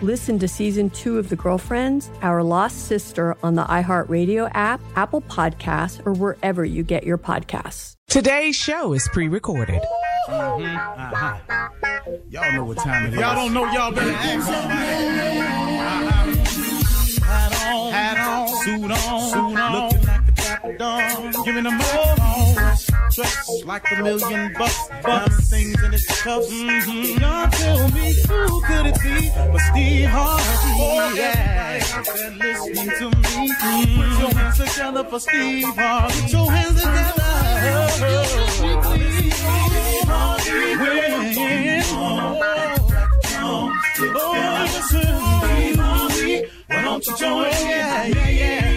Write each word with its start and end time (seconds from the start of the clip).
Listen 0.00 0.38
to 0.38 0.46
season 0.46 0.90
two 0.90 1.18
of 1.18 1.28
The 1.28 1.34
Girlfriends, 1.34 2.08
Our 2.22 2.44
Lost 2.44 2.86
Sister 2.86 3.36
on 3.42 3.56
the 3.56 3.64
iHeartRadio 3.64 4.48
app, 4.54 4.80
Apple 4.94 5.22
Podcasts, 5.22 6.06
or 6.06 6.12
wherever 6.12 6.64
you 6.64 6.84
get 6.84 7.02
your 7.02 7.18
podcasts. 7.18 7.96
Today's 8.06 8.54
show 8.54 8.92
is 8.92 9.08
pre 9.12 9.26
recorded. 9.26 9.82
Mm-hmm. 10.28 10.76
Uh-huh. 11.00 11.68
Y'all 12.30 12.52
know 12.52 12.64
what 12.64 12.78
time 12.78 13.06
it 13.06 13.14
is. 13.14 13.18
Y'all 13.18 13.34
don't 13.34 13.52
know, 13.52 13.64
y'all 13.72 13.90
better 13.90 14.12
ask 14.12 14.46
somebody. 14.46 15.40
Uh-huh. 15.80 16.28
Hat 17.24 17.52
on, 17.66 17.92
hat 17.92 18.18
on, 18.18 18.48
suit 18.64 18.90
on, 18.92 19.30
suit 19.30 19.58
on. 19.58 19.72
Looking 19.72 20.06
like 20.06 20.26
the 20.26 20.32
trapper 20.42 20.76
dog, 20.76 21.44
giving 21.44 21.64
them 21.64 21.80
all 21.80 22.14
like 23.64 23.90
a 23.90 24.02
million 24.02 24.52
bucks, 24.52 24.88
bucks. 25.02 25.50
things 25.50 25.82
in 25.82 25.92
his 25.92 26.06
cuffs. 26.06 26.48
Mm-hmm. 26.50 27.20
Y'all 27.20 27.50
tell 27.50 27.88
me 27.90 28.14
who 28.28 28.60
could 28.62 28.86
it 28.86 29.00
be 29.02 29.30
but 29.34 29.58
Steve 29.58 30.08
Harvey? 30.08 30.44
Oh, 30.80 31.12
yeah. 31.16 31.80
Out 31.94 32.06
listening 32.38 32.90
to 32.98 33.06
me. 33.18 33.50
Mm-hmm. 33.50 34.00
Put 34.00 34.20
your 34.20 34.32
hands 34.34 34.58
together 34.58 35.04
for 35.04 35.20
Steve 35.20 35.64
Harvey. 35.76 36.20
Put 36.22 36.32
your 36.32 36.50
hands 36.50 36.80
together. 36.80 37.88
Steve 38.50 39.32
Harvey. 40.06 40.58
When, 40.78 41.18
oh, 43.40 43.72
oh, 44.00 44.66
listen. 44.74 45.14
Why 46.68 46.82
don't 46.82 47.06
you 47.06 47.16
join? 47.16 47.50
Yeah, 47.50 48.06
yeah, 48.06 48.28
yeah. 48.28 48.67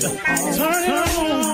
Turn 0.00 0.84
it 0.84 0.90
on, 1.18 1.45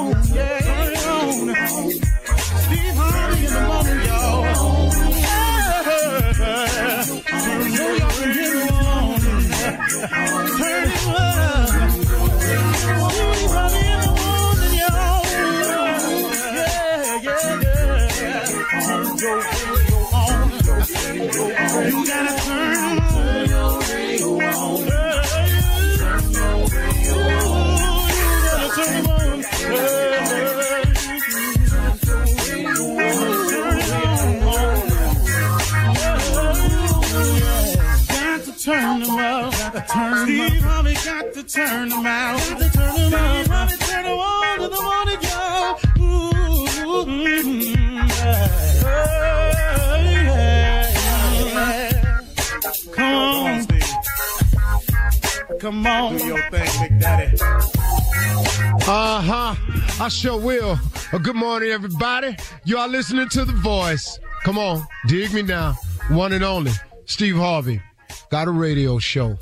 Come 55.62 55.86
on. 55.86 56.16
Do 56.16 56.26
your 56.26 56.50
thing, 56.50 56.88
Big 56.88 56.98
Daddy. 56.98 57.36
Uh 57.40 59.20
huh. 59.22 59.54
I 60.02 60.08
sure 60.08 60.36
will. 60.36 60.76
Well, 61.12 61.22
good 61.22 61.36
morning, 61.36 61.70
everybody. 61.70 62.36
You 62.64 62.78
are 62.78 62.88
listening 62.88 63.28
to 63.28 63.44
The 63.44 63.52
Voice. 63.52 64.18
Come 64.42 64.58
on, 64.58 64.84
dig 65.06 65.32
me 65.32 65.42
now. 65.42 65.76
One 66.08 66.32
and 66.32 66.42
only, 66.42 66.72
Steve 67.04 67.36
Harvey. 67.36 67.80
Got 68.28 68.48
a 68.48 68.50
radio 68.50 68.98
show. 68.98 69.38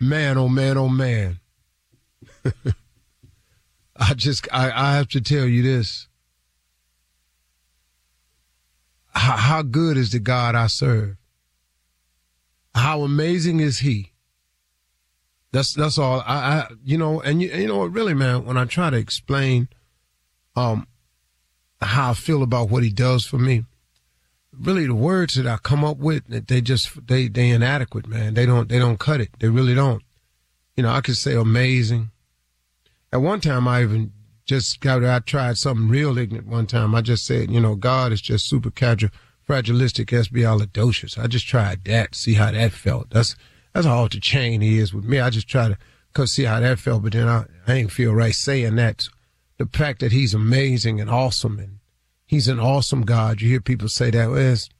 Man, 0.00 0.36
oh 0.36 0.48
man, 0.48 0.76
oh 0.76 0.88
man. 0.88 1.38
I 3.96 4.14
just, 4.14 4.48
I, 4.52 4.72
I 4.72 4.96
have 4.96 5.06
to 5.10 5.20
tell 5.20 5.46
you 5.46 5.62
this. 5.62 6.08
How, 9.14 9.36
how 9.36 9.62
good 9.62 9.96
is 9.96 10.10
the 10.10 10.18
God 10.18 10.56
I 10.56 10.66
serve? 10.66 11.16
How 12.74 13.02
amazing 13.02 13.60
is 13.60 13.78
He? 13.78 14.10
That's 15.56 15.72
that's 15.72 15.96
all. 15.96 16.22
I, 16.26 16.34
I 16.34 16.68
you 16.84 16.98
know, 16.98 17.22
and 17.22 17.40
you, 17.40 17.48
you 17.48 17.66
know 17.66 17.78
what, 17.78 17.92
really, 17.92 18.12
man. 18.12 18.44
When 18.44 18.58
I 18.58 18.66
try 18.66 18.90
to 18.90 18.96
explain, 18.98 19.68
um, 20.54 20.86
how 21.80 22.10
I 22.10 22.14
feel 22.14 22.42
about 22.42 22.68
what 22.68 22.82
He 22.82 22.90
does 22.90 23.24
for 23.24 23.38
me, 23.38 23.64
really 24.52 24.86
the 24.86 24.94
words 24.94 25.32
that 25.36 25.46
I 25.46 25.56
come 25.56 25.82
up 25.82 25.96
with, 25.96 26.24
they 26.48 26.60
just 26.60 27.06
they 27.06 27.28
they 27.28 27.48
inadequate, 27.48 28.06
man. 28.06 28.34
They 28.34 28.44
don't 28.44 28.68
they 28.68 28.78
don't 28.78 28.98
cut 28.98 29.22
it. 29.22 29.30
They 29.38 29.48
really 29.48 29.74
don't. 29.74 30.02
You 30.76 30.82
know, 30.82 30.90
I 30.90 31.00
could 31.00 31.16
say 31.16 31.34
amazing. 31.34 32.10
At 33.10 33.22
one 33.22 33.40
time, 33.40 33.66
I 33.66 33.82
even 33.82 34.12
just 34.44 34.82
got 34.82 35.02
I 35.04 35.20
tried 35.20 35.56
something 35.56 35.88
real 35.88 36.18
ignorant. 36.18 36.48
One 36.48 36.66
time, 36.66 36.94
I 36.94 37.00
just 37.00 37.24
said, 37.24 37.50
you 37.50 37.60
know, 37.62 37.76
God 37.76 38.12
is 38.12 38.20
just 38.20 38.46
super 38.46 38.70
casual, 38.70 39.08
fragilistic, 39.48 40.08
espialidocious. 40.08 41.16
I 41.16 41.28
just 41.28 41.46
tried 41.48 41.82
that, 41.84 42.14
see 42.14 42.34
how 42.34 42.50
that 42.50 42.72
felt. 42.72 43.08
That's 43.08 43.36
that's 43.76 43.86
all 43.86 44.08
the 44.08 44.20
chain 44.20 44.62
he 44.62 44.78
is 44.78 44.94
with 44.94 45.04
me. 45.04 45.20
I 45.20 45.30
just 45.30 45.48
try 45.48 45.68
to 45.68 45.78
Cause 46.16 46.32
see 46.32 46.44
how 46.44 46.60
that 46.60 46.78
felt, 46.78 47.02
but 47.02 47.12
then 47.12 47.28
I, 47.28 47.44
I 47.66 47.74
ain't 47.74 47.92
feel 47.92 48.14
right 48.14 48.34
saying 48.34 48.76
that. 48.76 49.06
The 49.58 49.66
fact 49.66 50.00
that 50.00 50.12
he's 50.12 50.32
amazing 50.32 50.98
and 50.98 51.10
awesome 51.10 51.58
and 51.58 51.80
he's 52.24 52.48
an 52.48 52.58
awesome 52.58 53.02
God. 53.02 53.42
You 53.42 53.50
hear 53.50 53.60
people 53.60 53.90
say 53.90 54.10
that. 54.10 54.30
Well, 54.30 54.38
it's, 54.38 54.70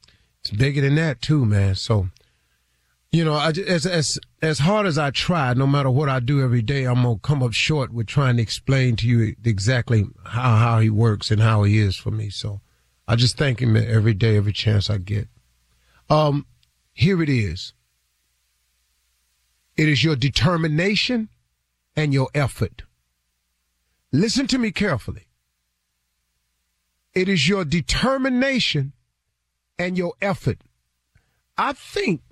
it's 0.41 0.51
bigger 0.51 0.81
than 0.81 0.95
that 0.95 1.21
too, 1.21 1.45
man. 1.45 1.75
So, 1.75 2.09
you 3.13 3.23
know, 3.23 3.35
I, 3.35 3.51
as, 3.51 3.85
as, 3.85 4.19
as 4.41 4.61
hard 4.61 4.87
as 4.87 4.97
I 4.97 5.11
try, 5.11 5.53
no 5.53 5.67
matter 5.67 5.91
what 5.91 6.09
I 6.09 6.21
do 6.21 6.43
every 6.43 6.63
day, 6.63 6.85
I'm 6.85 7.03
to 7.03 7.19
come 7.23 7.43
up 7.43 7.53
short 7.53 7.93
with 7.93 8.07
trying 8.07 8.37
to 8.37 8.43
explain 8.43 8.97
to 8.97 9.07
you 9.07 9.37
exactly 9.45 10.07
how, 10.25 10.57
how 10.57 10.81
he 10.81 10.89
works 10.89 11.31
and 11.31 11.43
how 11.43 11.65
he 11.65 11.79
is 11.79 11.97
for 11.97 12.11
me. 12.11 12.31
So 12.31 12.63
I 13.07 13.15
just 13.17 13.37
thank 13.37 13.61
him 13.61 13.77
every 13.77 14.15
day, 14.15 14.39
every 14.39 14.55
chance 14.55 14.89
I 14.89 14.97
get. 14.97 15.29
Um, 16.09 16.47
here 16.95 17.23
it 17.23 17.29
is. 17.29 17.75
It 19.77 19.89
is 19.89 20.03
your 20.03 20.17
determination 20.17 21.29
and 21.95 22.13
your 22.13 22.29
effort. 22.35 22.83
Listen 24.13 24.47
to 24.47 24.59
me 24.59 24.71
carefully. 24.71 25.29
It 27.15 27.29
is 27.29 27.49
your 27.49 27.65
determination 27.65 28.93
and 29.79 29.97
your 29.97 30.15
effort. 30.21 30.59
I 31.59 31.73
think 31.73 32.23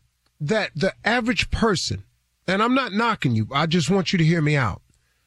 that 0.41 0.71
the 0.75 0.95
average 1.05 1.51
person, 1.51 2.05
and 2.47 2.63
I'm 2.63 2.75
not 2.75 2.93
knocking 2.93 3.35
you, 3.35 3.49
I 3.53 3.67
just 3.67 3.91
want 3.91 4.13
you 4.13 4.19
to 4.19 4.25
hear 4.25 4.43
me 4.43 4.57
out. 4.57 4.83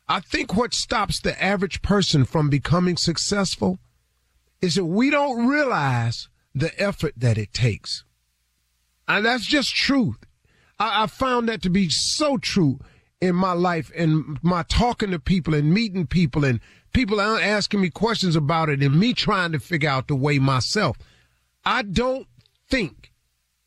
I 0.07 0.19
think 0.19 0.55
what 0.55 0.73
stops 0.73 1.19
the 1.19 1.41
average 1.43 1.81
person 1.81 2.23
from 2.23 2.49
becoming 2.49 2.97
successful 2.97 3.79
is 4.61 4.75
that 4.75 4.85
we 4.85 5.09
don't 5.09 5.47
realize 5.47 6.29
the 6.55 6.79
effort 6.81 7.13
that 7.17 7.37
it 7.37 7.53
takes. 7.53 8.03
And 9.07 9.25
that's 9.25 9.45
just 9.45 9.75
truth. 9.75 10.17
I, 10.79 11.03
I 11.03 11.07
found 11.07 11.49
that 11.49 11.61
to 11.63 11.69
be 11.69 11.89
so 11.89 12.37
true 12.37 12.79
in 13.19 13.35
my 13.35 13.53
life 13.53 13.91
and 13.95 14.37
my 14.43 14.63
talking 14.63 15.11
to 15.11 15.19
people 15.19 15.53
and 15.53 15.73
meeting 15.73 16.05
people 16.05 16.45
and 16.45 16.59
people 16.93 17.19
asking 17.19 17.81
me 17.81 17.89
questions 17.89 18.35
about 18.35 18.69
it 18.69 18.81
and 18.81 18.99
me 18.99 19.13
trying 19.13 19.51
to 19.51 19.59
figure 19.59 19.89
out 19.89 20.07
the 20.07 20.15
way 20.15 20.39
myself. 20.39 20.97
I 21.65 21.81
don't 21.81 22.27
think 22.69 23.11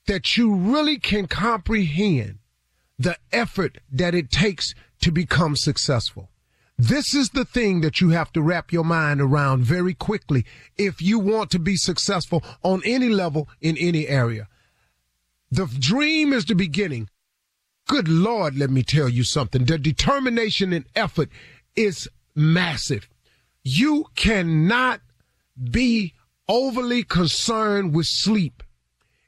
that 0.07 0.37
you 0.37 0.55
really 0.55 0.99
can 0.99 1.27
comprehend 1.27 2.39
the 2.99 3.17
effort 3.33 3.79
that 3.91 4.15
it 4.15 4.31
takes 4.31 4.75
to 5.01 5.11
become 5.11 5.57
successful. 5.57 6.31
This 6.79 7.15
is 7.15 7.31
the 7.31 7.45
thing 7.45 7.83
that 7.83 8.01
you 8.01 8.11
have 8.11 8.33
to 8.33 8.43
wrap 8.43 8.73
your 8.73 8.85
mind 8.85 9.21
around 9.21 9.65
very 9.65 9.95
quickly 9.95 10.47
if 10.79 11.03
you 11.03 11.19
want 11.19 11.51
to 11.51 11.59
be 11.59 11.77
successful 11.77 12.43
on 12.63 12.83
any 12.85 13.09
level 13.09 13.49
in 13.61 13.77
any 13.77 14.09
area. 14.09 14.49
The 15.51 15.67
dream 15.67 16.33
is 16.33 16.45
the 16.45 16.55
beginning. 16.55 17.09
Good 17.89 18.09
Lord, 18.09 18.57
let 18.57 18.71
me 18.71 18.83
tell 18.83 19.09
you 19.09 19.25
something. 19.25 19.65
The 19.65 19.79
determination 19.79 20.73
and 20.73 20.85
effort 20.95 21.29
is 21.75 22.09
massive. 22.37 23.09
You 23.65 24.07
cannot 24.15 25.01
be 25.71 26.15
overly 26.49 27.03
concerned 27.03 27.95
with 27.95 28.07
sleep. 28.07 28.63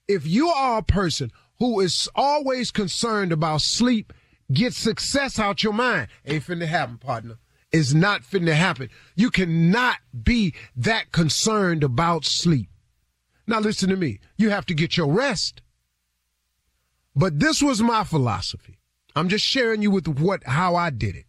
If 0.07 0.27
you 0.27 0.49
are 0.49 0.79
a 0.79 0.83
person 0.83 1.33
who 1.59 1.81
is 1.81 2.09
always 2.15 2.71
concerned 2.71 3.33
about 3.33 3.63
sleep, 3.63 4.13
get 4.53 4.75
success 4.75 5.39
out 5.39 5.63
your 5.63 5.73
mind. 5.73 6.09
Ain't 6.25 6.45
finna 6.45 6.67
happen, 6.67 6.99
partner. 6.99 7.39
It's 7.73 7.95
not 7.95 8.23
finna 8.23 8.55
happen. 8.55 8.91
You 9.17 9.31
cannot 9.31 9.97
be 10.23 10.55
that 10.77 11.11
concerned 11.11 11.83
about 11.83 12.25
sleep. 12.25 12.69
Now 13.47 13.61
listen 13.61 13.89
to 13.89 13.97
me. 13.97 14.21
You 14.37 14.51
have 14.51 14.67
to 14.67 14.75
get 14.75 14.97
your 14.97 15.11
rest. 15.11 15.63
But 17.15 17.39
this 17.39 17.63
was 17.63 17.83
my 17.83 18.05
philosophy. 18.05 18.79
I'm 19.15 19.29
just 19.29 19.45
sharing 19.45 19.83
you 19.83 19.91
with 19.91 20.09
what 20.09 20.45
how 20.45 20.75
I 20.77 20.91
did 20.91 21.17
it. 21.17 21.27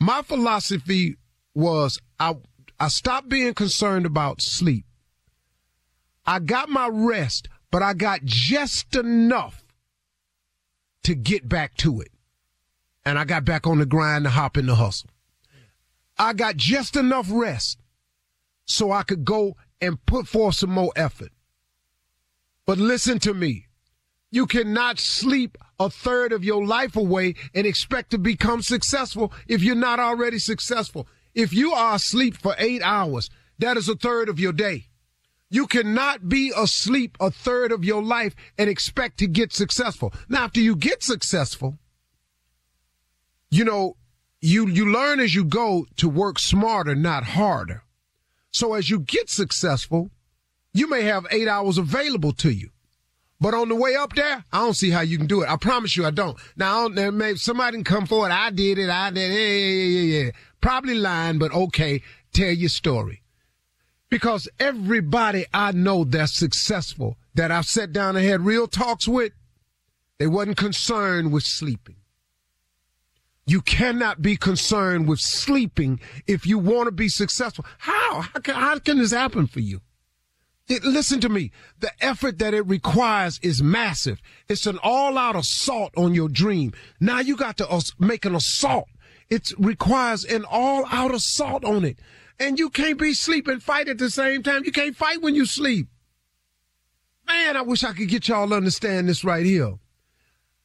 My 0.00 0.22
philosophy 0.22 1.16
was 1.54 2.00
I 2.20 2.36
I 2.78 2.88
stopped 2.88 3.28
being 3.28 3.54
concerned 3.54 4.06
about 4.06 4.40
sleep. 4.40 4.84
I 6.24 6.38
got 6.38 6.68
my 6.68 6.88
rest, 6.88 7.48
but 7.70 7.82
I 7.82 7.94
got 7.94 8.24
just 8.24 8.94
enough 8.94 9.64
to 11.02 11.14
get 11.14 11.48
back 11.48 11.74
to 11.78 12.00
it. 12.00 12.12
And 13.04 13.18
I 13.18 13.24
got 13.24 13.44
back 13.44 13.66
on 13.66 13.78
the 13.78 13.86
grind 13.86 14.24
to 14.24 14.30
hop 14.30 14.56
in 14.56 14.66
the 14.66 14.74
hustle. 14.74 15.10
I 16.18 16.34
got 16.34 16.56
just 16.56 16.96
enough 16.96 17.28
rest 17.30 17.78
so 18.66 18.92
I 18.92 19.02
could 19.02 19.24
go 19.24 19.56
and 19.80 20.04
put 20.04 20.28
forth 20.28 20.56
some 20.56 20.70
more 20.70 20.92
effort. 20.94 21.32
But 22.66 22.78
listen 22.78 23.18
to 23.20 23.32
me. 23.32 23.67
You 24.30 24.46
cannot 24.46 24.98
sleep 24.98 25.56
a 25.80 25.88
third 25.88 26.32
of 26.32 26.44
your 26.44 26.64
life 26.66 26.96
away 26.96 27.34
and 27.54 27.66
expect 27.66 28.10
to 28.10 28.18
become 28.18 28.62
successful 28.62 29.32
if 29.46 29.62
you're 29.62 29.74
not 29.74 30.00
already 30.00 30.38
successful. 30.38 31.08
If 31.34 31.52
you 31.52 31.72
are 31.72 31.94
asleep 31.94 32.36
for 32.36 32.54
eight 32.58 32.82
hours, 32.82 33.30
that 33.58 33.76
is 33.76 33.88
a 33.88 33.94
third 33.94 34.28
of 34.28 34.38
your 34.38 34.52
day. 34.52 34.86
You 35.50 35.66
cannot 35.66 36.28
be 36.28 36.52
asleep 36.54 37.16
a 37.20 37.30
third 37.30 37.72
of 37.72 37.84
your 37.84 38.02
life 38.02 38.34
and 38.58 38.68
expect 38.68 39.18
to 39.18 39.26
get 39.26 39.52
successful. 39.52 40.12
Now, 40.28 40.44
after 40.44 40.60
you 40.60 40.76
get 40.76 41.02
successful, 41.02 41.78
you 43.50 43.64
know, 43.64 43.96
you, 44.40 44.68
you 44.68 44.92
learn 44.92 45.20
as 45.20 45.34
you 45.34 45.44
go 45.44 45.86
to 45.96 46.08
work 46.08 46.38
smarter, 46.38 46.94
not 46.94 47.24
harder. 47.24 47.82
So 48.50 48.74
as 48.74 48.90
you 48.90 49.00
get 49.00 49.30
successful, 49.30 50.10
you 50.74 50.88
may 50.88 51.02
have 51.02 51.26
eight 51.30 51.48
hours 51.48 51.78
available 51.78 52.32
to 52.32 52.50
you. 52.50 52.70
But 53.40 53.54
on 53.54 53.68
the 53.68 53.76
way 53.76 53.94
up 53.94 54.14
there, 54.14 54.44
I 54.52 54.58
don't 54.58 54.74
see 54.74 54.90
how 54.90 55.02
you 55.02 55.16
can 55.16 55.28
do 55.28 55.42
it. 55.42 55.48
I 55.48 55.56
promise 55.56 55.96
you 55.96 56.04
I 56.04 56.10
don't. 56.10 56.36
Now, 56.56 56.88
maybe 56.88 57.38
somebody 57.38 57.76
can 57.76 57.84
come 57.84 58.06
forward. 58.06 58.32
I 58.32 58.50
did 58.50 58.78
it. 58.78 58.90
I 58.90 59.10
did 59.10 59.30
it. 59.30 59.34
Yeah, 59.34 59.76
yeah, 59.76 60.00
yeah, 60.00 60.24
yeah. 60.24 60.30
Probably 60.60 60.94
lying, 60.94 61.38
but 61.38 61.52
okay. 61.52 62.02
Tell 62.32 62.50
your 62.50 62.68
story. 62.68 63.22
Because 64.10 64.48
everybody 64.58 65.46
I 65.54 65.72
know 65.72 66.02
that's 66.04 66.34
successful, 66.34 67.16
that 67.34 67.52
I've 67.52 67.66
sat 67.66 67.92
down 67.92 68.16
and 68.16 68.26
had 68.26 68.40
real 68.40 68.66
talks 68.66 69.06
with, 69.06 69.32
they 70.18 70.26
wasn't 70.26 70.56
concerned 70.56 71.30
with 71.30 71.44
sleeping. 71.44 71.96
You 73.46 73.60
cannot 73.60 74.20
be 74.20 74.36
concerned 74.36 75.08
with 75.08 75.20
sleeping 75.20 76.00
if 76.26 76.46
you 76.46 76.58
want 76.58 76.88
to 76.88 76.92
be 76.92 77.08
successful. 77.08 77.64
How? 77.78 78.22
How 78.22 78.40
can, 78.40 78.54
how 78.54 78.78
can 78.78 78.98
this 78.98 79.12
happen 79.12 79.46
for 79.46 79.60
you? 79.60 79.80
It, 80.68 80.84
listen 80.84 81.20
to 81.20 81.30
me. 81.30 81.50
The 81.80 81.90
effort 82.04 82.38
that 82.40 82.52
it 82.52 82.66
requires 82.66 83.40
is 83.42 83.62
massive. 83.62 84.20
It's 84.48 84.66
an 84.66 84.78
all 84.82 85.16
out 85.16 85.34
assault 85.34 85.92
on 85.96 86.14
your 86.14 86.28
dream. 86.28 86.72
Now 87.00 87.20
you 87.20 87.36
got 87.36 87.56
to 87.58 87.92
make 87.98 88.26
an 88.26 88.34
assault. 88.34 88.88
It 89.30 89.52
requires 89.58 90.24
an 90.24 90.44
all 90.48 90.84
out 90.90 91.14
assault 91.14 91.64
on 91.64 91.84
it. 91.84 91.98
And 92.38 92.58
you 92.58 92.68
can't 92.68 92.98
be 92.98 93.14
sleep 93.14 93.48
and 93.48 93.62
fight 93.62 93.88
at 93.88 93.98
the 93.98 94.10
same 94.10 94.42
time. 94.42 94.64
You 94.64 94.72
can't 94.72 94.94
fight 94.94 95.22
when 95.22 95.34
you 95.34 95.46
sleep. 95.46 95.88
Man, 97.26 97.56
I 97.56 97.62
wish 97.62 97.82
I 97.82 97.92
could 97.92 98.08
get 98.08 98.28
y'all 98.28 98.48
to 98.48 98.54
understand 98.54 99.08
this 99.08 99.24
right 99.24 99.44
here. 99.44 99.74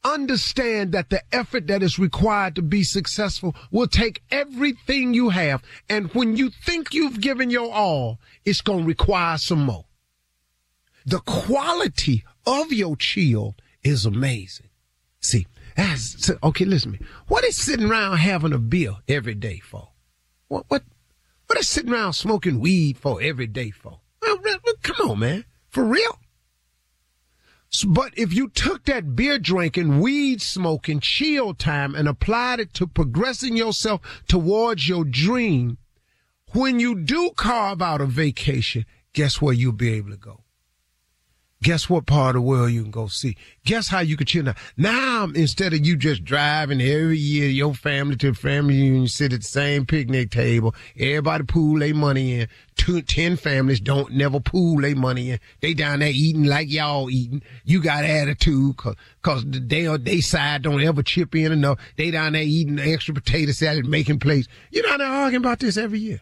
Understand 0.03 0.91
that 0.91 1.09
the 1.09 1.23
effort 1.31 1.67
that 1.67 1.81
is 1.81 1.97
required 1.97 2.55
to 2.55 2.61
be 2.61 2.83
successful 2.83 3.55
will 3.71 3.87
take 3.87 4.21
everything 4.31 5.13
you 5.13 5.29
have. 5.29 5.63
And 5.89 6.13
when 6.13 6.35
you 6.35 6.49
think 6.49 6.93
you've 6.93 7.21
given 7.21 7.49
your 7.49 7.73
all, 7.73 8.19
it's 8.43 8.61
going 8.61 8.81
to 8.81 8.87
require 8.87 9.37
some 9.37 9.63
more 9.65 9.85
the 11.05 11.19
quality 11.19 12.23
of 12.45 12.71
your 12.71 12.95
chill 12.95 13.55
is 13.83 14.05
amazing. 14.05 14.69
See, 15.19 15.47
that's, 15.75 16.29
okay, 16.43 16.65
listen 16.65 16.93
to 16.93 16.99
me. 16.99 17.07
What 17.27 17.43
is 17.43 17.57
sitting 17.57 17.89
around 17.89 18.17
having 18.17 18.53
a 18.53 18.57
beer 18.57 18.95
every 19.07 19.35
day 19.35 19.59
for? 19.59 19.89
What, 20.47 20.65
what, 20.67 20.83
what 21.47 21.59
is 21.59 21.67
sitting 21.67 21.91
around 21.91 22.13
smoking 22.13 22.59
weed 22.59 22.97
for 22.97 23.21
every 23.21 23.47
day 23.47 23.71
for? 23.71 23.99
Well, 24.21 24.37
come 24.81 25.09
on, 25.09 25.19
man. 25.19 25.45
For 25.69 25.83
real? 25.83 26.19
But 27.87 28.13
if 28.15 28.33
you 28.33 28.49
took 28.49 28.85
that 28.85 29.15
beer 29.15 29.39
drinking, 29.39 29.99
weed 29.99 30.41
smoking, 30.41 30.99
chill 30.99 31.55
time 31.55 31.95
and 31.95 32.07
applied 32.07 32.59
it 32.59 32.73
to 32.75 32.85
progressing 32.85 33.57
yourself 33.57 34.01
towards 34.27 34.87
your 34.87 35.03
dream, 35.03 35.79
when 36.51 36.79
you 36.79 36.93
do 36.93 37.31
carve 37.35 37.81
out 37.81 37.99
a 37.99 38.05
vacation, 38.05 38.85
guess 39.13 39.41
where 39.41 39.55
you'll 39.55 39.71
be 39.71 39.91
able 39.93 40.11
to 40.11 40.17
go? 40.17 40.42
Guess 41.63 41.89
what 41.89 42.05
part 42.05 42.35
of 42.35 42.41
the 42.41 42.47
world 42.47 42.71
you 42.71 42.83
can 42.83 42.91
go 42.91 43.07
see? 43.07 43.35
Guess 43.65 43.87
how 43.87 44.01
you 44.01 44.17
can 44.17 44.27
chill 44.27 44.43
now? 44.43 44.55
Now, 44.77 45.23
instead 45.33 45.73
of 45.73 45.85
you 45.85 45.95
just 45.95 46.23
driving 46.23 46.81
every 46.81 47.17
year, 47.17 47.47
your 47.47 47.73
family 47.73 48.17
to 48.17 48.31
the 48.31 48.37
family 48.37 48.75
you 48.75 49.07
sit 49.07 49.33
at 49.33 49.41
the 49.41 49.47
same 49.47 49.85
picnic 49.85 50.29
table, 50.29 50.75
everybody 50.99 51.45
pool 51.45 51.79
their 51.79 51.95
money 51.95 52.41
in. 52.41 52.47
Two, 52.75 53.01
ten 53.01 53.37
families 53.37 53.79
don't 53.79 54.11
never 54.11 54.39
pool 54.39 54.81
their 54.81 54.95
money 54.95 55.31
in. 55.31 55.39
They 55.61 55.73
down 55.73 55.99
there 55.99 56.11
eating 56.13 56.43
like 56.43 56.69
y'all 56.69 57.09
eating. 57.09 57.41
You 57.63 57.81
got 57.81 58.03
attitude 58.03 58.77
cause, 58.77 58.95
cause 59.21 59.45
they, 59.47 59.85
they 59.97 60.19
side 60.19 60.63
don't 60.63 60.83
ever 60.83 61.01
chip 61.01 61.33
in 61.33 61.51
enough. 61.51 61.79
They 61.97 62.11
down 62.11 62.33
there 62.33 62.43
eating 62.43 62.75
the 62.75 62.91
extra 62.91 63.13
potato 63.13 63.53
salad, 63.53 63.85
making 63.85 64.19
plates. 64.19 64.49
You 64.69 64.83
down 64.83 64.99
there 64.99 65.07
arguing 65.07 65.43
about 65.43 65.59
this 65.59 65.77
every 65.77 65.99
year. 65.99 66.21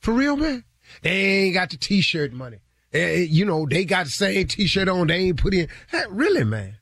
For 0.00 0.12
real, 0.14 0.36
man? 0.36 0.64
They 1.02 1.10
ain't 1.10 1.54
got 1.54 1.70
the 1.70 1.76
t-shirt 1.76 2.32
money. 2.32 2.58
Eh, 2.92 2.98
eh, 2.98 3.26
you 3.28 3.44
know, 3.44 3.66
they 3.66 3.84
got 3.84 4.04
the 4.04 4.10
same 4.10 4.46
t-shirt 4.46 4.88
on. 4.88 5.06
They 5.06 5.16
ain't 5.16 5.38
put 5.38 5.54
in. 5.54 5.68
Hey, 5.88 6.04
really, 6.10 6.44
man. 6.44 6.76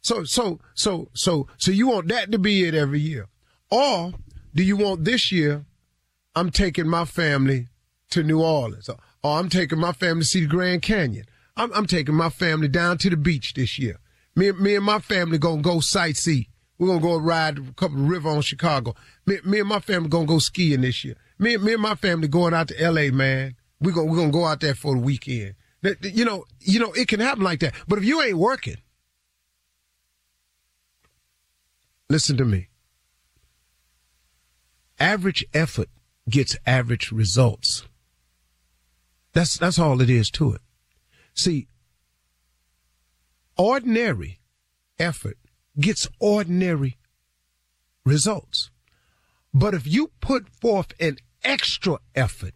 So, 0.00 0.24
so, 0.24 0.60
so, 0.74 1.08
so, 1.14 1.48
so 1.56 1.70
you 1.72 1.88
want 1.88 2.08
that 2.08 2.30
to 2.30 2.38
be 2.38 2.64
it 2.64 2.74
every 2.74 3.00
year. 3.00 3.26
Or 3.70 4.14
do 4.54 4.62
you 4.62 4.76
want 4.76 5.04
this 5.04 5.32
year, 5.32 5.64
I'm 6.34 6.50
taking 6.50 6.88
my 6.88 7.04
family 7.04 7.68
to 8.10 8.22
New 8.22 8.40
Orleans, 8.40 8.88
or, 8.88 8.98
or 9.24 9.38
I'm 9.38 9.48
taking 9.48 9.80
my 9.80 9.92
family 9.92 10.22
to 10.22 10.28
see 10.28 10.40
the 10.42 10.46
Grand 10.46 10.82
Canyon. 10.82 11.24
I'm, 11.56 11.72
I'm 11.72 11.86
taking 11.86 12.14
my 12.14 12.28
family 12.28 12.68
down 12.68 12.98
to 12.98 13.10
the 13.10 13.16
beach 13.16 13.54
this 13.54 13.78
year. 13.78 13.98
Me, 14.36 14.52
me 14.52 14.76
and 14.76 14.84
my 14.84 14.98
family 14.98 15.38
gonna 15.38 15.62
go 15.62 15.76
sightsee. 15.76 16.48
We're 16.78 16.88
gonna 16.88 17.00
go 17.00 17.16
ride 17.16 17.58
a 17.58 17.72
couple 17.72 17.96
of 17.96 18.08
river 18.08 18.28
on 18.28 18.42
Chicago. 18.42 18.94
Me, 19.24 19.38
me 19.44 19.60
and 19.60 19.68
my 19.68 19.80
family 19.80 20.10
gonna 20.10 20.26
go 20.26 20.38
skiing 20.38 20.82
this 20.82 21.02
year. 21.04 21.16
Me, 21.38 21.56
me 21.56 21.72
and 21.72 21.82
my 21.82 21.94
family 21.94 22.28
going 22.28 22.54
out 22.54 22.68
to 22.68 22.80
L.A. 22.80 23.10
Man. 23.10 23.56
We 23.80 23.92
gonna 23.92 24.10
we 24.10 24.16
gonna 24.16 24.32
go 24.32 24.44
out 24.44 24.60
there 24.60 24.74
for 24.74 24.94
the 24.94 25.00
weekend. 25.00 25.54
You 26.02 26.24
know, 26.24 26.44
you 26.60 26.80
know, 26.80 26.92
it 26.92 27.08
can 27.08 27.20
happen 27.20 27.44
like 27.44 27.60
that. 27.60 27.74
But 27.86 27.98
if 27.98 28.04
you 28.04 28.22
ain't 28.22 28.38
working, 28.38 28.78
listen 32.08 32.36
to 32.38 32.44
me. 32.44 32.68
Average 34.98 35.44
effort 35.52 35.88
gets 36.28 36.56
average 36.66 37.12
results. 37.12 37.84
That's 39.32 39.58
that's 39.58 39.78
all 39.78 40.00
it 40.00 40.08
is 40.08 40.30
to 40.32 40.54
it. 40.54 40.62
See, 41.34 41.68
ordinary 43.58 44.40
effort 44.98 45.36
gets 45.78 46.08
ordinary 46.18 46.96
results. 48.04 48.70
But 49.52 49.74
if 49.74 49.86
you 49.86 50.10
put 50.20 50.48
forth 50.48 50.94
an 50.98 51.18
extra 51.44 51.98
effort, 52.14 52.54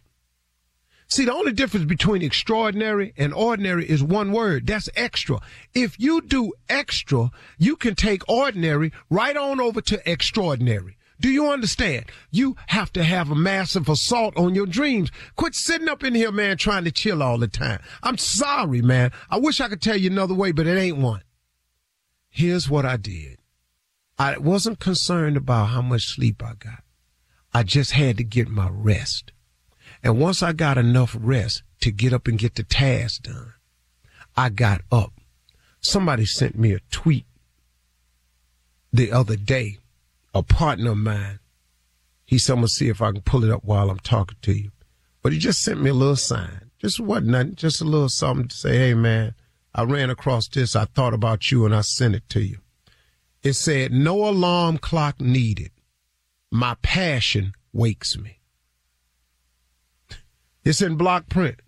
see, 1.11 1.25
the 1.25 1.33
only 1.33 1.51
difference 1.51 1.85
between 1.85 2.21
extraordinary 2.21 3.13
and 3.17 3.33
ordinary 3.33 3.87
is 3.89 4.01
one 4.01 4.31
word. 4.31 4.65
That's 4.67 4.89
extra. 4.95 5.39
If 5.73 5.99
you 5.99 6.21
do 6.21 6.53
extra, 6.69 7.31
you 7.57 7.75
can 7.75 7.95
take 7.95 8.27
ordinary 8.29 8.91
right 9.09 9.35
on 9.35 9.59
over 9.59 9.81
to 9.81 10.09
extraordinary. 10.09 10.97
Do 11.19 11.29
you 11.29 11.49
understand? 11.49 12.05
You 12.31 12.55
have 12.67 12.91
to 12.93 13.03
have 13.03 13.29
a 13.29 13.35
massive 13.35 13.87
assault 13.87 14.35
on 14.37 14.55
your 14.55 14.65
dreams. 14.65 15.11
Quit 15.35 15.53
sitting 15.53 15.87
up 15.87 16.03
in 16.03 16.15
here, 16.15 16.31
man, 16.31 16.57
trying 16.57 16.83
to 16.85 16.91
chill 16.91 17.21
all 17.21 17.37
the 17.37 17.47
time. 17.47 17.79
I'm 18.01 18.17
sorry, 18.17 18.81
man. 18.81 19.11
I 19.29 19.37
wish 19.37 19.61
I 19.61 19.67
could 19.67 19.83
tell 19.83 19.97
you 19.97 20.09
another 20.09 20.33
way, 20.33 20.51
but 20.51 20.65
it 20.65 20.79
ain't 20.79 20.97
one. 20.97 21.21
Here's 22.29 22.69
what 22.69 22.87
I 22.87 22.97
did. 22.97 23.37
I 24.17 24.37
wasn't 24.37 24.79
concerned 24.79 25.37
about 25.37 25.65
how 25.65 25.81
much 25.81 26.07
sleep 26.07 26.41
I 26.43 26.53
got. 26.53 26.83
I 27.53 27.63
just 27.63 27.91
had 27.91 28.17
to 28.17 28.23
get 28.23 28.47
my 28.47 28.69
rest. 28.71 29.31
And 30.03 30.19
once 30.19 30.41
I 30.41 30.53
got 30.53 30.77
enough 30.77 31.15
rest 31.19 31.63
to 31.81 31.91
get 31.91 32.13
up 32.13 32.27
and 32.27 32.39
get 32.39 32.55
the 32.55 32.63
task 32.63 33.23
done, 33.23 33.53
I 34.35 34.49
got 34.49 34.81
up. 34.91 35.13
Somebody 35.79 36.25
sent 36.25 36.57
me 36.57 36.73
a 36.73 36.79
tweet 36.91 37.25
the 38.93 39.11
other 39.11 39.35
day 39.35 39.77
a 40.33 40.43
partner 40.43 40.91
of 40.91 40.97
mine. 40.97 41.39
He 42.25 42.37
said, 42.37 42.53
I'm 42.53 42.59
going 42.59 42.67
to 42.67 42.73
see 42.73 42.87
if 42.87 43.01
I 43.01 43.11
can 43.11 43.21
pull 43.21 43.43
it 43.43 43.51
up 43.51 43.63
while 43.65 43.89
I'm 43.89 43.99
talking 43.99 44.37
to 44.43 44.53
you. 44.53 44.71
But 45.21 45.33
he 45.33 45.39
just 45.39 45.63
sent 45.63 45.81
me 45.81 45.89
a 45.89 45.93
little 45.93 46.15
sign. 46.15 46.71
Just 46.79 46.99
wasn't 46.99 47.27
nothing, 47.27 47.55
just 47.55 47.81
a 47.81 47.85
little 47.85 48.09
something 48.09 48.47
to 48.47 48.55
say, 48.55 48.77
hey, 48.77 48.93
man, 48.93 49.35
I 49.75 49.83
ran 49.83 50.09
across 50.09 50.47
this. 50.47 50.75
I 50.75 50.85
thought 50.85 51.13
about 51.13 51.51
you 51.51 51.65
and 51.65 51.75
I 51.75 51.81
sent 51.81 52.15
it 52.15 52.27
to 52.29 52.41
you. 52.41 52.59
It 53.43 53.53
said, 53.53 53.91
no 53.91 54.27
alarm 54.27 54.77
clock 54.77 55.19
needed. 55.19 55.71
My 56.51 56.75
passion 56.81 57.53
wakes 57.73 58.17
me. 58.17 58.40
It's 60.63 60.81
in 60.81 60.95
block 60.95 61.27
print. 61.29 61.59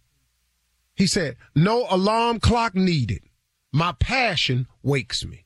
He 0.96 1.08
said, 1.08 1.38
no 1.56 1.88
alarm 1.90 2.40
clock 2.40 2.76
needed. 2.76 3.22
My 3.72 3.94
passion 4.00 4.68
wakes 4.84 5.26
me. 5.26 5.46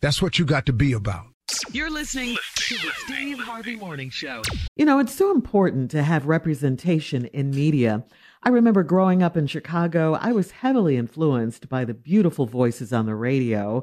That's 0.00 0.22
what 0.22 0.38
you 0.38 0.44
got 0.44 0.66
to 0.66 0.72
be 0.72 0.92
about. 0.92 1.26
You're 1.72 1.90
listening 1.90 2.36
to 2.54 2.74
the 2.74 2.92
Steve 2.98 3.38
Harvey 3.40 3.74
Morning 3.74 4.08
Show. 4.08 4.42
You 4.76 4.84
know, 4.84 5.00
it's 5.00 5.14
so 5.14 5.32
important 5.32 5.90
to 5.90 6.04
have 6.04 6.26
representation 6.26 7.26
in 7.26 7.50
media. 7.50 8.04
I 8.44 8.50
remember 8.50 8.84
growing 8.84 9.22
up 9.22 9.36
in 9.36 9.48
Chicago, 9.48 10.14
I 10.14 10.30
was 10.30 10.52
heavily 10.52 10.96
influenced 10.96 11.68
by 11.68 11.84
the 11.84 11.92
beautiful 11.92 12.46
voices 12.46 12.92
on 12.92 13.06
the 13.06 13.16
radio. 13.16 13.82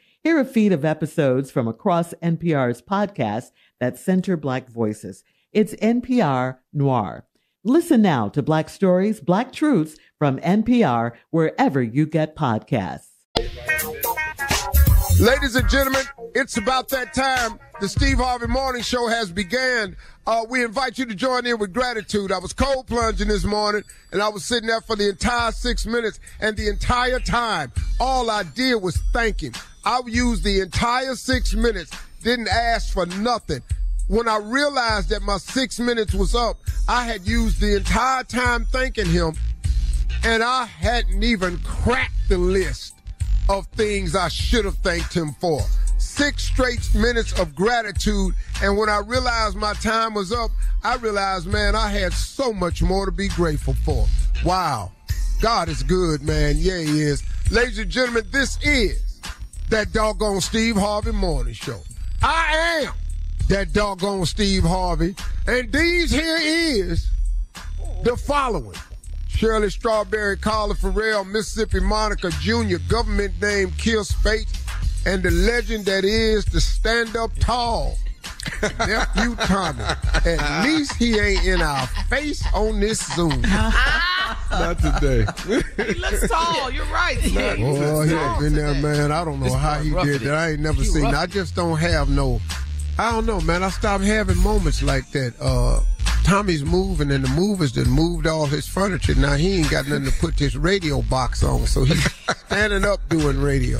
Hear 0.23 0.39
a 0.39 0.45
feed 0.45 0.71
of 0.71 0.85
episodes 0.85 1.49
from 1.49 1.67
across 1.67 2.13
NPR's 2.21 2.79
podcasts 2.79 3.49
that 3.79 3.97
center 3.97 4.37
Black 4.37 4.69
voices. 4.69 5.23
It's 5.51 5.73
NPR 5.75 6.59
Noir. 6.71 7.25
Listen 7.63 8.03
now 8.03 8.29
to 8.29 8.43
Black 8.43 8.69
Stories, 8.69 9.19
Black 9.19 9.51
Truths 9.51 9.97
from 10.19 10.37
NPR 10.37 11.13
wherever 11.31 11.81
you 11.81 12.05
get 12.05 12.35
podcasts. 12.35 13.07
Ladies 15.19 15.55
and 15.55 15.67
gentlemen, 15.67 16.03
it's 16.35 16.57
about 16.57 16.89
that 16.89 17.15
time. 17.15 17.59
The 17.79 17.89
Steve 17.89 18.17
Harvey 18.17 18.45
Morning 18.45 18.83
Show 18.83 19.07
has 19.07 19.31
began. 19.31 19.97
Uh, 20.27 20.45
we 20.47 20.63
invite 20.63 20.99
you 20.99 21.05
to 21.07 21.15
join 21.15 21.47
in 21.47 21.57
with 21.57 21.73
gratitude. 21.73 22.31
I 22.31 22.37
was 22.37 22.53
cold 22.53 22.85
plunging 22.85 23.27
this 23.27 23.43
morning 23.43 23.81
and 24.11 24.21
I 24.21 24.29
was 24.29 24.45
sitting 24.45 24.67
there 24.67 24.81
for 24.81 24.95
the 24.95 25.09
entire 25.09 25.51
six 25.51 25.87
minutes 25.87 26.19
and 26.39 26.55
the 26.55 26.69
entire 26.69 27.19
time, 27.19 27.71
all 27.99 28.29
I 28.29 28.43
did 28.43 28.75
was 28.83 28.97
thank 29.13 29.41
him. 29.41 29.53
I 29.83 30.01
used 30.05 30.43
the 30.43 30.61
entire 30.61 31.15
six 31.15 31.53
minutes, 31.53 31.91
didn't 32.23 32.49
ask 32.49 32.93
for 32.93 33.05
nothing 33.05 33.61
when 34.11 34.27
I 34.27 34.39
realized 34.39 35.07
that 35.09 35.21
my 35.21 35.37
six 35.37 35.79
minutes 35.79 36.13
was 36.13 36.35
up, 36.35 36.57
I 36.89 37.05
had 37.05 37.25
used 37.25 37.61
the 37.61 37.77
entire 37.77 38.25
time 38.25 38.65
thanking 38.65 39.05
him, 39.05 39.35
and 40.25 40.43
I 40.43 40.65
hadn't 40.65 41.23
even 41.23 41.59
cracked 41.59 42.27
the 42.27 42.37
list 42.37 42.95
of 43.47 43.67
things 43.67 44.13
I 44.13 44.27
should 44.27 44.65
have 44.65 44.77
thanked 44.79 45.13
him 45.13 45.33
for. 45.39 45.61
Six 45.97 46.43
straight 46.43 46.93
minutes 46.93 47.39
of 47.39 47.55
gratitude, 47.55 48.35
and 48.61 48.77
when 48.77 48.89
I 48.89 48.97
realized 48.97 49.55
my 49.55 49.75
time 49.75 50.13
was 50.13 50.33
up, 50.33 50.51
I 50.83 50.97
realized, 50.97 51.47
man, 51.47 51.73
I 51.73 51.89
had 51.89 52.11
so 52.11 52.51
much 52.51 52.81
more 52.81 53.05
to 53.05 53.13
be 53.13 53.29
grateful 53.29 53.75
for. 53.85 54.05
Wow. 54.43 54.91
God 55.39 55.69
is 55.69 55.83
good, 55.83 56.21
man. 56.21 56.55
Yeah, 56.57 56.79
he 56.79 56.99
is. 56.99 57.23
Ladies 57.49 57.79
and 57.79 57.89
gentlemen, 57.89 58.25
this 58.29 58.61
is 58.61 59.10
that 59.71 59.93
doggone 59.93 60.41
Steve 60.41 60.75
Harvey 60.75 61.13
Morning 61.13 61.53
Show. 61.53 61.79
I 62.21 62.83
am 62.85 62.93
that 63.47 63.71
doggone 63.71 64.25
Steve 64.25 64.63
Harvey. 64.63 65.15
And 65.47 65.71
these 65.71 66.11
here 66.11 66.37
is 66.41 67.09
the 68.03 68.17
following. 68.17 68.77
Shirley 69.29 69.69
Strawberry, 69.69 70.37
Carla 70.37 70.75
Ferrell, 70.75 71.23
Mississippi 71.23 71.79
Monica 71.79 72.29
Jr., 72.41 72.77
government 72.89 73.41
name 73.41 73.69
Kier 73.71 74.05
Spate, 74.05 74.45
and 75.05 75.23
the 75.23 75.31
legend 75.31 75.85
that 75.85 76.03
is 76.03 76.43
the 76.45 76.59
stand 76.59 77.15
up 77.15 77.31
tall. 77.39 77.97
Nephew 78.61 79.35
Tommy. 79.35 79.83
At 80.25 80.63
least 80.63 80.95
he 80.95 81.19
ain't 81.19 81.45
in 81.45 81.61
our 81.61 81.87
face 82.09 82.43
on 82.53 82.79
this 82.79 82.99
Zoom. 83.15 83.41
Not 84.51 84.79
today. 84.79 85.25
he 85.77 85.93
looks 85.99 86.27
tall. 86.27 86.71
You're 86.71 86.85
right. 86.85 87.17
oh, 87.23 88.01
he 88.01 88.13
ain't 88.13 88.39
been 88.39 88.53
there, 88.53 88.73
man. 88.75 89.11
I 89.11 89.23
don't 89.23 89.39
know 89.39 89.53
how 89.53 89.79
he 89.79 89.91
did 89.91 90.21
that. 90.21 90.33
I 90.33 90.51
ain't 90.51 90.61
never 90.61 90.83
seen. 90.83 91.05
I 91.05 91.25
just 91.25 91.55
don't 91.55 91.77
have 91.77 92.09
no 92.09 92.39
I 93.01 93.11
don't 93.13 93.25
know, 93.25 93.41
man. 93.41 93.63
I 93.63 93.69
stopped 93.69 94.03
having 94.03 94.37
moments 94.37 94.83
like 94.83 95.09
that. 95.11 95.33
Uh, 95.39 95.79
Tommy's 96.23 96.63
moving, 96.63 97.11
and 97.11 97.23
the 97.23 97.29
movers 97.29 97.73
that 97.73 97.87
moved 97.87 98.27
all 98.27 98.45
his 98.45 98.67
furniture. 98.67 99.15
Now 99.15 99.35
he 99.35 99.59
ain't 99.59 99.69
got 99.69 99.87
nothing 99.87 100.05
to 100.05 100.11
put 100.19 100.37
this 100.37 100.55
radio 100.55 101.01
box 101.01 101.43
on, 101.43 101.67
so 101.67 101.83
he's 101.83 102.03
standing 102.47 102.85
up 102.85 102.99
doing 103.09 103.39
radio. 103.39 103.79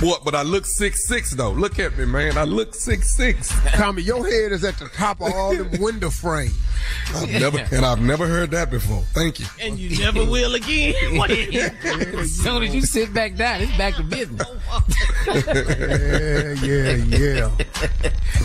What? 0.00 0.24
But 0.24 0.34
I 0.34 0.42
look 0.42 0.66
six 0.66 1.06
six 1.06 1.32
though. 1.32 1.52
Look 1.52 1.78
at 1.78 1.96
me, 1.96 2.04
man. 2.04 2.36
I 2.38 2.44
look 2.44 2.74
six 2.74 3.16
six. 3.16 3.52
Tommy, 3.72 4.02
your 4.02 4.26
head 4.26 4.52
is 4.52 4.64
at 4.64 4.78
the 4.78 4.88
top 4.88 5.20
of 5.20 5.32
all 5.32 5.54
the 5.54 5.78
window 5.80 6.10
frames. 6.10 6.58
I've 7.14 7.30
never 7.30 7.58
and 7.72 7.84
I've 7.84 8.00
never 8.00 8.26
heard 8.26 8.50
that 8.52 8.70
before. 8.70 9.02
Thank 9.12 9.40
you. 9.40 9.46
And 9.60 9.78
you 9.78 9.98
never 9.98 10.24
will 10.24 10.54
again. 10.54 10.94
as 11.20 12.32
soon 12.32 12.62
as 12.62 12.74
you 12.74 12.82
sit 12.82 13.12
back 13.12 13.36
down, 13.36 13.62
it's 13.62 13.76
back 13.76 13.94
to 13.96 14.02
business. 14.02 14.46
yeah, 15.26 16.52
yeah, 16.62 16.94
yeah. 16.94 17.50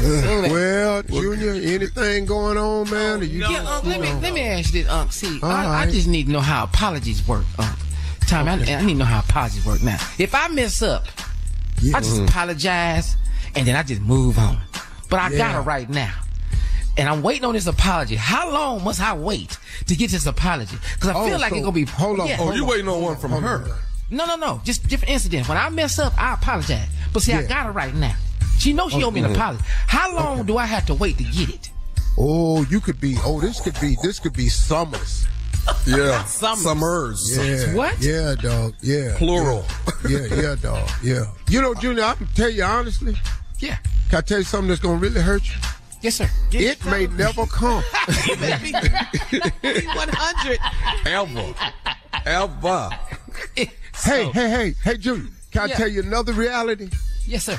Well, 0.02 1.04
Junior, 1.04 1.54
anything 1.54 2.26
going 2.26 2.58
on, 2.58 2.90
man? 2.90 3.22
You, 3.22 3.48
yeah, 3.50 3.76
Unc, 3.76 3.86
let 3.86 4.02
me 4.02 4.14
let 4.14 4.34
me 4.34 4.42
ask 4.42 4.74
you 4.74 4.84
this, 4.84 4.92
Unc. 4.92 5.12
See, 5.12 5.40
I, 5.42 5.66
right. 5.66 5.88
I, 5.88 5.92
just 5.92 6.08
need 6.08 6.26
to 6.26 6.32
know 6.32 6.40
how 6.40 6.64
apologies 6.64 7.26
work, 7.28 7.46
Unc. 7.58 7.78
Tommy, 8.28 8.62
okay. 8.62 8.76
I, 8.76 8.80
I, 8.80 8.86
need 8.86 8.94
to 8.94 9.00
know 9.00 9.06
how 9.06 9.20
apologies 9.20 9.66
work. 9.66 9.82
Now, 9.84 9.98
if 10.18 10.36
I 10.36 10.48
mess 10.50 10.82
up, 10.82 11.06
yeah. 11.82 11.98
I 11.98 12.00
just 12.02 12.16
mm-hmm. 12.16 12.26
apologize 12.26 13.16
and 13.56 13.68
then 13.68 13.76
I 13.76 13.84
just 13.84 14.02
move 14.02 14.38
on. 14.38 14.60
But 15.10 15.20
I 15.20 15.30
yeah. 15.30 15.38
got 15.38 15.62
it 15.62 15.66
right 15.66 15.90
now 15.90 16.14
and 16.98 17.08
I'm 17.08 17.22
waiting 17.22 17.46
on 17.46 17.54
this 17.54 17.68
apology. 17.68 18.16
How 18.16 18.52
long 18.52 18.84
must 18.84 19.02
I 19.02 19.14
wait 19.14 19.58
to 19.88 19.96
get 19.96 20.12
this 20.12 20.26
apology? 20.26 20.78
Because 20.96 21.10
I 21.10 21.14
feel 21.14 21.36
oh, 21.36 21.38
like 21.38 21.50
so, 21.50 21.56
it's 21.56 21.66
gonna 21.66 21.72
be. 21.72 21.86
Hold 21.86 22.20
on. 22.20 22.28
Yeah. 22.28 22.38
Oh, 22.40 22.52
you 22.52 22.66
waiting 22.66 22.88
on 22.88 23.02
one 23.02 23.18
from 23.18 23.32
her? 23.32 23.78
No, 24.10 24.26
no, 24.26 24.36
no. 24.36 24.62
Just 24.64 24.88
different 24.88 25.14
incident. 25.14 25.48
When 25.48 25.58
I 25.58 25.70
mess 25.70 25.98
up, 26.00 26.14
I 26.22 26.34
apologize. 26.34 26.88
But 27.14 27.22
see, 27.22 27.32
yeah. 27.32 27.40
I 27.40 27.44
got 27.44 27.68
it 27.68 27.72
right 27.72 27.94
now. 27.94 28.16
She 28.62 28.74
knows 28.74 28.92
she 28.92 28.98
okay. 28.98 29.06
owe 29.06 29.12
me 29.12 29.22
an 29.22 29.32
apology. 29.32 29.64
How 29.88 30.16
long 30.16 30.42
okay. 30.42 30.48
do 30.48 30.58
I 30.58 30.68
have 30.68 30.86
to 30.86 30.94
wait 30.94 31.18
to 31.18 31.24
get 31.24 31.50
it? 31.50 31.72
Oh, 32.16 32.64
you 32.66 32.80
could 32.80 33.02
be. 33.02 33.16
Oh, 33.26 33.42
this 33.42 33.60
could 33.60 33.74
be. 33.82 33.98
This 34.04 34.20
could 34.20 34.34
be 34.34 34.50
summers. 34.50 35.26
Yeah, 35.88 36.24
summers. 36.26 36.64
summers. 36.64 37.36
Yeah. 37.36 37.74
What? 37.74 38.00
Yeah, 38.00 38.36
dog. 38.40 38.76
Yeah. 38.82 39.16
Plural. 39.18 39.66
Yeah, 40.08 40.20
yeah, 40.20 40.42
yeah, 40.42 40.56
dog. 40.62 40.88
Yeah. 41.02 41.26
You 41.50 41.64
know, 41.64 41.74
Junior, 41.74 42.04
I 42.04 42.14
can 42.14 42.28
tell 42.36 42.52
you 42.52 42.64
honestly. 42.64 43.18
Yeah. 43.58 43.78
Can 44.10 44.20
I 44.20 44.22
tell 44.22 44.38
you 44.38 44.44
something 44.44 44.68
that's 44.68 44.80
gonna 44.80 45.00
really 45.00 45.22
hurt 45.22 45.50
you? 45.50 45.56
Yes, 46.02 46.18
sir. 46.18 46.30
Yes, 46.52 46.78
it 46.78 46.86
may 46.86 47.08
never 47.08 47.48
come. 47.48 47.82
100. 47.84 50.60
Ever. 51.08 51.56
Ever. 52.28 52.90
hey, 53.56 53.72
hey, 53.96 54.30
hey, 54.34 54.76
hey, 54.84 54.98
Junior. 54.98 55.32
Can 55.50 55.68
yeah. 55.68 55.74
I 55.74 55.78
tell 55.78 55.88
you 55.88 56.04
another 56.04 56.34
reality? 56.34 56.92
Yes, 57.26 57.46
sir. 57.46 57.58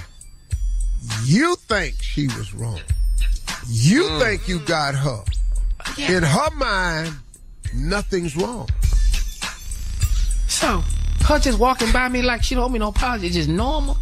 You 1.25 1.57
think 1.57 2.01
she 2.01 2.29
was 2.29 2.55
wrong. 2.55 2.81
You 3.69 4.05
mm. 4.05 4.21
think 4.21 4.49
you 4.49 4.61
got 4.61 4.95
her. 4.95 5.23
Yeah. 5.97 6.19
In 6.19 6.23
her 6.23 6.51
mind, 6.57 7.15
nothing's 7.75 8.37
wrong. 8.37 8.69
So, 10.49 10.83
her 11.27 11.39
just 11.39 11.59
walking 11.59 11.91
by 11.93 12.09
me 12.09 12.23
like 12.23 12.43
she 12.43 12.55
don't 12.55 12.65
owe 12.65 12.69
me 12.69 12.79
no 12.79 12.89
apology, 12.89 13.27
it's 13.27 13.37
just 13.37 13.49
normal. 13.49 13.97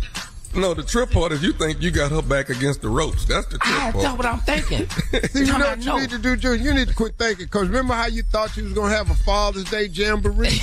No, 0.55 0.75
the 0.75 0.83
trip 0.83 1.13
part 1.13 1.31
is 1.31 1.45
you 1.45 1.53
think 1.53 1.81
you 1.81 1.93
got 1.93 2.11
her 2.11 2.23
back 2.23 2.51
against 2.51 2.83
the 2.83 2.89
ropes. 2.89 3.25
That's 3.25 3.47
the 3.47 3.59
trip 3.59 3.77
I 3.77 3.93
part. 3.93 4.03
That's 4.03 4.17
what 4.17 4.27
I'm 4.27 4.41
thinking. 4.41 4.89
See, 5.29 5.45
you 5.45 5.47
know 5.47 5.59
what 5.59 5.85
you 5.85 6.01
need 6.01 6.11
to 6.11 6.19
do, 6.19 6.37
Junior? 6.37 6.65
You 6.65 6.75
need 6.75 6.89
to 6.89 6.95
quit 6.95 7.15
thinking. 7.17 7.47
Because 7.47 7.69
remember 7.69 7.95
how 7.95 8.07
you 8.07 8.25
thought 8.25 8.57
you 8.57 8.65
was 8.65 8.73
going 8.73 8.91
to 8.91 8.97
have 8.97 9.11
a 9.11 9.15
Father's 9.15 9.71
Day 9.71 9.87
jamboree? 9.87 10.49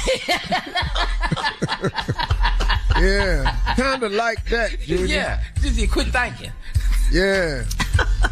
yeah, 3.00 3.76
kind 3.76 4.04
of 4.04 4.12
like 4.12 4.48
that, 4.50 4.80
Junior. 4.86 5.06
Yeah, 5.06 5.44
just 5.62 5.92
quit 5.92 6.08
thinking. 6.08 6.52
Yeah. 7.12 7.64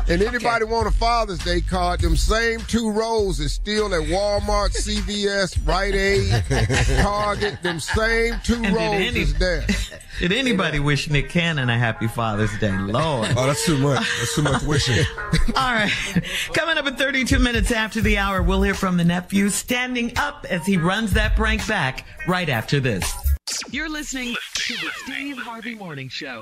And 0.08 0.22
anybody 0.22 0.64
okay. 0.64 0.74
want 0.74 0.88
a 0.88 0.92
Father's 0.92 1.40
Day 1.40 1.62
card, 1.62 2.02
them 2.02 2.18
same 2.18 2.60
two 2.62 2.92
rows 2.92 3.40
is 3.40 3.54
still 3.54 3.94
at 3.94 4.02
Walmart, 4.02 4.72
CVS, 4.76 5.66
Rite 5.66 5.96
Aid, 5.96 7.02
Target. 7.02 7.62
Them 7.64 7.80
same 7.80 8.36
two 8.44 8.56
and 8.56 8.76
rows 8.76 8.94
any, 8.94 9.22
is 9.22 9.34
there. 9.36 9.66
Did 10.20 10.32
anybody 10.32 10.80
wish 10.80 11.10
Nick 11.10 11.30
Cannon 11.30 11.70
a 11.70 11.78
happy 11.78 12.08
Father's 12.08 12.58
Day? 12.60 12.72
Lord. 12.72 13.30
Oh, 13.36 13.48
that's 13.48 13.66
too 13.66 13.78
much. 13.78 14.00
That's 14.00 14.36
too 14.36 14.44
much 14.44 14.64
wishing. 14.64 15.04
All 15.56 15.74
right. 15.74 15.92
Coming 16.54 16.78
up 16.78 16.88
in 16.88 16.96
32 16.96 17.40
minutes 17.40 17.72
after 17.72 18.02
the 18.02 18.18
hour, 18.18 18.42
we'll 18.42 18.62
hear 18.62 18.74
from 18.74 18.98
the 18.98 19.04
nephew 19.04 19.50
standing 19.50 20.18
up 20.18 20.46
as 20.50 20.66
he 20.66 20.78
runs 20.78 21.14
that 21.14 21.36
prank 21.36 21.68
back 21.68 22.06
right 22.28 22.48
after 22.48 22.80
this. 22.80 23.25
You're 23.70 23.90
listening 23.90 24.36
to 24.56 24.74
the 24.74 24.90
Steve 25.04 25.38
Harvey 25.38 25.76
Morning 25.76 26.10
Show. 26.10 26.42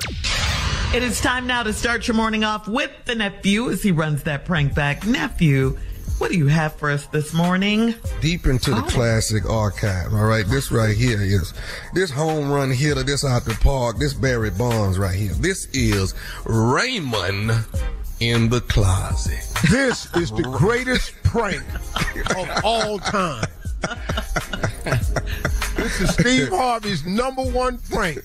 It 0.95 1.03
is 1.03 1.19
time 1.19 1.45
now 1.45 1.61
to 1.63 1.73
start 1.73 2.07
your 2.07 2.15
morning 2.15 2.45
off 2.45 2.65
with 2.65 2.91
the 3.03 3.13
nephew 3.13 3.69
as 3.69 3.83
he 3.83 3.91
runs 3.91 4.23
that 4.23 4.45
prank 4.45 4.73
back. 4.73 5.05
Nephew, 5.05 5.77
what 6.19 6.31
do 6.31 6.37
you 6.37 6.47
have 6.47 6.75
for 6.75 6.89
us 6.89 7.05
this 7.07 7.33
morning? 7.33 7.93
Deep 8.21 8.45
into 8.45 8.71
the 8.71 8.77
oh. 8.77 8.89
classic 8.89 9.49
archive. 9.49 10.13
All 10.13 10.23
right, 10.23 10.45
this 10.45 10.71
right 10.71 10.95
here 10.95 11.21
is 11.21 11.53
this 11.93 12.09
home 12.09 12.49
run 12.49 12.71
hitter, 12.71 13.03
this 13.03 13.25
out 13.25 13.43
the 13.43 13.55
park, 13.55 13.97
this 13.97 14.13
Barry 14.13 14.51
Bonds 14.51 14.97
right 14.97 15.15
here. 15.15 15.33
This 15.33 15.65
is 15.73 16.13
Raymond 16.45 17.51
in 18.21 18.47
the 18.47 18.61
closet. 18.61 19.43
This 19.69 20.05
is 20.15 20.31
the 20.31 20.43
greatest 20.43 21.11
prank 21.23 21.63
of 22.37 22.63
all 22.63 22.99
time. 22.99 23.47
This 25.75 26.01
is 26.01 26.13
Steve 26.13 26.49
Harvey's 26.49 27.05
number 27.05 27.43
one 27.43 27.77
prank. 27.89 28.19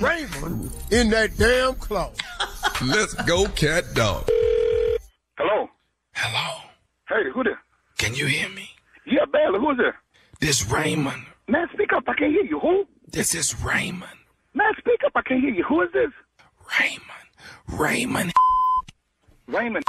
Raymond 0.00 0.70
in 0.90 1.10
that 1.10 1.36
damn 1.36 1.74
closet. 1.74 2.20
Let's 2.82 3.14
go, 3.14 3.46
cat 3.48 3.84
dog. 3.94 4.28
Hello. 5.38 5.68
Hello. 6.14 6.60
Hey, 7.08 7.30
who 7.34 7.42
there? 7.44 7.60
Can 7.98 8.14
you 8.14 8.26
hear 8.26 8.48
me? 8.48 8.70
Yeah, 9.06 9.24
barely. 9.32 9.58
Who's 9.58 9.76
there? 9.76 9.96
This 10.40 10.66
Raymond. 10.70 11.24
Man, 11.48 11.68
speak 11.72 11.92
up. 11.92 12.04
I 12.06 12.14
can't 12.14 12.32
hear 12.32 12.44
you. 12.44 12.58
Who? 12.60 12.86
This 13.08 13.34
is 13.34 13.54
Raymond. 13.62 14.12
Man, 14.54 14.72
speak 14.78 15.00
up. 15.04 15.12
I 15.14 15.22
can't 15.22 15.40
hear 15.40 15.50
you. 15.50 15.64
Who 15.64 15.82
is 15.82 15.92
this? 15.92 16.10
Raymond. 16.78 17.02
Raymond. 17.68 18.32
Raymond. 19.46 19.84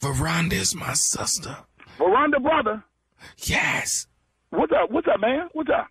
Veranda 0.00 0.56
is 0.56 0.74
my 0.74 0.92
sister. 0.94 1.56
Veranda 1.98 2.40
brother? 2.40 2.84
Yes. 3.38 4.06
What's 4.50 4.72
up? 4.72 4.90
What's 4.90 5.06
up, 5.08 5.20
man? 5.20 5.48
What's 5.52 5.70
up? 5.70 5.88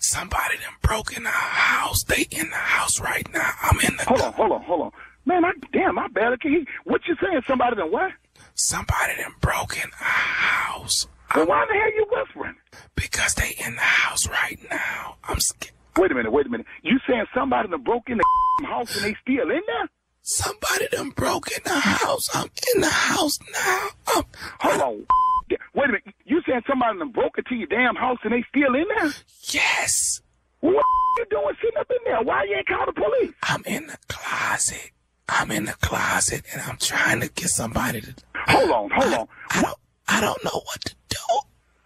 Somebody 0.00 0.56
done 0.56 0.74
broke 0.82 1.16
in 1.16 1.26
our 1.26 1.32
house. 1.32 2.04
They 2.04 2.26
in 2.30 2.50
the 2.50 2.56
house 2.56 3.00
right 3.00 3.26
now. 3.32 3.50
I'm 3.62 3.80
in 3.80 3.96
the. 3.96 4.04
Hold 4.04 4.20
on, 4.20 4.32
hold 4.34 4.52
on, 4.52 4.62
hold 4.62 4.80
on. 4.82 4.90
Man, 5.24 5.44
I 5.44 5.52
damn, 5.72 5.98
I 5.98 6.08
barely 6.08 6.36
can 6.36 6.50
hear. 6.50 6.64
What 6.84 7.00
you 7.06 7.16
saying? 7.22 7.42
Somebody 7.48 7.76
done 7.76 7.90
what? 7.90 8.10
Somebody 8.54 9.16
done 9.16 9.34
broke 9.40 9.76
in 9.76 9.90
our 10.00 10.06
house. 10.06 11.06
Well, 11.34 11.46
why 11.46 11.64
the 11.66 11.74
hell 11.74 11.92
you 11.94 12.06
whispering? 12.10 12.56
Because 12.94 13.34
they 13.34 13.54
in 13.64 13.74
the 13.74 13.80
house 13.80 14.28
right 14.28 14.58
now. 14.70 15.16
I'm 15.24 15.40
scared. 15.40 15.72
Wait 15.96 16.10
a 16.10 16.14
minute, 16.14 16.32
wait 16.32 16.46
a 16.46 16.48
minute. 16.48 16.66
You 16.82 16.98
saying 17.08 17.24
somebody 17.34 17.68
done 17.68 17.82
broke 17.82 18.08
in 18.10 18.18
the 18.18 18.24
house 18.66 18.94
and 18.96 19.04
they 19.04 19.16
still 19.22 19.50
in 19.50 19.62
there? 19.66 19.88
Somebody 20.22 20.88
done 20.92 21.10
broke 21.10 21.50
in 21.50 21.62
the 21.64 21.70
house. 21.78 22.28
I'm 22.34 22.48
in 22.74 22.80
the 22.82 22.88
house 22.88 23.38
now. 23.52 23.88
I'm, 24.08 24.24
Hold 24.60 24.80
on. 24.80 25.06
Wait 25.74 25.88
a 25.88 25.92
minute. 25.92 26.14
You 26.42 26.52
saying 26.54 26.62
somebody 26.68 26.98
done 26.98 27.10
broke 27.12 27.38
into 27.38 27.54
your 27.54 27.68
damn 27.68 27.94
house 27.94 28.18
and 28.24 28.32
they 28.32 28.44
still 28.48 28.74
in 28.74 28.84
there? 28.98 29.12
Yes. 29.50 30.22
What 30.60 30.84
you 31.18 31.26
doing 31.30 31.54
sitting 31.62 31.78
up 31.78 31.90
in 31.90 31.98
there? 32.04 32.22
Why 32.22 32.44
you 32.44 32.56
ain't 32.56 32.66
call 32.66 32.86
the 32.86 32.92
police? 32.92 33.32
I'm 33.42 33.62
in 33.64 33.86
the 33.86 33.98
closet. 34.08 34.90
I'm 35.28 35.50
in 35.50 35.66
the 35.66 35.76
closet 35.82 36.42
and 36.52 36.62
I'm 36.62 36.78
trying 36.78 37.20
to 37.20 37.28
get 37.28 37.48
somebody 37.48 38.00
to. 38.00 38.14
Hold 38.48 38.70
on, 38.70 38.90
hold 38.92 39.12
I, 39.12 39.18
on. 39.18 39.28
I 39.50 39.62
don't, 39.62 39.78
I 40.08 40.20
don't 40.20 40.44
know 40.44 40.62
what 40.64 40.80
to 40.84 40.94
do. 41.08 41.16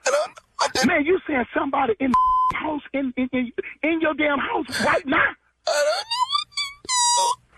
I 0.06 0.10
don't 0.10 0.28
know 0.28 0.42
what 0.58 0.74
to 0.74 0.86
Man, 0.86 1.04
you 1.04 1.18
saying 1.26 1.44
somebody 1.54 1.94
in 2.00 2.10
the 2.12 2.56
house, 2.56 2.82
in, 2.94 3.12
in, 3.16 3.28
in, 3.32 3.52
in 3.82 4.00
your 4.00 4.14
damn 4.14 4.38
house 4.38 4.66
right 4.84 5.06
now? 5.06 5.16
I 5.16 5.72
don't 5.72 5.84
know 5.84 5.92
what 5.92 5.98
to 5.98 6.04
do. 6.04 6.25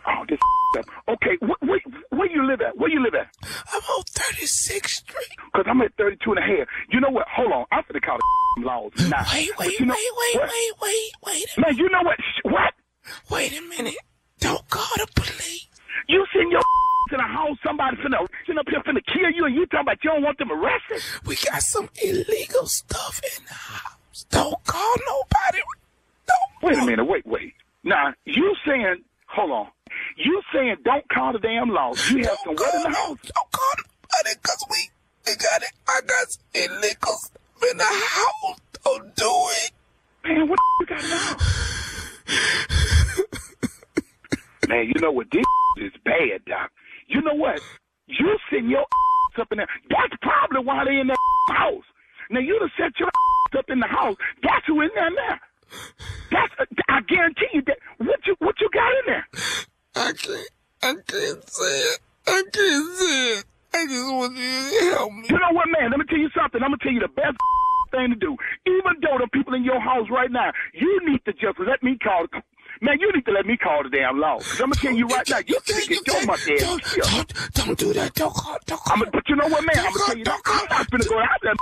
Oh, 0.06 0.24
this 0.28 0.38
up. 0.78 0.84
Okay, 1.08 1.36
wh- 1.40 1.62
where, 1.62 1.80
where 2.10 2.30
you 2.30 2.46
live 2.46 2.60
at? 2.60 2.76
Where 2.76 2.90
you 2.90 3.02
live 3.02 3.14
at? 3.14 3.28
I'm 3.72 3.80
on 3.82 4.02
36th 4.04 4.88
Street. 4.88 5.28
Because 5.52 5.66
I'm 5.68 5.80
at 5.82 5.94
32 5.96 6.30
and 6.32 6.38
a 6.38 6.42
half. 6.42 6.68
You 6.90 7.00
know 7.00 7.10
what? 7.10 7.26
Hold 7.28 7.52
on. 7.52 7.64
I'm 7.72 7.82
going 7.88 8.00
to 8.00 8.06
call 8.06 8.18
the 8.18 8.62
laws 8.66 8.92
now. 9.08 9.24
Wait, 9.32 9.50
wait, 9.58 9.78
you 9.80 9.86
know, 9.86 9.94
wait, 9.94 10.12
wait, 10.18 10.36
what? 10.36 10.50
wait, 10.50 10.72
wait, 10.82 11.12
wait. 11.26 11.46
Man, 11.58 11.76
you 11.76 11.88
know 11.90 12.02
what? 12.02 12.18
What? 12.44 12.74
Wait 13.30 13.58
a 13.58 13.62
minute. 13.62 13.96
Don't 14.40 14.68
call 14.70 14.86
the 14.96 15.06
police. 15.14 15.66
You 16.08 16.24
send 16.32 16.50
your 16.52 16.62
in 17.12 17.20
a 17.20 17.22
house, 17.26 17.56
somebody 17.66 17.96
finna 17.96 18.26
sitting 18.46 18.58
up 18.58 18.66
here 18.68 18.80
finna 18.82 19.00
kill 19.12 19.30
you, 19.34 19.46
and 19.46 19.54
you 19.54 19.64
talking 19.66 19.80
about 19.80 19.96
you 20.04 20.10
don't 20.10 20.22
want 20.22 20.36
them 20.38 20.52
arrested? 20.52 21.02
We 21.26 21.36
got 21.36 21.62
some 21.62 21.88
illegal 22.02 22.66
stuff 22.66 23.20
in 23.24 23.44
the 23.46 23.54
house. 23.54 24.26
Don't 24.30 24.62
call 24.64 24.94
nobody. 25.06 25.62
Don't. 26.26 26.62
Wait 26.62 26.78
a 26.78 26.84
minute. 26.84 27.04
Wait, 27.06 27.26
wait. 27.26 27.54
Now 27.84 28.12
you 28.26 28.54
saying? 28.66 29.02
Hold 29.28 29.50
on. 29.50 29.66
You 30.16 30.42
saying 30.52 30.76
don't 30.84 31.08
call 31.10 31.32
the 31.32 31.38
damn 31.38 31.70
law. 31.70 31.94
You 32.10 32.24
have 32.24 32.38
some 32.44 32.54
what 32.54 32.74
in 32.74 32.82
the 32.82 32.90
house? 32.90 33.18
Don't 33.22 33.52
call 33.52 33.74
nobody 33.78 34.36
because 34.42 34.64
we, 34.70 34.90
we 35.26 35.36
got 35.36 35.62
it. 35.62 35.72
I 35.88 36.00
got 36.06 36.36
illegal 36.54 37.14
stuff 37.14 37.70
in 37.70 37.78
the 37.78 37.84
house. 37.84 38.58
Don't 38.84 39.14
do 39.16 39.30
it. 39.64 39.70
Man, 40.24 40.48
what 40.48 40.58
you 40.80 40.86
got 40.86 41.02
now? 41.02 41.36
Man, 44.68 44.84
you 44.94 45.00
know 45.00 45.12
what? 45.12 45.26
This 45.32 45.44
is 45.78 45.92
bad, 46.04 46.44
Doc. 46.46 46.70
You 47.08 47.22
know 47.22 47.34
what? 47.34 47.60
You 48.06 48.36
send 48.50 48.70
your 48.70 48.84
up 49.40 49.52
in 49.52 49.58
there. 49.58 49.68
That's 49.88 50.14
probably 50.20 50.64
why 50.64 50.84
they 50.84 50.98
in 50.98 51.06
that 51.06 51.16
house. 51.50 51.84
Now 52.30 52.40
you 52.40 52.58
done 52.58 52.70
set 52.76 52.98
your 52.98 53.08
up 53.56 53.64
in 53.68 53.80
the 53.80 53.86
house. 53.86 54.16
That's 54.42 54.66
who 54.66 54.80
in 54.82 54.90
there 54.94 55.10
now. 55.10 55.38
That's 56.30 56.52
I 56.88 57.00
guarantee 57.08 57.48
you 57.54 57.62
that 57.66 57.78
what 57.98 58.20
you 58.26 58.36
what 58.40 58.56
you 58.60 58.68
got 58.72 58.90
in 58.90 59.04
there. 59.06 59.26
I 59.98 60.12
can't. 60.12 60.48
I 60.80 60.94
can't 61.10 61.50
say 61.50 61.80
it. 61.90 62.00
I 62.28 62.42
can't 62.52 62.96
say 62.96 63.18
it. 63.34 63.44
I 63.74 63.86
just 63.86 64.12
want 64.14 64.36
you 64.36 64.46
to 64.46 64.94
help 64.94 65.12
me. 65.12 65.26
You 65.28 65.38
know 65.38 65.52
what, 65.52 65.66
man? 65.74 65.90
Let 65.90 65.98
me 65.98 66.06
tell 66.08 66.18
you 66.18 66.30
something. 66.38 66.62
I'm 66.62 66.70
gonna 66.70 66.78
tell 66.82 66.92
you 66.92 67.00
the 67.00 67.08
best 67.08 67.36
thing 67.90 68.10
to 68.10 68.16
do. 68.16 68.36
Even 68.66 68.94
though 69.02 69.18
the 69.18 69.28
people 69.32 69.54
in 69.54 69.64
your 69.64 69.80
house 69.80 70.06
right 70.08 70.30
now, 70.30 70.52
you 70.72 71.00
need 71.04 71.24
to 71.26 71.32
just 71.32 71.58
let 71.58 71.82
me 71.82 71.98
call. 71.98 72.26
Man, 72.80 73.00
you 73.00 73.10
need 73.12 73.26
to 73.26 73.32
let 73.32 73.44
me 73.44 73.56
call 73.56 73.82
the 73.82 73.90
damn 73.90 74.20
law. 74.20 74.38
Cause 74.38 74.60
I'm 74.60 74.70
gonna 74.70 74.80
tell 74.80 74.94
you 74.94 75.06
right 75.08 75.28
now, 75.28 75.42
you 75.44 75.58
can't 75.66 75.88
get 75.88 76.06
your 76.06 76.26
monkey 76.26 76.54
ass. 76.54 76.60
Don't, 76.62 76.82
don't, 77.02 77.54
don't 77.54 77.78
do 77.78 77.92
that. 77.94 78.14
Don't 78.14 78.34
call. 78.34 78.56
Don't 78.66 78.80
call. 78.80 78.94
I'm 78.94 79.02
a, 79.02 79.10
but 79.10 79.28
you 79.28 79.34
know 79.34 79.48
what, 79.48 79.66
man? 79.66 79.82
I'm 79.82 79.90
Don't 79.90 79.94
gonna 79.94 80.06
tell 80.06 80.18
you 80.18 80.24
don't 80.24 80.42
I'm 80.46 80.66
not 80.70 80.90
finna 80.90 81.08
go 81.08 81.18
out 81.18 81.40
there. 81.42 81.54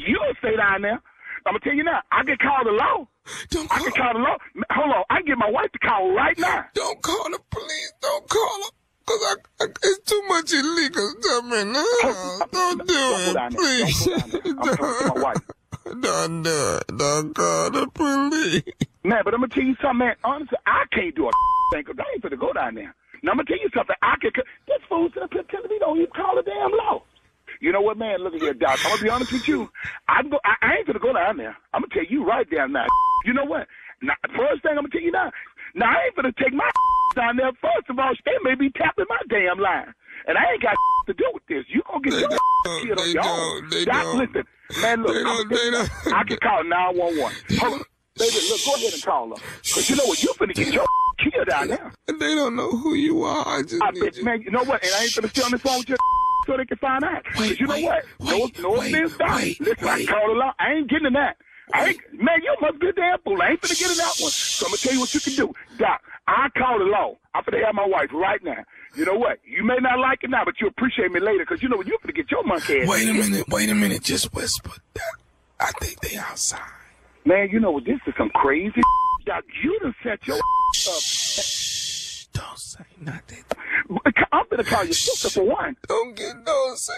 You'll 0.00 0.34
stay 0.40 0.56
down 0.56 0.80
there. 0.80 1.00
I'm 1.46 1.52
gonna 1.54 1.60
tell 1.60 1.74
you 1.74 1.82
now. 1.84 2.00
I 2.10 2.24
can 2.24 2.36
call 2.38 2.64
the 2.64 2.70
law. 2.72 3.06
Don't 3.50 3.70
I 3.72 3.78
call. 3.78 3.84
can 3.84 3.92
call 4.02 4.12
the 4.14 4.18
law. 4.20 4.36
Hold 4.72 4.92
on. 4.94 5.04
I 5.10 5.16
can 5.18 5.26
get 5.26 5.38
my 5.38 5.50
wife 5.50 5.72
to 5.72 5.78
call 5.78 6.14
right 6.14 6.38
now. 6.38 6.64
Don't 6.74 7.02
call 7.02 7.30
the 7.30 7.38
police. 7.50 7.92
Don't 8.00 8.28
call 8.28 8.58
them. 8.62 8.70
Cause 9.04 9.18
I, 9.26 9.64
I, 9.64 9.66
it's 9.82 9.98
too 10.10 10.22
much 10.28 10.52
illegal 10.52 11.08
stuff 11.20 11.44
in 11.44 11.72
the 11.72 11.84
house. 12.02 12.42
Don't 12.52 12.86
do 12.86 12.94
it, 12.94 13.54
please. 13.56 14.04
Don't 14.06 14.16
go 14.16 14.24
down 14.24 14.32
there. 14.32 14.46
I'm 14.46 14.76
talking 14.76 15.08
to 15.08 15.14
my 15.14 15.22
wife. 15.22 15.42
Don't 16.00 16.42
do 16.44 16.76
it. 16.78 16.96
Don't 16.96 17.34
call 17.34 17.70
the 17.70 17.86
police. 17.92 18.62
Man, 19.02 19.22
but 19.24 19.34
I'm 19.34 19.40
gonna 19.40 19.48
tell 19.48 19.64
you 19.64 19.74
something, 19.82 19.98
man. 19.98 20.14
Honestly, 20.22 20.58
I 20.66 20.84
can't 20.92 21.14
do 21.16 21.26
a 21.26 21.30
thing 21.72 21.82
because 21.84 21.98
I 21.98 22.12
ain't 22.14 22.22
finna 22.22 22.38
go 22.38 22.52
down 22.52 22.76
there. 22.76 22.94
Now 23.24 23.32
I'm 23.32 23.38
gonna 23.38 23.46
tell 23.46 23.58
you 23.58 23.68
something. 23.74 23.96
I 24.02 24.14
can. 24.20 24.30
This 24.68 24.78
fool 24.88 25.08
sitting 25.08 25.24
up 25.24 25.32
here 25.32 25.42
telling 25.50 25.68
me 25.70 25.78
don't 25.80 25.98
even 25.98 26.10
call 26.14 26.36
the 26.36 26.42
damn 26.42 26.70
law. 26.70 27.02
You 27.62 27.70
know 27.70 27.80
what, 27.80 27.96
man? 27.96 28.18
Look 28.18 28.34
at 28.34 28.40
here, 28.42 28.54
Doc. 28.54 28.76
I'm 28.84 28.90
gonna 28.90 29.02
be 29.04 29.08
honest 29.08 29.30
with 29.32 29.46
you. 29.46 29.70
I'm 30.08 30.28
go, 30.28 30.40
I, 30.44 30.54
I 30.66 30.74
ain't 30.78 30.86
gonna 30.88 30.98
go 30.98 31.12
down 31.12 31.36
there. 31.36 31.56
I'm 31.72 31.82
gonna 31.82 31.94
tell 31.94 32.04
you 32.10 32.26
right 32.26 32.48
down 32.50 32.72
now. 32.72 32.86
You 33.24 33.32
know 33.32 33.44
what? 33.44 33.68
Now, 34.02 34.14
first 34.36 34.62
thing 34.64 34.72
I'm 34.72 34.78
gonna 34.82 34.88
tell 34.88 35.00
you 35.00 35.12
now. 35.12 35.30
Now 35.76 35.86
I 35.94 36.06
ain't 36.06 36.16
gonna 36.16 36.32
take 36.42 36.52
my 36.52 36.68
down 37.14 37.36
there. 37.36 37.52
First 37.62 37.86
of 37.88 37.96
all, 38.00 38.12
they 38.26 38.32
may 38.42 38.56
be 38.56 38.68
tapping 38.70 39.04
my 39.08 39.18
damn 39.30 39.60
line, 39.60 39.94
and 40.26 40.36
I 40.36 40.42
ain't 40.52 40.60
got 40.60 40.74
to 41.06 41.14
do 41.14 41.24
with 41.32 41.46
this. 41.48 41.64
You 41.68 41.82
gonna 41.86 42.00
get 42.02 42.10
They 42.14 42.18
your 42.18 42.28
don't. 42.30 42.82
kid 42.82 42.98
on 42.98 43.10
your 43.12 43.22
own. 43.22 43.70
Doc, 43.70 44.02
don't. 44.02 44.18
listen, 44.18 44.44
man. 44.82 45.02
Look, 45.04 45.14
They 45.14 45.20
I'm 45.20 45.24
don't. 45.24 45.48
They 45.50 45.64
you, 45.66 45.70
don't. 45.70 45.90
I 46.18 46.24
can 46.24 46.36
call 46.42 46.64
911. 46.64 47.36
Hold 47.60 47.72
on. 47.74 47.82
Baby, 48.18 48.36
look, 48.50 48.60
go 48.66 48.74
ahead 48.74 48.92
and 48.92 49.02
call 49.04 49.28
her. 49.30 49.42
Because 49.62 49.88
you 49.90 49.94
know 49.96 50.04
what? 50.06 50.20
You're 50.20 50.34
finna 50.34 50.54
get 50.54 50.74
your 50.74 50.86
kid 51.22 51.46
down 51.48 51.68
there. 51.68 51.92
They 52.08 52.34
don't 52.34 52.56
know 52.56 52.72
who 52.72 52.94
you 52.94 53.22
are. 53.22 53.46
I 53.46 53.62
just 53.62 53.80
I 53.80 53.92
bet, 53.92 54.16
you. 54.16 54.24
man, 54.24 54.42
you 54.42 54.50
know 54.50 54.64
what? 54.64 54.82
And 54.82 54.92
I 54.98 55.02
ain't 55.04 55.12
finna 55.12 55.30
stay 55.30 55.42
on 55.42 55.52
this 55.52 55.60
phone 55.62 55.78
with 55.78 55.90
you 55.90 55.96
so 56.46 56.56
they 56.56 56.64
can 56.64 56.78
find 56.78 57.04
out. 57.04 57.22
Wait, 57.38 57.58
you 57.60 57.66
know 57.66 57.74
wait, 57.74 57.84
what? 57.84 58.04
wait, 58.20 58.58
no, 58.58 58.70
no 58.70 58.78
wait, 58.80 58.94
offense, 58.94 59.16
Doc. 59.16 59.36
wait, 59.36 59.60
Listen, 59.60 59.88
I 59.88 60.04
called 60.04 60.30
a 60.30 60.38
lot. 60.38 60.54
I 60.58 60.72
ain't 60.74 60.90
getting 60.90 61.06
in 61.06 61.12
that. 61.14 61.36
I 61.72 61.88
ain't, 61.90 62.00
man, 62.12 62.42
you 62.42 62.54
must 62.60 62.78
be 62.80 62.88
a 62.88 62.92
damn 62.92 63.18
fool. 63.20 63.40
I 63.40 63.50
ain't 63.50 63.60
finna 63.60 63.78
get 63.78 63.90
in 63.90 63.96
that 63.96 64.14
one. 64.20 64.30
So 64.30 64.66
I'm 64.66 64.70
gonna 64.72 64.78
tell 64.78 64.92
you 64.92 65.00
what 65.00 65.14
you 65.14 65.20
can 65.20 65.34
do. 65.34 65.54
Doc, 65.78 66.02
I 66.26 66.48
call 66.56 66.78
the 66.78 66.84
law. 66.84 67.16
I'm 67.34 67.44
finna 67.44 67.64
have 67.64 67.74
my 67.74 67.86
wife 67.86 68.10
right 68.12 68.42
now. 68.44 68.64
You 68.94 69.06
know 69.06 69.16
what? 69.16 69.38
You 69.44 69.64
may 69.64 69.76
not 69.80 69.98
like 69.98 70.22
it 70.22 70.30
now, 70.30 70.44
but 70.44 70.60
you 70.60 70.66
appreciate 70.66 71.10
me 71.12 71.20
later 71.20 71.44
because 71.48 71.62
you 71.62 71.68
know 71.68 71.76
what? 71.78 71.86
You're 71.86 71.98
finna 71.98 72.14
get 72.14 72.30
your 72.30 72.44
monkey 72.44 72.80
ass. 72.80 72.88
Wait 72.88 73.08
a 73.08 73.14
minute. 73.14 73.48
Wait 73.48 73.70
a 73.70 73.74
minute. 73.74 74.02
Just 74.02 74.34
whisper. 74.34 74.72
I 75.60 75.70
think 75.80 76.00
they 76.00 76.16
outside. 76.16 76.60
Man, 77.24 77.48
you 77.50 77.60
know 77.60 77.70
what? 77.70 77.84
This 77.84 78.00
is 78.06 78.14
some 78.18 78.30
crazy 78.30 78.80
Doc, 79.24 79.44
you 79.62 79.78
done 79.80 79.94
set 80.02 80.26
your 80.26 80.36
up. 80.36 81.71
Don't 82.32 82.58
say 82.58 82.84
nothing. 83.00 83.44
I'm 84.32 84.44
gonna 84.50 84.64
call 84.64 84.84
your 84.84 84.94
sister 84.94 85.28
for 85.30 85.44
one. 85.44 85.76
Don't 85.88 86.16
get 86.16 86.34
no 86.44 86.74
say. 86.74 86.92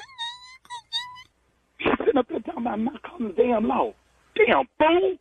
She's 1.81 1.93
sitting 1.99 2.17
up 2.17 2.29
there 2.29 2.41
talking 2.41 2.63
about 2.63 2.81
not 2.81 3.03
calling 3.03 3.29
the 3.29 3.35
damn 3.35 3.67
law. 3.67 3.93
Damn 4.37 4.67
fool. 4.79 5.17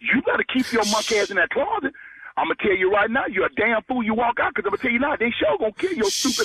You 0.00 0.22
better 0.22 0.44
keep 0.52 0.72
your 0.72 0.84
monkey 0.86 1.18
ass 1.18 1.30
in 1.30 1.36
that 1.36 1.50
closet. 1.50 1.92
I'm 2.36 2.46
gonna 2.46 2.56
tell 2.60 2.76
you 2.76 2.92
right 2.92 3.10
now, 3.10 3.24
you're 3.26 3.46
a 3.46 3.54
damn 3.54 3.82
fool. 3.82 4.02
You 4.02 4.14
walk 4.14 4.38
out, 4.40 4.54
cause 4.54 4.64
I'm 4.66 4.72
gonna 4.72 4.82
tell 4.82 4.90
you 4.90 4.98
now, 4.98 5.16
they 5.16 5.30
sure 5.38 5.56
gonna 5.58 5.72
kill 5.72 5.92
your 5.92 6.10
stupid. 6.10 6.44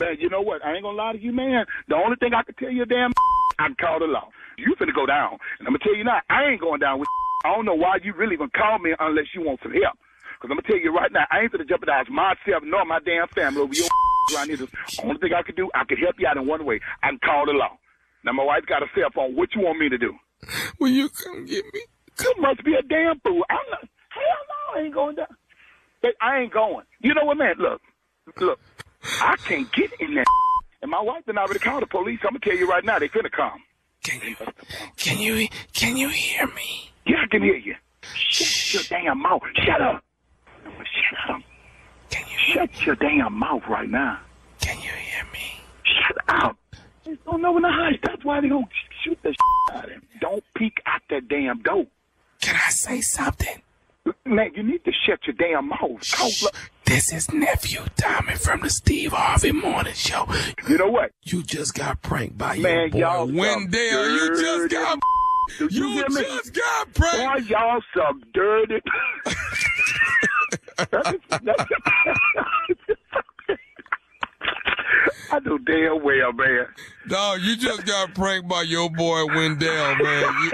Man, 0.00 0.16
you 0.18 0.28
know 0.28 0.40
what? 0.40 0.64
I 0.64 0.74
ain't 0.74 0.82
gonna 0.82 0.96
lie 0.96 1.12
to 1.12 1.20
you, 1.20 1.32
man. 1.32 1.64
The 1.88 1.94
only 1.94 2.16
thing 2.16 2.34
I 2.34 2.42
can 2.42 2.54
tell 2.54 2.70
you, 2.70 2.84
damn, 2.84 3.12
I 3.58 3.66
can 3.66 3.76
call 3.76 3.98
the 4.00 4.06
law. 4.06 4.28
You 4.56 4.74
finna 4.80 4.94
go 4.94 5.06
down, 5.06 5.38
and 5.58 5.66
I'm 5.66 5.74
gonna 5.74 5.84
tell 5.84 5.94
you 5.94 6.04
now, 6.04 6.20
I 6.30 6.44
ain't 6.50 6.60
going 6.60 6.80
down 6.80 6.98
with. 6.98 7.08
I 7.44 7.54
don't 7.54 7.64
know 7.64 7.74
why 7.74 7.98
you 8.02 8.14
really 8.14 8.34
even 8.34 8.50
call 8.50 8.78
me 8.80 8.94
unless 8.98 9.26
you 9.34 9.42
want 9.42 9.60
some 9.62 9.72
help. 9.72 9.96
Cause 10.40 10.50
I'm 10.50 10.56
gonna 10.56 10.62
tell 10.62 10.78
you 10.78 10.94
right 10.94 11.10
now, 11.10 11.26
I 11.30 11.40
ain't 11.40 11.52
gonna 11.52 11.64
jeopardize 11.64 12.06
myself 12.08 12.62
nor 12.62 12.84
my 12.84 13.00
damn 13.00 13.26
family 13.28 13.60
over 13.60 13.74
your 13.74 13.88
around 14.34 14.48
here. 14.48 14.56
The 14.58 14.68
only 15.02 15.18
thing 15.18 15.32
I 15.34 15.42
can 15.42 15.56
do, 15.56 15.68
I 15.74 15.84
can 15.84 15.96
help 15.98 16.14
you 16.18 16.28
out 16.28 16.36
in 16.36 16.46
one 16.46 16.64
way. 16.64 16.80
I 17.02 17.08
can 17.08 17.18
call 17.18 17.46
the 17.46 17.52
law. 17.52 17.76
Now 18.24 18.32
my 18.32 18.44
wife 18.44 18.64
got 18.66 18.82
a 18.82 18.86
cell 18.94 19.10
phone. 19.14 19.34
What 19.34 19.54
you 19.54 19.62
want 19.62 19.78
me 19.78 19.88
to 19.88 19.98
do? 19.98 20.14
Will 20.78 20.90
you 20.90 21.08
come 21.08 21.44
get 21.46 21.64
me? 21.74 21.80
You 22.20 22.34
must 22.38 22.64
be 22.64 22.74
a 22.74 22.82
damn 22.82 23.18
fool. 23.20 23.44
I'm 23.50 23.58
not. 23.70 23.80
Hell 23.82 24.22
no, 24.48 24.80
I 24.80 24.84
ain't 24.84 24.94
going 24.94 25.16
down. 25.16 25.26
I 26.20 26.38
ain't 26.38 26.52
going. 26.52 26.84
You 27.00 27.14
know 27.14 27.24
what, 27.24 27.36
man? 27.36 27.54
Look, 27.58 27.80
look. 28.40 28.60
I 29.20 29.36
can't 29.36 29.70
get 29.72 29.92
in 30.00 30.14
there. 30.14 30.24
And 30.80 30.92
my 30.92 31.02
wife 31.02 31.24
and 31.26 31.36
I 31.36 31.42
already 31.42 31.58
called 31.58 31.82
the 31.82 31.88
police. 31.88 32.20
I'm 32.22 32.30
gonna 32.30 32.38
tell 32.38 32.56
you 32.56 32.70
right 32.70 32.84
now, 32.84 33.00
they 33.00 33.08
finna 33.08 33.32
come. 33.32 33.60
Can 34.04 34.20
you? 34.22 34.36
Can 34.96 35.18
you? 35.18 35.48
Can 35.72 35.96
you 35.96 36.08
hear 36.08 36.46
me? 36.46 36.92
Yeah, 37.04 37.16
I 37.24 37.26
can 37.26 37.42
hear 37.42 37.56
you. 37.56 37.74
Shut 38.14 38.74
your 38.74 39.00
damn 39.00 39.20
mouth. 39.20 39.42
Shut 39.66 39.80
up. 39.80 40.04
Shut 40.76 41.36
up. 41.36 41.42
Can 42.10 42.24
you? 42.30 42.54
Shut 42.54 42.86
your 42.86 42.96
damn 42.96 43.32
mouth 43.38 43.62
right 43.68 43.88
now. 43.88 44.20
Can 44.60 44.76
you 44.78 44.90
hear 44.90 45.24
me? 45.32 45.60
Shut 45.84 46.16
up. 46.28 46.56
They 47.04 47.16
don't 47.26 47.42
know 47.42 47.56
in 47.56 47.62
the 47.62 47.68
house. 47.70 47.94
That's 48.02 48.24
why 48.24 48.40
they 48.40 48.48
gonna 48.48 48.66
shoot 49.04 49.18
the 49.22 49.30
shit 49.30 49.76
out 49.76 49.84
of 49.84 49.90
him. 49.90 50.02
Don't 50.20 50.44
peek 50.56 50.80
out 50.86 51.00
that 51.10 51.28
damn 51.28 51.62
door. 51.62 51.86
Can 52.40 52.54
I 52.56 52.70
say 52.70 53.00
something? 53.00 53.62
Man, 54.24 54.50
you 54.54 54.62
need 54.62 54.84
to 54.84 54.92
shut 55.06 55.20
your 55.26 55.34
damn 55.36 55.68
mouth. 55.68 55.80
Blood- 56.40 56.52
This 56.86 57.12
is 57.12 57.30
nephew 57.32 57.80
Tommy 57.96 58.34
from 58.36 58.60
the 58.60 58.70
Steve 58.70 59.12
Harvey 59.12 59.52
Morning 59.52 59.92
Show. 59.94 60.26
You 60.66 60.78
know 60.78 60.88
what? 60.90 61.10
You 61.24 61.42
just 61.42 61.74
got 61.74 62.00
pranked 62.00 62.38
by 62.38 62.56
Man, 62.58 62.90
your 62.94 63.26
boy 63.26 63.32
Wendell. 63.34 64.08
You 64.10 64.36
just 64.40 64.70
got. 64.70 64.98
You, 65.60 65.68
You 65.70 66.04
just 66.08 66.54
got 66.54 66.94
pranked. 66.94 67.48
Boy, 67.48 67.54
y'all 67.54 67.82
some 67.94 68.22
dirty. 68.32 68.80
I 75.30 75.40
know 75.40 75.58
damn 75.58 76.02
well, 76.04 76.32
man. 76.32 76.66
Dog, 77.08 77.40
you 77.40 77.56
just 77.56 77.84
got 77.84 78.14
pranked 78.14 78.48
by 78.48 78.62
your 78.62 78.88
boy 78.88 79.26
Wendell, 79.26 79.96
man. 79.96 80.34
You, 80.44 80.52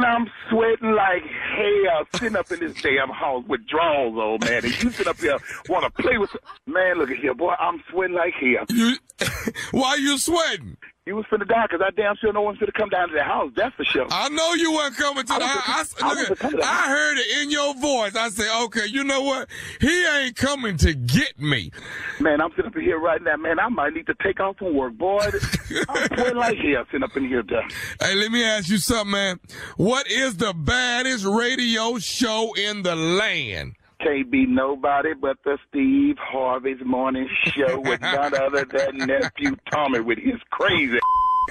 I'm 0.06 0.30
sweating 0.50 0.92
like 0.92 1.22
hell 1.22 2.06
sitting 2.14 2.36
up 2.36 2.50
in 2.50 2.60
this 2.60 2.80
damn 2.82 3.08
house 3.08 3.44
with 3.48 3.66
drawers 3.66 4.14
on, 4.14 4.40
man. 4.40 4.64
And 4.64 4.82
you 4.82 4.90
sit 4.90 5.06
up 5.06 5.18
here 5.18 5.38
want 5.68 5.84
to 5.84 6.02
play 6.02 6.18
with. 6.18 6.36
Man, 6.66 6.98
look 6.98 7.10
at 7.10 7.16
here, 7.16 7.34
boy. 7.34 7.54
I'm 7.58 7.82
sweating 7.90 8.16
like 8.16 8.34
hell. 8.34 8.66
you, 8.68 8.96
why 9.70 9.94
you 9.94 10.18
sweating? 10.18 10.76
You 11.04 11.16
was 11.16 11.24
finna 11.32 11.48
die 11.48 11.66
because 11.68 11.84
I 11.84 11.90
damn 11.90 12.14
sure 12.14 12.32
no 12.32 12.42
one's 12.42 12.60
finna 12.60 12.72
come 12.74 12.88
down 12.88 13.08
to 13.08 13.14
the 13.14 13.24
house. 13.24 13.50
That's 13.56 13.74
for 13.74 13.82
sure. 13.82 14.06
I 14.08 14.28
know 14.28 14.54
you 14.54 14.72
weren't 14.72 14.96
coming 14.96 15.24
to 15.26 15.32
I 15.32 15.38
the 15.40 15.46
house. 15.46 15.94
I 16.00 16.10
I, 16.10 16.14
look 16.14 16.38
to 16.38 16.46
at, 16.46 16.62
I 16.62 16.88
heard 16.88 17.18
it 17.18 17.42
in 17.42 17.50
your 17.50 17.74
voice. 17.74 18.14
I 18.14 18.28
said, 18.28 18.64
okay, 18.66 18.86
you 18.86 19.02
know 19.02 19.20
what? 19.20 19.48
He 19.80 20.06
ain't 20.06 20.36
coming 20.36 20.76
to 20.76 20.94
get 20.94 21.40
me. 21.40 21.72
Man, 22.20 22.40
I'm 22.40 22.50
sitting 22.50 22.66
up 22.66 22.76
in 22.76 22.82
here 22.82 23.00
right 23.00 23.20
now, 23.20 23.36
man. 23.36 23.58
I 23.58 23.68
might 23.68 23.94
need 23.94 24.06
to 24.06 24.14
take 24.22 24.38
off 24.38 24.58
from 24.58 24.76
work, 24.76 24.96
boy. 24.96 25.28
I'm 25.88 26.06
sweating 26.06 26.36
like 26.36 26.58
hell 26.58 26.84
sitting 26.92 27.02
up 27.02 27.16
in 27.16 27.26
here, 27.26 27.42
duh. 27.42 27.62
Hey, 28.00 28.14
let 28.14 28.30
me 28.30 28.44
ask 28.44 28.68
you 28.68 28.78
something, 28.78 29.10
man. 29.10 29.40
What 29.76 30.08
is 30.08 30.36
the 30.36 30.54
baddest 30.54 31.24
radio 31.24 31.98
show 31.98 32.52
in 32.54 32.82
the 32.82 32.94
land? 32.94 33.74
Can't 34.02 34.30
be 34.30 34.46
nobody 34.46 35.14
but 35.14 35.38
the 35.44 35.58
Steve 35.68 36.16
Harvey's 36.18 36.84
morning 36.84 37.28
show 37.44 37.80
with 37.80 38.00
none 38.00 38.34
other 38.34 38.64
than 38.64 38.98
nephew 38.98 39.56
Tommy 39.70 40.00
with 40.00 40.18
his 40.18 40.40
crazy. 40.50 40.98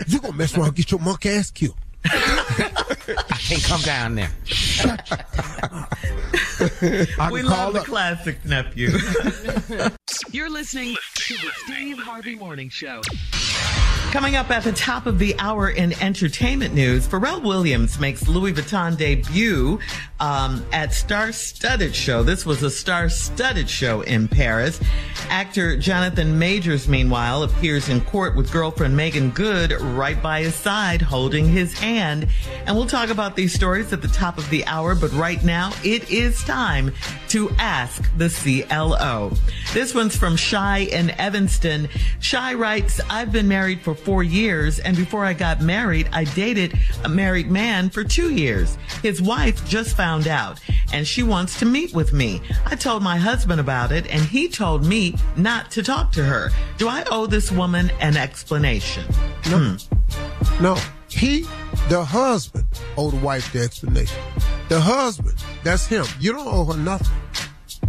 You 0.07 0.19
gonna 0.19 0.33
mess 0.33 0.55
around 0.57 0.67
and 0.67 0.75
get 0.75 0.91
your 0.91 0.99
monkey 0.99 1.29
ass 1.29 1.51
killed. 1.51 1.75
Can't 2.09 3.63
come 3.63 3.81
down 3.81 4.15
there. 4.15 4.31
I 7.19 7.29
We 7.31 7.41
love 7.43 7.73
the 7.73 7.81
up. 7.81 7.85
classic 7.85 8.43
nephew. 8.45 8.89
You're 10.31 10.49
listening 10.49 10.95
to 11.15 11.33
the 11.35 11.51
Steve 11.65 11.97
Harvey 11.99 12.35
Morning 12.35 12.69
Show. 12.69 13.01
Coming 14.11 14.35
up 14.35 14.49
at 14.51 14.63
the 14.65 14.73
top 14.73 15.05
of 15.05 15.19
the 15.19 15.35
hour 15.39 15.69
in 15.69 15.93
entertainment 16.01 16.73
news, 16.73 17.07
Pharrell 17.07 17.41
Williams 17.41 17.97
makes 17.97 18.27
Louis 18.27 18.51
Vuitton 18.51 18.97
debut 18.97 19.79
um, 20.19 20.65
at 20.73 20.93
Star 20.93 21.31
Studded 21.31 21.95
Show. 21.95 22.21
This 22.21 22.45
was 22.45 22.61
a 22.61 22.69
Star 22.69 23.07
Studded 23.07 23.69
show 23.69 24.01
in 24.01 24.27
Paris. 24.27 24.81
Actor 25.29 25.77
Jonathan 25.77 26.37
Majors, 26.37 26.89
meanwhile, 26.89 27.43
appears 27.43 27.87
in 27.87 28.01
court 28.01 28.35
with 28.35 28.51
girlfriend 28.51 28.97
Meagan 28.97 29.29
Good 29.31 29.71
right 29.79 30.21
by 30.21 30.41
his 30.41 30.55
side, 30.55 31.01
holding 31.01 31.47
his 31.47 31.77
hand. 31.79 31.90
And 31.99 32.27
we'll 32.67 32.87
talk 32.87 33.09
about 33.09 33.35
these 33.35 33.53
stories 33.53 33.91
at 33.93 34.01
the 34.01 34.07
top 34.07 34.37
of 34.37 34.49
the 34.49 34.65
hour, 34.65 34.95
but 34.95 35.11
right 35.13 35.43
now 35.43 35.71
it 35.83 36.09
is 36.09 36.43
time 36.43 36.93
to 37.29 37.49
ask 37.57 38.09
the 38.17 38.29
CLO. 38.29 39.31
This 39.73 39.93
one's 39.93 40.15
from 40.15 40.35
Shy 40.35 40.79
in 40.79 41.11
Evanston. 41.11 41.89
Shy 42.19 42.53
writes, 42.53 42.99
I've 43.09 43.31
been 43.31 43.47
married 43.47 43.81
for 43.81 43.95
four 43.95 44.23
years, 44.23 44.79
and 44.79 44.95
before 44.95 45.25
I 45.25 45.33
got 45.33 45.61
married, 45.61 46.09
I 46.11 46.23
dated 46.23 46.77
a 47.03 47.09
married 47.09 47.49
man 47.49 47.89
for 47.89 48.03
two 48.03 48.33
years. 48.33 48.77
His 49.01 49.21
wife 49.21 49.67
just 49.67 49.95
found 49.95 50.27
out, 50.27 50.59
and 50.93 51.07
she 51.07 51.23
wants 51.23 51.59
to 51.59 51.65
meet 51.65 51.93
with 51.93 52.13
me. 52.13 52.41
I 52.65 52.75
told 52.75 53.03
my 53.03 53.17
husband 53.17 53.59
about 53.59 53.91
it, 53.91 54.07
and 54.07 54.21
he 54.21 54.47
told 54.47 54.85
me 54.85 55.15
not 55.37 55.71
to 55.71 55.83
talk 55.83 56.11
to 56.13 56.23
her. 56.23 56.51
Do 56.77 56.87
I 56.87 57.03
owe 57.09 57.25
this 57.25 57.51
woman 57.51 57.91
an 57.99 58.17
explanation? 58.17 59.05
No. 59.49 59.57
Hmm. 59.57 60.63
No. 60.63 60.77
He, 61.11 61.41
the 61.89 62.03
husband, 62.03 62.65
owe 62.97 63.11
the 63.11 63.17
wife 63.17 63.51
the 63.53 63.61
explanation. 63.61 64.17
The 64.69 64.79
husband, 64.79 65.35
that's 65.63 65.85
him. 65.85 66.05
You 66.19 66.33
don't 66.33 66.47
owe 66.47 66.65
her 66.65 66.77
nothing. 66.77 67.17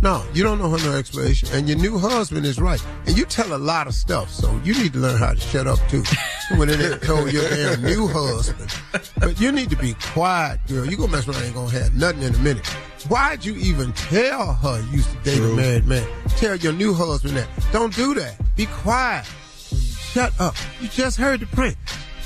No, 0.03 0.25
you 0.35 0.43
don't 0.43 0.61
owe 0.61 0.71
her 0.71 0.85
no 0.85 0.97
explanation. 0.97 1.49
And 1.53 1.69
your 1.69 1.79
new 1.79 1.97
husband 1.99 2.45
is 2.45 2.61
right. 2.61 2.85
And 3.07 3.17
you 3.17 3.25
tell 3.25 3.55
a 3.55 3.59
lot 3.59 3.87
of 3.87 3.95
stuff, 3.95 4.31
so 4.31 4.61
you 4.65 4.75
need 4.75 4.93
to 4.95 4.99
learn 4.99 5.17
how 5.17 5.33
to 5.33 5.41
shut 5.41 5.67
up 5.67 5.79
too. 5.89 6.03
when 6.57 6.69
they 6.69 6.99
told 6.99 7.33
your 7.33 7.49
damn 7.49 7.83
new 7.83 8.07
husband. 8.09 8.75
But 9.19 9.41
you 9.41 9.53
need 9.53 9.71
to 9.71 9.77
be 9.77 9.95
quiet, 10.13 10.61
girl. 10.67 10.87
You 10.87 10.97
gonna 10.97 11.13
mess 11.13 11.29
around 11.29 11.43
ain't 11.43 11.55
gonna 11.55 11.71
have 11.71 11.95
nothing 11.95 12.23
in 12.23 12.35
a 12.35 12.39
minute. 12.39 12.67
Why'd 13.09 13.45
you 13.45 13.55
even 13.57 13.93
tell 13.93 14.55
her 14.55 14.81
you 14.91 14.99
used 14.99 15.11
to 15.11 15.19
date 15.19 15.39
a 15.39 15.55
married 15.55 15.87
man? 15.87 16.07
Tell 16.37 16.57
your 16.57 16.73
new 16.73 16.95
husband 16.95 17.37
that. 17.37 17.49
Don't 17.73 17.95
do 17.95 18.15
that. 18.15 18.37
Be 18.57 18.67
quiet. 18.67 19.27
Shut 19.71 20.33
up. 20.41 20.55
You 20.81 20.89
just 20.89 21.17
heard 21.17 21.41
the 21.41 21.47
print. 21.47 21.77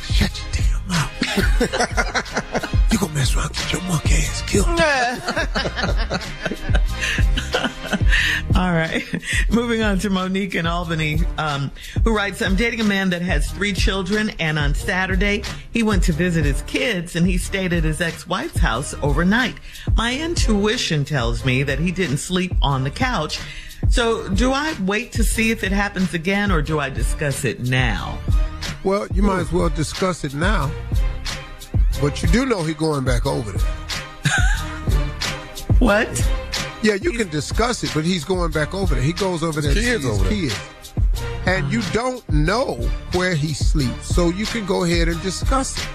Shut 0.02 0.30
your 0.38 0.55
mouth. 0.86 1.12
you 2.92 2.98
gonna 2.98 3.14
mess 3.14 3.36
around, 3.36 3.52
get 3.54 3.72
your 3.72 3.82
monkey 3.82 4.14
ass 4.14 4.42
killed. 4.46 4.66
All 8.56 8.72
right. 8.72 9.04
Moving 9.50 9.82
on 9.82 9.98
to 9.98 10.08
Monique 10.08 10.54
in 10.54 10.66
Albany, 10.66 11.20
um, 11.36 11.70
who 12.04 12.16
writes, 12.16 12.40
I'm 12.40 12.56
dating 12.56 12.80
a 12.80 12.84
man 12.84 13.10
that 13.10 13.20
has 13.20 13.50
three 13.50 13.74
children, 13.74 14.30
and 14.40 14.58
on 14.58 14.74
Saturday, 14.74 15.42
he 15.72 15.82
went 15.82 16.02
to 16.04 16.12
visit 16.12 16.46
his 16.46 16.62
kids 16.62 17.16
and 17.16 17.26
he 17.26 17.36
stayed 17.36 17.74
at 17.74 17.84
his 17.84 18.00
ex-wife's 18.00 18.58
house 18.58 18.94
overnight. 19.02 19.56
My 19.94 20.16
intuition 20.16 21.04
tells 21.04 21.44
me 21.44 21.64
that 21.64 21.78
he 21.78 21.92
didn't 21.92 22.16
sleep 22.18 22.54
on 22.62 22.84
the 22.84 22.90
couch. 22.90 23.40
So 23.90 24.28
do 24.28 24.52
I 24.52 24.74
wait 24.82 25.12
to 25.12 25.24
see 25.24 25.50
if 25.50 25.64
it 25.64 25.72
happens 25.72 26.14
again 26.14 26.50
or 26.52 26.60
do 26.62 26.78
I 26.78 26.90
discuss 26.90 27.44
it 27.44 27.60
now? 27.60 28.18
Well, 28.84 29.06
you 29.14 29.22
might 29.22 29.40
as 29.40 29.52
well 29.52 29.68
discuss 29.70 30.22
it 30.24 30.34
now. 30.34 30.70
But 32.00 32.22
you 32.22 32.28
do 32.28 32.44
know 32.46 32.62
he's 32.62 32.76
going 32.76 33.04
back 33.04 33.26
over 33.26 33.52
there. 33.52 33.66
What? 35.78 36.08
Yeah, 36.82 36.94
you 36.94 37.12
can 37.12 37.28
discuss 37.28 37.84
it, 37.84 37.90
but 37.94 38.04
he's 38.04 38.24
going 38.24 38.50
back 38.50 38.74
over 38.74 38.94
there. 38.94 39.04
He 39.04 39.12
goes 39.12 39.42
over 39.42 39.60
there 39.60 39.74
to 39.74 39.80
see 39.80 39.86
kids 39.86 40.04
his 40.04 40.20
over 40.20 40.28
there. 40.28 40.48
kids. 40.48 40.60
And 41.46 41.70
you 41.70 41.82
don't 41.92 42.26
know 42.30 42.74
where 43.12 43.34
he 43.34 43.52
sleeps, 43.54 44.06
so 44.14 44.30
you 44.30 44.46
can 44.46 44.64
go 44.66 44.84
ahead 44.84 45.08
and 45.08 45.20
discuss 45.22 45.76
it. 45.78 45.88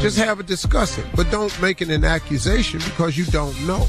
Just 0.00 0.18
have 0.18 0.38
a 0.38 0.42
discussion, 0.42 1.04
but 1.16 1.30
don't 1.30 1.58
make 1.62 1.80
it 1.80 1.88
an 1.88 2.04
accusation 2.04 2.78
because 2.80 3.16
you 3.16 3.24
don't 3.26 3.58
know. 3.66 3.86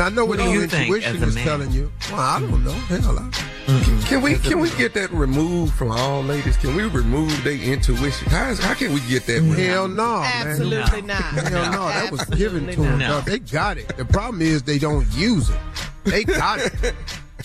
Now 0.00 0.06
I 0.06 0.08
know 0.08 0.24
what, 0.24 0.38
What 0.38 0.44
do 0.46 0.50
your 0.50 0.54
you 0.54 0.62
intuition 0.62 1.16
as 1.16 1.22
a 1.22 1.26
is 1.26 1.44
telling 1.44 1.72
you. 1.72 1.92
Well, 2.10 2.20
I 2.20 2.40
don't 2.40 2.64
know. 2.64 2.70
Hell, 2.70 3.18
I, 3.18 3.22
mm-hmm. 3.22 4.00
Can 4.06 4.22
we 4.22 4.36
can 4.36 4.58
we 4.58 4.70
get 4.70 4.94
that 4.94 5.10
removed 5.10 5.74
from 5.74 5.90
all 5.90 6.22
ladies? 6.22 6.56
Can 6.56 6.74
we 6.74 6.84
remove 6.84 7.44
their 7.44 7.52
intuition? 7.52 8.30
How, 8.30 8.48
is, 8.48 8.58
how 8.60 8.72
can 8.72 8.94
we 8.94 9.00
get 9.00 9.26
that? 9.26 9.34
removed? 9.34 9.58
hell 9.58 9.88
no, 9.88 10.22
Absolutely 10.24 11.02
man. 11.02 11.06
not. 11.06 11.22
Hell 11.50 11.72
no, 11.72 11.88
that 11.88 12.10
was 12.10 12.24
given 12.24 12.66
to 12.68 12.80
them. 12.80 12.98
not. 12.98 13.08
dog. 13.10 13.24
They 13.26 13.40
got 13.40 13.76
it. 13.76 13.94
The 13.98 14.06
problem 14.06 14.40
is 14.40 14.62
they 14.62 14.78
don't 14.78 15.06
use 15.12 15.50
it. 15.50 15.60
They 16.04 16.24
got 16.24 16.60
it. 16.60 16.94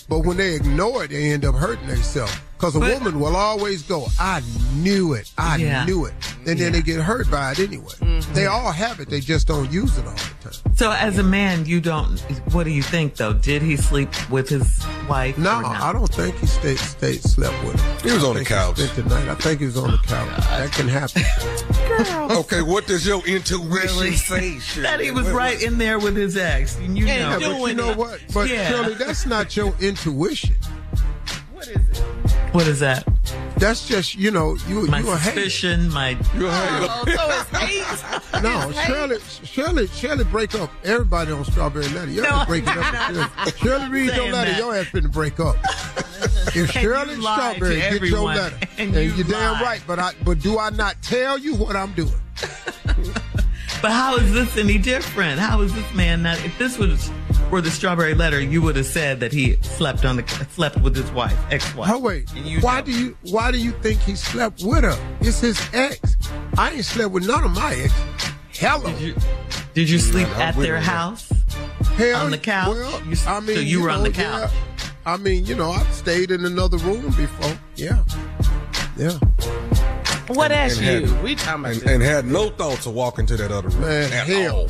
But 0.09 0.19
when 0.19 0.35
they 0.37 0.55
ignore 0.55 1.05
it, 1.05 1.11
they 1.11 1.31
end 1.31 1.45
up 1.45 1.55
hurting 1.55 1.87
themselves. 1.87 2.37
Because 2.57 2.75
a 2.75 2.79
But- 2.79 2.93
woman 2.93 3.19
will 3.19 3.35
always 3.35 3.81
go, 3.83 4.07
I 4.19 4.41
knew 4.75 5.13
it. 5.13 5.29
I 5.37 5.57
Yeah. 5.57 5.83
knew 5.85 6.05
it. 6.05 6.13
And 6.47 6.57
then 6.59 6.71
they 6.71 6.81
get 6.81 7.01
hurt 7.01 7.29
by 7.29 7.51
it 7.51 7.59
anyway. 7.59 7.93
Mm-hmm. 8.01 8.33
They 8.33 8.45
all 8.45 8.71
have 8.71 8.99
it. 8.99 9.09
They 9.09 9.19
just 9.19 9.45
don't 9.47 9.69
use 9.71 9.97
it 9.97 10.05
all 10.05 10.13
the 10.13 10.49
time. 10.49 10.75
So 10.75 10.91
as 10.91 11.17
a 11.17 11.23
man, 11.23 11.65
you 11.65 11.81
don't, 11.81 12.17
what 12.53 12.63
do 12.63 12.69
you 12.69 12.81
think 12.83 13.15
though? 13.15 13.33
Did 13.33 13.61
he 13.61 13.75
sleep 13.75 14.09
with 14.29 14.47
his 14.47 14.85
wife? 15.09 15.37
No, 15.37 15.57
or? 15.59 15.65
I 15.65 15.91
don't 15.91 16.07
think 16.13 16.37
he 16.39 16.45
stayed, 16.45 16.77
stayed 16.79 17.23
slept 17.23 17.61
with 17.65 17.79
her. 17.79 18.07
He 18.07 18.13
was 18.13 18.23
I 18.23 18.27
on 18.27 18.33
the 18.35 18.39
think 18.45 18.47
couch. 18.49 18.77
spent 18.79 18.95
the 19.09 19.15
night. 19.15 19.27
I 19.27 19.35
think 19.35 19.59
he 19.59 19.65
was 19.65 19.77
on 19.77 19.91
the 19.91 19.97
couch. 19.97 20.37
That 20.47 20.71
can 20.71 20.87
happen. 20.87 21.23
Okay, 22.35 22.61
what 22.61 22.87
does 22.87 23.05
your 23.07 23.25
intuition 23.25 23.69
Really? 23.69 24.15
say? 24.15 24.59
Shirley? 24.59 24.81
That 24.83 24.99
he 24.99 25.11
was 25.11 25.25
What- 25.27 25.35
right 25.35 25.61
in 25.61 25.77
there 25.77 25.97
with 25.97 26.15
his 26.15 26.35
ex. 26.35 26.75
And 26.77 26.97
you 26.97 27.05
Yeah, 27.05 27.37
know. 27.37 27.59
But 27.61 27.69
you 27.69 27.73
know 27.75 27.91
it. 27.91 27.97
what? 27.97 28.19
But 28.33 28.49
Yeah. 28.49 28.69
Shirley, 28.69 28.93
that's 28.95 29.25
not 29.25 29.55
your 29.55 29.73
intuition. 29.79 30.55
What 31.53 31.67
is 31.69 31.77
that? 32.63 33.05
That's 33.57 33.87
just 33.87 34.15
you 34.15 34.31
know 34.31 34.55
you 34.67 34.87
My 34.87 34.99
you 34.99 35.11
a 35.11 35.17
hater. 35.17 35.41
suspicion, 35.49 35.89
my. 35.91 36.09
You 36.35 36.47
heard 36.47 36.87
Oh, 36.89 37.03
so 37.05 37.13
it's 37.29 37.49
hate. 37.57 38.41
No, 38.43 38.71
Shirley, 38.71 39.19
Shirley, 39.43 39.87
Shirley, 39.87 40.23
break 40.25 40.55
up 40.55 40.69
everybody 40.83 41.31
on 41.31 41.45
Strawberry 41.45 41.87
Letter. 41.89 42.11
Y'all 42.11 42.23
No, 42.23 42.39
no, 42.39 42.45
break 42.45 42.63
it 42.63 42.69
up. 42.77 42.93
I'm 42.93 43.15
with 43.45 43.57
Shirley. 43.57 43.79
Shirley 43.79 43.89
read 43.89 44.05
your 44.07 44.15
saying 44.15 44.31
letter. 44.33 44.51
that. 44.51 44.59
Your 44.59 44.75
ass 44.75 44.85
finna 44.87 45.11
break 45.11 45.39
up. 45.39 45.55
If 46.55 46.71
Shirley 46.71 47.15
you 47.15 47.21
Strawberry 47.21 47.75
get 47.77 47.91
your 47.91 47.95
everyone, 47.95 48.35
letter, 48.37 48.57
and 48.77 48.95
and, 48.95 49.05
you 49.05 49.13
you're 49.15 49.27
damn 49.27 49.61
right, 49.61 49.81
but 49.85 49.99
I 49.99 50.13
but 50.23 50.39
do 50.39 50.57
I 50.57 50.69
not 50.69 51.01
tell 51.01 51.37
you 51.37 51.55
what 51.55 51.75
I'm 51.75 51.91
doing? 51.93 52.13
But 53.81 53.91
how 53.91 54.15
is 54.17 54.31
this 54.33 54.55
any 54.57 54.77
different? 54.77 55.39
How 55.39 55.61
is 55.61 55.73
this 55.73 55.93
man 55.93 56.23
not? 56.23 56.43
If 56.45 56.57
this 56.57 56.77
was 56.77 57.09
were 57.51 57.61
the 57.61 57.71
strawberry 57.71 58.13
letter, 58.13 58.41
you 58.41 58.61
would 58.61 58.75
have 58.75 58.85
said 58.85 59.19
that 59.19 59.31
he 59.31 59.55
slept 59.61 60.03
on 60.05 60.17
the 60.17 60.47
slept 60.53 60.77
with 60.81 60.95
his 60.95 61.09
wife, 61.11 61.37
ex 61.51 61.73
wife. 61.75 61.89
Oh 61.93 61.99
wait, 61.99 62.31
you 62.35 62.59
why 62.61 62.75
don't. 62.81 62.85
do 62.85 62.91
you 62.91 63.17
why 63.31 63.51
do 63.51 63.57
you 63.57 63.71
think 63.81 63.99
he 64.01 64.15
slept 64.15 64.63
with 64.63 64.83
her? 64.83 64.97
It's 65.21 65.39
his 65.41 65.61
ex. 65.73 65.99
I 66.57 66.71
ain't 66.71 66.85
slept 66.85 67.11
with 67.11 67.25
none 67.27 67.43
of 67.43 67.51
my 67.51 67.73
ex. 67.75 67.93
Hello. 68.51 68.89
Did 68.89 68.99
you, 69.01 69.15
did 69.73 69.89
you 69.89 69.99
sleep 69.99 70.27
I'm 70.35 70.41
at 70.41 70.55
their 70.55 70.79
house? 70.79 71.29
Hell, 71.97 72.25
On 72.25 72.31
the 72.31 72.37
couch? 72.37 72.69
Well, 72.69 73.01
You 73.05 73.11
s- 73.13 73.27
I 73.27 73.39
mean, 73.41 73.55
so 73.55 73.61
you 73.61 73.81
were 73.81 73.89
on 73.89 74.03
the 74.03 74.11
couch. 74.11 74.51
yeah. 74.53 74.87
I 75.05 75.17
mean, 75.17 75.45
you 75.45 75.55
know, 75.55 75.71
I've 75.71 75.93
stayed 75.93 76.31
in 76.31 76.45
another 76.45 76.77
room 76.77 77.05
before. 77.15 77.57
Yeah, 77.75 78.03
yeah. 78.97 79.19
What 80.27 80.51
asked 80.51 80.79
and 80.81 81.05
you? 81.07 81.13
had- 81.13 81.23
We 81.23 81.35
talking 81.35 81.59
about 81.65 81.73
and, 81.81 81.83
and 81.91 82.03
had 82.03 82.25
no 82.25 82.49
thoughts 82.49 82.85
of 82.85 82.93
walking 82.93 83.25
to 83.27 83.37
that 83.37 83.51
other 83.51 83.69
room. 83.69 83.81
Man, 83.81 84.11
at 84.13 84.27
hell. 84.27 84.67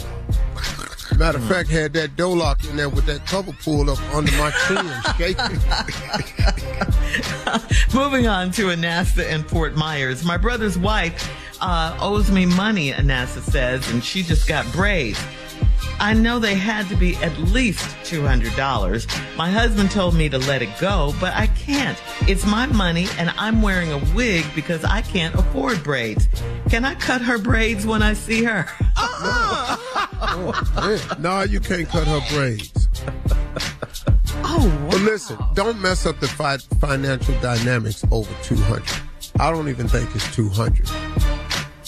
Matter 1.17 1.37
of 1.37 1.45
fact, 1.45 1.69
had 1.69 1.93
that 1.93 2.15
door 2.17 2.35
lock 2.35 2.63
in 2.65 2.75
there 2.75 2.89
with 2.89 3.05
that 3.05 3.25
cover 3.25 3.53
pulled 3.53 3.89
up 3.89 3.99
under 4.13 4.31
my 4.33 4.51
chin, 4.67 4.91
shaking. 5.17 5.59
Moving 7.99 8.27
on 8.27 8.51
to 8.51 8.67
Anasta 8.67 9.29
in 9.29 9.43
Fort 9.43 9.75
Myers. 9.75 10.25
My 10.25 10.37
brother's 10.37 10.77
wife 10.77 11.31
uh, 11.61 11.97
owes 12.01 12.29
me 12.29 12.45
money, 12.45 12.91
Anasta 12.91 13.41
says, 13.41 13.89
and 13.91 14.03
she 14.03 14.23
just 14.23 14.47
got 14.47 14.69
braids. 14.73 15.19
I 15.99 16.13
know 16.13 16.39
they 16.39 16.55
had 16.55 16.87
to 16.89 16.95
be 16.95 17.15
at 17.17 17.37
least 17.39 17.83
$200. 18.03 19.37
My 19.37 19.49
husband 19.49 19.91
told 19.91 20.15
me 20.15 20.29
to 20.29 20.37
let 20.37 20.61
it 20.61 20.69
go, 20.79 21.13
but 21.19 21.33
I 21.33 21.47
can't. 21.47 21.97
It's 22.27 22.45
my 22.45 22.65
money 22.67 23.07
and 23.17 23.31
I'm 23.37 23.61
wearing 23.61 23.91
a 23.91 23.97
wig 24.15 24.45
because 24.55 24.83
I 24.83 25.01
can't 25.01 25.33
afford 25.35 25.83
braids. 25.83 26.27
Can 26.69 26.85
I 26.85 26.95
cut 26.95 27.21
her 27.21 27.37
braids 27.37 27.85
when 27.85 28.01
I 28.03 28.13
see 28.13 28.43
her? 28.43 28.65
no, 31.19 31.43
you 31.43 31.59
can't 31.59 31.87
cut 31.87 32.07
her 32.07 32.21
braids. 32.35 32.87
Oh, 34.47 34.87
But 34.91 35.01
listen, 35.01 35.37
don't 35.53 35.81
mess 35.81 36.05
up 36.05 36.19
the 36.19 36.27
fi- 36.27 36.57
financial 36.57 37.33
dynamics 37.41 38.05
over 38.11 38.31
200. 38.43 38.83
I 39.39 39.49
don't 39.49 39.69
even 39.69 39.87
think 39.87 40.13
it's 40.15 40.33
200. 40.35 40.87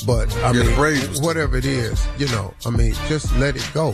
But 0.05 0.35
I 0.37 0.51
Yeah, 0.51 0.63
the 0.63 1.09
mean, 1.13 1.23
whatever 1.23 1.57
it 1.57 1.65
is, 1.65 2.05
you 2.17 2.27
know, 2.27 2.53
I 2.65 2.69
mean, 2.69 2.93
just 3.07 3.35
let 3.37 3.55
it 3.55 3.69
go. 3.73 3.93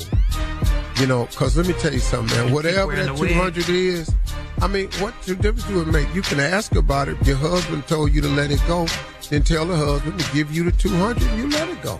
You 0.99 1.07
know, 1.07 1.25
because 1.25 1.57
let 1.57 1.67
me 1.67 1.73
tell 1.73 1.93
you 1.93 1.99
something, 1.99 2.35
man. 2.37 2.53
Whatever 2.53 2.95
that 2.95 3.09
a 3.09 3.13
wig. 3.13 3.33
200 3.33 3.69
is, 3.69 4.13
I 4.61 4.67
mean, 4.67 4.89
what 4.99 5.19
the 5.23 5.35
difference 5.35 5.63
do 5.63 5.81
it 5.81 5.87
make? 5.87 6.13
You 6.13 6.21
can 6.21 6.39
ask 6.39 6.75
about 6.75 7.07
it. 7.07 7.17
Your 7.25 7.37
husband 7.37 7.87
told 7.87 8.13
you 8.13 8.21
to 8.21 8.27
let 8.27 8.51
it 8.51 8.61
go. 8.67 8.87
Then 9.29 9.41
tell 9.41 9.65
the 9.65 9.75
husband 9.75 10.19
to 10.19 10.33
give 10.33 10.51
you 10.51 10.63
the 10.63 10.71
200 10.71 11.23
and 11.23 11.37
you 11.37 11.49
let 11.49 11.69
it 11.69 11.81
go. 11.81 11.97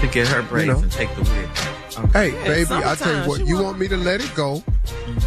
to 0.00 0.06
get 0.08 0.26
her 0.28 0.42
braids 0.42 0.68
know. 0.68 0.78
and 0.80 0.90
take 0.90 1.14
the 1.14 1.22
wig. 1.22 1.74
Hey, 2.12 2.32
baby, 2.44 2.72
I 2.72 2.96
tell 2.96 3.22
you 3.22 3.28
what, 3.28 3.46
you 3.46 3.62
want 3.62 3.78
me 3.78 3.86
to 3.88 3.96
let 3.96 4.20
it 4.20 4.34
go? 4.34 4.62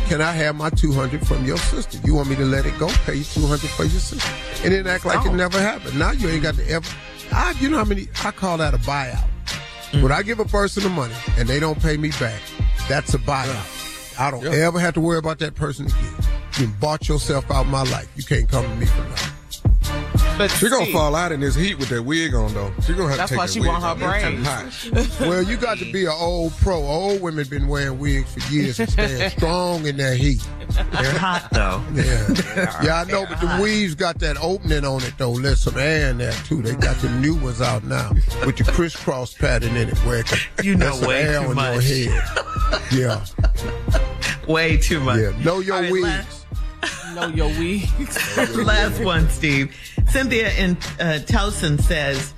Can 0.08 0.22
I 0.22 0.32
have 0.34 0.56
my 0.56 0.70
200 0.70 1.26
from 1.26 1.46
your 1.46 1.58
sister? 1.58 1.98
You 2.04 2.16
want 2.16 2.30
me 2.30 2.36
to 2.36 2.46
let 2.46 2.66
it 2.66 2.78
go? 2.78 2.90
Pay 3.06 3.16
you 3.16 3.24
200 3.24 3.70
for 3.70 3.84
your 3.84 3.92
sister. 3.92 4.30
And 4.64 4.74
then 4.74 4.88
act 4.88 5.06
like 5.06 5.26
it 5.26 5.34
never 5.34 5.60
happened. 5.60 5.98
Now 5.98 6.12
you 6.12 6.28
ain't 6.28 6.44
got 6.44 6.56
to 6.56 6.70
ever. 6.70 6.88
I, 7.32 7.56
you 7.60 7.70
know 7.70 7.78
how 7.78 7.86
many, 7.86 8.08
I 8.24 8.32
call 8.32 8.58
that 8.58 8.74
a 8.74 8.78
buyout. 8.78 9.28
Mm. 9.92 10.04
When 10.04 10.12
I 10.12 10.22
give 10.22 10.40
a 10.40 10.46
person 10.46 10.84
the 10.84 10.90
money 10.90 11.16
and 11.38 11.48
they 11.48 11.60
don't 11.60 11.82
pay 11.82 11.98
me 11.98 12.10
back, 12.20 12.42
that's 12.90 13.14
a 13.14 13.20
buyout. 13.20 14.20
I 14.20 14.32
don't 14.32 14.46
ever 14.46 14.80
have 14.80 14.94
to 14.96 15.02
worry 15.02 15.20
about 15.20 15.40
that 15.40 15.56
person 15.56 15.86
again. 15.86 16.14
You 16.60 16.68
bought 16.80 17.08
yourself 17.08 17.50
out 17.52 17.68
my 17.68 17.84
life. 17.84 18.12
You 18.16 18.24
can't 18.24 18.50
come 18.50 18.64
to 18.64 18.76
me 18.76 18.88
for 18.88 19.02
nothing. 19.04 19.37
But 20.38 20.52
She 20.52 20.70
gonna 20.70 20.86
see, 20.86 20.94
fall 20.94 21.16
out 21.16 21.32
in 21.32 21.40
this 21.40 21.56
heat 21.56 21.80
with 21.80 21.90
that 21.90 22.04
wig 22.04 22.34
on 22.36 22.54
though. 22.54 22.72
She 22.86 22.94
gonna 22.94 23.10
have 23.10 23.18
That's 23.18 23.32
to 23.32 23.36
take 23.36 23.38
why 23.40 23.46
that 23.48 23.54
she 23.54 23.60
wig 23.60 23.70
want 23.70 23.84
her 23.84 23.90
off. 23.90 24.02
It's 24.02 24.82
too 24.84 24.92
braids. 24.94 25.18
hot. 25.20 25.28
Well, 25.28 25.42
you 25.44 25.58
got 25.58 25.78
to 25.80 25.92
be 25.92 26.06
an 26.06 26.12
old 26.16 26.54
pro. 26.58 26.76
Old 26.78 27.22
women 27.22 27.48
been 27.48 27.68
wearing 27.68 27.98
wigs 27.98 28.32
for 28.34 28.54
years 28.54 28.80
and 28.80 28.90
staying 28.90 29.30
strong 29.38 29.86
in 29.88 29.98
that 29.98 30.18
heat. 30.18 30.48
They're 30.92 31.18
hot 31.18 31.48
though. 31.52 31.82
Yeah, 31.94 32.84
yeah, 32.84 33.02
I 33.02 33.04
know, 33.06 33.26
but 33.26 33.40
the 33.40 33.60
weaves 33.62 33.96
got 33.96 34.20
that 34.20 34.38
opening 34.42 34.86
on 34.86 35.02
it 35.04 35.14
though. 35.18 35.40
There's 35.40 35.62
some 35.62 35.78
air 35.78 36.10
in 36.12 36.18
there 36.20 36.32
too. 36.46 36.62
They 36.62 36.76
got 36.76 36.98
the 36.98 37.10
new 37.10 37.36
ones 37.36 37.62
out 37.62 37.84
now 37.84 38.12
with 38.46 38.58
the 38.58 38.64
crisscross 38.72 39.34
pattern 39.34 39.76
in 39.76 39.90
it, 39.90 39.98
where 40.06 40.20
it 40.20 40.26
can, 40.28 40.66
You 40.66 40.76
know 40.76 40.86
there's 40.86 41.00
some 41.00 41.08
way 41.10 41.22
air 41.24 41.42
too 41.42 41.48
on 41.50 41.56
much. 41.56 41.86
your 41.90 42.12
head. 42.12 42.84
Yeah, 42.92 43.26
Way 44.48 44.78
too 44.78 45.00
much. 45.00 45.20
yeah. 45.20 45.44
Know 45.44 45.60
your 45.60 45.76
All 45.76 45.82
right, 45.82 45.92
wigs. 45.92 46.04
last- 46.06 46.46
know 47.16 47.28
your 47.28 47.48
weeds. 47.60 48.38
Last 48.56 49.02
one, 49.02 49.30
Steve. 49.30 49.76
Cynthia 50.10 50.52
in 50.54 50.72
uh, 51.00 51.20
Towson 51.26 51.82
says, 51.82 52.34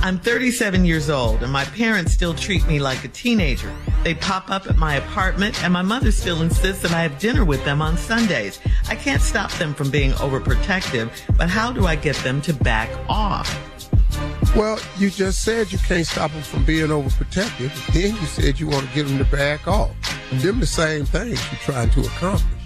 I'm 0.00 0.18
37 0.18 0.84
years 0.84 1.10
old 1.10 1.42
and 1.42 1.52
my 1.52 1.64
parents 1.64 2.12
still 2.12 2.32
treat 2.32 2.66
me 2.66 2.78
like 2.78 3.04
a 3.04 3.08
teenager. 3.08 3.72
They 4.04 4.14
pop 4.14 4.50
up 4.50 4.66
at 4.68 4.76
my 4.76 4.94
apartment 4.96 5.62
and 5.64 5.72
my 5.72 5.82
mother 5.82 6.12
still 6.12 6.40
insists 6.40 6.82
that 6.82 6.92
I 6.92 7.02
have 7.02 7.18
dinner 7.18 7.44
with 7.44 7.64
them 7.64 7.82
on 7.82 7.96
Sundays. 7.96 8.60
I 8.88 8.94
can't 8.94 9.20
stop 9.20 9.50
them 9.52 9.74
from 9.74 9.90
being 9.90 10.12
overprotective, 10.12 11.10
but 11.36 11.50
how 11.50 11.72
do 11.72 11.86
I 11.86 11.96
get 11.96 12.16
them 12.16 12.40
to 12.42 12.54
back 12.54 12.88
off? 13.08 13.48
Well, 14.56 14.78
you 14.98 15.10
just 15.10 15.42
said 15.42 15.72
you 15.72 15.78
can't 15.78 16.06
stop 16.06 16.30
them 16.30 16.42
from 16.42 16.64
being 16.64 16.88
overprotective. 16.88 17.92
Then 17.92 18.14
you 18.14 18.26
said 18.26 18.58
you 18.58 18.68
want 18.68 18.88
to 18.88 18.94
get 18.94 19.06
them 19.06 19.18
to 19.18 19.24
back 19.24 19.68
off. 19.68 19.90
Them 20.30 20.60
the 20.60 20.66
same 20.66 21.04
things 21.04 21.40
you're 21.50 21.60
trying 21.60 21.90
to 21.90 22.00
accomplish. 22.00 22.57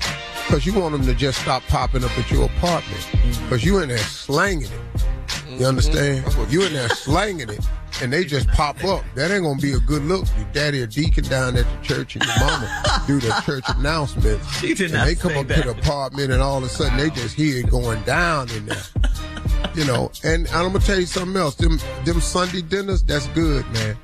Because 0.53 0.67
you 0.67 0.79
want 0.79 0.93
them 0.93 1.07
to 1.07 1.15
just 1.15 1.41
stop 1.41 1.63
popping 1.69 2.05
up 2.05 2.11
at 2.19 2.31
your 2.31 2.45
apartment. 2.45 3.01
Mm-hmm. 3.01 3.45
Because 3.45 3.65
you 3.65 3.79
in 3.79 3.89
there 3.89 3.97
slanging 3.97 4.71
it. 4.71 4.71
You 4.71 5.57
mm-hmm. 5.57 5.65
understand? 5.65 6.53
You 6.53 6.65
in 6.65 6.75
there 6.75 6.91
slanging 6.91 7.49
it. 7.49 7.67
And 8.03 8.13
they 8.13 8.23
just 8.23 8.49
pop 8.49 8.85
up. 8.85 9.03
That 9.15 9.31
ain't 9.31 9.45
gonna 9.45 9.59
be 9.59 9.73
a 9.73 9.79
good 9.79 10.03
look. 10.03 10.27
Your 10.37 10.47
daddy 10.53 10.83
a 10.83 10.87
deacon 10.87 11.25
down 11.25 11.57
at 11.57 11.65
the 11.65 11.79
church 11.83 12.17
and 12.17 12.25
your 12.27 12.39
mama 12.41 13.03
do 13.07 13.19
the 13.19 13.31
church 13.47 13.65
announcements. 13.69 14.59
She 14.59 14.75
did 14.75 14.91
and 14.91 14.93
not 14.93 15.07
they 15.07 15.15
come 15.15 15.39
up 15.39 15.49
to 15.49 15.63
the 15.63 15.71
apartment 15.71 16.31
and 16.31 16.43
all 16.43 16.59
of 16.59 16.65
a 16.65 16.69
sudden 16.69 16.99
they 16.99 17.09
just 17.09 17.35
hear 17.35 17.65
it 17.65 17.71
going 17.71 18.03
down 18.03 18.51
in 18.51 18.67
there 18.67 18.83
you 19.75 19.87
know, 19.87 20.11
and 20.23 20.47
I'm 20.49 20.67
gonna 20.67 20.81
tell 20.81 21.01
you 21.01 21.07
something 21.07 21.41
else. 21.41 21.55
Them 21.55 21.79
them 22.05 22.21
Sunday 22.21 22.61
dinners, 22.61 23.03
that's 23.03 23.27
good, 23.29 23.65
man. 23.73 23.97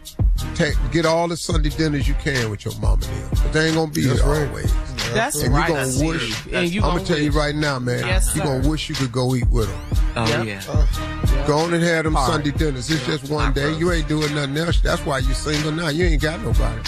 Take, 0.55 0.77
get 0.93 1.05
all 1.05 1.29
the 1.29 1.37
Sunday 1.37 1.69
dinners 1.69 2.09
you 2.09 2.15
can 2.15 2.51
with 2.51 2.65
your 2.65 2.75
mama 2.79 3.03
there. 3.03 3.29
But 3.33 3.53
they 3.53 3.67
ain't 3.67 3.77
gonna 3.77 3.93
be 3.93 4.03
That's 4.03 4.23
here 4.23 4.31
right. 4.31 4.49
always. 4.49 4.88
That's 5.15 5.43
and 5.43 5.55
right, 5.55 5.69
you 5.69 5.75
gonna 5.75 6.07
wish. 6.13 6.47
And 6.53 6.69
you 6.73 6.81
I'm 6.81 6.89
gonna 6.89 6.99
gonna 6.99 7.07
tell 7.07 7.19
you 7.19 7.31
right 7.31 7.55
now, 7.55 7.79
man. 7.79 8.07
Yes, 8.07 8.35
you 8.35 8.43
sir. 8.43 8.47
gonna 8.47 8.69
wish 8.69 8.89
you 8.89 8.95
could 8.95 9.13
go 9.13 9.35
eat 9.35 9.49
with 9.49 9.69
them. 9.69 9.81
Oh, 10.17 10.27
Yep. 10.27 10.47
yeah. 10.47 11.45
Go 11.47 11.59
on 11.59 11.73
and 11.75 11.83
have 11.83 12.05
them. 12.05 12.15
Sunday 12.15 12.51
dinners. 12.51 12.91
It's 12.91 13.05
just 13.07 13.31
one 13.31 13.53
day. 13.53 13.73
You 13.77 13.93
ain't 13.93 14.09
doing 14.09 14.35
nothing 14.35 14.57
else. 14.57 14.81
That's 14.81 15.05
why 15.07 15.19
you 15.19 15.33
single 15.35 15.73
now. 15.73 15.89
You 15.89 16.05
ain't 16.07 16.23
got 16.23 16.41
nobody. 16.43 16.81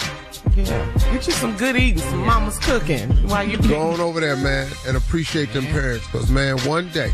Yeah. 0.55 0.85
Get 1.13 1.27
you 1.27 1.33
some 1.33 1.55
good 1.55 1.75
eating, 1.77 1.99
some 1.99 2.25
mama's 2.25 2.57
cooking 2.59 3.09
while 3.27 3.47
you 3.47 3.57
Go 3.57 3.91
on 3.91 3.99
over 4.01 4.19
there, 4.19 4.35
man, 4.35 4.67
and 4.87 4.97
appreciate 4.97 5.53
them 5.53 5.65
parents. 5.67 6.05
Cause 6.07 6.29
man, 6.29 6.57
one 6.59 6.89
day, 6.89 7.13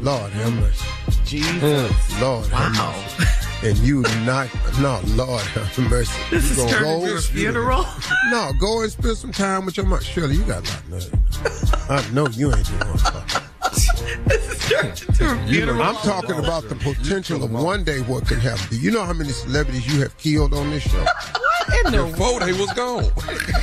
Lord 0.00 0.30
have 0.32 0.52
mercy. 0.54 0.86
Jesus. 1.24 1.62
Mm. 1.62 2.20
Lord 2.20 2.46
have 2.46 2.76
Wow. 2.76 3.41
Mercy. 3.62 3.68
And 3.68 3.78
you 3.86 4.02
not, 4.24 4.48
no, 4.80 5.00
Lord 5.14 5.42
have 5.42 5.78
mercy. 5.90 6.12
This 6.30 6.44
You 6.44 6.50
is 6.50 6.56
gonna 6.56 6.70
turning 6.70 7.00
go- 7.00 7.02
into 7.04 7.14
a 7.16 7.20
funeral. 7.20 7.86
No, 8.30 8.52
go 8.60 8.82
and 8.82 8.90
spend 8.92 9.16
some 9.16 9.32
time 9.32 9.64
with 9.66 9.76
your 9.76 9.86
mom. 9.86 10.00
Shirley, 10.00 10.36
you 10.36 10.42
got 10.44 10.68
a 10.68 10.94
lot 10.94 11.04
of. 11.06 11.90
I 11.90 12.10
know 12.12 12.26
you 12.28 12.52
ain't 12.54 12.66
the 12.66 12.84
one. 12.84 14.22
this 14.26 14.50
is 14.50 14.68
turning 14.68 14.90
into 14.90 15.24
a 15.24 15.46
funeral. 15.48 15.82
I'm 15.82 15.94
talking 15.96 16.38
about 16.38 16.68
the 16.68 16.74
potential 16.76 17.42
of 17.44 17.50
one 17.52 17.84
day 17.84 18.00
what 18.02 18.26
could 18.26 18.38
happen. 18.38 18.66
Do 18.70 18.76
you 18.76 18.90
know 18.90 19.04
how 19.04 19.12
many 19.12 19.30
celebrities 19.30 19.86
you 19.92 20.00
have 20.02 20.16
killed 20.18 20.54
on 20.54 20.70
this 20.70 20.82
show? 20.82 21.02
What 21.04 21.86
in 21.86 21.92
the 21.92 22.04
Before 22.04 22.40
they 22.40 22.52
was 22.52 22.72
gone. 22.74 23.06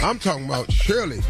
I'm 0.01 0.19
talking 0.19 0.45
about 0.45 0.71
Shirley. 0.71 1.21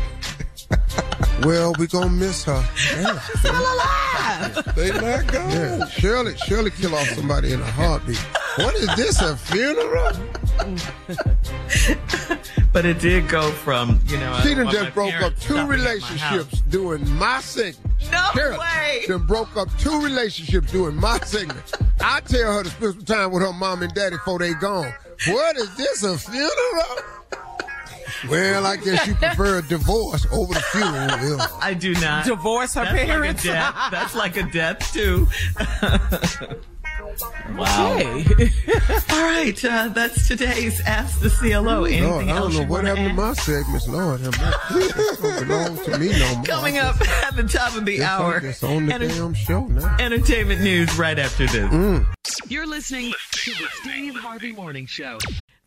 Well, 1.43 1.73
we 1.79 1.87
gonna 1.87 2.09
miss 2.09 2.43
her. 2.45 2.63
Yeah, 2.99 3.19
still 3.19 3.55
alive. 3.55 4.75
They 4.75 4.91
not 4.91 5.27
gone. 5.31 5.49
yeah. 5.51 5.85
Shirley, 5.87 6.35
Shirley 6.37 6.71
kill 6.71 6.95
off 6.95 7.07
somebody 7.09 7.53
in 7.53 7.61
a 7.61 7.65
heartbeat. 7.65 8.17
What 8.57 8.75
is 8.75 8.87
this? 8.95 9.21
A 9.21 9.37
funeral? 9.37 10.11
but 12.73 12.85
it 12.85 12.99
did 12.99 13.27
go 13.29 13.51
from, 13.51 13.99
you 14.07 14.17
know, 14.17 14.39
She 14.43 14.53
done 14.55 14.69
just 14.69 14.93
broke 14.93 15.13
up 15.21 15.33
two 15.35 15.53
stopping 15.53 15.67
my 15.67 15.73
relationships 15.75 16.61
doing 16.61 17.07
my 17.17 17.39
segment. 17.41 17.85
No 18.11 18.29
Shirley 18.33 18.57
way. 18.59 19.03
Done 19.07 19.25
broke 19.25 19.55
up 19.55 19.69
two 19.77 20.01
relationships 20.01 20.71
doing 20.71 20.95
my 20.95 21.19
segment. 21.19 21.71
I 22.01 22.19
tell 22.21 22.53
her 22.53 22.63
to 22.63 22.69
spend 22.69 22.93
some 22.95 23.05
time 23.05 23.31
with 23.31 23.43
her 23.43 23.53
mom 23.53 23.83
and 23.83 23.93
daddy 23.93 24.15
before 24.17 24.39
they 24.39 24.53
gone. 24.53 24.93
What 25.27 25.57
is 25.57 25.73
this? 25.75 26.03
A 26.03 26.17
funeral? 26.17 27.18
Well, 28.27 28.65
I 28.65 28.75
guess 28.77 29.07
you 29.07 29.15
prefer 29.15 29.59
a 29.59 29.61
divorce 29.61 30.25
over 30.31 30.53
the 30.53 30.61
funeral. 30.61 31.37
Yeah. 31.37 31.47
I 31.61 31.73
do 31.73 31.93
not. 31.95 32.25
Divorce 32.25 32.73
her 32.73 32.83
That's 32.85 33.05
parents. 33.05 33.45
Like 33.45 33.55
a 33.55 33.57
death. 33.57 33.75
That's 33.91 34.15
like 34.15 34.37
a 34.37 34.43
death 34.43 34.93
too. 34.93 35.27
wow. 37.55 37.97
Hey. 37.97 38.25
All 39.11 39.23
right, 39.23 39.65
uh, 39.65 39.87
that's 39.89 40.27
today's 40.27 40.81
Ask 40.81 41.19
the 41.21 41.29
CLO. 41.29 41.83
Anything 41.85 42.03
Lord, 42.09 42.23
I 42.23 42.27
don't 42.27 42.37
else 42.37 42.53
know 42.53 42.59
what 42.61 42.69
wanna 42.69 42.89
happened 42.89 43.05
to 43.05 43.11
add? 43.11 43.27
my 43.27 43.33
segments. 43.33 43.87
Lord, 43.87 44.19
have. 44.21 44.35
It 44.71 45.21
don't 45.21 45.47
belong 45.47 45.77
to 45.85 45.97
me 45.97 46.19
no 46.19 46.35
more. 46.35 46.45
Coming 46.45 46.77
up 46.77 46.99
at 47.01 47.35
the 47.35 47.43
top 47.43 47.75
of 47.75 47.85
the 47.85 47.95
It's 47.95 48.03
on- 48.03 48.09
hour, 48.21 48.37
It's 48.43 48.63
on 48.63 48.85
the 48.85 48.93
enter- 48.93 49.07
damn 49.07 49.33
show 49.33 49.65
now. 49.65 49.95
entertainment 49.99 50.61
news 50.61 50.97
right 50.97 51.17
after 51.17 51.45
this. 51.47 51.69
Mm. 51.71 52.05
You're 52.47 52.67
listening 52.67 53.13
to 53.31 53.51
the 53.51 53.67
Steve 53.81 54.15
Harvey 54.15 54.51
Morning 54.51 54.85
Show. 54.85 55.19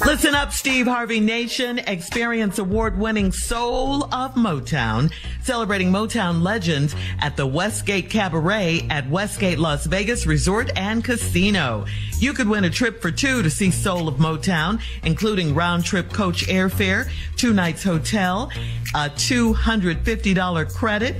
Listen 0.00 0.34
up, 0.34 0.52
Steve 0.52 0.86
Harvey 0.86 1.20
Nation. 1.20 1.78
Experience 1.78 2.58
award 2.58 2.98
winning 2.98 3.30
Soul 3.30 4.04
of 4.12 4.34
Motown, 4.34 5.12
celebrating 5.42 5.92
Motown 5.92 6.42
legends 6.42 6.96
at 7.20 7.36
the 7.36 7.46
Westgate 7.46 8.10
Cabaret 8.10 8.86
at 8.90 9.08
Westgate 9.08 9.60
Las 9.60 9.86
Vegas 9.86 10.26
Resort 10.26 10.70
and 10.76 11.04
Casino. 11.04 11.86
You 12.18 12.32
could 12.32 12.48
win 12.48 12.64
a 12.64 12.70
trip 12.70 13.00
for 13.00 13.12
two 13.12 13.42
to 13.42 13.50
see 13.50 13.70
Soul 13.70 14.08
of 14.08 14.16
Motown, 14.16 14.80
including 15.04 15.54
round 15.54 15.84
trip 15.84 16.12
coach 16.12 16.46
airfare, 16.46 17.08
two 17.36 17.52
nights 17.52 17.84
hotel, 17.84 18.50
a 18.94 19.08
$250 19.10 20.74
credit 20.74 21.16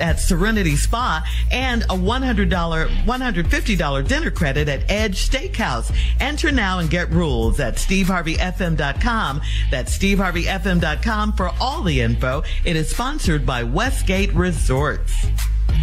at 0.00 0.20
Serenity 0.20 0.76
Spa, 0.76 1.24
and 1.50 1.82
a 1.84 1.96
$100, 1.96 2.48
$150 2.50 4.08
dinner 4.08 4.30
credit 4.30 4.68
at 4.68 4.88
Edge 4.90 5.28
Steakhouse. 5.28 5.94
Enter 6.20 6.52
now 6.52 6.78
and 6.80 6.90
get 6.90 7.10
rules 7.10 7.58
at 7.60 7.74
steveharveyfm.com. 8.04 9.40
That's 9.70 9.96
steveharveyfm.com 9.96 11.32
for 11.32 11.50
all 11.60 11.82
the 11.82 12.00
info. 12.00 12.42
It 12.64 12.76
is 12.76 12.90
sponsored 12.90 13.44
by 13.46 13.62
Westgate 13.62 14.32
Resorts. 14.34 15.26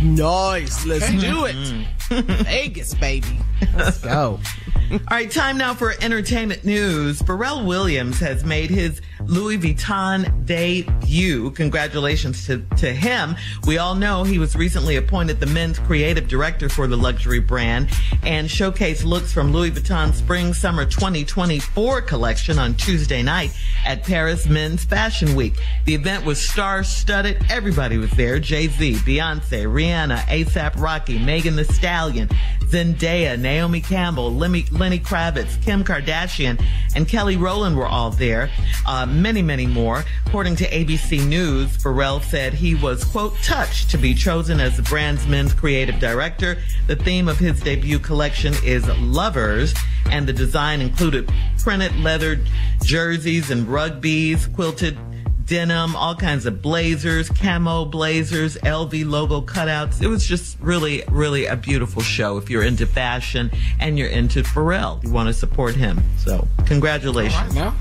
Nice. 0.04 0.86
Let's 0.86 1.10
do 1.12 1.46
it. 1.46 1.56
Mm-hmm. 1.56 2.44
Vegas, 2.44 2.94
baby. 2.94 3.40
Let's 3.76 4.00
go. 4.00 4.40
All 4.92 5.00
right, 5.10 5.32
time 5.32 5.58
now 5.58 5.74
for 5.74 5.94
entertainment 6.00 6.64
news. 6.64 7.20
Pharrell 7.20 7.66
Williams 7.66 8.20
has 8.20 8.44
made 8.44 8.70
his 8.70 9.02
Louis 9.22 9.58
Vuitton 9.58 10.46
debut. 10.46 11.50
Congratulations 11.52 12.46
to, 12.46 12.60
to 12.78 12.94
him. 12.94 13.36
We 13.66 13.80
all 13.80 13.96
know 13.96 14.24
he 14.24 14.38
was 14.38 14.56
recently 14.56 14.98
appointed 14.98 15.40
the 15.40 15.48
men's 15.48 15.80
creative 15.80 16.28
director 16.28 16.70
for 16.70 16.86
the 16.86 16.98
luxury 16.98 17.40
brand 17.40 17.90
and 18.24 18.48
showcased 18.48 19.04
looks 19.04 19.34
from 19.34 19.52
Louis 19.52 19.72
Vuitton 19.72 20.14
Spring 20.14 20.54
Summer 20.54 20.86
2024 20.86 22.02
collection 22.02 22.60
on 22.60 22.76
Tuesday 22.76 23.24
night 23.24 23.52
at 23.86 24.04
Paris 24.04 24.46
Men's 24.46 24.84
Fashion 24.84 25.36
Week. 25.36 25.56
The 25.86 25.96
event 25.96 26.26
was 26.26 26.40
star 26.40 26.84
studded. 26.84 27.44
Everybody 27.50 27.98
was 27.98 28.12
there. 28.12 28.40
Jay-Z, 28.40 28.94
Beyonce, 28.98 29.72
Rihanna, 29.76 30.20
ASAP 30.28 30.80
Rocky, 30.80 31.20
Megan 31.20 31.58
Thee 31.58 31.66
Stallion, 31.66 32.30
Zendaya, 32.62 33.38
Naomi 33.38 33.82
Campbell, 33.82 34.34
Lenny, 34.34 34.66
Lenny 34.72 35.00
Kravitz, 35.00 35.62
Kim 35.62 35.84
Kardashian, 35.84 36.64
and 36.96 37.10
Kelly 37.10 37.36
Rowland 37.36 37.76
were 37.76 37.86
all 37.86 38.10
there. 38.10 38.50
Uh, 38.88 39.06
many, 39.06 39.42
many 39.42 39.68
more. 39.68 40.06
According 40.28 40.56
to 40.58 40.70
ABC 40.70 41.28
News, 41.28 41.76
Pharrell 41.78 42.24
said 42.24 42.54
he 42.54 42.74
was, 42.74 43.04
quote, 43.04 43.36
touched 43.44 43.90
to 43.92 43.98
be 43.98 44.14
chosen 44.14 44.62
as 44.62 44.78
the 44.78 44.84
brand's 44.84 45.28
men's 45.28 45.54
creative 45.54 46.00
director. 46.00 46.58
The 46.88 46.96
theme 46.96 47.28
of 47.28 47.38
his 47.38 47.60
debut 47.60 48.00
collection 48.00 48.54
is 48.64 48.88
lovers, 49.00 49.74
and 50.06 50.26
the 50.26 50.34
design 50.34 50.80
included 50.80 51.30
printed 51.60 51.94
leather 52.00 52.40
jerseys 52.82 53.52
and 53.52 53.68
rugbies, 53.68 54.48
quilted 54.54 54.98
denim, 55.46 55.96
all 55.96 56.16
kinds 56.16 56.46
of 56.46 56.62
blazers, 56.62 57.30
camo 57.30 57.86
blazers, 57.86 58.58
LV 58.58 59.10
logo 59.10 59.41
cutouts. 59.41 60.02
It 60.02 60.08
was 60.08 60.26
just 60.26 60.58
really, 60.60 61.04
really 61.10 61.46
a 61.46 61.56
beautiful 61.56 62.02
show. 62.02 62.38
If 62.38 62.50
you're 62.50 62.64
into 62.64 62.86
fashion 62.86 63.52
and 63.80 63.98
you're 63.98 64.10
into 64.10 64.43
Pharrell, 64.43 65.04
you 65.04 65.12
want 65.12 65.28
to 65.28 65.34
support 65.34 65.76
him. 65.76 66.02
So, 66.18 66.48
congratulations. 66.66 67.56
now. 67.56 67.76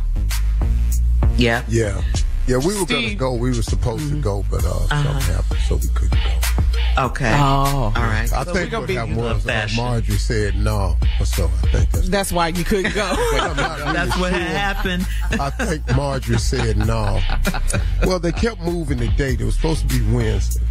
Yeah. 1.37 1.65
Yeah. 1.69 2.03
Yeah, 2.47 2.59
we 2.59 2.79
were 2.79 2.85
going 2.87 3.09
to 3.09 3.15
go. 3.15 3.33
We 3.35 3.51
were 3.51 3.63
supposed 3.63 4.09
to 4.11 4.21
go, 4.21 4.45
but 4.51 4.65
uh, 4.65 4.73
something 4.89 5.35
happened, 5.35 5.61
so 5.67 5.77
we 5.77 5.89
couldn't 5.95 6.19
go. 6.23 7.05
Okay. 7.07 7.33
Oh. 7.35 7.85
All 7.87 7.93
right. 7.95 8.31
I 8.33 8.45
So 8.45 8.53
think 8.53 8.67
we 8.67 8.71
gonna 8.71 8.81
what 8.81 8.87
be- 8.87 8.95
happened 8.95 9.17
You 9.17 9.23
was 9.23 9.47
uh. 9.47 9.69
Marjorie 9.77 10.17
said 10.19 10.57
no, 10.57 10.97
so 11.25 11.47
I 11.47 11.49
think 11.69 11.91
that's. 11.91 12.09
That's 12.09 12.33
why 12.33 12.49
you 12.49 12.63
couldn't 12.63 12.95
go. 12.95 13.11
but 13.33 13.57
really 13.57 13.93
That's 13.95 14.17
what 14.19 14.33
sure. 14.33 14.41
happened. 14.41 15.07
I 15.33 15.51
think 15.51 15.97
Marjorie 15.97 16.39
said 16.39 16.77
no. 16.77 17.21
Well, 18.05 18.21
they 18.21 18.33
kept 18.33 18.61
moving 18.61 18.99
the 18.99 19.09
date. 19.09 19.41
It 19.41 19.45
was 19.45 19.57
supposed 19.57 19.89
to 19.89 19.99
be 19.99 20.15
Wednesday. 20.15 20.63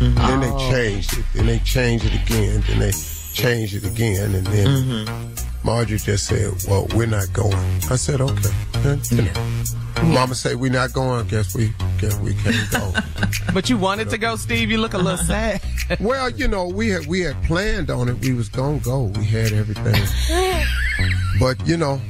Then 0.00 0.14
Oh. 0.18 0.40
they 0.40 0.70
changed 0.72 1.18
it. 1.18 1.24
Then 1.34 1.46
they 1.46 1.58
changed 1.58 2.04
it 2.06 2.14
again. 2.14 2.62
Then 2.68 2.78
they 2.78 2.92
changed 2.92 3.74
it 3.74 3.84
again. 3.84 4.34
And 4.34 4.46
then 4.46 4.66
Mm-hmm. 4.68 5.47
Marjorie 5.64 5.98
just 5.98 6.26
said, 6.26 6.52
well, 6.68 6.86
we're 6.94 7.06
not 7.06 7.32
going. 7.32 7.54
I 7.90 7.96
said, 7.96 8.20
okay. 8.20 8.50
You 9.10 9.22
know. 9.22 9.64
Mama 10.02 10.34
said, 10.34 10.56
we're 10.56 10.70
not 10.70 10.92
going. 10.92 11.26
Guess 11.26 11.56
we, 11.56 11.72
guess 11.98 12.18
we 12.20 12.34
can't 12.34 12.70
go. 12.70 12.92
but 13.54 13.68
you 13.68 13.76
wanted 13.76 14.08
to 14.10 14.18
go, 14.18 14.36
Steve. 14.36 14.70
You 14.70 14.78
look 14.78 14.94
a 14.94 14.98
little 14.98 15.18
sad. 15.18 15.60
well, 16.00 16.30
you 16.30 16.48
know, 16.48 16.66
we 16.66 16.90
had, 16.90 17.06
we 17.06 17.20
had 17.20 17.42
planned 17.44 17.90
on 17.90 18.08
it. 18.08 18.20
We 18.20 18.32
was 18.32 18.48
going 18.48 18.80
to 18.80 18.84
go. 18.84 19.02
We 19.04 19.24
had 19.24 19.52
everything. 19.52 20.02
But, 21.38 21.64
you 21.68 21.76
know, 21.76 22.00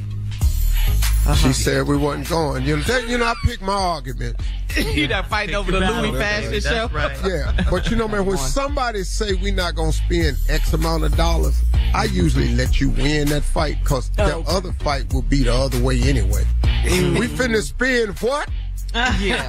she 1.36 1.52
said 1.52 1.86
we 1.86 1.96
wasn't 1.96 2.28
going. 2.28 2.64
You 2.64 2.76
know, 2.76 2.82
that, 2.82 3.08
you 3.08 3.18
know, 3.18 3.26
I 3.26 3.34
picked 3.44 3.62
my 3.62 3.72
argument. 3.72 4.36
you 4.76 5.08
not 5.08 5.26
fighting 5.26 5.54
over 5.54 5.72
the 5.72 5.80
Louis 5.80 6.18
fashion 6.18 6.60
show. 6.60 6.88
Yeah, 7.26 7.66
but 7.70 7.90
you 7.90 7.96
know, 7.96 8.08
man, 8.08 8.24
when 8.26 8.36
somebody 8.38 9.02
say 9.02 9.34
we 9.34 9.50
not 9.50 9.74
gonna 9.74 9.92
spend 9.92 10.36
X 10.48 10.72
amount 10.72 11.04
of 11.04 11.16
dollars, 11.16 11.60
I 11.94 12.04
usually 12.04 12.54
let 12.54 12.80
you 12.80 12.90
win 12.90 13.28
that 13.28 13.42
fight 13.42 13.78
because 13.82 14.10
the 14.10 14.34
Oh. 14.34 14.44
other 14.46 14.72
fight 14.72 15.12
will 15.12 15.22
be 15.22 15.44
the 15.44 15.54
other 15.54 15.80
way 15.82 16.00
anyway. 16.02 16.44
Mm. 16.84 17.18
We 17.18 17.26
finna 17.28 17.62
spend 17.62 18.18
what? 18.20 18.48
Yeah. 18.94 19.44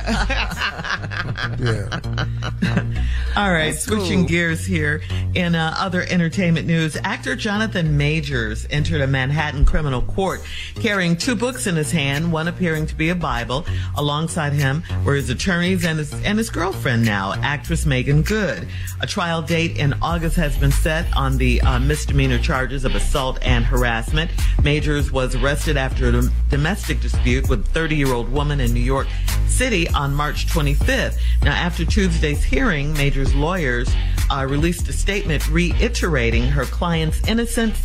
yeah. 1.59 1.99
All 3.35 3.51
right, 3.51 3.71
That's 3.71 3.83
switching 3.83 4.19
cool. 4.21 4.27
gears 4.27 4.65
here. 4.65 5.01
In 5.33 5.55
uh, 5.55 5.73
other 5.77 6.01
entertainment 6.09 6.67
news, 6.67 6.97
actor 7.03 7.35
Jonathan 7.35 7.95
Majors 7.95 8.67
entered 8.69 9.01
a 9.01 9.07
Manhattan 9.07 9.63
criminal 9.65 10.01
court 10.01 10.41
carrying 10.75 11.15
two 11.15 11.35
books 11.35 11.67
in 11.67 11.75
his 11.75 11.91
hand, 11.91 12.33
one 12.33 12.47
appearing 12.47 12.85
to 12.87 12.95
be 12.95 13.09
a 13.09 13.15
Bible. 13.15 13.65
Alongside 13.95 14.53
him 14.53 14.83
were 15.05 15.15
his 15.15 15.29
attorneys 15.29 15.85
and 15.85 15.99
his, 15.99 16.11
and 16.25 16.37
his 16.37 16.49
girlfriend 16.49 17.05
now, 17.05 17.33
actress 17.41 17.85
Meagan 17.85 18.23
Good. 18.23 18.67
A 18.99 19.07
trial 19.07 19.41
date 19.41 19.77
in 19.77 19.93
August 20.01 20.35
has 20.35 20.57
been 20.57 20.71
set 20.71 21.05
on 21.15 21.37
the 21.37 21.61
uh, 21.61 21.79
misdemeanor 21.79 22.39
charges 22.39 22.83
of 22.83 22.95
assault 22.95 23.37
and 23.41 23.63
harassment. 23.63 24.31
Majors 24.63 25.11
was 25.11 25.35
arrested 25.35 25.77
after 25.77 26.09
a 26.09 26.23
domestic 26.49 26.99
dispute 26.99 27.47
with 27.47 27.61
a 27.61 27.69
30 27.69 27.95
year 27.95 28.11
old 28.11 28.29
woman 28.29 28.59
in 28.59 28.73
New 28.73 28.79
York 28.81 29.07
City 29.47 29.87
on 29.89 30.13
March 30.13 30.47
25th. 30.47 31.17
Now, 31.43 31.53
after 31.53 31.85
Tuesday's 31.85 32.43
hearing, 32.43 32.93
Major's 32.93 33.33
lawyers 33.35 33.89
uh, 34.29 34.45
released 34.49 34.87
a 34.89 34.93
statement 34.93 35.47
reiterating 35.49 36.43
her 36.43 36.65
client's 36.65 37.25
innocence 37.27 37.81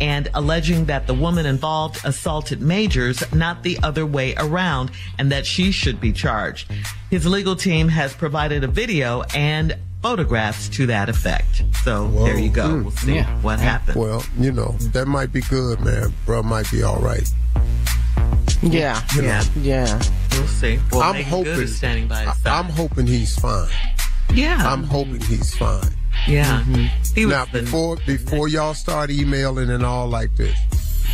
and 0.00 0.28
alleging 0.34 0.86
that 0.86 1.06
the 1.06 1.14
woman 1.14 1.46
involved 1.46 2.00
assaulted 2.04 2.60
Majors, 2.60 3.22
not 3.32 3.62
the 3.62 3.78
other 3.82 4.04
way 4.06 4.34
around, 4.36 4.90
and 5.18 5.30
that 5.32 5.46
she 5.46 5.70
should 5.70 6.00
be 6.00 6.12
charged. 6.12 6.70
His 7.10 7.26
legal 7.26 7.54
team 7.54 7.88
has 7.88 8.12
provided 8.14 8.64
a 8.64 8.68
video 8.68 9.22
and 9.34 9.76
photographs 10.02 10.68
to 10.70 10.86
that 10.86 11.08
effect. 11.08 11.62
So 11.82 12.08
there 12.24 12.38
you 12.38 12.50
go. 12.50 12.82
We'll 12.82 12.90
see 12.90 13.14
Yeah. 13.16 13.26
what 13.40 13.58
happens. 13.60 13.96
Well, 13.96 14.22
you 14.38 14.52
know, 14.52 14.76
that 14.92 15.06
might 15.06 15.32
be 15.32 15.40
good, 15.42 15.80
man. 15.80 16.12
Bro 16.26 16.42
might 16.42 16.70
be 16.70 16.82
all 16.82 16.98
right. 17.00 17.26
Yeah. 18.62 19.02
You 19.14 19.22
know. 19.22 19.28
Yeah. 19.28 19.44
Yeah. 19.60 20.02
We'll 20.32 20.46
see. 20.48 20.80
Well, 20.90 21.02
I'm 21.02 21.14
Meagan 21.14 21.30
hoping. 21.30 21.54
Good 21.54 21.64
is 21.64 21.76
standing 21.76 22.08
by 22.08 22.24
his 22.24 22.46
I- 22.46 22.58
I'm 22.58 22.64
hoping 22.70 23.06
he's 23.06 23.36
fine. 23.38 23.68
yeah. 24.32 24.56
I'm 24.66 24.84
hoping 24.84 25.20
he's 25.20 25.54
fine. 25.56 25.90
yeah. 26.26 26.62
He 27.14 27.26
was 27.26 27.34
Now, 27.34 27.44
the- 27.46 27.60
before 27.62 27.96
before 28.06 28.48
y'all 28.48 28.74
start 28.74 29.10
emailing 29.10 29.70
and 29.70 29.84
all 29.84 30.08
like 30.08 30.34
this, 30.36 30.56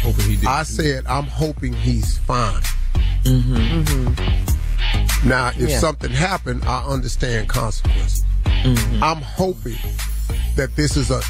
Hoping 0.03 0.25
he 0.27 0.37
did. 0.37 0.47
I 0.47 0.63
said 0.63 1.05
I'm 1.07 1.27
hoping 1.27 1.73
he's 1.75 2.19
fine. 2.19 2.63
Mm-hmm. 3.25 5.29
Now, 5.29 5.49
if 5.49 5.69
Yeah. 5.69 5.79
something 5.79 6.11
happened, 6.11 6.65
I 6.65 6.85
understand 6.87 7.49
consequences. 7.49 8.25
Mm-hmm. 8.45 9.03
I'm 9.03 9.21
hoping 9.21 9.77
that 10.57 10.75
this 10.77 10.97
is 10.97 11.11
a 11.11 11.21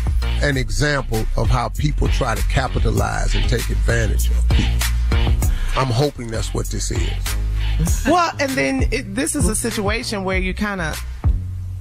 an 0.43 0.57
example 0.57 1.24
of 1.37 1.49
how 1.51 1.68
people 1.70 2.09
try 2.09 2.35
to 2.35 2.43
capitalize 2.45 3.35
and 3.35 3.47
take 3.49 3.68
advantage 3.68 4.31
of 4.31 4.49
people. 4.51 5.49
I'm 5.81 5.87
hoping 5.87 6.28
that's 6.28 6.53
what 6.53 6.66
this 6.66 6.91
is. 6.91 8.07
Well, 8.07 8.33
and 8.39 8.51
then 8.53 8.83
it, 8.93 9.14
this 9.14 9.35
is 9.35 9.49
a 9.49 9.57
situation 9.57 10.24
where 10.24 10.39
you 10.39 10.53
kind 10.53 10.81
of 10.81 11.03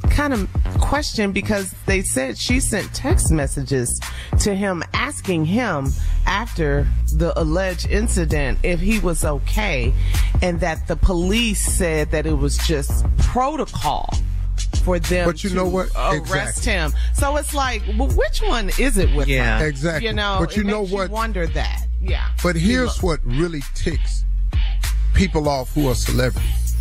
kind 0.10 0.34
of 0.34 0.50
question 0.80 1.32
because 1.34 1.74
they 1.86 2.02
said 2.02 2.38
she 2.38 2.60
sent 2.60 2.92
text 2.94 3.32
messages 3.32 4.00
to 4.40 4.56
him 4.56 4.84
asking 4.94 5.46
him 5.46 5.88
after 6.26 6.88
the 7.14 7.38
alleged 7.40 7.88
incident 7.90 8.58
if 8.64 8.80
he 8.80 9.00
was 9.00 9.24
okay 9.24 9.94
and 10.42 10.60
that 10.62 10.88
the 10.88 10.96
police 10.96 11.62
said 11.78 12.10
that 12.12 12.26
it 12.26 12.34
was 12.34 12.58
just 12.60 13.06
protocol 13.20 14.10
for 14.84 15.00
them 15.00 15.28
But 15.28 15.44
you 15.44 15.50
to 15.52 15.56
know 15.58 15.68
what? 15.68 15.90
arrest 15.96 16.66
Exactly. 16.66 16.72
him 16.72 16.94
so 17.14 17.36
it's 17.38 17.54
like 17.54 17.84
well 17.98 18.10
which 18.10 18.42
one 18.42 18.70
is 18.80 18.98
it 18.98 19.14
with 19.16 19.28
Yeah. 19.28 19.60
her? 19.60 19.68
Exactly. 19.68 20.08
you 20.08 20.14
know 20.14 20.38
But 20.40 20.56
you 20.56 20.64
it 20.64 20.68
know 20.68 20.82
makes 20.82 20.92
what? 20.94 21.10
wonder 21.12 21.46
that 21.48 21.86
Yeah. 22.02 22.30
But 22.42 22.56
here's 22.56 23.02
what 23.02 23.20
really 23.24 23.62
ticks 23.76 24.24
people 25.14 25.50
off 25.50 25.74
who 25.74 25.90
are 25.90 25.96
celebrities. 25.96 26.76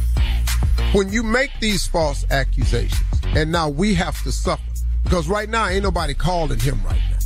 When 0.92 1.12
you 1.12 1.22
make 1.22 1.50
these 1.60 1.86
false 1.86 2.24
accusations, 2.30 3.02
and 3.34 3.50
now 3.52 3.68
we 3.68 3.94
have 3.94 4.22
to 4.22 4.32
suffer, 4.32 4.62
because 5.02 5.28
right 5.28 5.48
now 5.48 5.66
ain't 5.68 5.82
nobody 5.82 6.14
calling 6.14 6.58
him 6.58 6.80
right 6.84 7.00
now. 7.10 7.16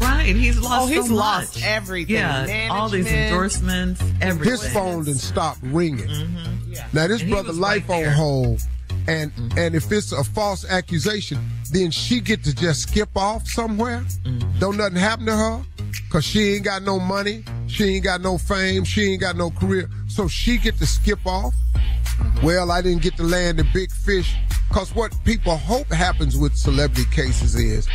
Right, 0.00 0.36
he's 0.36 0.58
lost. 0.58 0.82
Oh, 0.82 0.86
he's 0.86 1.08
so 1.08 1.14
lost 1.14 1.56
much. 1.56 1.64
everything. 1.64 2.16
Yeah, 2.16 2.68
all 2.70 2.88
these 2.88 3.10
endorsements, 3.10 4.02
everything. 4.20 4.52
His 4.52 4.72
phone 4.72 5.04
didn't 5.04 5.20
stop 5.20 5.56
ringing. 5.62 6.06
Mm-hmm. 6.06 6.58
Now 6.92 7.06
this 7.06 7.22
And 7.22 7.30
brother 7.30 7.52
life 7.52 7.88
right 7.88 8.06
on 8.06 8.12
hold, 8.12 8.62
and 9.08 9.32
and 9.56 9.74
if 9.74 9.90
it's 9.90 10.12
a 10.12 10.22
false 10.22 10.64
accusation, 10.64 11.38
then 11.72 11.90
she 11.90 12.20
get 12.20 12.44
to 12.44 12.54
just 12.54 12.82
skip 12.82 13.08
off 13.16 13.46
somewhere. 13.48 14.00
Mm-hmm. 14.24 14.58
Don't 14.58 14.76
nothing 14.76 14.96
happen 14.96 15.26
to 15.26 15.36
her, 15.36 15.62
cause 16.10 16.24
she 16.24 16.54
ain't 16.54 16.64
got 16.64 16.82
no 16.82 17.00
money, 17.00 17.42
she 17.66 17.84
ain't 17.96 18.04
got 18.04 18.20
no 18.20 18.36
fame, 18.38 18.84
she 18.84 19.12
ain't 19.12 19.20
got 19.20 19.36
no 19.36 19.50
career, 19.50 19.88
so 20.08 20.28
she 20.28 20.58
get 20.58 20.76
to 20.78 20.86
skip 20.86 21.26
off. 21.26 21.54
Mm-hmm. 21.74 22.46
Well, 22.46 22.70
I 22.70 22.82
didn't 22.82 23.02
get 23.02 23.16
to 23.16 23.22
land 23.22 23.58
the 23.58 23.66
big 23.72 23.90
fish, 23.90 24.36
cause 24.70 24.94
what 24.94 25.14
people 25.24 25.56
hope 25.56 25.88
happens 25.88 26.36
with 26.36 26.54
celebrity 26.54 27.10
cases 27.10 27.54
is 27.54 27.88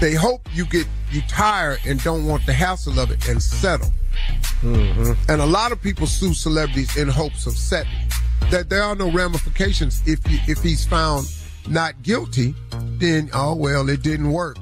they 0.00 0.14
hope 0.14 0.46
you 0.52 0.66
get 0.66 0.86
you 1.10 1.22
tired 1.22 1.80
and 1.86 2.02
don't 2.02 2.26
want 2.26 2.44
the 2.44 2.52
hassle 2.52 3.00
of 3.00 3.10
it 3.10 3.26
and 3.28 3.42
settle. 3.42 3.90
And 4.62 5.40
a 5.40 5.46
lot 5.46 5.72
of 5.72 5.80
people 5.82 6.06
sue 6.06 6.34
celebrities 6.34 6.96
in 6.96 7.08
hopes 7.08 7.46
of 7.46 7.52
settling. 7.54 7.94
That 8.54 8.70
there 8.70 8.84
are 8.84 8.94
no 8.94 9.10
ramifications 9.10 10.00
if 10.06 10.20
you, 10.30 10.38
if 10.46 10.62
he's 10.62 10.86
found 10.86 11.26
not 11.66 12.00
guilty, 12.04 12.54
then 13.00 13.28
oh 13.34 13.56
well, 13.56 13.88
it 13.88 14.04
didn't 14.04 14.30
work. 14.30 14.58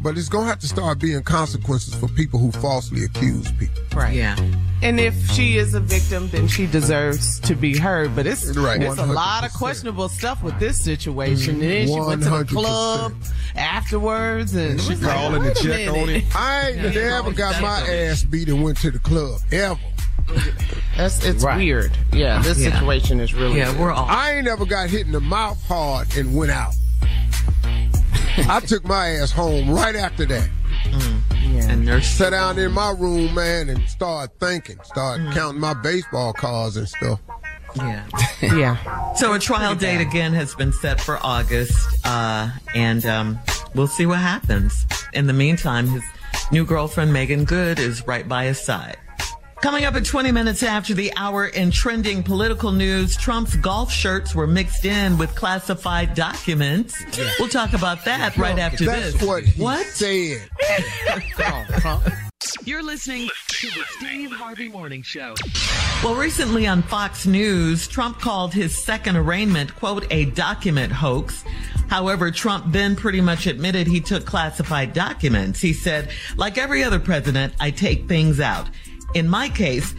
But 0.00 0.18
it's 0.18 0.28
gonna 0.28 0.48
have 0.48 0.58
to 0.58 0.66
start 0.68 0.98
being 0.98 1.22
consequences 1.22 1.94
for 1.94 2.08
people 2.08 2.40
who 2.40 2.50
falsely 2.50 3.04
accuse 3.04 3.52
people. 3.52 3.84
Right. 3.94 4.16
Yeah. 4.16 4.36
And 4.82 4.98
if 4.98 5.14
she 5.30 5.58
is 5.58 5.74
a 5.74 5.80
victim, 5.80 6.28
then 6.30 6.48
she 6.48 6.66
deserves 6.66 7.38
to 7.40 7.54
be 7.54 7.76
heard. 7.78 8.16
But 8.16 8.26
it's 8.26 8.48
Right. 8.56 8.82
it's 8.82 8.98
a 8.98 9.06
lot 9.06 9.44
of 9.46 9.52
questionable 9.54 10.08
stuff 10.08 10.42
with 10.42 10.58
this 10.58 10.80
situation. 10.82 11.54
And 11.54 11.62
then 11.62 11.86
she 11.86 12.00
went 12.00 12.24
to 12.24 12.30
the 12.30 12.44
club 12.46 13.12
afterwards, 13.54 14.56
and 14.56 14.80
She 14.80 14.90
was 14.90 15.02
like, 15.02 15.14
calling 15.14 15.42
to 15.42 15.48
"Wait 15.48 15.56
a 15.56 15.62
check 15.62 15.88
on 15.88 16.08
it. 16.08 16.24
I 16.36 16.70
ain't 16.70 16.94
Yeah, 16.94 17.10
never 17.10 17.30
got 17.32 17.62
my 17.62 17.78
ass 17.88 18.24
beat 18.24 18.48
and 18.48 18.60
went 18.64 18.78
to 18.78 18.90
the 18.90 18.98
club 18.98 19.40
ever. 19.52 19.78
That's 20.96 21.24
it's 21.24 21.44
Right. 21.44 21.58
weird. 21.58 21.92
Yeah, 22.12 22.40
this 22.42 22.58
Yeah. 22.58 22.72
situation 22.72 23.20
is 23.20 23.34
really. 23.34 23.58
Yeah, 23.58 23.72
we're 23.78 23.92
all. 23.92 24.06
I 24.08 24.32
ain't 24.32 24.44
never 24.46 24.64
got 24.64 24.88
hit 24.88 25.06
in 25.06 25.12
the 25.12 25.20
mouth 25.20 25.62
hard 25.68 26.14
and 26.16 26.34
went 26.34 26.50
out. 26.50 26.74
I 28.48 28.60
took 28.60 28.84
my 28.84 29.10
ass 29.16 29.30
home 29.30 29.70
right 29.70 29.96
after 29.96 30.24
that. 30.26 30.48
Yeah, 31.42 31.68
and 31.70 31.84
nurse 31.84 32.06
Sat 32.08 32.30
down 32.30 32.58
in 32.58 32.72
my 32.72 32.90
room, 32.90 33.34
man, 33.34 33.68
and 33.70 33.88
started 33.88 34.38
thinking. 34.40 34.78
Started 34.84 35.32
counting 35.32 35.60
my 35.60 35.74
baseball 35.74 36.32
cards 36.32 36.76
and 36.76 36.88
stuff. 36.88 37.20
Yeah. 37.76 38.04
yeah. 38.42 39.12
So 39.14 39.32
a 39.34 39.38
trial 39.38 39.74
date 39.74 40.00
again 40.00 40.32
has 40.32 40.54
been 40.54 40.72
set 40.72 41.00
for 41.00 41.18
August, 41.22 41.74
uh, 42.04 42.50
and 42.74 43.04
um, 43.06 43.38
we'll 43.74 43.86
see 43.86 44.06
what 44.06 44.18
happens. 44.18 44.86
In 45.12 45.26
the 45.26 45.32
meantime, 45.32 45.86
his 45.88 46.02
new 46.50 46.64
girlfriend 46.64 47.12
Meagan 47.12 47.44
Good 47.44 47.78
is 47.78 48.06
right 48.06 48.26
by 48.28 48.44
his 48.44 48.60
side. 48.64 48.96
Coming 49.62 49.84
up 49.84 49.94
at 49.94 50.04
20 50.04 50.32
minutes 50.32 50.62
after 50.62 50.92
the 50.94 51.12
hour 51.16 51.46
in 51.46 51.70
trending 51.70 52.22
political 52.22 52.72
news, 52.72 53.16
Trump's 53.16 53.56
golf 53.56 53.90
shirts 53.90 54.34
were 54.34 54.46
mixed 54.46 54.84
in 54.84 55.16
with 55.18 55.34
classified 55.34 56.14
documents. 56.14 56.94
We'll 57.38 57.48
talk 57.48 57.72
about 57.72 58.04
that 58.04 58.36
right 58.36 58.58
after 58.58 58.84
That's 58.84 59.14
this. 59.14 59.22
what 59.22 59.44
he 59.44 59.60
What? 59.62 59.86
said. 59.86 60.48
Come 61.36 61.52
on, 61.54 61.66
Trump. 61.80 62.04
You're 62.64 62.82
listening 62.82 63.28
to 63.48 63.66
the 63.68 63.82
Steve 63.98 64.30
Harvey 64.30 64.68
Morning 64.68 65.02
Show. 65.02 65.34
Well, 66.04 66.14
recently 66.14 66.66
on 66.66 66.82
Fox 66.82 67.26
News, 67.26 67.88
Trump 67.88 68.20
called 68.20 68.52
his 68.52 68.76
second 68.84 69.16
arraignment, 69.16 69.74
quote, 69.74 70.06
a 70.12 70.26
document 70.26 70.92
hoax. 70.92 71.44
However, 71.88 72.30
Trump 72.30 72.66
then 72.68 72.94
pretty 72.94 73.20
much 73.22 73.46
admitted 73.46 73.86
he 73.86 74.00
took 74.00 74.26
classified 74.26 74.92
documents. 74.92 75.60
He 75.60 75.72
said, 75.72 76.10
like 76.36 76.58
every 76.58 76.84
other 76.84 77.00
president, 77.00 77.54
I 77.58 77.70
take 77.70 78.06
things 78.06 78.38
out. 78.38 78.68
In 79.14 79.28
my 79.28 79.48
case, 79.48 79.94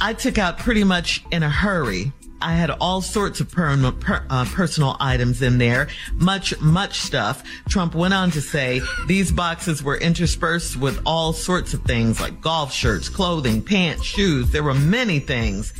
I 0.00 0.14
took 0.14 0.38
out 0.38 0.58
pretty 0.58 0.84
much 0.84 1.24
in 1.30 1.42
a 1.42 1.50
hurry. 1.50 2.12
I 2.42 2.52
had 2.54 2.70
all 2.70 3.00
sorts 3.00 3.40
of 3.40 3.50
per- 3.50 3.92
per- 3.92 4.26
uh, 4.28 4.44
personal 4.46 4.96
items 5.00 5.42
in 5.42 5.58
there, 5.58 5.88
much, 6.14 6.58
much 6.60 6.98
stuff. 7.00 7.42
Trump 7.68 7.94
went 7.94 8.12
on 8.14 8.30
to 8.32 8.40
say 8.40 8.80
these 9.06 9.30
boxes 9.30 9.82
were 9.82 9.96
interspersed 9.96 10.76
with 10.76 11.00
all 11.06 11.32
sorts 11.32 11.72
of 11.74 11.82
things 11.82 12.20
like 12.20 12.40
golf 12.40 12.72
shirts, 12.72 13.08
clothing, 13.08 13.62
pants, 13.62 14.02
shoes. 14.04 14.50
There 14.50 14.62
were 14.62 14.74
many 14.74 15.20
things. 15.20 15.72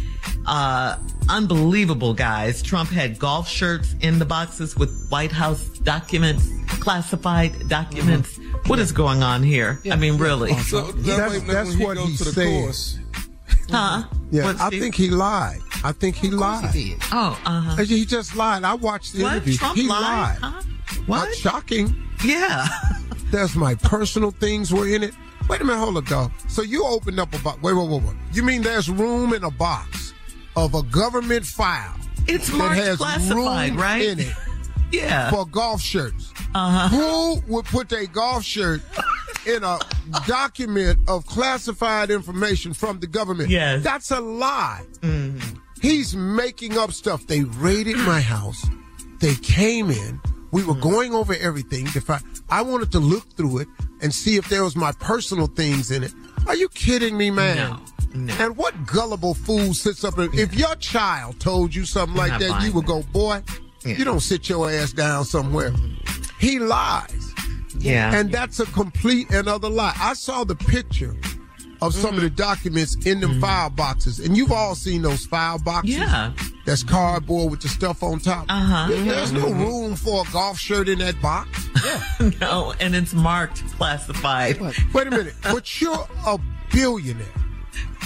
Uh, 0.47 0.97
unbelievable, 1.29 2.15
guys. 2.15 2.63
Trump 2.63 2.91
had 2.91 3.19
golf 3.19 3.49
shirts 3.49 3.95
in 4.01 4.19
the 4.19 4.25
boxes 4.25 4.77
with 4.77 5.09
White 5.09 5.33
House 5.33 5.65
documents, 5.81 6.49
classified 6.81 7.69
documents. 7.69 8.39
What 8.67 8.79
is 8.79 8.93
going 8.93 9.23
on 9.23 9.43
here? 9.43 9.81
I 9.91 9.97
mean, 9.97 10.19
really? 10.19 10.55
So 10.55 10.93
That's- 10.93 11.33
that's, 11.43 11.53
that's 11.53 11.69
when 11.71 11.79
he 11.79 11.85
what 11.85 11.97
goes 11.97 12.09
he 12.09 12.17
to 12.19 12.25
the 12.25 12.33
said. 12.33 13.02
Course. 13.73 14.05
Huh? 14.05 14.19
Yeah, 14.31 14.45
What, 14.45 14.61
I 14.61 14.67
Steve? 14.69 14.83
think 14.83 14.95
he 14.95 15.09
lied. 15.11 15.61
I 15.85 15.93
think 15.93 16.17
he 16.17 16.31
lied. 16.31 16.71
He 16.75 16.91
did. 16.91 17.03
Oh, 17.13 17.39
uh-huh. 17.45 17.83
He 17.85 18.05
just 18.05 18.37
lied. 18.37 18.63
I 18.65 18.75
watched 18.75 19.13
the 19.15 19.25
What? 19.25 19.33
interview. 19.35 19.57
Trump 19.57 19.77
he 19.77 19.89
lied? 19.89 20.01
lied. 20.01 20.39
Huh? 20.41 20.63
Not 20.99 21.09
What? 21.09 21.35
shocking. 21.35 21.95
Yeah. 22.25 22.67
There's 23.31 23.57
my 23.57 23.75
personal 23.75 24.31
things 24.31 24.73
were 24.73 24.87
in 24.87 25.03
it. 25.03 25.15
Wait 25.49 25.61
a 25.61 25.65
minute, 25.65 25.79
hold 25.81 25.97
up, 25.97 26.07
dog. 26.07 26.31
So 26.49 26.63
you 26.63 26.85
opened 26.85 27.19
up 27.19 27.35
a 27.35 27.39
box. 27.41 27.61
Wait, 27.63 27.73
wait, 27.75 27.89
wait, 27.89 28.03
wait. 28.03 28.17
You 28.33 28.43
mean 28.45 28.63
there's 28.63 28.89
room 28.89 29.33
in 29.33 29.43
a 29.43 29.51
box 29.51 30.15
of 30.55 30.75
a 30.75 30.83
government 30.85 31.45
file 31.45 31.97
It's 32.29 32.49
that 32.49 32.57
marked 32.57 32.77
has 32.77 32.99
classified, 32.99 33.71
room 33.73 33.81
right? 33.81 34.03
in 34.03 34.21
it 34.21 34.33
Yeah. 34.93 35.31
for 35.31 35.45
golf 35.47 35.81
shirts? 35.83 36.33
Uh-huh. 36.55 36.89
Who 36.89 37.43
would 37.53 37.65
put 37.65 37.91
a 37.93 38.07
golf 38.07 38.45
shirt 38.45 38.83
in 39.47 39.63
a 39.65 39.79
document 40.27 40.99
of 41.09 41.27
classified 41.27 42.11
information 42.11 42.73
from 42.75 43.01
the 43.01 43.07
government? 43.07 43.49
Yes. 43.51 43.77
Mm-hmm. 43.77 43.83
That's 43.85 44.11
a 44.11 44.21
lie. 44.21 44.85
He's 45.81 46.15
making 46.15 46.79
up 46.79 46.93
stuff. 46.93 47.27
They 47.27 47.43
raided 47.43 47.97
my 47.99 48.21
house. 48.21 48.65
They 49.21 49.35
came 49.37 49.91
in. 49.91 50.21
We 50.53 50.65
were 50.65 50.75
going 50.75 51.15
over 51.15 51.35
everything. 51.35 51.87
To 51.87 52.01
find, 52.01 52.23
I 52.51 52.63
wanted 52.63 52.93
to 52.93 52.99
look 53.01 53.25
through 53.37 53.59
it 53.59 53.69
and 54.01 54.15
see 54.15 54.37
if 54.37 54.49
there 54.49 54.63
was 54.63 54.77
my 54.77 54.93
personal 54.93 55.47
things 55.47 55.91
in 55.91 56.03
it. 56.05 56.13
Are 56.47 56.55
you 56.55 56.69
kidding 56.69 57.17
me, 57.17 57.31
man? 57.31 57.57
No, 57.57 57.81
no. 58.27 58.35
And 58.39 58.57
what 58.57 58.85
gullible 58.87 59.35
fool 59.35 59.75
sits 59.75 60.05
up 60.05 60.19
and 60.19 60.33
if 60.39 60.55
your 60.55 60.75
child 60.77 61.41
told 61.41 61.75
you 61.75 61.85
something 61.85 62.17
like 62.17 62.39
that, 62.39 62.63
you 62.63 62.73
would 62.73 62.87
go, 62.87 63.03
boy, 63.13 63.43
Yeah. 63.85 63.97
you 63.97 64.05
don't 64.05 64.21
sit 64.21 64.49
your 64.49 64.71
ass 64.71 64.93
down 64.93 65.25
somewhere. 65.25 65.73
He 66.39 66.59
lies. 66.59 67.32
Yeah. 67.79 68.15
And 68.15 68.31
that's 68.33 68.61
a 68.61 68.67
complete 68.67 69.31
and 69.31 69.49
utter 69.49 69.69
lie. 69.69 69.95
I 69.99 70.15
saw 70.15 70.45
the 70.45 70.55
picture 70.57 71.17
of 71.81 71.93
some 71.95 72.15
of 72.15 72.21
the 72.23 72.31
documents 72.31 72.95
in 73.07 73.21
them 73.21 73.41
file 73.41 73.69
boxes, 73.71 74.21
and 74.21 74.37
you've 74.37 74.53
all 74.53 74.75
seen 74.77 75.03
those 75.03 75.27
file 75.27 75.59
boxes. 75.59 75.97
Yeah. 75.97 76.33
That's 76.65 76.85
cardboard 76.85 77.51
with 77.51 77.61
the 77.61 77.69
stuff 77.69 78.05
on 78.05 78.21
top. 78.21 78.47
Uh-huh. 78.49 78.87
There- 78.89 79.03
There's 79.05 79.33
no 79.33 79.51
room 79.51 79.97
for 79.97 80.23
a 80.25 80.31
golf 80.33 80.59
shirt 80.59 80.89
in 80.89 81.01
that 81.01 81.21
box. 81.21 81.69
Yeah. 81.85 82.31
no, 82.41 82.73
and 82.79 82.95
it's 82.95 83.13
marked 83.15 83.65
classified. 83.77 84.61
Wait 84.93 85.07
a 85.09 85.11
minute. 85.11 85.35
But 85.43 85.81
you're 85.81 86.07
a 86.25 86.39
billionaire, 86.73 87.27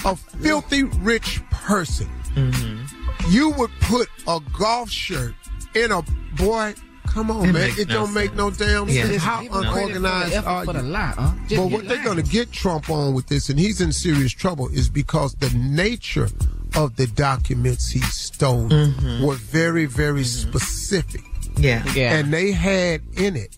a 0.05 0.15
filthy 0.15 0.83
rich 0.83 1.41
person. 1.51 2.09
Mm-hmm. 2.33 3.31
You 3.31 3.51
would 3.51 3.71
put 3.81 4.07
a 4.27 4.39
golf 4.57 4.89
shirt 4.89 5.35
in 5.75 5.91
a 5.91 6.01
boy. 6.35 6.73
Come 7.07 7.31
on, 7.31 7.49
It 7.49 7.53
man. 7.53 7.69
It 7.77 7.87
no 7.87 7.93
don't 7.95 8.13
make 8.13 8.35
no 8.35 8.51
damn 8.51 8.87
Yeah. 8.87 9.05
sense. 9.05 9.23
How 9.23 9.41
Give 9.41 9.51
for 9.51 9.61
the 9.61 9.69
unorganized 9.69 10.45
are 10.45 10.65
for 10.65 10.73
the 10.73 10.83
you? 10.83 10.89
lie, 10.89 11.13
huh? 11.17 11.31
But 11.35 11.47
get 11.49 11.71
what 11.71 11.87
they're 11.87 12.03
going 12.03 12.17
to 12.17 12.29
get 12.29 12.51
Trump 12.51 12.89
on 12.89 13.13
with 13.13 13.27
this, 13.27 13.49
and 13.49 13.59
he's 13.59 13.81
in 13.81 13.91
serious 13.91 14.31
trouble, 14.31 14.67
is 14.69 14.89
because 14.89 15.33
the 15.35 15.49
nature 15.57 16.29
of 16.75 16.95
the 16.95 17.07
documents 17.07 17.89
he 17.89 18.01
stole 18.01 18.69
mm-hmm. 18.69 19.25
were 19.25 19.35
very, 19.35 19.85
very 19.85 20.21
mm-hmm. 20.21 20.49
specific. 20.49 21.21
Yeah. 21.57 21.83
Yeah. 21.93 22.17
And 22.17 22.31
they 22.31 22.51
had 22.51 23.01
in 23.15 23.35
it, 23.35 23.57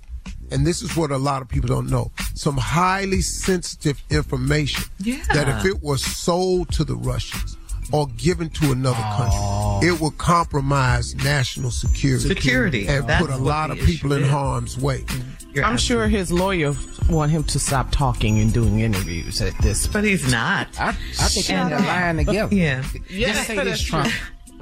and 0.51 0.65
this 0.65 0.81
is 0.81 0.95
what 0.95 1.11
a 1.11 1.17
lot 1.17 1.41
of 1.41 1.49
people 1.49 1.67
don't 1.67 1.89
know, 1.89 2.11
some 2.33 2.57
highly 2.57 3.21
sensitive 3.21 4.01
information 4.09 4.83
Yeah. 4.99 5.23
that 5.33 5.49
if 5.49 5.65
it 5.65 5.83
was 5.83 6.03
sold 6.03 6.71
to 6.73 6.83
the 6.83 6.95
Russians 6.95 7.57
or 7.91 8.07
given 8.17 8.49
to 8.49 8.71
another 8.71 9.01
country, 9.01 9.39
oh. 9.39 9.79
it 9.83 9.99
will 9.99 10.11
compromise 10.11 11.15
national 11.15 11.71
security. 11.71 12.27
Security. 12.27 12.87
And 12.87 13.07
That's 13.07 13.25
put 13.25 13.33
a 13.33 13.37
lot 13.37 13.71
of 13.71 13.77
people 13.79 14.13
in 14.13 14.23
is. 14.23 14.29
harm's 14.29 14.77
way. 14.77 14.99
Mm-hmm. 15.01 15.55
You're 15.55 15.65
I'm 15.65 15.77
sure 15.77 16.07
his 16.07 16.31
lawyer 16.31 16.73
want 17.09 17.31
him 17.31 17.43
to 17.45 17.59
stop 17.59 17.91
talking 17.91 18.39
and 18.39 18.53
doing 18.53 18.81
interviews 18.81 19.41
at 19.41 19.57
this. 19.59 19.87
But 19.87 20.03
he's 20.03 20.31
not. 20.31 20.67
I, 20.79 20.89
I 20.89 20.93
think 20.93 21.47
they're 21.47 21.79
lying 21.79 22.19
uh, 22.19 22.23
together. 22.23 22.55
Yeah. 22.55 22.83
Just 23.09 23.47
say 23.47 23.63
this, 23.63 23.81
Trump. 23.81 24.11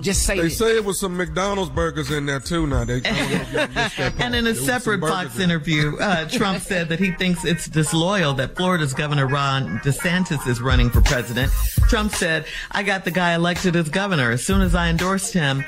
Just 0.01 0.23
say 0.23 0.37
They 0.39 0.47
it. 0.47 0.51
say 0.51 0.75
it 0.77 0.85
was 0.85 0.99
some 0.99 1.17
McDonald's 1.17 1.71
burgers 1.71 2.11
in 2.11 2.25
there 2.27 2.39
too. 2.39 2.67
Now 2.67 2.85
they. 2.85 2.97
I 2.97 2.99
don't 3.01 3.15
know 3.15 3.35
if 3.35 3.51
y'all 3.53 3.67
missed 3.67 3.97
that 3.97 4.11
part. 4.15 4.21
And 4.21 4.35
in 4.35 4.45
a 4.47 4.53
There 4.53 4.61
separate 4.63 5.01
Fox 5.01 5.39
interview, 5.39 5.97
uh, 5.97 6.27
Trump 6.29 6.61
said 6.61 6.89
that 6.89 6.99
he 6.99 7.11
thinks 7.13 7.43
it's 7.45 7.67
disloyal 7.67 8.33
that 8.35 8.55
Florida's 8.55 8.93
Governor 8.93 9.25
Ron 9.27 9.79
DeSantis 9.79 10.47
is 10.47 10.61
running 10.61 10.89
for 10.91 11.01
president. 11.01 11.51
Trump 11.89 12.11
said, 12.11 12.45
I 12.71 12.83
got 12.83 13.05
the 13.05 13.11
guy 13.11 13.33
elected 13.33 13.75
as 13.75 13.89
governor. 13.89 14.29
As 14.31 14.45
soon 14.45 14.61
as 14.61 14.75
I 14.75 14.89
endorsed 14.89 15.33
him, 15.33 15.63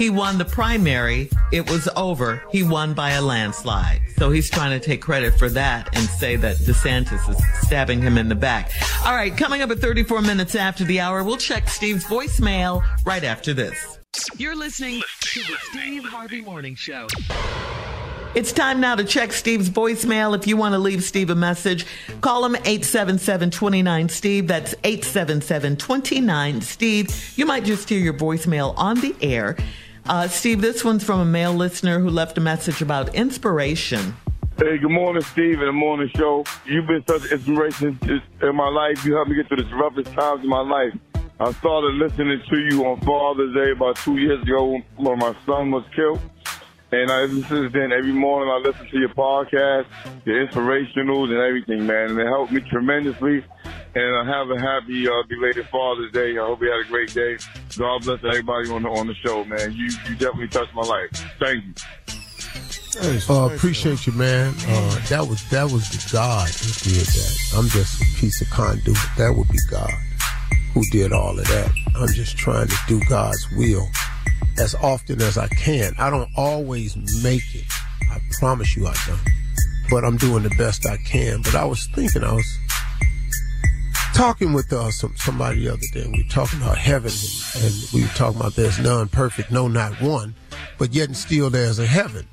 he 0.00 0.08
won 0.08 0.38
the 0.38 0.46
primary. 0.46 1.28
It 1.52 1.70
was 1.70 1.86
over. 1.94 2.42
He 2.50 2.62
won 2.62 2.94
by 2.94 3.10
a 3.10 3.20
landslide. 3.20 4.00
So 4.16 4.30
he's 4.30 4.48
trying 4.48 4.80
to 4.80 4.84
take 4.84 5.02
credit 5.02 5.38
for 5.38 5.50
that 5.50 5.94
and 5.94 6.08
say 6.08 6.36
that 6.36 6.56
DeSantis 6.56 7.28
is 7.28 7.36
stabbing 7.60 8.00
him 8.00 8.16
in 8.16 8.30
the 8.30 8.34
back. 8.34 8.72
All 9.04 9.14
right, 9.14 9.36
coming 9.36 9.60
up 9.60 9.70
at 9.70 9.78
34 9.78 10.22
minutes 10.22 10.54
after 10.54 10.84
the 10.84 11.00
hour, 11.00 11.22
we'll 11.22 11.36
check 11.36 11.68
Steve's 11.68 12.06
voicemail 12.06 12.82
right 13.04 13.24
after 13.24 13.52
this. 13.52 13.98
You're 14.38 14.56
listening 14.56 15.02
to 15.20 15.40
the 15.40 15.56
Steve 15.70 16.04
Harvey 16.04 16.40
Morning 16.40 16.74
Show. 16.74 17.06
It's 18.34 18.52
time 18.52 18.80
now 18.80 18.94
to 18.94 19.04
check 19.04 19.32
Steve's 19.32 19.68
voicemail. 19.68 20.34
If 20.34 20.46
you 20.46 20.56
want 20.56 20.72
to 20.72 20.78
leave 20.78 21.04
Steve 21.04 21.28
a 21.28 21.34
message, 21.34 21.84
call 22.22 22.46
him 22.46 22.54
877-29-STEVE. 22.54 24.46
That's 24.46 24.74
877-29-STEVE. 24.76 27.36
You 27.36 27.44
might 27.44 27.64
just 27.64 27.86
hear 27.88 27.98
your 27.98 28.14
voicemail 28.14 28.72
on 28.78 28.98
the 29.00 29.14
air. 29.20 29.56
Uh, 30.10 30.26
Steve, 30.26 30.60
this 30.60 30.82
one's 30.82 31.04
from 31.04 31.20
a 31.20 31.24
male 31.24 31.54
listener 31.54 32.00
who 32.00 32.10
left 32.10 32.36
a 32.36 32.40
message 32.40 32.82
about 32.82 33.14
inspiration. 33.14 34.12
Hey, 34.58 34.76
good 34.76 34.90
morning, 34.90 35.22
Steve, 35.22 35.60
and 35.60 35.68
the 35.68 35.72
morning 35.72 36.10
show. 36.16 36.44
You've 36.66 36.88
been 36.88 37.04
such 37.06 37.26
an 37.26 37.38
inspiration 37.38 37.96
in 38.42 38.56
my 38.56 38.68
life. 38.68 39.04
You 39.04 39.14
helped 39.14 39.30
me 39.30 39.36
get 39.36 39.46
through 39.46 39.62
the 39.62 39.76
roughest 39.76 40.12
times 40.12 40.42
in 40.42 40.48
my 40.48 40.62
life. 40.62 40.92
I 41.38 41.52
started 41.52 41.94
listening 41.94 42.42
to 42.50 42.58
you 42.58 42.86
on 42.86 43.00
Father's 43.02 43.54
Day 43.54 43.70
about 43.70 43.98
two 43.98 44.16
years 44.16 44.42
ago 44.42 44.82
when 44.96 45.18
my 45.20 45.32
son 45.46 45.70
was 45.70 45.84
killed. 45.94 46.18
And 46.90 47.08
I, 47.08 47.22
ever 47.22 47.42
since 47.42 47.72
then, 47.72 47.92
every 47.92 48.10
morning 48.10 48.50
I 48.50 48.56
listen 48.56 48.88
to 48.88 48.98
your 48.98 49.10
podcast, 49.10 49.86
your 50.24 50.44
inspirationals 50.44 51.30
and 51.30 51.38
everything, 51.38 51.86
man. 51.86 52.10
And 52.10 52.18
it 52.18 52.26
helped 52.26 52.50
me 52.50 52.62
tremendously. 52.68 53.44
And 53.94 54.16
I 54.16 54.24
have 54.24 54.50
a 54.50 54.58
happy 54.58 55.08
uh, 55.08 55.22
belated 55.28 55.66
Father's 55.68 56.12
Day. 56.12 56.38
I 56.38 56.46
hope 56.46 56.62
you 56.62 56.70
had 56.70 56.86
a 56.86 56.88
great 56.88 57.12
day. 57.12 57.38
God 57.76 58.02
bless 58.04 58.22
everybody 58.22 58.70
on 58.70 58.82
the 58.82 58.88
on 58.88 59.08
the 59.08 59.14
show, 59.14 59.44
man. 59.44 59.72
You 59.72 59.86
you 60.08 60.14
definitely 60.16 60.48
touched 60.48 60.74
my 60.74 60.82
life. 60.82 61.10
Thank 61.40 61.64
you. 61.64 61.74
Uh, 63.28 63.50
appreciate 63.54 64.06
you, 64.06 64.12
man. 64.12 64.54
Uh, 64.66 64.98
that 65.08 65.26
was 65.26 65.48
that 65.50 65.70
was 65.70 65.88
the 65.90 66.12
God 66.12 66.48
who 66.48 66.90
did 66.90 67.06
that. 67.06 67.38
I'm 67.56 67.68
just 67.68 68.00
a 68.00 68.20
piece 68.20 68.40
of 68.40 68.50
conduit. 68.50 68.96
That 69.16 69.34
would 69.36 69.48
be 69.48 69.58
God 69.70 69.92
who 70.72 70.82
did 70.90 71.12
all 71.12 71.38
of 71.38 71.44
that. 71.46 71.72
I'm 71.96 72.08
just 72.08 72.36
trying 72.36 72.68
to 72.68 72.76
do 72.86 73.00
God's 73.08 73.44
will 73.56 73.86
as 74.58 74.74
often 74.76 75.20
as 75.22 75.38
I 75.38 75.48
can. 75.48 75.94
I 75.98 76.10
don't 76.10 76.30
always 76.36 76.96
make 77.22 77.54
it. 77.54 77.64
I 78.10 78.18
promise 78.38 78.76
you 78.76 78.86
I 78.86 78.94
don't. 79.06 79.20
But 79.90 80.04
I'm 80.04 80.16
doing 80.16 80.42
the 80.42 80.50
best 80.50 80.86
I 80.86 80.96
can. 80.98 81.42
But 81.42 81.54
I 81.54 81.64
was 81.64 81.86
thinking, 81.94 82.22
I 82.22 82.32
was 82.32 82.58
talking 84.20 84.52
with 84.52 84.70
uh, 84.70 84.90
some, 84.90 85.14
somebody 85.16 85.60
the 85.60 85.72
other 85.72 85.80
day. 85.94 86.06
We 86.06 86.22
were 86.22 86.28
talking 86.28 86.60
about 86.60 86.76
heaven, 86.76 87.10
and, 87.54 87.64
and 87.64 87.74
we 87.94 88.02
were 88.02 88.08
talking 88.08 88.38
about 88.38 88.54
there's 88.54 88.78
none 88.78 89.08
perfect, 89.08 89.50
no, 89.50 89.66
not 89.66 89.98
one. 89.98 90.34
But 90.76 90.92
yet 90.92 91.08
and 91.08 91.16
still 91.16 91.48
there's 91.48 91.78
a 91.78 91.86
heaven 91.86 92.28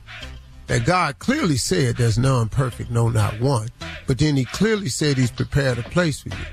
that 0.66 0.86
God 0.86 1.18
clearly 1.20 1.56
said 1.56 1.96
there's 1.96 2.18
none 2.18 2.50
perfect, 2.50 2.92
no, 2.92 3.08
not 3.08 3.40
one. 3.40 3.70
But 4.06 4.18
then 4.20 4.36
he 4.36 4.44
clearly 4.44 4.90
said 4.90 5.16
he's 5.16 5.32
prepared 5.32 5.78
a 5.78 5.84
place 5.84 6.20
for 6.20 6.28
you. 6.28 6.46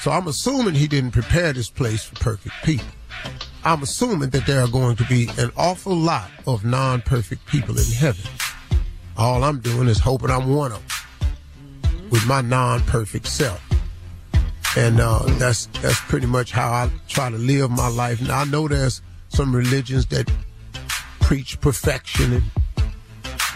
So 0.00 0.10
I'm 0.10 0.26
assuming 0.26 0.74
he 0.74 0.88
didn't 0.88 1.12
prepare 1.12 1.52
this 1.52 1.70
place 1.70 2.02
for 2.02 2.16
perfect 2.16 2.56
people. 2.64 2.88
I'm 3.64 3.84
assuming 3.84 4.30
that 4.30 4.44
there 4.44 4.60
are 4.60 4.68
going 4.68 4.96
to 4.96 5.04
be 5.04 5.28
an 5.38 5.52
awful 5.56 5.94
lot 5.94 6.32
of 6.48 6.64
non 6.64 7.02
perfect 7.02 7.46
people 7.46 7.78
in 7.78 7.92
heaven. 7.92 8.28
All 9.16 9.44
I'm 9.44 9.60
doing 9.60 9.86
is 9.86 10.00
hoping 10.00 10.30
I'm 10.30 10.52
one 10.52 10.72
of 10.72 10.82
them 11.20 12.10
with 12.10 12.26
my 12.26 12.40
non 12.40 12.80
perfect 12.80 13.28
self. 13.28 13.69
And 14.76 15.00
uh, 15.00 15.22
that's 15.38 15.66
that's 15.82 16.00
pretty 16.02 16.26
much 16.26 16.52
how 16.52 16.70
I 16.70 16.90
try 17.08 17.30
to 17.30 17.36
live 17.36 17.70
my 17.70 17.88
life. 17.88 18.20
Now 18.22 18.40
I 18.40 18.44
know 18.44 18.68
there's 18.68 19.02
some 19.28 19.54
religions 19.54 20.06
that 20.06 20.30
preach 21.20 21.60
perfection 21.60 22.32
and 22.32 22.42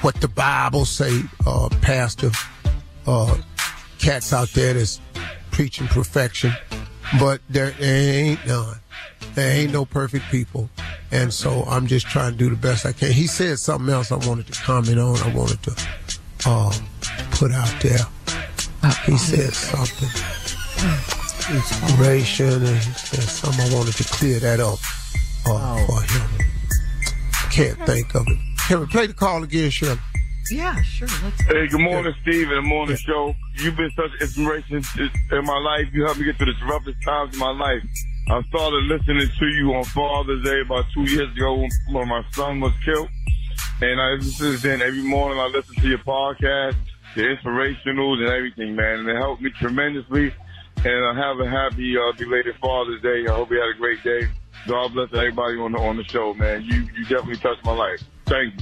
what 0.01 0.21
the 0.21 0.29
Bible 0.29 0.85
say, 0.85 1.23
uh, 1.47 1.69
pastor, 1.81 2.31
uh, 3.07 3.37
cats 3.99 4.33
out 4.33 4.49
there 4.51 4.75
that's 4.75 5.01
preaching 5.51 5.87
perfection, 5.87 6.53
but 7.19 7.41
there, 7.49 7.71
there 7.71 8.15
ain't 8.15 8.47
none. 8.47 8.77
There 9.35 9.51
ain't 9.51 9.73
no 9.73 9.85
perfect 9.85 10.27
people. 10.31 10.69
And 11.11 11.33
so 11.33 11.63
I'm 11.63 11.87
just 11.87 12.07
trying 12.07 12.33
to 12.33 12.39
do 12.39 12.51
the 12.51 12.57
best 12.57 12.85
I 12.85 12.93
can. 12.93 13.13
He 13.13 13.27
said 13.27 13.59
something 13.59 13.93
else 13.93 14.13
I 14.13 14.17
wanted 14.17 14.47
to 14.49 14.61
comment 14.63 14.99
on. 14.99 15.17
I 15.17 15.35
wanted 15.35 15.63
to 15.63 15.71
um, 16.49 16.73
put 17.31 17.53
out 17.53 17.75
there. 17.81 17.99
He 19.07 19.17
said 19.17 19.55
something. 19.55 20.44
Inspiration, 20.85 22.47
and 22.47 22.77
he 22.77 22.93
said 22.93 23.23
something. 23.23 23.73
I 23.73 23.75
wanted 23.75 23.95
to 23.97 24.05
clear 24.05 24.39
that 24.41 24.61
up 24.61 24.79
uh, 25.47 25.87
for 25.87 26.03
him. 26.03 26.47
Can't 27.51 27.79
think 27.87 28.15
of 28.15 28.27
it. 28.27 28.39
Can 28.69 28.81
we 28.81 28.87
play 28.87 29.07
the 29.07 29.15
call 29.15 29.43
again, 29.43 29.71
Shirley? 29.71 29.99
Yeah, 30.51 30.81
sure. 30.83 31.09
Let's. 31.23 31.43
Hey, 31.43 31.67
good 31.69 31.81
morning, 31.81 32.15
Steve, 32.23 32.49
and 32.49 32.59
the 32.59 32.69
morning 32.69 32.97
show. 32.97 33.35
You've 33.57 33.77
been 33.77 33.91
such 33.97 34.11
inspiration 34.21 34.83
in 34.99 35.45
my 35.45 35.59
life. 35.59 35.87
You 35.93 36.05
helped 36.05 36.21
me 36.21 36.27
get 36.27 36.37
through 36.37 36.53
the 36.53 36.67
roughest 36.67 37.03
times 37.03 37.35
in 37.35 37.41
my 37.41 37.51
life. 37.51 37.83
I 38.29 38.43
started 38.43 38.85
listening 38.85 39.29
to 39.39 39.47
you 39.47 39.75
on 39.75 39.85
Father's 39.85 40.43
Day 40.45 40.61
about 40.61 40.85
two 40.93 41.03
years 41.03 41.35
ago 41.35 41.67
when 41.91 42.09
my 42.09 42.23
son 42.33 42.61
was 42.61 42.73
killed. 42.85 43.09
And 43.81 44.01
I, 44.01 44.13
ever 44.13 44.23
since 44.23 44.63
then, 44.63 44.83
every 44.83 45.03
morning 45.03 45.39
I 45.39 45.47
listen 45.47 45.75
to 45.77 45.89
your 45.89 45.99
podcast, 45.99 46.77
your 47.17 47.37
inspirationals 47.37 48.21
and 48.21 48.29
everything, 48.29 48.77
man. 48.77 49.01
And 49.01 49.09
it 49.09 49.17
helped 49.17 49.43
me 49.43 49.51
tremendously. 49.51 50.35
And 50.85 51.05
I 51.07 51.15
have 51.27 51.41
a 51.41 51.49
happy 51.49 51.97
uh, 51.97 52.13
belated 52.19 52.57
Father's 52.61 53.01
Day. 53.03 53.25
I 53.27 53.33
hope 53.33 53.51
you 53.51 53.59
had 53.61 53.71
a 53.75 53.79
great 53.79 54.03
day. 54.03 54.29
God 54.67 54.93
bless 54.93 55.09
everybody 55.15 55.59
on 55.59 55.73
the 55.73 55.79
on 55.79 55.97
the 55.97 56.05
show, 56.05 56.35
man. 56.35 56.63
You 56.65 56.87
you 56.97 57.03
definitely 57.05 57.37
touched 57.37 57.65
my 57.65 57.73
life. 57.73 58.03
Thank 58.27 58.55
you. 58.55 58.61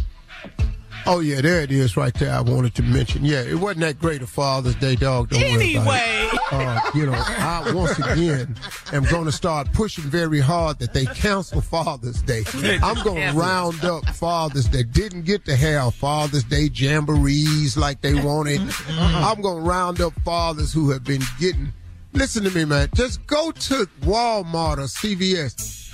Oh 1.05 1.19
yeah, 1.19 1.41
there 1.41 1.61
it 1.63 1.73
is, 1.73 1.97
right 1.97 2.15
there. 2.15 2.33
I 2.33 2.41
wanted 2.43 2.77
to 2.77 2.83
mention. 2.83 3.25
Yeah, 3.25 3.43
it 3.43 3.57
wasn't 3.57 3.81
that 3.81 3.99
great 3.99 4.23
a 4.23 4.27
Father's 4.27 4.77
Day, 4.77 4.95
dog. 4.95 5.31
Don't 5.31 5.41
worry 5.41 5.75
about 5.75 5.95
Anyway. 5.99 6.29
it. 6.33 6.41
Uh, 6.53 6.81
you 6.95 7.07
know, 7.07 7.13
I 7.17 7.73
once 7.75 7.99
again 7.99 8.57
am 8.93 9.03
going 9.05 9.25
to 9.25 9.33
start 9.33 9.73
pushing 9.73 10.05
very 10.05 10.39
hard 10.39 10.79
that 10.79 10.93
they 10.95 11.07
cancel 11.07 11.61
Father's 11.61 12.23
Day. 12.23 12.45
I'm 12.83 13.03
going 13.03 13.33
to 13.33 13.37
round 13.37 13.85
up 13.85 14.05
fathers 14.11 14.69
that 14.69 14.93
didn't 14.93 15.23
get 15.25 15.45
to 15.47 15.57
have 15.57 15.95
Father's 15.97 16.45
Day 16.45 16.69
jamborees 16.69 17.77
like 17.77 18.01
they 18.01 18.15
wanted. 18.15 18.61
I'm 18.91 19.41
going 19.41 19.63
to 19.65 19.69
round 19.69 20.01
up 20.01 20.13
fathers 20.25 20.73
who 20.73 20.91
have 20.91 21.03
been 21.03 21.23
getting. 21.41 21.73
Listen 22.13 22.45
to 22.45 22.51
me, 22.51 22.65
man. 22.65 22.89
Just 22.95 23.27
go 23.27 23.51
to 23.53 23.89
Walmart 24.03 24.79
or 24.79 24.83
CVS. 24.83 25.91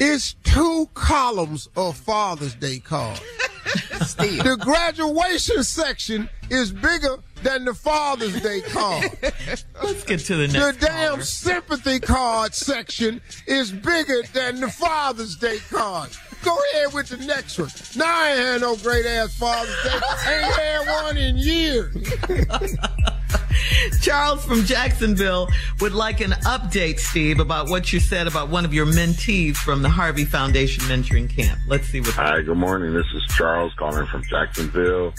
It's 0.00 0.34
two 0.42 0.88
columns 0.94 1.68
of 1.76 1.96
Father's 1.96 2.54
Day 2.54 2.78
cards. 2.78 3.20
The 4.16 4.56
graduation 4.60 5.64
section 5.64 6.28
is 6.50 6.70
bigger 6.70 7.16
than 7.42 7.64
the 7.64 7.74
Father's 7.74 8.40
Day 8.40 8.60
card. 8.60 9.10
Let's 9.82 10.04
get 10.04 10.20
to 10.20 10.36
the 10.36 10.46
The 10.46 10.76
damn 10.78 11.10
caller. 11.10 11.22
sympathy 11.22 11.98
card 12.00 12.54
section 12.54 13.20
is 13.46 13.72
bigger 13.72 14.22
than 14.32 14.60
the 14.60 14.70
Father's 14.70 15.36
Day 15.36 15.58
card. 15.70 16.10
Go 16.46 16.56
ahead 16.72 16.94
with 16.94 17.08
the 17.08 17.16
next 17.26 17.58
one. 17.58 17.70
Now 17.96 18.06
I 18.06 18.30
ain't 18.30 18.38
had 18.38 18.60
no 18.60 18.76
great 18.76 19.04
ass 19.04 19.36
Father's 19.36 19.74
Day. 19.82 19.98
Ain't 20.32 20.54
had 20.54 21.02
one 21.02 21.16
in 21.16 21.36
years. 21.36 21.96
Charles 24.00 24.44
from 24.44 24.64
Jacksonville 24.64 25.48
would 25.80 25.92
like 25.92 26.20
an 26.20 26.30
update, 26.44 27.00
Steve, 27.00 27.40
about 27.40 27.68
what 27.68 27.92
you 27.92 27.98
said 27.98 28.28
about 28.28 28.48
one 28.48 28.64
of 28.64 28.72
your 28.72 28.86
mentees 28.86 29.56
from 29.56 29.82
the 29.82 29.88
Harvey 29.88 30.24
Foundation 30.24 30.84
mentoring 30.84 31.28
camp. 31.28 31.58
Let's 31.66 31.88
see 31.88 32.00
what. 32.00 32.10
Hi, 32.10 32.40
good 32.42 32.56
morning. 32.56 32.94
This 32.94 33.06
is 33.12 33.24
Charles 33.34 33.72
calling 33.74 34.06
from 34.06 34.22
Jacksonville. 34.30 35.14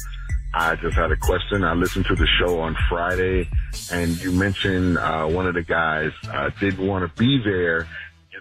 I 0.53 0.75
just 0.77 0.95
had 0.95 1.11
a 1.11 1.17
question. 1.17 1.65
I 1.65 1.73
listened 1.73 2.05
to 2.05 2.15
the 2.15 2.27
show 2.39 2.61
on 2.61 2.77
Friday, 2.87 3.49
and 3.91 4.17
you 4.23 4.31
mentioned 4.31 4.97
uh, 4.97 5.25
one 5.27 5.45
of 5.45 5.55
the 5.55 5.61
guys 5.61 6.13
uh, 6.31 6.51
didn't 6.61 6.87
want 6.87 7.03
to 7.03 7.21
be 7.21 7.41
there. 7.43 7.85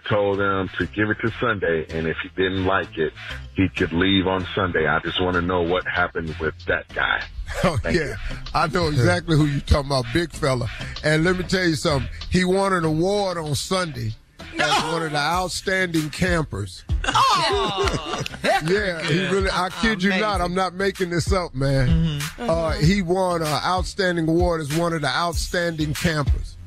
You 0.09 0.15
told 0.15 0.39
him 0.39 0.69
to 0.77 0.85
give 0.87 1.09
it 1.09 1.17
to 1.21 1.31
Sunday, 1.39 1.85
and 1.89 2.07
if 2.07 2.17
he 2.23 2.29
didn't 2.35 2.65
like 2.65 2.97
it, 2.97 3.13
he 3.55 3.67
could 3.69 3.91
leave 3.93 4.27
on 4.27 4.45
Sunday. 4.55 4.87
I 4.87 4.99
just 4.99 5.21
want 5.21 5.35
to 5.35 5.41
know 5.41 5.61
what 5.61 5.85
happened 5.85 6.35
with 6.39 6.53
that 6.65 6.87
guy. 6.93 7.23
Oh 7.63 7.77
yeah, 7.89 8.17
I 8.53 8.67
know 8.67 8.89
exactly 8.89 9.37
who 9.37 9.45
you're 9.45 9.61
talking 9.61 9.87
about, 9.89 10.05
big 10.13 10.31
fella. 10.33 10.69
And 11.01 11.23
let 11.23 11.37
me 11.37 11.45
tell 11.45 11.63
you 11.63 11.75
something. 11.75 12.09
He 12.29 12.43
won 12.43 12.73
an 12.73 12.83
award 12.83 13.37
on 13.37 13.55
Sunday 13.55 14.11
as 14.59 14.83
one 14.91 15.03
of 15.03 15.11
the 15.13 15.17
outstanding 15.17 16.09
campers. 16.09 16.83
Oh, 17.05 18.21
yeah, 18.43 19.01
he 19.01 19.27
really. 19.27 19.49
I 19.49 19.69
kid 19.81 20.03
you 20.03 20.09
not. 20.09 20.41
I'm 20.41 20.53
not 20.55 20.73
making 20.73 21.09
this 21.09 21.31
up, 21.31 21.55
man. 21.55 22.21
Uh, 22.37 22.73
he 22.73 23.01
won 23.01 23.41
an 23.41 23.47
outstanding 23.47 24.27
award 24.27 24.59
as 24.59 24.75
one 24.77 24.91
of 24.91 24.99
the 25.01 25.07
outstanding 25.07 25.93
campers. 25.93 26.57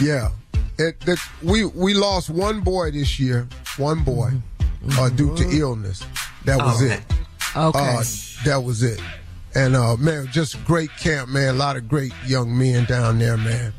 Yeah, 0.00 0.30
it, 0.78 1.00
that 1.00 1.18
we 1.42 1.64
we 1.64 1.94
lost 1.94 2.30
one 2.30 2.60
boy 2.60 2.90
this 2.90 3.18
year, 3.18 3.48
one 3.76 4.04
boy, 4.04 4.32
uh, 4.92 5.08
due 5.10 5.34
to 5.36 5.48
illness. 5.50 6.04
That 6.44 6.58
was 6.58 6.82
Okay. 6.82 6.94
it. 6.94 7.02
Okay. 7.56 7.78
Uh, 7.78 8.02
that 8.44 8.62
was 8.64 8.82
it. 8.82 9.00
And 9.54 9.74
uh, 9.74 9.96
man, 9.96 10.28
just 10.30 10.62
great 10.64 10.90
camp, 10.98 11.28
man. 11.30 11.54
A 11.54 11.58
lot 11.58 11.76
of 11.76 11.88
great 11.88 12.12
young 12.26 12.56
men 12.56 12.84
down 12.84 13.18
there, 13.18 13.36
man. 13.36 13.72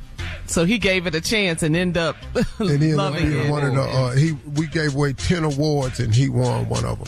So 0.47 0.65
he 0.65 0.79
gave 0.79 1.05
it 1.05 1.13
a 1.13 1.21
chance 1.21 1.61
and 1.63 1.75
end 1.75 1.95
up 1.95 2.15
And 2.35 2.43
he 2.59 2.73
ended 2.73 2.95
loving 2.95 3.31
it. 3.31 3.49
one 3.51 3.63
of 3.63 3.75
the. 3.75 3.81
Uh, 3.81 4.11
he 4.15 4.31
we 4.55 4.67
gave 4.67 4.95
away 4.95 5.13
ten 5.13 5.43
awards, 5.43 5.99
and 5.99 6.13
he 6.13 6.27
won 6.27 6.67
one 6.67 6.83
of 6.85 6.97
them. 6.97 7.07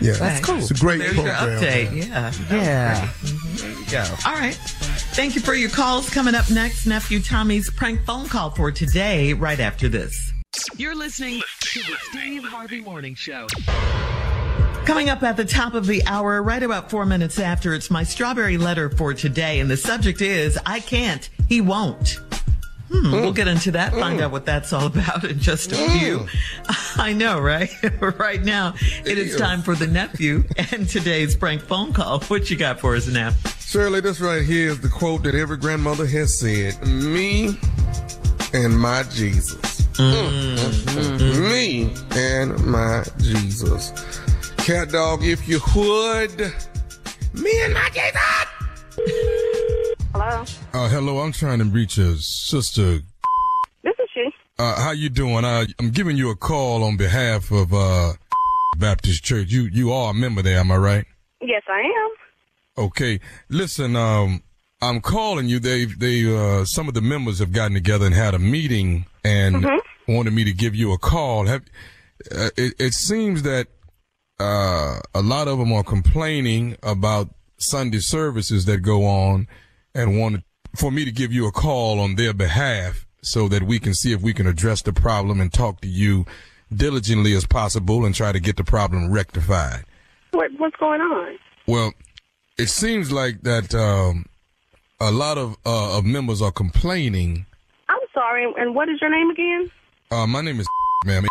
Yeah, 0.00 0.12
That's 0.14 0.44
cool. 0.44 0.56
It's 0.58 0.70
a 0.70 0.74
great 0.74 0.98
There's 0.98 1.14
program. 1.14 1.50
your 1.52 1.60
update. 1.60 1.90
man. 1.92 2.08
Yeah. 2.08 2.32
Yeah. 2.50 3.12
There 3.22 3.70
you 3.70 3.86
go. 3.90 4.04
All 4.26 4.34
right. 4.34 4.58
Thank 5.12 5.34
you 5.34 5.42
for 5.42 5.52
your 5.52 5.68
calls. 5.68 6.08
Coming 6.08 6.34
up 6.34 6.50
next, 6.50 6.86
nephew 6.86 7.20
Tommy's 7.20 7.68
prank 7.68 8.02
phone 8.06 8.28
call 8.28 8.48
for 8.50 8.72
today, 8.72 9.34
right 9.34 9.60
after 9.60 9.86
this. 9.86 10.32
You're 10.78 10.94
listening 10.94 11.42
to 11.60 11.80
the 11.80 11.96
Steve 12.00 12.44
Harvey 12.44 12.80
Morning 12.80 13.14
Show. 13.14 13.46
Coming 14.86 15.10
up 15.10 15.22
at 15.22 15.36
the 15.36 15.44
top 15.44 15.74
of 15.74 15.86
the 15.86 16.02
hour, 16.06 16.42
right 16.42 16.62
about 16.62 16.90
four 16.90 17.04
minutes 17.04 17.38
after, 17.38 17.74
it's 17.74 17.90
my 17.90 18.04
strawberry 18.04 18.56
letter 18.56 18.88
for 18.88 19.12
today. 19.12 19.60
And 19.60 19.70
the 19.70 19.76
subject 19.76 20.22
is 20.22 20.58
I 20.64 20.80
can't, 20.80 21.28
he 21.46 21.60
won't. 21.60 22.18
Hmm, 22.92 23.10
We'll 23.12 23.32
get 23.32 23.48
into 23.48 23.70
that, 23.72 23.92
find 23.94 24.20
out 24.20 24.32
what 24.32 24.44
that's 24.44 24.72
all 24.72 24.86
about 24.92 25.24
in 25.24 25.38
just 25.38 25.72
a 25.72 25.76
few. 25.76 26.26
I 26.96 27.12
know, 27.14 27.40
right? 27.40 27.70
right 28.18 28.42
now, 28.42 28.74
it 29.04 29.16
is 29.18 29.36
time 29.36 29.62
for 29.62 29.74
the 29.74 29.86
nephew 29.86 30.44
and 30.72 30.88
today's 30.88 31.34
prank 31.34 31.62
phone 31.62 31.92
call. 31.92 32.20
What 32.24 32.50
you 32.50 32.56
got 32.56 32.80
for 32.80 32.94
us, 32.94 33.06
Nap? 33.08 33.34
Shirley, 33.60 34.00
this 34.00 34.20
right 34.20 34.42
here 34.42 34.70
is 34.70 34.80
the 34.80 34.88
quote 34.90 35.22
that 35.22 35.34
every 35.34 35.56
grandmother 35.56 36.06
has 36.06 36.38
said 36.38 36.86
Me 36.86 37.56
and 38.52 38.78
my 38.78 39.02
Jesus. 39.04 39.56
Mm, 39.92 40.56
mm, 40.56 41.18
mm. 41.18 41.50
Me 41.50 41.94
and 42.14 42.62
my 42.66 43.04
Jesus. 43.18 43.92
Cat 44.58 44.90
dog, 44.90 45.24
if 45.24 45.48
you 45.48 45.60
would. 45.74 46.52
Me 47.34 47.62
and 47.62 47.72
my 47.72 47.88
Jesus. 47.90 49.71
Hello. 50.14 50.44
Uh, 50.74 50.88
hello, 50.88 51.20
I'm 51.20 51.32
trying 51.32 51.58
to 51.60 51.64
reach 51.64 51.96
a 51.98 52.16
sister. 52.16 53.00
This 53.82 53.94
is 53.98 54.08
she. 54.12 54.28
Uh, 54.58 54.80
how 54.80 54.90
you 54.92 55.08
doing? 55.08 55.44
Uh, 55.44 55.64
I'm 55.78 55.90
giving 55.90 56.16
you 56.16 56.30
a 56.30 56.36
call 56.36 56.84
on 56.84 56.96
behalf 56.96 57.50
of 57.50 57.72
uh, 57.72 58.12
Baptist 58.78 59.24
Church. 59.24 59.50
You 59.50 59.62
you 59.62 59.92
are 59.92 60.10
a 60.10 60.14
member 60.14 60.42
there, 60.42 60.58
am 60.58 60.70
I 60.70 60.76
right? 60.76 61.04
Yes, 61.40 61.62
I 61.68 61.80
am. 61.80 62.84
Okay. 62.86 63.20
Listen, 63.48 63.96
um, 63.96 64.42
I'm 64.82 65.00
calling 65.00 65.48
you. 65.48 65.58
They 65.58 65.86
they 65.86 66.24
uh, 66.34 66.64
some 66.64 66.88
of 66.88 66.94
the 66.94 67.00
members 67.02 67.38
have 67.38 67.52
gotten 67.52 67.74
together 67.74 68.06
and 68.06 68.14
had 68.14 68.34
a 68.34 68.38
meeting 68.38 69.06
and 69.24 69.56
Mm-hmm. 69.64 70.12
wanted 70.14 70.32
me 70.32 70.44
to 70.44 70.52
give 70.52 70.74
you 70.74 70.92
a 70.92 70.98
call. 70.98 71.46
Have 71.46 71.62
uh, 72.30 72.50
it, 72.56 72.74
it 72.78 72.92
seems 72.92 73.42
that 73.42 73.68
uh, 74.38 74.98
a 75.14 75.22
lot 75.22 75.48
of 75.48 75.58
them 75.58 75.72
are 75.72 75.84
complaining 75.84 76.76
about 76.82 77.30
Sunday 77.58 78.00
services 78.00 78.64
that 78.66 78.78
go 78.78 79.04
on 79.06 79.46
and 79.94 80.18
wanted 80.18 80.42
for 80.76 80.90
me 80.90 81.04
to 81.04 81.12
give 81.12 81.32
you 81.32 81.46
a 81.46 81.52
call 81.52 82.00
on 82.00 82.14
their 82.14 82.32
behalf 82.32 83.06
so 83.22 83.48
that 83.48 83.62
we 83.62 83.78
can 83.78 83.94
see 83.94 84.12
if 84.12 84.20
we 84.20 84.32
can 84.34 84.46
address 84.46 84.82
the 84.82 84.92
problem 84.92 85.40
and 85.40 85.52
talk 85.52 85.80
to 85.80 85.88
you 85.88 86.26
diligently 86.74 87.34
as 87.34 87.46
possible 87.46 88.04
and 88.04 88.14
try 88.14 88.32
to 88.32 88.40
get 88.40 88.56
the 88.56 88.64
problem 88.64 89.10
rectified. 89.10 89.84
What 90.32 90.50
what's 90.56 90.76
going 90.76 91.00
on? 91.00 91.38
Well, 91.66 91.92
it 92.58 92.68
seems 92.68 93.12
like 93.12 93.42
that 93.42 93.74
um, 93.74 94.26
a 95.00 95.10
lot 95.10 95.38
of 95.38 95.56
uh, 95.66 95.98
of 95.98 96.04
members 96.04 96.40
are 96.40 96.52
complaining. 96.52 97.46
I'm 97.88 97.98
sorry. 98.14 98.46
And 98.56 98.74
what 98.74 98.88
is 98.88 99.00
your 99.00 99.10
name 99.10 99.30
again? 99.30 99.70
Uh, 100.10 100.26
my 100.26 100.40
name 100.40 100.60
is 100.60 100.66
ma'am. 101.04 101.26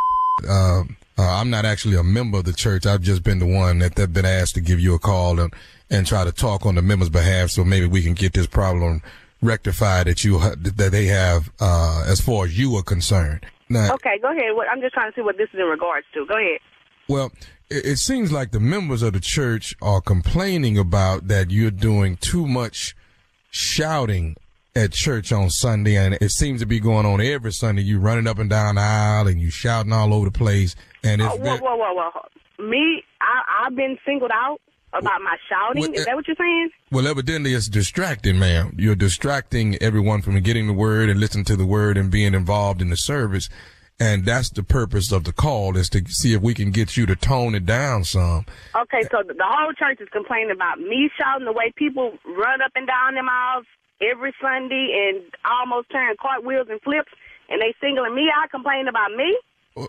Uh, 0.47 0.84
uh, 1.18 1.39
I'm 1.39 1.49
not 1.49 1.66
actually 1.66 1.97
a 1.97 2.03
member 2.03 2.39
of 2.39 2.45
the 2.45 2.53
church. 2.53 2.86
I've 2.86 3.01
just 3.01 3.24
been 3.24 3.39
the 3.39 3.45
one 3.45 3.80
that 3.80 3.95
that 3.95 4.14
been 4.14 4.26
asked 4.26 4.55
to 4.55 4.62
give 4.62 4.80
you 4.80 4.93
a 4.95 4.99
call 4.99 5.39
and 5.39 5.53
and 5.92 6.08
try 6.08 6.24
to 6.24 6.32
talk 6.32 6.66
on 6.66 6.76
the 6.76 6.82
members' 6.82 7.10
behalf, 7.10 7.50
so 7.52 7.64
maybe 7.64 7.86
we 7.86 8.02
can 8.02 8.14
get 8.14 8.34
this 8.34 8.48
problem 8.48 9.02
rectified 9.42 10.08
that 10.08 10.24
you 10.24 10.39
that 10.39 10.89
they 10.92 11.06
have 11.06 11.52
uh, 11.60 12.06
as 12.08 12.22
far 12.22 12.46
as 12.46 12.58
you 12.58 12.76
are 12.78 12.84
concerned. 12.84 13.46
Now, 13.70 13.94
Okay, 13.96 14.18
go 14.22 14.32
ahead. 14.32 14.56
What, 14.56 14.68
I'm 14.70 14.82
just 14.82 14.94
trying 14.94 15.12
to 15.12 15.16
see 15.16 15.22
what 15.22 15.38
this 15.38 15.50
is 15.54 15.60
in 15.60 15.66
regards 15.66 16.06
to. 16.14 16.26
Go 16.26 16.36
ahead. 16.38 16.60
Well, 17.08 17.32
it, 17.70 17.86
it 17.86 17.98
seems 17.98 18.32
like 18.32 18.52
the 18.52 18.60
members 18.60 19.02
of 19.02 19.14
the 19.14 19.20
church 19.20 19.76
are 19.82 20.02
complaining 20.02 20.78
about 20.78 21.28
that 21.28 21.52
you're 21.52 21.72
doing 21.72 22.18
too 22.18 22.48
much 22.48 22.96
shouting 23.50 24.36
at 24.76 24.94
church 24.94 25.34
on 25.34 25.50
Sunday, 25.50 25.98
and 25.98 26.16
it 26.22 26.32
seems 26.32 26.62
to 26.62 26.66
be 26.66 26.80
going 26.80 27.06
on 27.06 27.20
every 27.20 27.52
Sunday. 27.52 27.82
You 27.82 28.00
running 28.00 28.28
up 28.28 28.39
and 28.39 28.50
down 28.50 28.76
the 28.76 28.82
aisle 28.82 29.28
and 29.28 29.42
you 29.42 29.50
shouting 29.50 29.92
all 29.92 30.14
over 30.14 30.26
the 30.26 30.32
place, 30.32 30.76
and 31.04 31.22
it's 31.22 31.34
Oh, 31.34 31.38
whoa, 31.38 31.58
whoa, 31.58 31.76
whoa, 31.76 31.94
whoa. 31.94 32.70
Me, 32.70 33.04
I, 33.20 33.66
I've 33.66 33.76
been 33.76 33.98
singled 34.06 34.32
out 34.34 34.62
about 34.94 35.22
my 35.22 35.38
shouting. 35.50 35.82
Well, 35.82 35.94
is 35.94 36.06
that 36.06 36.16
what 36.16 36.28
you're 36.28 36.36
saying? 36.36 36.70
well, 36.92 37.08
evidently 37.08 37.54
it's 37.54 37.68
distracting, 37.68 38.39
ma'am. 38.39 38.76
You're 38.78 38.96
distracting 38.96 39.76
everyone 39.82 40.22
from 40.22 40.39
getting 40.42 40.68
the 40.68 40.74
word 40.74 41.10
and 41.10 41.20
listening 41.20 41.46
to 41.46 41.56
the 41.56 41.66
word 41.66 41.98
and 41.98 42.12
being 42.12 42.34
involved 42.34 42.82
in 42.82 42.89
the 42.89 42.98
service. 42.98 43.50
And 44.00 44.26
that's 44.26 44.50
the 44.50 44.64
purpose 44.64 45.12
of 45.12 45.26
the 45.26 45.32
call 45.32 45.78
is 45.78 45.88
to 45.89 46.04
see 46.08 46.34
if 46.34 46.42
we 46.42 46.56
can 46.56 46.72
get 46.72 46.98
you 46.98 47.06
to 47.06 47.16
tone 47.16 47.54
it 47.54 47.68
down 47.68 48.04
some. 48.04 48.48
Okay, 48.76 49.04
so 49.12 49.22
the, 49.26 49.36
the 49.36 49.46
whole 49.46 49.74
church 49.74 50.02
is 50.02 50.10
complaining 50.12 50.50
about 50.50 50.80
me 50.80 51.10
shouting 51.20 51.46
the 51.46 51.52
way 51.52 51.72
people 51.76 52.18
run 52.26 52.62
up 52.64 52.72
and 52.76 52.88
down 52.88 53.14
them 53.14 53.30
aisles 53.30 53.66
every 54.02 54.34
Sunday 54.42 55.14
and 55.14 55.24
almost 55.46 55.92
turn 55.92 56.16
cartwheels 56.20 56.68
and 56.72 56.82
flips, 56.82 57.12
and 57.48 57.62
they 57.62 57.76
singling 57.80 58.16
me 58.16 58.28
out, 58.36 58.50
complaining 58.50 58.88
about 58.88 59.12
me. 59.12 59.38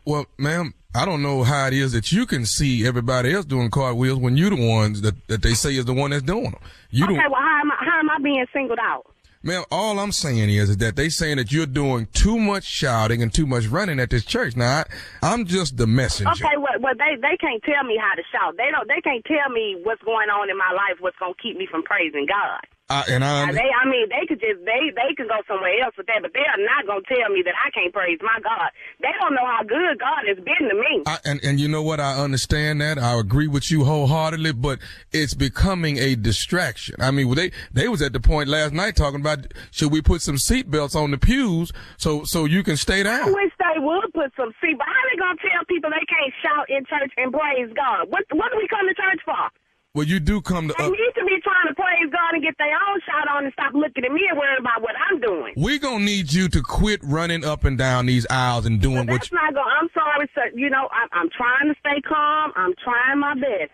Well, 0.04 0.26
ma'am, 0.36 0.74
I 0.94 1.04
don't 1.04 1.22
know 1.22 1.42
how 1.42 1.66
it 1.68 1.72
is 1.72 1.92
that 1.92 2.12
you 2.12 2.26
can 2.26 2.44
see 2.44 2.86
everybody 2.86 3.32
else 3.32 3.44
doing 3.44 3.70
cartwheels 3.70 4.18
when 4.18 4.36
you're 4.36 4.50
the 4.50 4.68
ones 4.68 5.00
that, 5.02 5.14
that 5.28 5.42
they 5.42 5.54
say 5.54 5.70
is 5.74 5.86
the 5.86 5.94
one 5.94 6.10
that's 6.10 6.22
doing 6.22 6.50
them. 6.50 6.60
You 6.90 7.04
okay, 7.04 7.14
don't, 7.14 7.30
well, 7.30 7.40
how 7.40 7.60
am 7.60 7.72
I, 7.72 7.76
how 7.80 7.98
am 7.98 8.10
I 8.10 8.18
being 8.22 8.44
singled 8.52 8.78
out? 8.78 9.06
ma'am. 9.42 9.64
All 9.70 9.98
I'm 9.98 10.12
saying 10.12 10.50
is, 10.50 10.70
is 10.70 10.76
that 10.78 10.96
they 10.96 11.08
saying 11.08 11.36
that 11.36 11.52
you're 11.52 11.66
doing 11.66 12.06
too 12.12 12.38
much 12.38 12.64
shouting 12.64 13.22
and 13.22 13.32
too 13.32 13.46
much 13.46 13.66
running 13.66 14.00
at 14.00 14.10
this 14.10 14.24
church. 14.24 14.56
Now, 14.56 14.82
I, 14.82 14.84
I'm 15.22 15.46
just 15.46 15.76
the 15.76 15.86
messenger. 15.86 16.30
Okay, 16.32 16.56
well, 16.56 16.80
well, 16.80 16.94
they 16.96 17.16
they 17.16 17.36
can't 17.36 17.62
tell 17.62 17.84
me 17.84 17.98
how 18.00 18.14
to 18.14 18.22
shout. 18.32 18.56
They 18.56 18.70
don't. 18.70 18.88
They 18.88 19.00
can't 19.00 19.24
tell 19.24 19.50
me 19.52 19.80
what's 19.82 20.02
going 20.02 20.30
on 20.30 20.50
in 20.50 20.56
my 20.56 20.72
life. 20.72 21.00
What's 21.00 21.18
gonna 21.18 21.34
keep 21.42 21.56
me 21.56 21.66
from 21.70 21.82
praising 21.82 22.26
God. 22.26 22.60
I, 22.92 23.04
and 23.08 23.24
I, 23.24 23.46
Now, 23.46 23.52
they, 23.52 23.70
I 23.72 23.88
mean, 23.88 24.08
they 24.10 24.26
could 24.26 24.40
just 24.40 24.60
they 24.66 24.92
they 24.92 25.14
can 25.16 25.26
go 25.26 25.40
somewhere 25.48 25.72
else 25.82 25.96
with 25.96 26.06
that, 26.08 26.20
but 26.20 26.32
they 26.34 26.44
are 26.44 26.60
not 26.60 26.86
gonna 26.86 27.00
tell 27.08 27.32
me 27.32 27.42
that 27.42 27.54
I 27.56 27.70
can't 27.70 27.92
praise 27.92 28.18
my 28.20 28.38
God. 28.44 28.68
They 29.00 29.08
don't 29.18 29.34
know 29.34 29.46
how 29.46 29.62
good 29.62 29.98
God 29.98 30.28
has 30.28 30.36
been 30.36 30.68
to 30.68 30.74
me. 30.74 31.02
I, 31.06 31.18
and 31.24 31.40
and 31.42 31.58
you 31.58 31.68
know 31.68 31.82
what? 31.82 32.00
I 32.00 32.18
understand 32.18 32.82
that. 32.82 32.98
I 32.98 33.18
agree 33.18 33.48
with 33.48 33.70
you 33.70 33.84
wholeheartedly, 33.84 34.52
but 34.52 34.78
it's 35.10 35.32
becoming 35.32 35.96
a 35.96 36.16
distraction. 36.16 36.96
I 37.00 37.12
mean, 37.12 37.32
they 37.34 37.52
they 37.72 37.88
was 37.88 38.02
at 38.02 38.12
the 38.12 38.20
point 38.20 38.48
last 38.50 38.74
night 38.74 38.94
talking 38.94 39.20
about 39.20 39.46
should 39.70 39.90
we 39.90 40.02
put 40.02 40.20
some 40.20 40.36
seatbelts 40.36 40.94
on 40.94 41.12
the 41.12 41.18
pews 41.18 41.72
so 41.96 42.24
so 42.24 42.44
you 42.44 42.62
can 42.62 42.76
stay 42.76 43.02
down. 43.02 43.28
I 43.28 43.32
wish 43.32 43.52
they 43.58 43.80
would 43.80 44.12
put 44.12 44.32
some 44.36 44.52
see, 44.60 44.74
but 44.76 44.86
how 44.86 45.02
they 45.10 45.16
gonna 45.16 45.40
tell 45.40 45.64
people 45.66 45.88
they 45.88 46.04
can't 46.04 46.34
shout 46.42 46.68
in 46.68 46.84
church 46.84 47.12
and 47.16 47.32
praise 47.32 47.72
God? 47.74 48.10
What 48.10 48.24
what 48.32 48.52
do 48.52 48.58
we 48.58 48.68
come 48.68 48.86
to 48.86 48.94
church 48.94 49.22
for? 49.24 49.61
Well, 49.94 50.06
you 50.06 50.20
do 50.20 50.40
come 50.40 50.68
to. 50.68 50.74
They 50.78 50.84
Uh, 50.84 50.88
need 50.88 51.12
to 51.16 51.24
be 51.26 51.38
trying 51.42 51.68
to 51.68 51.74
praise 51.74 52.08
God 52.10 52.32
and 52.32 52.42
get 52.42 52.56
their 52.56 52.72
own 52.72 53.00
shot 53.04 53.28
on 53.28 53.44
and 53.44 53.52
stop 53.52 53.74
looking 53.74 54.04
at 54.06 54.10
me 54.12 54.26
and 54.30 54.38
worrying 54.38 54.56
about 54.58 54.80
what 54.80 54.94
I'm 54.96 55.20
doing. 55.20 55.52
We're 55.54 55.78
gonna 55.78 56.02
need 56.02 56.32
you 56.32 56.48
to 56.48 56.62
quit 56.62 57.00
running 57.04 57.44
up 57.44 57.64
and 57.64 57.76
down 57.76 58.06
these 58.06 58.26
aisles 58.30 58.64
and 58.64 58.80
doing 58.80 59.06
what. 59.06 59.20
That's 59.20 59.32
not 59.32 59.52
going. 59.52 59.68
I'm 59.80 59.90
sorry, 59.92 60.30
sir. 60.34 60.48
You 60.54 60.70
know, 60.70 60.88
I'm, 60.92 61.08
I'm 61.12 61.28
trying 61.36 61.68
to 61.68 61.74
stay 61.80 62.00
calm. 62.08 62.52
I'm 62.56 62.72
trying 62.82 63.18
my 63.18 63.34
best. 63.34 63.70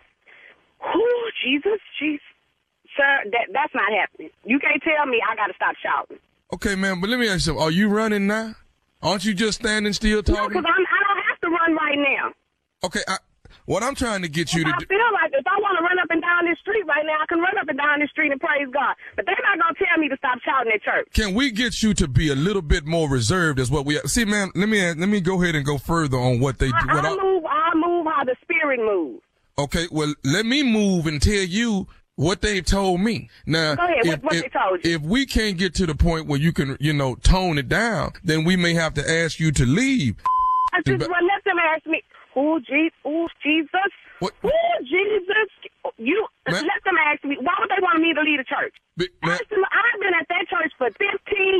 Whew, 0.91 1.31
Jesus, 1.41 1.79
Jesus, 1.99 2.19
sir, 2.97 3.23
that 3.31 3.47
that's 3.53 3.73
not 3.73 3.87
happening. 3.93 4.29
You 4.43 4.59
can't 4.59 4.83
tell 4.83 5.05
me 5.05 5.21
I 5.23 5.35
got 5.37 5.47
to 5.47 5.53
stop 5.55 5.75
shouting. 5.81 6.17
Okay, 6.53 6.75
man, 6.75 6.99
but 6.99 7.09
let 7.09 7.19
me 7.19 7.27
ask 7.27 7.35
you 7.35 7.39
something. 7.55 7.63
Are 7.63 7.71
you 7.71 7.87
running 7.87 8.27
now? 8.27 8.55
Aren't 9.01 9.23
you 9.23 9.33
just 9.33 9.61
standing 9.61 9.93
still 9.93 10.21
talking? 10.21 10.41
No, 10.41 10.47
because 10.49 10.65
I'm 10.67 10.83
I 10.83 10.99
don't 11.07 11.23
have 11.29 11.39
to 11.41 11.47
run 11.49 11.75
right 11.75 11.97
now. 11.97 12.33
Okay, 12.83 12.99
I, 13.07 13.17
what 13.65 13.83
I'm 13.83 13.95
trying 13.95 14.21
to 14.23 14.27
get 14.27 14.53
you 14.53 14.63
to 14.65 14.69
I 14.69 14.77
do. 14.79 14.85
feel 14.85 14.97
like 15.13 15.31
if 15.33 15.45
I 15.45 15.51
want 15.61 15.61
to 15.61 15.63
run 15.67 15.68
up 16.09 16.13
and 16.13 16.21
down 16.21 16.45
this 16.49 16.57
street 16.59 16.83
right 16.87 17.05
now, 17.05 17.17
I 17.21 17.25
can 17.27 17.39
run 17.39 17.57
up 17.61 17.67
and 17.67 17.77
down 17.77 17.99
this 17.99 18.09
street 18.09 18.31
and 18.31 18.41
praise 18.41 18.67
God. 18.73 18.95
But 19.15 19.25
they're 19.25 19.35
not 19.43 19.59
gonna 19.63 19.75
tell 19.77 19.97
me 19.99 20.09
to 20.09 20.17
stop 20.17 20.39
shouting 20.43 20.71
at 20.73 20.81
church. 20.81 21.07
Can 21.13 21.33
we 21.35 21.51
get 21.51 21.83
you 21.83 21.93
to 21.95 22.07
be 22.07 22.29
a 22.31 22.35
little 22.35 22.61
bit 22.61 22.85
more 22.85 23.09
reserved? 23.09 23.59
As 23.59 23.69
what 23.69 23.85
we 23.85 23.97
see, 24.05 24.25
man. 24.25 24.49
Let 24.55 24.69
me 24.69 24.81
let 24.81 25.09
me 25.09 25.21
go 25.21 25.41
ahead 25.41 25.55
and 25.55 25.65
go 25.65 25.77
further 25.77 26.17
on 26.17 26.39
what 26.39 26.57
they 26.59 26.69
do. 26.69 26.73
I, 26.89 26.95
What 26.95 27.05
I 27.05 27.15
move. 27.23 27.43
I 27.45 27.71
move 27.75 28.05
how 28.07 28.23
the 28.23 28.35
spirit 28.41 28.79
moves. 28.79 29.21
okay, 29.57 29.87
well, 29.91 30.13
let 30.23 30.45
me 30.45 30.63
move 30.63 31.05
and 31.05 31.21
tell 31.21 31.33
you 31.43 31.87
what 32.15 32.41
they've 32.41 32.65
told 32.65 32.99
me. 33.01 33.29
Now, 33.45 33.75
Go 33.75 33.83
ahead, 33.83 33.97
if, 34.01 34.07
what- 34.07 34.23
what 34.23 34.35
if, 34.35 34.41
they 34.43 34.49
told 34.49 34.79
if 34.85 35.01
we 35.01 35.25
can't 35.25 35.57
get 35.57 35.73
to 35.75 35.85
the 35.85 35.95
point 35.95 36.27
where 36.27 36.39
you 36.39 36.51
can, 36.51 36.75
you 36.79 36.91
know, 36.93 37.15
tone 37.15 37.57
it 37.57 37.69
down, 37.69 38.11
then 38.23 38.43
we 38.43 38.55
may 38.55 38.73
have 38.73 38.93
to 38.95 39.09
ask 39.09 39.39
you 39.39 39.51
to 39.53 39.65
leave. 39.65 40.15
I 40.73 40.81
just 40.85 40.99
well, 41.09 41.09
let 41.23 41.43
them 41.45 41.57
ask 41.59 41.85
me. 41.85 42.01
Oh, 42.35 42.59
Jesus, 42.59 42.93
Jesus, 43.43 43.91
What? 44.19 44.33
oh, 44.43 44.49
Jesus. 44.81 45.49
You 45.97 46.27
Man. 46.53 46.63
let 46.65 46.81
them 46.85 46.97
ask 46.97 47.23
me. 47.23 47.37
Why 47.41 47.53
would 47.59 47.69
they 47.69 47.81
want 47.81 48.01
me 48.01 48.13
to 48.13 48.21
leave 48.21 48.39
the 48.39 48.47
church? 48.47 48.73
Be- 48.97 49.09
I've 49.23 49.39
been 49.47 50.13
at 50.13 50.27
that 50.27 50.45
church 50.49 50.71
for 50.77 50.89
15 50.91 50.99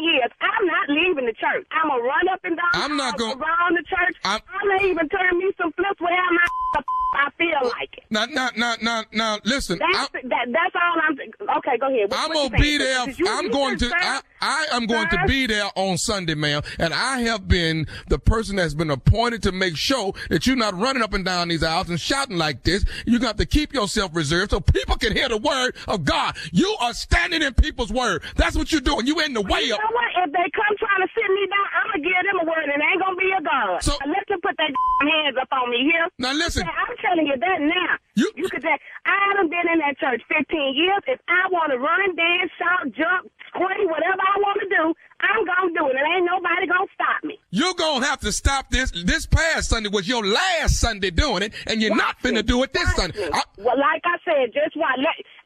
years. 0.03 0.29
I'm 0.41 0.65
not 0.67 0.89
leaving 0.89 1.25
the 1.25 1.33
church. 1.33 1.65
I'm 1.71 1.87
gonna 1.89 2.03
run 2.03 2.27
up 2.29 2.39
and 2.43 2.57
down 2.57 2.69
I'm 2.73 2.97
not 2.97 3.17
gonna- 3.17 3.39
around 3.39 3.77
the 3.77 3.83
church. 3.83 4.15
I'm, 4.25 4.41
gonna 4.47 4.83
even 4.83 5.07
turn 5.09 5.37
me 5.37 5.51
some 5.57 5.71
flips 5.73 5.99
wherever 6.01 6.31
my 6.33 6.81
I 7.11 7.29
feel 7.39 7.69
like 7.71 7.89
it. 7.97 8.03
Now, 8.11 8.25
now, 8.25 8.49
now, 8.55 8.75
now, 8.83 9.03
now, 9.11 9.39
listen. 9.43 9.79
I, 9.81 10.07
That's, 10.13 10.25
that, 10.29 10.45
that's 10.51 10.75
all 10.75 11.01
I'm. 11.01 11.57
Okay, 11.57 11.77
go 11.79 11.87
ahead. 11.87 12.11
What- 12.11 12.19
I'm 12.19 12.29
what 12.29 12.51
gonna 12.51 12.61
be 12.63 12.77
there. 12.77 13.09
You- 13.09 13.27
I'm 13.27 13.45
you 13.45 13.51
going 13.51 13.77
to. 13.79 13.89
concerned- 13.89 14.03
I, 14.41 14.65
I 14.71 14.75
am 14.77 14.85
going 14.85 15.09
to 15.09 15.17
be 15.27 15.47
there 15.47 15.69
on 15.75 15.97
Sunday, 15.97 16.35
ma'am. 16.35 16.61
And 16.77 16.93
I 16.93 17.21
have 17.21 17.47
been 17.47 17.87
the 18.09 18.19
person 18.19 18.57
that's 18.57 18.75
been 18.75 18.91
appointed 18.91 19.41
to 19.43 19.51
make 19.51 19.75
sure 19.75 20.13
that 20.29 20.45
you're 20.45 20.55
not 20.55 20.79
running 20.79 21.01
up 21.01 21.13
and 21.13 21.25
down 21.25 21.47
these 21.47 21.63
aisles 21.63 21.89
and 21.89 21.99
shouting 21.99 22.37
like 22.37 22.63
this. 22.63 22.85
You 23.07 23.17
got 23.19 23.37
to 23.39 23.45
keep 23.45 23.73
yourself 23.73 24.11
reserved 24.13 24.51
so 24.51 24.59
people 24.59 24.78
can 24.87 25.13
hear 25.15 25.29
the 25.29 25.37
word 25.37 25.75
of 25.87 26.03
God. 26.03 26.35
You 26.51 26.75
are 26.81 26.93
standing 26.93 27.41
in 27.41 27.53
people's 27.53 27.91
word. 27.91 28.23
That's 28.35 28.55
what 28.55 28.71
you're 28.71 28.81
doing. 28.81 29.07
You 29.07 29.19
in 29.21 29.33
the 29.33 29.41
way 29.41 29.63
You 29.63 29.75
of. 29.75 29.79
You 29.79 29.83
know 29.83 29.95
what? 29.95 30.11
If 30.27 30.29
they 30.31 30.47
come 30.51 30.73
trying 30.77 31.01
to 31.07 31.09
sit 31.15 31.27
me 31.31 31.43
down, 31.47 31.67
I'm 31.79 31.87
gonna 31.91 32.03
give 32.03 32.21
them 32.27 32.37
a 32.43 32.45
word, 32.45 32.63
and 32.67 32.81
it 32.81 32.85
ain't 32.85 33.01
gonna 33.01 33.15
be 33.15 33.31
a 33.31 33.41
God. 33.41 33.83
So- 33.83 33.97
let 34.05 34.27
them 34.27 34.39
put 34.41 34.55
their 34.57 34.69
hands 35.01 35.37
up 35.39 35.47
on 35.51 35.69
me 35.71 35.87
here. 35.87 36.07
Now 36.19 36.33
listen. 36.33 36.67
I'm 36.67 36.95
telling 36.99 37.27
you 37.27 37.37
that 37.39 37.59
now. 37.61 37.93
You, 38.15 38.31
you 38.35 38.49
could. 38.49 38.61
Say, 38.61 38.75
I 39.05 39.15
haven't 39.31 39.49
been 39.49 39.67
in 39.71 39.79
that 39.79 39.97
church 39.97 40.21
15 40.27 40.75
years. 40.75 41.01
If 41.07 41.19
I 41.27 41.47
want 41.51 41.71
to 41.71 41.79
run, 41.79 42.15
dance, 42.15 42.51
shout, 42.59 42.91
jump, 42.91 43.31
scream, 43.47 43.87
whatever 43.87 44.19
I 44.19 44.35
want 44.43 44.59
to 44.61 44.67
do, 44.67 44.83
I'm 45.21 45.43
gonna 45.45 45.73
do 45.75 45.87
it. 45.91 45.95
And 45.99 46.05
ain't 46.15 46.25
nobody 46.25 46.67
gonna 46.67 46.87
stop 46.95 47.23
me. 47.23 47.39
You're 47.51 47.73
gonna 47.75 48.05
have 48.05 48.19
to 48.21 48.31
stop 48.31 48.69
this. 48.69 48.91
This 48.91 49.25
past 49.25 49.69
Sunday 49.69 49.89
was 49.89 50.07
your 50.07 50.25
last 50.25 50.79
Sunday 50.79 51.11
doing 51.11 51.43
it, 51.43 51.53
and 51.67 51.81
you're 51.81 51.95
not 51.95 52.19
finna 52.19 52.45
do 52.45 52.63
it 52.63 52.71
this 52.73 52.87
Sunday. 52.95 53.29
I- 53.33 53.43
Well, 53.57 53.77
like 53.77 54.01
I 54.05 54.17
said, 54.23 54.53
just 54.53 54.75
why. 54.75 54.95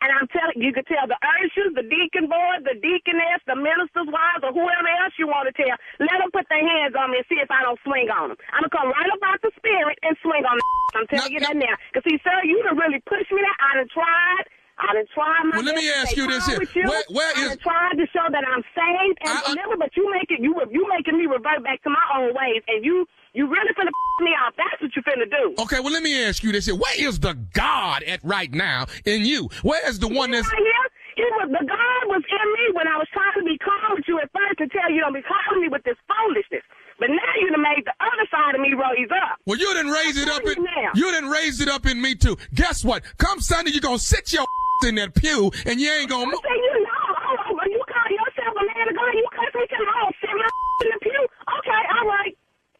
And 0.01 0.11
I'm 0.11 0.27
telling 0.29 0.59
you, 0.61 0.73
could 0.73 0.85
tell 0.87 1.07
the 1.07 1.17
ushers, 1.23 1.73
the 1.75 1.83
deacon 1.83 2.27
board, 2.27 2.65
the 2.67 2.75
deaconess, 2.75 3.39
the 3.47 3.55
minister's 3.55 4.07
wives, 4.11 4.43
or 4.43 4.51
whoever 4.51 4.89
else 5.01 5.13
you 5.17 5.27
want 5.27 5.47
to 5.49 5.55
tell. 5.55 5.73
Let 5.99 6.19
them 6.21 6.29
put 6.31 6.45
their 6.49 6.61
hands 6.61 6.93
on 6.99 7.11
me 7.11 7.17
and 7.23 7.27
see 7.29 7.39
if 7.39 7.49
I 7.49 7.63
don't 7.63 7.79
swing 7.83 8.09
on 8.11 8.29
them. 8.35 8.37
I'm 8.53 8.67
gonna 8.67 8.75
come 8.75 8.89
right 8.91 9.09
up 9.09 9.19
out 9.25 9.41
the 9.41 9.51
spirit 9.57 9.97
and 10.03 10.13
swing 10.21 10.43
on 10.45 10.57
them. 10.59 10.67
I'm 11.01 11.07
telling 11.07 11.31
you 11.33 11.39
that 11.41 11.55
now. 11.57 11.73
Cause 11.93 12.03
see, 12.05 12.19
sir, 12.21 12.37
you 12.45 12.61
done 12.61 12.77
really 12.77 12.99
pushed 13.09 13.31
me 13.31 13.41
there. 13.41 13.57
I 13.63 13.77
done 13.81 13.89
tried. 13.89 14.45
I 14.77 14.93
done 14.93 15.05
tried 15.13 15.43
my 15.45 15.57
Well, 15.57 15.65
let 15.65 15.75
me 15.75 15.85
to 15.87 15.97
ask 15.97 16.15
you 16.17 16.27
this 16.27 16.45
here. 16.47 16.59
you. 16.61 16.89
Where- 16.89 17.03
where 17.09 17.31
I 17.37 17.53
is- 17.53 17.57
tried 17.61 17.93
to 17.97 18.05
show 18.09 18.25
that 18.29 18.43
I'm 18.47 18.63
saved 18.73 19.17
and 19.21 19.33
delivered, 19.53 19.79
but 19.79 19.95
you 19.95 20.09
make 20.11 20.29
it 20.31 20.39
you 20.41 20.55
you 20.71 20.87
making 20.89 21.17
me 21.17 21.25
revert 21.27 21.63
back 21.63 21.81
to 21.83 21.89
my 21.89 22.03
own 22.15 22.33
ways, 22.33 22.63
and 22.67 22.83
you 22.83 23.07
you 23.33 23.47
really 23.47 23.73
finna 23.73 23.89
me 24.21 24.31
off. 24.45 24.53
That's 24.57 24.81
what 24.81 24.95
you 24.95 25.01
finna 25.03 25.29
do. 25.29 25.55
Okay, 25.63 25.79
well, 25.79 25.91
let 25.93 26.03
me 26.03 26.23
ask 26.23 26.43
you 26.43 26.51
this 26.51 26.65
here. 26.65 26.75
Where 26.75 26.93
is 26.97 27.19
the 27.19 27.33
God 27.53 28.03
at 28.03 28.19
right 28.23 28.51
now 28.51 28.85
in 29.05 29.25
you? 29.25 29.49
Where 29.61 29.81
is 29.87 29.99
the 29.99 30.07
one 30.07 30.31
that's. 30.31 30.47
Right 30.51 30.57
here, 30.61 30.89
he 31.17 31.23
was 31.37 31.49
the 31.49 31.65
God 31.65 32.01
was 32.09 32.23
in 32.29 32.47
me 32.53 32.73
when 32.73 32.87
I 32.87 32.97
was 32.97 33.07
trying 33.13 33.33
to 33.37 33.43
be 33.45 33.57
calm 33.59 33.93
with 33.95 34.07
you 34.07 34.19
at 34.19 34.29
first 34.33 34.57
to 34.59 34.67
tell 34.69 34.89
you 34.91 35.01
don't 35.01 35.13
be 35.13 35.21
calling 35.21 35.61
me 35.61 35.67
with 35.69 35.83
this 35.83 35.97
foolishness. 36.07 36.63
But 36.99 37.09
now 37.09 37.31
you 37.41 37.49
done 37.49 37.61
made 37.61 37.83
the 37.85 37.95
other 37.99 38.27
side 38.29 38.55
of 38.55 38.61
me 38.61 38.73
raise 38.73 39.09
up. 39.11 39.39
Well, 39.45 39.57
you 39.57 39.73
didn't 39.73 39.91
raise 39.91 40.17
it 40.17 40.29
up 40.29 40.43
in. 40.45 40.63
now. 40.63 40.91
You 40.95 41.11
didn't 41.11 41.29
raise 41.29 41.59
it 41.61 41.67
up 41.67 41.85
in 41.85 42.01
me 42.01 42.15
too. 42.15 42.37
Guess 42.53 42.85
what? 42.85 43.03
Come 43.17 43.39
Sunday, 43.41 43.71
you're 43.71 43.81
gonna 43.81 43.99
sit 43.99 44.31
your 44.31 44.45
in 44.87 44.95
that 44.95 45.15
pew, 45.15 45.51
and 45.65 45.79
you 45.79 45.89
ain't 45.91 46.09
gonna. 46.09 46.27
I 46.27 46.39
say 46.43 46.57
you 46.59 46.75
know, 46.83 47.03
oh, 47.23 47.55
oh, 47.55 47.67
you 47.71 47.81
call 47.87 48.09
yourself 48.11 48.53
a 48.53 48.63
man 48.67 48.85
of 48.89 48.95
God, 48.95 49.11
you 49.15 49.25
cuss 49.31 49.53
me 49.55 49.63
to 49.63 49.77
the 49.79 49.87
sit 50.21 50.33
my 50.35 50.47
in 50.83 50.89
the 50.91 50.99
pew. 51.01 51.21
Okay, 51.59 51.81
all 51.97 52.05
right, 52.07 52.33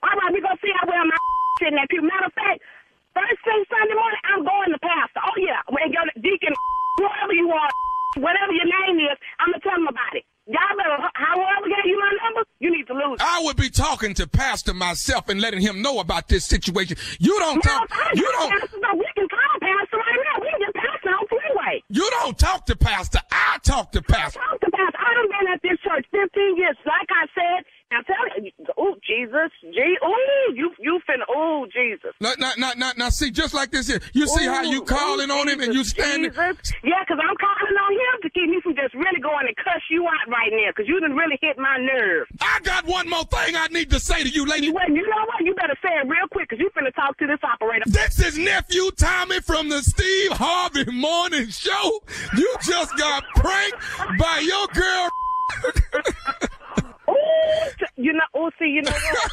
all 0.03 0.16
right, 0.20 0.32
we 0.34 0.41
gonna 0.41 0.59
see 0.61 0.72
how 0.76 0.86
well 0.88 1.05
my 1.07 1.18
in 1.68 1.76
that 1.80 1.88
pew. 1.89 2.01
Matter 2.03 2.28
of 2.28 2.36
fact, 2.36 2.59
first 3.16 3.39
thing 3.47 3.61
Sunday 3.72 3.95
morning, 3.95 4.22
I'm 4.30 4.43
going 4.43 4.70
to 4.76 4.80
pastor. 4.84 5.22
Oh 5.24 5.38
yeah, 5.39 5.64
when 5.72 5.89
your 5.95 6.03
deacon, 6.20 6.53
whoever 6.99 7.34
you 7.34 7.47
are, 7.49 7.72
whatever 8.20 8.51
your 8.51 8.68
name 8.68 8.99
is, 8.99 9.18
I'm 9.39 9.55
gonna 9.55 9.64
tell 9.64 9.80
him 9.80 9.88
about 9.88 10.14
it. 10.20 10.28
Y'all 10.46 10.60
better, 10.76 11.00
however 11.16 11.68
gave 11.72 11.86
you 11.86 11.98
my 11.98 12.12
number, 12.22 12.44
you 12.60 12.70
need 12.70 12.86
to 12.88 12.94
lose. 12.94 13.18
I 13.22 13.41
would 13.46 13.56
be 13.56 13.70
talking 13.70 14.14
to 14.16 14.28
Pastor 14.28 14.74
myself 14.74 15.30
and 15.30 15.39
letting 15.39 15.62
him 15.62 15.82
know 15.82 16.00
about 16.00 16.28
this 16.28 16.46
situation. 16.46 16.98
You 17.20 17.39
don't 17.39 17.62
talk. 17.62 17.89
You 18.14 18.28
don't. 18.28 18.52
Pastor, 18.52 18.78
no, 18.82 18.91
we 18.94 19.08
can 19.16 19.28
call 19.30 19.56
pastor 19.62 19.98
right 20.04 20.20
now. 20.28 20.41
We 20.41 20.52
can 20.52 20.60
get 20.60 20.76
pastor 20.76 21.10
on 21.16 21.28
freeway. 21.28 21.84
You 21.88 22.10
don't 22.20 22.38
talk 22.38 22.66
to 22.66 22.76
Pastor. 22.76 23.20
I 23.32 23.58
talk 23.64 23.94
to 23.94 24.02
Pastor. 24.02 24.39
Talk 24.39 24.60
to 24.60 24.72
pastor. 24.72 25.00
I 25.00 25.14
done 25.16 25.30
been 25.32 25.48
at 25.54 25.62
this 25.64 25.80
church 25.80 26.06
15 26.12 26.58
years. 26.58 26.76
Like 26.84 27.08
I 27.08 27.24
said, 27.32 27.64
I'm 27.96 28.04
telling 28.06 28.46
you, 28.46 28.52
oh 28.78 28.96
Jesus, 29.06 29.52
Gee, 29.74 29.98
oh 30.02 30.52
you 30.56 30.72
you 30.80 31.00
finna, 31.10 31.24
oh 31.30 31.66
Jesus. 31.72 32.14
Now, 32.20 32.34
now, 32.39 32.52
now, 32.58 32.72
now, 32.78 32.91
now, 32.98 33.10
see, 33.10 33.32
just 33.32 33.54
like 33.54 33.72
this 33.72 33.88
here. 33.88 34.02
You 34.14 34.28
see 34.28 34.46
how 34.46 34.62
you 34.64 34.80
oh, 34.80 34.84
oh, 34.84 34.86
calling 34.86 35.30
ooh, 35.30 35.34
on 35.34 35.48
him 35.50 35.60
and 35.62 35.74
you 35.74 35.84
Jesus, 35.84 35.91
standing. 35.91 36.32
Jesus. 36.32 36.74
Yeah, 36.84 37.04
'cause 37.08 37.20
I'm 37.22 37.36
calling 37.38 37.78
on 37.78 37.91
him 37.94 38.22
to 38.24 38.30
keep 38.30 38.50
me 38.50 38.60
from 38.62 38.76
just 38.76 38.94
really 38.94 39.20
going 39.22 39.48
and 39.48 39.56
cuss 39.58 39.82
you 39.89 40.06
out 40.08 40.28
right 40.30 40.52
now, 40.52 40.70
because 40.70 40.88
you 40.88 41.00
done 41.00 41.16
really 41.16 41.38
hit 41.41 41.58
my 41.58 41.78
nerve. 41.78 42.28
I 42.41 42.60
got 42.64 42.86
one 42.86 43.10
more 43.10 43.24
thing 43.26 43.56
I 43.56 43.68
need 43.68 43.89
to 43.91 44.00
say 44.00 44.24
to 44.24 44.30
you, 44.30 44.46
lady. 44.46 44.72
Well, 44.72 44.89
you 44.89 45.08
know 45.08 45.26
what? 45.26 45.44
You 45.46 45.54
better 45.56 45.78
say 45.84 45.89
it 45.94 46.08
real 46.08 46.28
quick, 46.32 46.50
because 46.50 46.60
you 46.62 46.70
finna 46.76 46.94
talk 46.96 47.18
to 47.20 47.28
this 47.28 47.39
operator. 47.44 47.84
This 47.88 48.20
is 48.20 48.38
nephew 48.38 48.89
Tommy 48.98 49.39
from 49.41 49.70
the 49.70 49.82
Steve 49.84 50.32
Harvey 50.34 50.86
Morning 50.91 51.50
Show. 51.50 52.02
You 52.38 52.56
just 52.62 52.98
got 52.98 53.24
pranked 53.36 53.78
by 54.20 54.39
your 54.39 54.68
girl. 54.68 55.10
Ooh, 57.34 57.69
t- 57.79 58.01
you 58.03 58.13
know, 58.13 58.21
oh, 58.36 58.49
see, 58.59 58.65
you 58.65 58.81
know 58.81 58.91
what? 58.91 59.31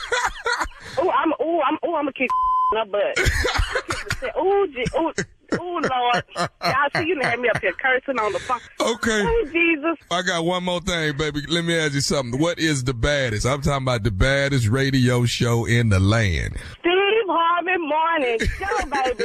oh, 0.98 1.10
I'm, 1.10 1.32
oh, 1.40 1.60
I'm, 1.66 1.78
oh, 1.82 1.94
I'm 1.94 2.04
gonna 2.04 2.12
kick 2.12 2.30
my 2.72 2.84
butt. 2.84 4.32
oh, 4.36 4.66
gee, 4.72 4.84
oh, 4.94 5.12
oh, 5.58 5.80
Lord, 5.90 6.24
y'all 6.36 6.88
see, 6.96 7.06
you 7.08 7.18
had 7.22 7.38
me 7.40 7.48
up 7.48 7.60
here 7.60 7.72
cursing 7.72 8.18
on 8.18 8.32
the 8.32 8.38
phone. 8.38 8.60
Okay. 8.80 9.22
Oh, 9.24 9.44
Jesus. 9.52 9.98
I 10.10 10.22
got 10.22 10.44
one 10.44 10.64
more 10.64 10.80
thing, 10.80 11.16
baby. 11.16 11.42
Let 11.48 11.64
me 11.64 11.76
ask 11.76 11.94
you 11.94 12.00
something. 12.00 12.40
What 12.40 12.58
is 12.58 12.84
the 12.84 12.94
baddest? 12.94 13.46
I'm 13.46 13.60
talking 13.62 13.84
about 13.84 14.02
the 14.04 14.10
baddest 14.10 14.68
radio 14.68 15.24
show 15.24 15.64
in 15.64 15.88
the 15.88 16.00
land. 16.00 16.56
Steve 16.78 16.92
Harvey 17.28 17.76
Morning 17.78 18.38
Show, 18.58 19.24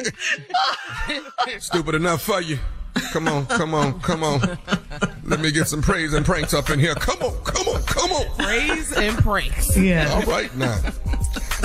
baby. 1.49 1.59
Stupid 1.59 1.95
enough 1.95 2.21
for 2.21 2.41
you. 2.41 2.59
Come 3.12 3.28
on, 3.28 3.46
come 3.46 3.74
on, 3.74 4.00
come 4.02 4.24
on. 4.24 4.58
Let 5.24 5.39
me 5.39 5.52
get 5.52 5.68
some 5.68 5.82
praise 5.82 6.14
and 6.14 6.26
pranks 6.26 6.54
up 6.54 6.70
in 6.70 6.80
here. 6.80 6.96
Come 6.96 7.22
on, 7.22 7.36
come 7.43 7.68
on, 7.68 7.82
come 7.84 8.12
on. 8.12 8.26
Praise 8.38 8.91
and 8.93 9.18
pranks. 9.18 9.76
Yeah. 9.78 10.14
All 10.14 10.22
right 10.24 10.56
now. 10.56 10.80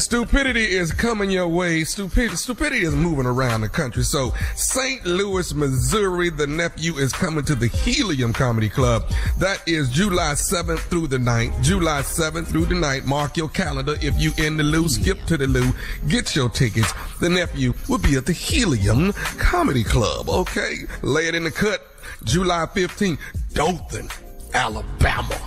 Stupidity 0.01 0.65
is 0.65 0.93
coming 0.93 1.31
your 1.31 1.47
way. 1.47 1.85
Stupidity, 1.85 2.35
stupidity 2.35 2.85
is 2.85 2.95
moving 2.95 3.27
around 3.27 3.61
the 3.61 3.69
country. 3.69 4.03
So, 4.03 4.33
St. 4.57 5.05
Louis, 5.05 5.53
Missouri, 5.53 6.31
the 6.31 6.47
nephew 6.47 6.95
is 6.95 7.13
coming 7.13 7.45
to 7.45 7.55
the 7.55 7.67
Helium 7.67 8.33
Comedy 8.33 8.71
Club. 8.71 9.05
That 9.37 9.63
is 9.69 9.91
July 9.91 10.33
7th 10.33 10.81
through 10.81 11.09
the 11.09 11.19
9th. 11.19 11.63
July 11.63 12.01
7th 12.01 12.47
through 12.47 12.65
the 12.65 12.77
9th. 12.77 13.05
Mark 13.05 13.37
your 13.37 13.51
calendar. 13.51 13.97
If 14.01 14.19
you 14.19 14.33
in 14.39 14.57
the 14.57 14.63
loo, 14.63 14.89
skip 14.89 15.23
to 15.27 15.37
the 15.37 15.47
loo. 15.47 15.71
Get 16.09 16.35
your 16.35 16.49
tickets. 16.49 16.93
The 17.21 17.29
nephew 17.29 17.75
will 17.87 17.99
be 17.99 18.17
at 18.17 18.25
the 18.25 18.33
Helium 18.33 19.13
Comedy 19.39 19.85
Club. 19.85 20.31
Okay, 20.31 20.79
lay 21.03 21.27
it 21.29 21.35
in 21.35 21.45
the 21.45 21.51
cut. 21.51 21.87
July 22.25 22.67
15th, 22.73 23.19
Dothan, 23.53 24.09
Alabama. 24.55 25.39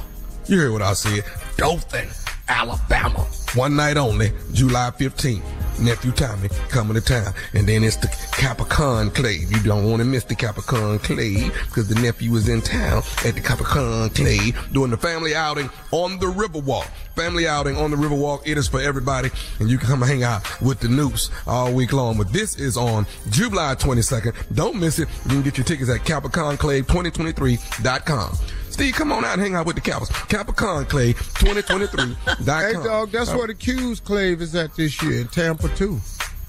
You 0.45 0.59
hear 0.59 0.71
what 0.71 0.83
I 0.83 0.93
said. 0.93 1.23
Dothan, 1.57 2.09
Alabama. 2.53 3.25
One 3.55 3.75
night 3.75 3.97
only, 3.97 4.31
July 4.53 4.91
15th. 4.91 5.43
Nephew 5.79 6.11
Tommy 6.11 6.49
coming 6.69 6.93
to 6.93 7.01
town. 7.01 7.33
And 7.53 7.67
then 7.67 7.83
it's 7.83 7.95
the 7.97 8.07
Kappa 8.33 8.63
Konclave. 8.63 9.51
You 9.51 9.59
don't 9.63 9.89
want 9.89 10.01
to 10.01 10.05
miss 10.05 10.23
the 10.23 10.35
Kappa 10.35 10.61
Konclave 10.61 11.51
because 11.65 11.87
the 11.87 11.95
nephew 11.95 12.35
is 12.35 12.47
in 12.47 12.61
town 12.61 13.01
at 13.25 13.33
the 13.33 13.41
Kappa 13.41 13.63
Konclave 13.63 14.55
doing 14.71 14.91
the 14.91 14.97
family 14.97 15.33
outing 15.33 15.71
on 15.91 16.19
the 16.19 16.27
Riverwalk. 16.27 16.85
Family 17.15 17.47
outing 17.47 17.75
on 17.75 17.89
the 17.89 17.97
Riverwalk. 17.97 18.43
It 18.45 18.55
is 18.57 18.67
for 18.67 18.79
everybody. 18.79 19.31
And 19.59 19.67
you 19.69 19.79
can 19.79 19.87
come 19.87 20.03
and 20.03 20.11
hang 20.11 20.23
out 20.23 20.61
with 20.61 20.79
the 20.79 20.87
Nupes 20.87 21.31
all 21.47 21.73
week 21.73 21.91
long. 21.91 22.17
But 22.17 22.31
this 22.31 22.59
is 22.59 22.77
on 22.77 23.07
July 23.29 23.73
22nd. 23.75 24.55
Don't 24.55 24.79
miss 24.79 24.99
it. 24.99 25.09
You 25.25 25.31
can 25.31 25.41
get 25.41 25.57
your 25.57 25.65
tickets 25.65 25.89
at 25.89 26.01
CapricornClave2023.com. 26.01 28.37
Steve, 28.73 28.95
come 28.95 29.11
on 29.11 29.23
out 29.23 29.33
and 29.33 29.41
hang 29.41 29.53
out 29.55 29.67
with 29.67 29.75
the 29.75 29.81
Cowboys. 29.81 30.09
Caps. 30.09 30.51
CapricornClave2023.com. 30.51 32.45
Hey, 32.45 32.73
dog, 32.83 33.11
that's 33.11 33.29
uh, 33.31 33.35
where 33.37 33.45
the 33.45 33.53
Q's 33.53 33.99
Clave 33.99 34.41
is 34.41 34.55
at 34.55 34.75
this 34.75 34.99
year 35.03 35.21
in 35.21 35.27
Tampa, 35.27 35.69
too. 35.69 35.99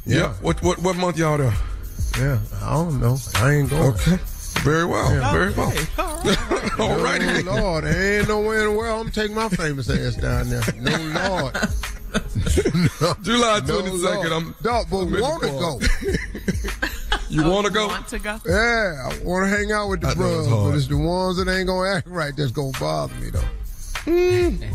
Yeah. 0.07 0.33
What 0.41 0.63
what 0.63 0.79
what 0.81 0.97
month 0.97 1.19
y'all 1.19 1.37
there? 1.37 1.53
Yeah, 2.19 2.39
I 2.63 2.73
don't 2.75 2.99
know. 3.01 3.17
I 3.37 3.53
ain't 3.53 3.69
going. 3.71 3.93
Okay. 3.93 4.17
Very 4.63 4.85
well. 4.87 5.13
Yeah. 5.15 5.33
Very 5.33 5.53
well. 5.53 5.73
All 6.79 6.97
righty. 7.03 7.43
No, 7.43 7.55
Lord, 7.57 7.85
there 7.85 8.19
ain't 8.21 8.29
nowhere 8.29 8.61
in 8.61 8.73
the 8.73 8.79
world 8.79 9.07
I'm 9.07 9.13
taking 9.13 9.35
my 9.37 9.49
famous 9.51 9.91
ass 9.91 10.17
down 10.17 10.49
there. 10.49 10.63
No, 10.81 10.97
Lord. 11.31 11.55
July 13.23 13.61
No, 13.67 13.83
22nd. 13.83 14.03
Lord. 14.03 14.33
I'm 14.33 14.55
Dog, 14.63 14.87
but 14.91 14.99
I'm 15.01 15.09
in 15.09 15.13
the 15.15 15.21
want 15.23 15.43
to 15.43 15.49
go. 15.49 15.81
You 17.35 17.43
oh, 17.43 17.51
want 17.51 17.67
to 17.67 17.73
go? 17.73 17.89
Want 17.89 18.07
to 18.07 18.21
go? 18.21 18.39
Yeah, 18.47 19.11
I 19.11 19.19
want 19.25 19.45
to 19.45 19.49
hang 19.49 19.73
out 19.73 19.89
with 19.89 20.03
the 20.03 20.07
I 20.07 20.15
bros, 20.15 20.49
but 20.49 20.77
it's 20.77 20.87
the 20.87 20.97
ones 20.97 21.37
that 21.39 21.51
ain't 21.51 21.67
gonna 21.67 21.91
act 21.91 22.07
right 22.07 22.33
that's 22.37 22.53
gonna 22.53 22.71
bother 22.79 23.13
me 23.17 23.31
though. 23.31 23.43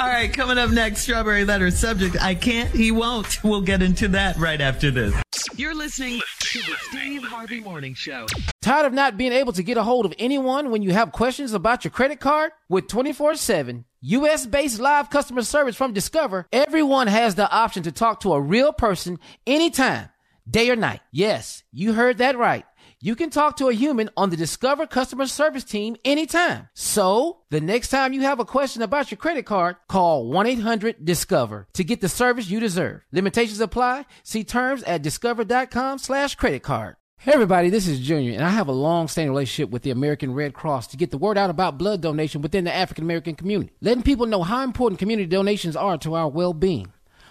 All 0.00 0.08
right, 0.08 0.32
coming 0.32 0.58
up 0.58 0.70
next, 0.70 1.02
Strawberry 1.02 1.44
Letter 1.44 1.70
subject 1.70 2.20
I 2.20 2.34
can't, 2.34 2.68
he 2.70 2.90
won't. 2.90 3.44
We'll 3.44 3.60
get 3.60 3.80
into 3.80 4.08
that 4.08 4.36
right 4.38 4.60
after 4.60 4.90
this. 4.90 5.14
You're 5.54 5.74
listening 5.74 6.20
to 6.40 6.58
the 6.58 6.74
Steve 6.90 7.22
Harvey 7.22 7.60
Morning 7.60 7.94
Show. 7.94 8.26
Tired 8.60 8.86
of 8.86 8.92
not 8.92 9.16
being 9.16 9.32
able 9.32 9.52
to 9.52 9.62
get 9.62 9.76
a 9.76 9.84
hold 9.84 10.04
of 10.04 10.14
anyone 10.18 10.72
when 10.72 10.82
you 10.82 10.92
have 10.92 11.12
questions 11.12 11.52
about 11.52 11.84
your 11.84 11.92
credit 11.92 12.18
card? 12.18 12.50
With 12.68 12.88
24 12.88 13.36
7 13.36 13.84
US 14.00 14.46
based 14.46 14.80
live 14.80 15.10
customer 15.10 15.42
service 15.42 15.76
from 15.76 15.92
Discover, 15.92 16.46
everyone 16.52 17.06
has 17.06 17.36
the 17.36 17.48
option 17.50 17.84
to 17.84 17.92
talk 17.92 18.20
to 18.20 18.32
a 18.32 18.40
real 18.40 18.72
person 18.72 19.18
anytime, 19.46 20.08
day 20.48 20.70
or 20.70 20.76
night. 20.76 21.00
Yes, 21.10 21.62
you 21.72 21.92
heard 21.92 22.18
that 22.18 22.38
right. 22.38 22.64
You 23.00 23.14
can 23.14 23.30
talk 23.30 23.56
to 23.58 23.68
a 23.68 23.74
human 23.74 24.10
on 24.16 24.30
the 24.30 24.36
Discover 24.36 24.88
customer 24.88 25.26
service 25.26 25.62
team 25.62 25.96
anytime. 26.04 26.68
So, 26.74 27.42
the 27.50 27.60
next 27.60 27.90
time 27.90 28.12
you 28.12 28.22
have 28.22 28.40
a 28.40 28.44
question 28.44 28.82
about 28.82 29.12
your 29.12 29.18
credit 29.18 29.46
card, 29.46 29.76
call 29.88 30.28
1-800-DISCOVER 30.28 31.68
to 31.74 31.84
get 31.84 32.00
the 32.00 32.08
service 32.08 32.50
you 32.50 32.58
deserve. 32.58 33.02
Limitations 33.12 33.60
apply. 33.60 34.04
See 34.24 34.42
terms 34.42 34.82
at 34.82 35.02
discover.com 35.02 35.98
slash 35.98 36.34
credit 36.34 36.64
card. 36.64 36.96
Hey 37.20 37.32
everybody, 37.32 37.68
this 37.68 37.88
is 37.88 37.98
Junior, 37.98 38.34
and 38.34 38.44
I 38.44 38.50
have 38.50 38.68
a 38.68 38.72
long-standing 38.72 39.32
relationship 39.32 39.70
with 39.70 39.82
the 39.82 39.90
American 39.90 40.34
Red 40.34 40.54
Cross 40.54 40.86
to 40.88 40.96
get 40.96 41.10
the 41.10 41.18
word 41.18 41.36
out 41.36 41.50
about 41.50 41.76
blood 41.76 42.00
donation 42.00 42.42
within 42.42 42.62
the 42.62 42.72
African 42.72 43.02
American 43.02 43.34
community, 43.34 43.72
letting 43.80 44.04
people 44.04 44.26
know 44.26 44.44
how 44.44 44.62
important 44.62 45.00
community 45.00 45.28
donations 45.28 45.74
are 45.74 45.98
to 45.98 46.14
our 46.14 46.28
well-being. 46.28 46.92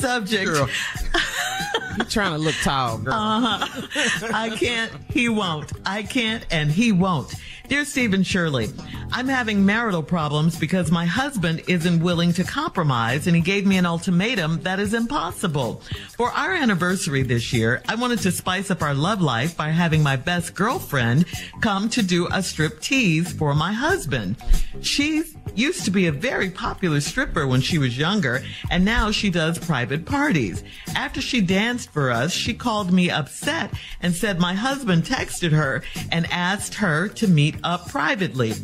Subject. 0.00 0.46
Girl. 0.46 0.68
You're 1.96 2.06
trying 2.06 2.32
to 2.32 2.38
look 2.38 2.54
tall, 2.62 2.98
girl. 2.98 3.12
Uh-huh. 3.14 4.28
I 4.32 4.50
can't, 4.50 4.92
he 5.10 5.28
won't. 5.28 5.72
I 5.84 6.02
can't, 6.02 6.46
and 6.50 6.70
he 6.70 6.92
won't. 6.92 7.34
Dear 7.70 7.84
Stephen 7.84 8.24
Shirley, 8.24 8.68
I'm 9.12 9.28
having 9.28 9.64
marital 9.64 10.02
problems 10.02 10.58
because 10.58 10.90
my 10.90 11.06
husband 11.06 11.62
isn't 11.68 12.02
willing 12.02 12.32
to 12.32 12.42
compromise 12.42 13.28
and 13.28 13.36
he 13.36 13.42
gave 13.42 13.64
me 13.64 13.76
an 13.76 13.86
ultimatum 13.86 14.60
that 14.62 14.80
is 14.80 14.92
impossible. 14.92 15.80
For 16.16 16.30
our 16.30 16.52
anniversary 16.52 17.22
this 17.22 17.52
year, 17.52 17.80
I 17.88 17.94
wanted 17.94 18.18
to 18.22 18.32
spice 18.32 18.72
up 18.72 18.82
our 18.82 18.92
love 18.92 19.22
life 19.22 19.56
by 19.56 19.68
having 19.68 20.02
my 20.02 20.16
best 20.16 20.56
girlfriend 20.56 21.26
come 21.60 21.88
to 21.90 22.02
do 22.02 22.26
a 22.32 22.42
strip 22.42 22.80
tease 22.80 23.32
for 23.32 23.54
my 23.54 23.72
husband. 23.72 24.34
She 24.80 25.22
used 25.54 25.84
to 25.84 25.90
be 25.90 26.06
a 26.06 26.12
very 26.12 26.50
popular 26.50 27.00
stripper 27.00 27.46
when 27.46 27.60
she 27.60 27.78
was 27.78 27.98
younger 27.98 28.42
and 28.70 28.84
now 28.84 29.10
she 29.10 29.30
does 29.30 29.58
private 29.58 30.04
parties. 30.04 30.62
After 30.94 31.20
she 31.20 31.40
danced 31.40 31.90
for 31.90 32.10
us, 32.10 32.32
she 32.32 32.54
called 32.54 32.92
me 32.92 33.10
upset 33.10 33.72
and 34.02 34.14
said 34.14 34.40
my 34.40 34.54
husband 34.54 35.04
texted 35.04 35.52
her 35.52 35.82
and 36.10 36.30
asked 36.30 36.74
her 36.74 37.08
to 37.08 37.28
meet 37.28 37.56
up 37.62 37.88
privately. 37.88 38.54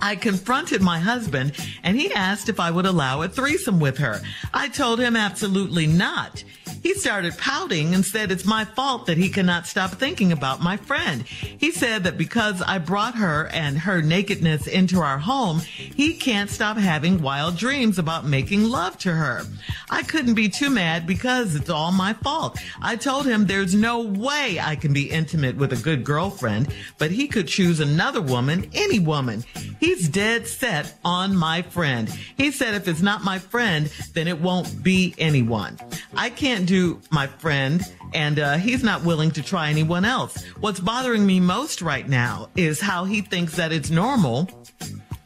I 0.00 0.16
confronted 0.16 0.82
my 0.82 0.98
husband 0.98 1.52
and 1.82 1.98
he 1.98 2.12
asked 2.12 2.48
if 2.48 2.60
I 2.60 2.70
would 2.70 2.86
allow 2.86 3.22
a 3.22 3.28
threesome 3.28 3.80
with 3.80 3.98
her. 3.98 4.20
I 4.52 4.68
told 4.68 5.00
him 5.00 5.16
absolutely 5.16 5.86
not. 5.86 6.44
He 6.84 6.92
started 6.92 7.38
pouting 7.38 7.94
and 7.94 8.04
said 8.04 8.30
it's 8.30 8.44
my 8.44 8.66
fault 8.66 9.06
that 9.06 9.16
he 9.16 9.30
cannot 9.30 9.66
stop 9.66 9.92
thinking 9.92 10.32
about 10.32 10.60
my 10.60 10.76
friend. 10.76 11.22
He 11.22 11.70
said 11.70 12.04
that 12.04 12.18
because 12.18 12.60
I 12.60 12.76
brought 12.76 13.14
her 13.14 13.46
and 13.54 13.78
her 13.78 14.02
nakedness 14.02 14.66
into 14.66 15.00
our 15.00 15.16
home, 15.16 15.60
he 15.60 16.12
can't 16.12 16.50
stop 16.50 16.76
having 16.76 17.22
wild 17.22 17.56
dreams 17.56 17.98
about 17.98 18.26
making 18.26 18.64
love 18.64 18.98
to 18.98 19.12
her. 19.14 19.44
I 19.88 20.02
couldn't 20.02 20.34
be 20.34 20.50
too 20.50 20.68
mad 20.68 21.06
because 21.06 21.54
it's 21.54 21.70
all 21.70 21.90
my 21.90 22.12
fault. 22.12 22.58
I 22.82 22.96
told 22.96 23.24
him 23.24 23.46
there's 23.46 23.74
no 23.74 24.00
way 24.02 24.60
I 24.60 24.76
can 24.76 24.92
be 24.92 25.10
intimate 25.10 25.56
with 25.56 25.72
a 25.72 25.82
good 25.82 26.04
girlfriend, 26.04 26.74
but 26.98 27.10
he 27.10 27.28
could 27.28 27.48
choose 27.48 27.80
another 27.80 28.20
woman, 28.20 28.68
any 28.74 28.98
woman. 28.98 29.42
He's 29.80 30.06
dead 30.06 30.46
set 30.46 30.92
on 31.02 31.34
my 31.34 31.62
friend. 31.62 32.10
He 32.36 32.50
said 32.50 32.74
if 32.74 32.88
it's 32.88 33.00
not 33.00 33.24
my 33.24 33.38
friend, 33.38 33.90
then 34.12 34.28
it 34.28 34.38
won't 34.38 34.82
be 34.82 35.14
anyone. 35.16 35.78
I 36.14 36.28
can't 36.28 36.66
do 36.66 36.73
my 37.10 37.26
friend 37.26 37.82
and 38.12 38.38
uh, 38.38 38.56
he's 38.56 38.82
not 38.82 39.04
willing 39.04 39.30
to 39.32 39.42
try 39.42 39.70
anyone 39.70 40.04
else. 40.04 40.44
What's 40.60 40.80
bothering 40.80 41.24
me 41.26 41.40
most 41.40 41.82
right 41.82 42.08
now 42.08 42.48
is 42.56 42.80
how 42.80 43.04
he 43.04 43.20
thinks 43.20 43.56
that 43.56 43.72
it's 43.72 43.90
normal 43.90 44.48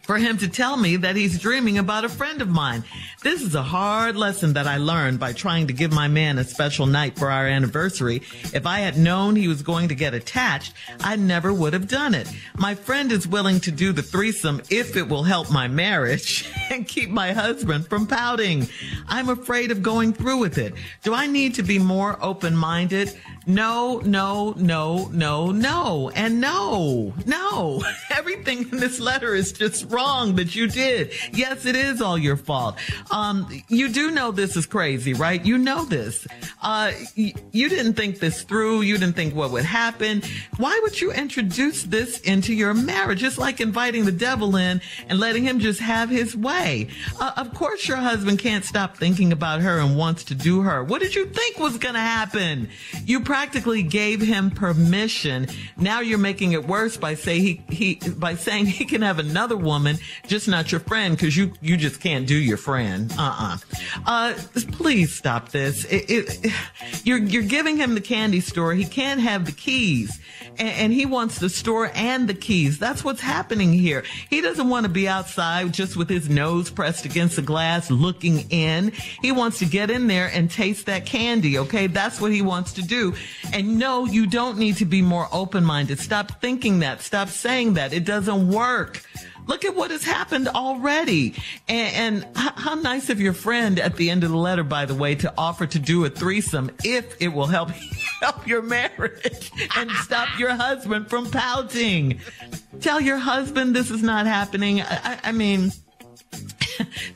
for 0.08 0.16
him 0.16 0.38
to 0.38 0.48
tell 0.48 0.78
me 0.78 0.96
that 0.96 1.16
he's 1.16 1.38
dreaming 1.38 1.76
about 1.76 2.02
a 2.02 2.08
friend 2.08 2.40
of 2.40 2.48
mine. 2.48 2.82
This 3.22 3.42
is 3.42 3.54
a 3.54 3.62
hard 3.62 4.16
lesson 4.16 4.54
that 4.54 4.66
I 4.66 4.78
learned 4.78 5.20
by 5.20 5.34
trying 5.34 5.66
to 5.66 5.74
give 5.74 5.92
my 5.92 6.08
man 6.08 6.38
a 6.38 6.44
special 6.44 6.86
night 6.86 7.18
for 7.18 7.30
our 7.30 7.46
anniversary. 7.46 8.22
If 8.54 8.64
I 8.64 8.78
had 8.78 8.96
known 8.96 9.36
he 9.36 9.48
was 9.48 9.60
going 9.60 9.88
to 9.88 9.94
get 9.94 10.14
attached, 10.14 10.72
I 11.00 11.16
never 11.16 11.52
would 11.52 11.74
have 11.74 11.88
done 11.88 12.14
it. 12.14 12.26
My 12.56 12.74
friend 12.74 13.12
is 13.12 13.28
willing 13.28 13.60
to 13.60 13.70
do 13.70 13.92
the 13.92 14.02
threesome 14.02 14.62
if 14.70 14.96
it 14.96 15.06
will 15.06 15.24
help 15.24 15.52
my 15.52 15.68
marriage 15.68 16.50
and 16.70 16.88
keep 16.88 17.10
my 17.10 17.32
husband 17.32 17.86
from 17.86 18.06
pouting. 18.06 18.66
I'm 19.08 19.28
afraid 19.28 19.70
of 19.70 19.82
going 19.82 20.14
through 20.14 20.38
with 20.38 20.56
it. 20.56 20.72
Do 21.02 21.12
I 21.12 21.26
need 21.26 21.54
to 21.56 21.62
be 21.62 21.78
more 21.78 22.16
open-minded? 22.22 23.12
No, 23.48 24.02
no, 24.04 24.52
no, 24.58 25.08
no, 25.10 25.50
no, 25.50 26.10
and 26.14 26.38
no, 26.38 27.14
no. 27.24 27.82
Everything 28.10 28.68
in 28.70 28.76
this 28.76 29.00
letter 29.00 29.34
is 29.34 29.52
just 29.52 29.90
wrong 29.90 30.36
that 30.36 30.54
you 30.54 30.66
did. 30.66 31.14
Yes, 31.32 31.64
it 31.64 31.74
is 31.74 32.02
all 32.02 32.18
your 32.18 32.36
fault. 32.36 32.76
Um, 33.10 33.48
you 33.68 33.88
do 33.88 34.10
know 34.10 34.32
this 34.32 34.54
is 34.54 34.66
crazy, 34.66 35.14
right? 35.14 35.42
You 35.42 35.56
know 35.56 35.86
this. 35.86 36.26
Uh, 36.62 36.92
y- 37.16 37.32
you 37.52 37.70
didn't 37.70 37.94
think 37.94 38.18
this 38.18 38.42
through. 38.42 38.82
You 38.82 38.98
didn't 38.98 39.16
think 39.16 39.34
what 39.34 39.50
would 39.52 39.64
happen. 39.64 40.20
Why 40.58 40.78
would 40.82 41.00
you 41.00 41.10
introduce 41.10 41.84
this 41.84 42.20
into 42.20 42.52
your 42.52 42.74
marriage? 42.74 43.22
It's 43.22 43.38
like 43.38 43.62
inviting 43.62 44.04
the 44.04 44.12
devil 44.12 44.56
in 44.56 44.82
and 45.08 45.18
letting 45.18 45.44
him 45.44 45.58
just 45.58 45.80
have 45.80 46.10
his 46.10 46.36
way. 46.36 46.88
Uh, 47.18 47.32
of 47.38 47.54
course, 47.54 47.88
your 47.88 47.96
husband 47.96 48.40
can't 48.40 48.66
stop 48.66 48.98
thinking 48.98 49.32
about 49.32 49.62
her 49.62 49.78
and 49.78 49.96
wants 49.96 50.22
to 50.24 50.34
do 50.34 50.60
her. 50.60 50.84
What 50.84 51.00
did 51.00 51.14
you 51.14 51.24
think 51.24 51.58
was 51.58 51.78
going 51.78 51.94
to 51.94 52.00
happen? 52.00 52.68
You 53.06 53.20
practically 53.38 53.84
gave 53.84 54.20
him 54.20 54.50
permission. 54.50 55.46
Now 55.76 56.00
you're 56.00 56.18
making 56.18 56.52
it 56.54 56.66
worse 56.66 56.96
by 56.96 57.14
say 57.14 57.38
he, 57.38 57.62
he, 57.68 57.94
by 57.94 58.34
saying 58.34 58.66
he 58.66 58.84
can 58.84 59.02
have 59.02 59.20
another 59.20 59.56
woman, 59.56 59.98
just 60.26 60.48
not 60.48 60.72
your 60.72 60.80
friend, 60.80 61.16
because 61.16 61.36
you, 61.36 61.52
you 61.60 61.76
just 61.76 62.00
can't 62.00 62.26
do 62.26 62.34
your 62.34 62.56
friend. 62.56 63.12
Uh-uh. 63.16 63.58
Uh, 64.04 64.34
please 64.72 65.14
stop 65.14 65.50
this. 65.50 65.84
It, 65.84 66.10
it, 66.10 66.52
you're, 67.04 67.18
you're 67.18 67.44
giving 67.44 67.76
him 67.76 67.94
the 67.94 68.00
candy 68.00 68.40
store. 68.40 68.74
He 68.74 68.84
can't 68.84 69.20
have 69.20 69.46
the 69.46 69.52
keys 69.52 70.18
and, 70.58 70.68
and 70.68 70.92
he 70.92 71.06
wants 71.06 71.38
the 71.38 71.48
store 71.48 71.90
and 71.94 72.28
the 72.28 72.34
keys. 72.34 72.78
That's 72.78 73.04
what's 73.04 73.20
happening 73.20 73.72
here. 73.72 74.04
He 74.30 74.40
doesn't 74.40 74.68
want 74.68 74.84
to 74.84 74.92
be 74.92 75.08
outside 75.08 75.72
just 75.72 75.96
with 75.96 76.08
his 76.08 76.28
nose 76.28 76.70
pressed 76.70 77.04
against 77.04 77.36
the 77.36 77.42
glass 77.42 77.90
looking 77.90 78.50
in. 78.50 78.92
He 79.22 79.32
wants 79.32 79.58
to 79.60 79.64
get 79.64 79.90
in 79.90 80.06
there 80.06 80.30
and 80.32 80.50
taste 80.50 80.86
that 80.86 81.06
candy. 81.06 81.58
Okay. 81.58 81.86
That's 81.86 82.20
what 82.20 82.32
he 82.32 82.42
wants 82.42 82.72
to 82.74 82.82
do. 82.82 83.14
And 83.52 83.78
no, 83.78 84.04
you 84.06 84.26
don't 84.26 84.58
need 84.58 84.76
to 84.76 84.84
be 84.84 85.02
more 85.02 85.28
open 85.32 85.64
minded. 85.64 85.98
Stop 85.98 86.40
thinking 86.40 86.80
that. 86.80 87.00
Stop 87.02 87.28
saying 87.28 87.74
that. 87.74 87.92
It 87.92 88.04
doesn't 88.04 88.48
work. 88.48 89.02
Look 89.48 89.64
at 89.64 89.74
what 89.74 89.90
has 89.90 90.04
happened 90.04 90.46
already. 90.46 91.34
And, 91.68 92.24
and 92.26 92.36
how 92.36 92.74
nice 92.74 93.08
of 93.08 93.18
your 93.18 93.32
friend 93.32 93.80
at 93.80 93.96
the 93.96 94.10
end 94.10 94.22
of 94.22 94.30
the 94.30 94.36
letter, 94.36 94.62
by 94.62 94.84
the 94.84 94.94
way, 94.94 95.14
to 95.16 95.32
offer 95.36 95.66
to 95.66 95.78
do 95.78 96.04
a 96.04 96.10
threesome 96.10 96.70
if 96.84 97.20
it 97.20 97.28
will 97.28 97.46
help 97.46 97.70
help 98.20 98.46
your 98.46 98.62
marriage 98.62 99.50
and 99.76 99.90
stop 99.92 100.38
your 100.38 100.54
husband 100.54 101.08
from 101.08 101.30
pouting. 101.30 102.20
Tell 102.80 103.00
your 103.00 103.16
husband 103.18 103.74
this 103.74 103.90
is 103.90 104.02
not 104.02 104.26
happening. 104.26 104.82
I, 104.82 105.00
I, 105.02 105.18
I 105.24 105.32
mean, 105.32 105.72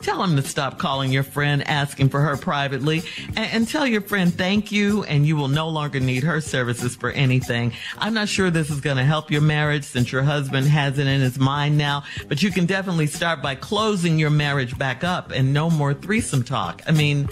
Tell 0.01 0.23
him 0.23 0.37
to 0.37 0.43
stop 0.43 0.79
calling 0.79 1.13
your 1.13 1.23
friend 1.23 1.67
asking 1.69 2.09
for 2.09 2.21
her 2.21 2.37
privately 2.37 3.03
and, 3.29 3.39
and 3.39 3.69
tell 3.69 3.87
your 3.87 4.01
friend 4.01 4.33
thank 4.33 4.73
you 4.73 5.05
and 5.05 5.27
you 5.27 5.37
will 5.37 5.49
no 5.49 5.69
longer 5.69 6.01
need 6.01 6.25
her 6.25 6.41
services 6.41 6.97
for 6.97 7.11
anything. 7.11 7.73
I'm 7.99 8.15
not 8.15 8.29
sure 8.29 8.51
this 8.51 8.71
is 8.71 8.81
going 8.81 8.97
to 8.97 9.05
help 9.05 9.31
your 9.31 9.41
marriage 9.41 9.85
since 9.85 10.11
your 10.11 10.23
husband 10.23 10.67
has 10.67 10.99
it 10.99 11.07
in 11.07 11.21
his 11.21 11.39
mind 11.39 11.79
now, 11.79 12.05
but 12.29 12.43
you 12.43 12.51
can 12.51 12.67
definitely 12.67 13.07
start 13.07 13.43
by 13.43 13.55
closing 13.55 14.19
your 14.19 14.31
marriage 14.31 14.77
back 14.77 15.05
up 15.05 15.31
and 15.31 15.53
no 15.53 15.71
more 15.71 15.95
threesome 15.95 16.43
talk. 16.43 16.83
I 16.87 16.93
mean, 16.93 17.29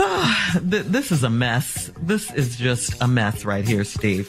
ah, 0.00 0.60
th- 0.70 0.84
this 0.86 1.10
is 1.12 1.22
a 1.24 1.30
mess. 1.30 1.90
This 2.00 2.32
is 2.34 2.56
just 2.56 3.00
a 3.00 3.08
mess 3.08 3.44
right 3.44 3.66
here, 3.66 3.84
Steve. 3.84 4.28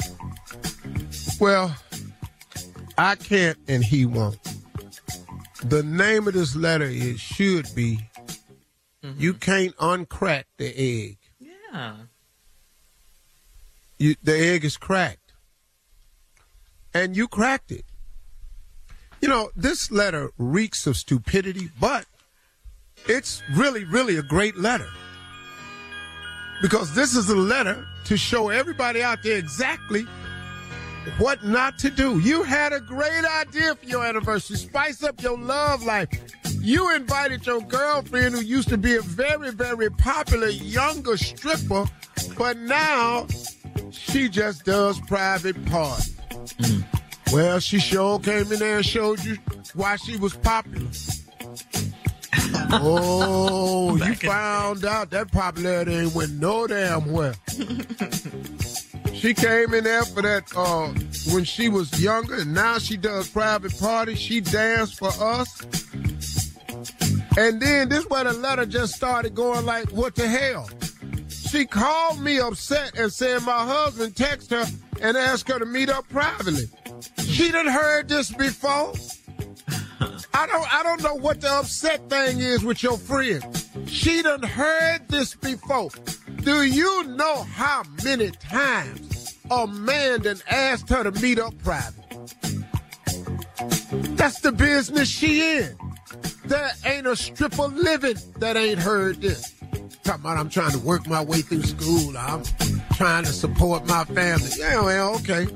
Well, 1.40 1.76
I 2.98 3.16
can't 3.16 3.58
and 3.68 3.84
he 3.84 4.06
won't. 4.06 4.55
The 5.68 5.82
name 5.82 6.28
of 6.28 6.36
this 6.36 6.56
letter 6.56 6.86
is 6.86 7.20
should 7.20 7.68
be 7.74 8.00
mm-hmm. 9.04 9.20
you 9.20 9.34
can't 9.34 9.76
uncrack 9.78 10.44
the 10.58 10.68
egg. 10.68 11.18
Yeah. 11.40 11.94
You, 13.98 14.16
the 14.22 14.38
egg 14.38 14.64
is 14.64 14.78
cracked. 14.78 15.34
And 16.94 17.18
you 17.18 17.28
cracked 17.28 17.72
it. 17.72 17.86
You 19.22 19.28
know, 19.28 19.50
this 19.56 19.90
letter 19.90 20.30
reeks 20.38 20.86
of 20.86 20.98
stupidity, 20.98 21.70
but 21.80 22.06
it's 23.08 23.42
really, 23.56 23.86
really 23.86 24.18
a 24.18 24.22
great 24.22 24.58
letter. 24.58 24.90
Because 26.62 26.94
this 26.94 27.16
is 27.16 27.28
a 27.30 27.36
letter 27.36 27.88
to 28.06 28.18
show 28.18 28.50
everybody 28.50 29.02
out 29.02 29.24
there 29.24 29.38
exactly 29.38 30.06
what 31.18 31.44
not 31.44 31.78
to 31.80 31.90
do. 31.90 32.20
You 32.20 32.44
had 32.44 32.74
a 32.74 32.80
great 32.80 33.26
idea 33.26 33.76
for 33.76 33.86
your 33.86 34.06
anniversary. 34.06 34.58
Spice 34.58 35.04
up 35.04 35.22
your 35.22 35.38
love 35.38 35.84
life. 35.84 36.10
You 36.62 36.94
invited 36.96 37.46
your 37.46 37.62
girlfriend 37.62 38.36
who 38.36 38.42
used 38.42 38.70
to 38.70 38.78
be 38.78 38.96
a 38.96 39.02
very, 39.02 39.52
very 39.52 39.90
popular 39.90 40.50
younger 40.50 41.18
stripper, 41.18 41.86
but 42.38 42.58
now 42.58 43.28
she 43.92 44.30
just 44.30 44.66
does 44.66 45.00
private 45.02 45.64
parties. 45.66 46.16
Well, 47.32 47.60
she 47.60 47.80
sure 47.80 48.20
came 48.20 48.52
in 48.52 48.60
there 48.60 48.78
and 48.78 48.86
showed 48.86 49.24
you 49.24 49.38
why 49.74 49.96
she 49.98 50.18
was 50.18 50.36
popular. 50.36 50.88
oh, 52.72 53.96
you 53.96 54.16
found 54.16 54.86
out 54.86 55.10
that 55.12 55.32
popularity 55.32 55.94
ain't 55.94 56.16
went 56.16 56.32
no 56.34 56.68
damn 56.68 57.12
well. 57.12 57.34
She 59.26 59.34
came 59.34 59.74
in 59.74 59.86
there 59.86 60.06
for 60.06 60.22
that 60.22 60.56
uh, 60.56 60.90
when 61.34 61.46
she 61.46 61.68
was 61.68 62.00
younger, 62.00 62.36
and 62.36 62.54
now 62.54 62.78
she 62.78 62.96
does 62.96 63.28
private 63.28 63.76
parties. 63.80 64.20
She 64.20 64.40
danced 64.40 65.00
for 65.00 65.08
us. 65.08 65.64
And 67.36 67.60
then 67.60 67.90
this 67.90 68.08
where 68.08 68.24
the 68.24 68.34
letter 68.34 68.68
just 68.68 68.94
started 68.94 69.34
going 69.34 69.66
like, 69.66 69.90
what 69.90 70.14
the 70.14 70.28
hell? 70.28 70.70
She 71.28 71.66
called 71.66 72.22
me 72.22 72.38
upset 72.38 73.00
and 73.00 73.12
said 73.12 73.42
my 73.42 73.66
husband 73.66 74.14
texted 74.14 74.64
her 74.64 74.78
and 75.02 75.18
asked 75.18 75.48
her 75.48 75.58
to 75.58 75.66
meet 75.66 75.90
up 75.90 76.08
privately. 76.08 76.66
She 77.24 77.52
done 77.52 77.66
heard 77.66 78.08
this 78.08 78.32
before. 78.32 78.94
I 80.36 80.46
don't 80.46 80.72
I 80.72 80.84
don't 80.84 81.02
know 81.02 81.16
what 81.16 81.42
the 81.42 81.52
upset 81.52 82.12
thing 82.12 82.42
is 82.42 82.64
with 82.64 82.84
your 82.84 83.00
friend. 83.00 83.44
She 83.88 84.22
done 84.22 84.44
heard 84.44 85.08
this 85.08 85.34
before. 85.34 85.90
Do 86.46 86.62
you 86.64 87.04
know 87.06 87.42
how 87.42 87.82
many 88.04 88.30
times 88.30 89.36
a 89.50 89.66
man 89.66 90.22
done 90.22 90.40
asked 90.48 90.88
her 90.90 91.04
to 91.04 91.12
meet 91.20 91.40
up 91.40 91.58
private? 91.64 91.96
That's 94.16 94.42
the 94.42 94.52
business 94.52 95.10
she 95.10 95.58
in. 95.58 95.76
There 96.46 96.72
ain't 96.86 97.08
a 97.08 97.16
stripper 97.16 97.66
living 97.70 98.18
that 98.38 98.58
ain't 98.58 98.78
heard 98.78 99.22
this. 99.22 99.56
Talking 100.04 100.22
about 100.22 100.38
I'm 100.38 100.50
trying 100.50 100.74
to 100.74 100.78
work 100.78 101.08
my 101.08 101.24
way 101.24 101.42
through 101.42 101.64
school. 101.64 102.16
I'm 102.16 102.44
trying 102.94 103.24
to 103.24 103.34
support 103.34 103.88
my 103.88 104.06
family. 104.06 104.52
Yeah, 104.56 104.84
well, 104.84 105.16
okay. 105.16 105.48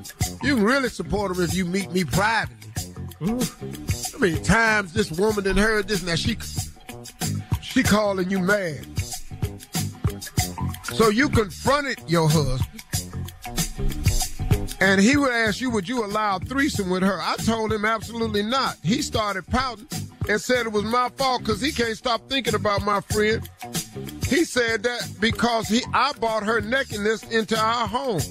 You 0.42 0.56
can 0.56 0.64
really 0.64 0.90
support 0.90 1.36
them 1.36 1.44
if 1.44 1.54
you 1.54 1.66
meet 1.66 1.92
me 1.92 2.04
privately. 2.04 2.58
How 3.20 4.18
many 4.18 4.40
times 4.40 4.94
this 4.94 5.12
woman 5.12 5.44
done 5.44 5.56
heard 5.56 5.88
this? 5.88 6.02
Now 6.02 6.16
she 6.16 6.36
she 7.62 7.84
calling 7.84 8.32
you 8.32 8.40
mad. 8.40 8.99
So 10.94 11.10
you 11.10 11.30
confronted 11.30 12.00
your 12.08 12.28
husband, 12.30 12.84
and 14.82 15.00
he 15.00 15.18
would 15.18 15.32
ask 15.32 15.62
you, 15.62 15.70
would 15.70 15.88
you 15.88 16.04
allow 16.06 16.38
a 16.38 16.40
threesome 16.40 16.90
with 16.90 17.04
her? 17.04 17.20
I 17.22 17.36
told 17.38 17.72
him 17.72 17.86
absolutely 17.86 18.44
not. 18.44 18.78
He 18.84 19.02
started 19.02 19.46
pouting 19.48 19.88
and 20.28 20.40
said 20.40 20.66
it 20.66 20.72
was 20.72 20.84
my 20.84 21.10
fault 21.10 21.42
because 21.42 21.62
he 21.62 21.72
can't 21.72 21.98
stop 21.98 22.28
thinking 22.30 22.56
about 22.56 22.84
my 22.84 23.02
friend. 23.02 23.48
He 24.28 24.44
said 24.44 24.84
that 24.84 25.10
because 25.20 25.68
he 25.68 25.82
I 25.94 26.14
bought 26.14 26.44
her 26.44 26.62
nakedness 26.62 27.24
into 27.24 27.58
our 27.60 27.88
home. 27.88 28.22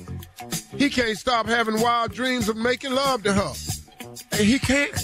He 0.77 0.89
can't 0.91 1.19
stop 1.19 1.47
having 1.47 1.81
wild 1.81 2.13
dreams 2.13 2.49
of 2.49 2.57
making 2.57 2.93
love 2.93 3.23
to 3.25 3.33
her. 3.33 3.53
And 4.33 4.41
he 4.41 4.59
can't. 4.59 4.95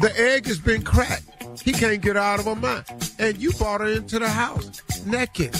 The 0.00 0.12
egg 0.16 0.46
has 0.46 0.58
been 0.58 0.82
cracked. 0.82 1.39
He 1.62 1.72
can't 1.72 2.00
get 2.00 2.16
out 2.16 2.40
of 2.40 2.46
her 2.46 2.56
mind. 2.56 2.84
And 3.18 3.36
you 3.38 3.52
brought 3.52 3.80
her 3.80 3.88
into 3.88 4.18
the 4.18 4.28
house 4.28 4.82
naked, 5.06 5.56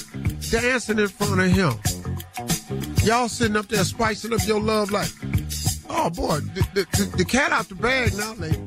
dancing 0.51 0.99
in 0.99 1.09
front 1.09 1.41
of 1.41 1.49
him. 1.49 1.75
Y'all 3.05 3.29
sitting 3.29 3.57
up 3.57 3.69
there 3.69 3.85
spicing 3.85 4.33
up 4.33 4.47
your 4.47 4.61
love 4.61 4.91
life. 4.91 5.15
Oh 5.89 6.11
boy, 6.11 6.41
the, 6.41 6.67
the, 6.75 7.17
the, 7.17 7.25
cat 7.25 7.53
out 7.53 7.69
the 7.69 7.75
bag 7.75 8.15
now, 8.17 8.35
lady. 8.35 8.59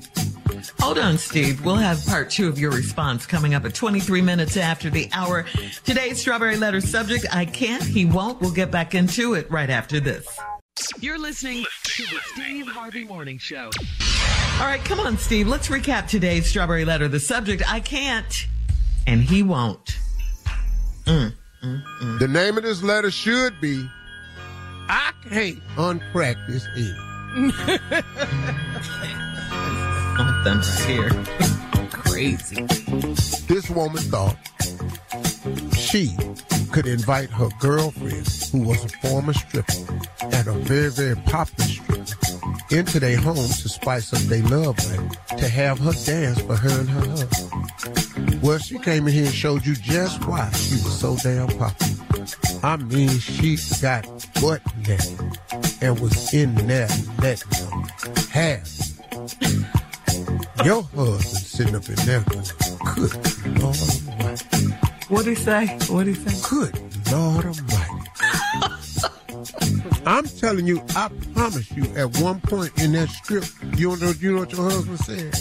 Hold 0.79 0.99
on, 0.99 1.17
Steve. 1.17 1.63
We'll 1.65 1.75
have 1.75 2.05
part 2.05 2.29
two 2.29 2.47
of 2.47 2.59
your 2.59 2.71
response 2.71 3.25
coming 3.25 3.53
up 3.53 3.65
at 3.65 3.73
23 3.73 4.21
minutes 4.21 4.57
after 4.57 4.89
the 4.89 5.09
hour. 5.13 5.45
Today's 5.83 6.19
Strawberry 6.19 6.57
Letter 6.57 6.81
subject, 6.81 7.25
I 7.31 7.45
can't, 7.45 7.83
he 7.83 8.05
won't. 8.05 8.41
We'll 8.41 8.51
get 8.51 8.71
back 8.71 8.93
into 8.93 9.33
it 9.33 9.49
right 9.49 9.69
after 9.69 9.99
this. 9.99 10.27
You're 10.99 11.19
listening 11.19 11.65
to 11.83 12.03
the 12.03 12.19
Steve 12.33 12.67
Harvey 12.67 13.03
Morning 13.03 13.37
Show. 13.37 13.69
All 14.59 14.65
right, 14.65 14.83
come 14.83 14.99
on, 14.99 15.17
Steve. 15.17 15.47
Let's 15.47 15.67
recap 15.67 16.07
today's 16.07 16.47
Strawberry 16.47 16.85
Letter. 16.85 17.07
The 17.07 17.19
subject, 17.19 17.61
I 17.71 17.79
can't, 17.79 18.47
and 19.05 19.21
he 19.21 19.43
won't. 19.43 19.97
Mm, 21.05 21.33
mm, 21.61 21.83
mm. 22.01 22.19
The 22.19 22.27
name 22.27 22.57
of 22.57 22.63
this 22.63 22.81
letter 22.81 23.11
should 23.11 23.59
be 23.61 23.87
I 24.89 25.11
can't 25.29 25.59
uncrack 25.75 26.35
this 26.47 26.65
egg. 26.75 26.95
Something 30.17 30.57
right 30.57 30.65
here. 30.87 31.89
Crazy. 31.91 32.63
This 33.47 33.69
woman 33.69 34.01
thought 34.03 34.37
she 35.75 36.15
could 36.73 36.87
invite 36.87 37.29
her 37.29 37.49
girlfriend, 37.59 38.27
who 38.51 38.67
was 38.67 38.83
a 38.83 38.89
former 38.97 39.31
stripper 39.31 39.73
and 40.23 40.47
a 40.47 40.53
very, 40.53 40.89
very 40.89 41.15
popular 41.15 41.69
stripper, 41.69 42.75
into 42.75 42.99
their 42.99 43.15
home 43.17 43.35
to 43.35 43.69
spice 43.69 44.11
up 44.11 44.19
their 44.21 44.41
love 44.45 44.75
life, 44.89 45.37
to 45.37 45.47
have 45.47 45.77
her 45.77 45.91
dance 46.03 46.41
for 46.41 46.55
her 46.55 46.79
and 46.79 46.89
her 46.89 47.07
husband. 47.11 48.41
Well, 48.41 48.57
she 48.57 48.79
came 48.79 49.07
in 49.07 49.13
here 49.13 49.25
and 49.25 49.33
showed 49.33 49.63
you 49.67 49.75
just 49.75 50.25
why 50.25 50.49
she 50.53 50.73
was 50.75 50.99
so 50.99 51.15
damn 51.17 51.47
popular. 51.59 52.27
I 52.63 52.77
mean, 52.77 53.19
she 53.19 53.55
got 53.79 54.07
butt 54.41 54.61
naked 54.77 55.37
and 55.79 55.99
was 55.99 56.33
in 56.33 56.55
there 56.65 56.89
letting 57.21 57.51
them. 57.51 57.85
Your 60.65 60.81
husband 60.81 61.21
sitting 61.21 61.75
up 61.75 61.87
in 61.87 61.95
there 62.07 62.25
good 62.95 63.61
Lord. 63.61 64.82
What'd 65.09 65.27
he 65.27 65.35
say? 65.35 65.67
What'd 65.89 66.15
he 66.15 66.29
say? 66.29 66.49
Good 66.49 67.11
Lord 67.11 67.45
Almighty. 67.45 68.09
I'm 70.05 70.25
telling 70.25 70.65
you, 70.67 70.81
I 70.95 71.09
promise 71.33 71.71
you, 71.71 71.83
at 71.95 72.17
one 72.19 72.39
point 72.41 72.71
in 72.81 72.93
that 72.93 73.09
strip, 73.09 73.43
you 73.77 73.95
know, 73.97 74.11
you 74.19 74.33
know 74.33 74.39
what 74.39 74.51
your 74.51 74.69
husband 74.69 74.99
said? 74.99 75.33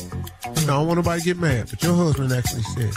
I 0.44 0.64
don't 0.66 0.86
want 0.86 0.98
nobody 0.98 1.20
to 1.20 1.24
get 1.24 1.38
mad, 1.38 1.68
but 1.70 1.82
your 1.82 1.94
husband 1.94 2.32
actually 2.32 2.62
said, 2.62 2.94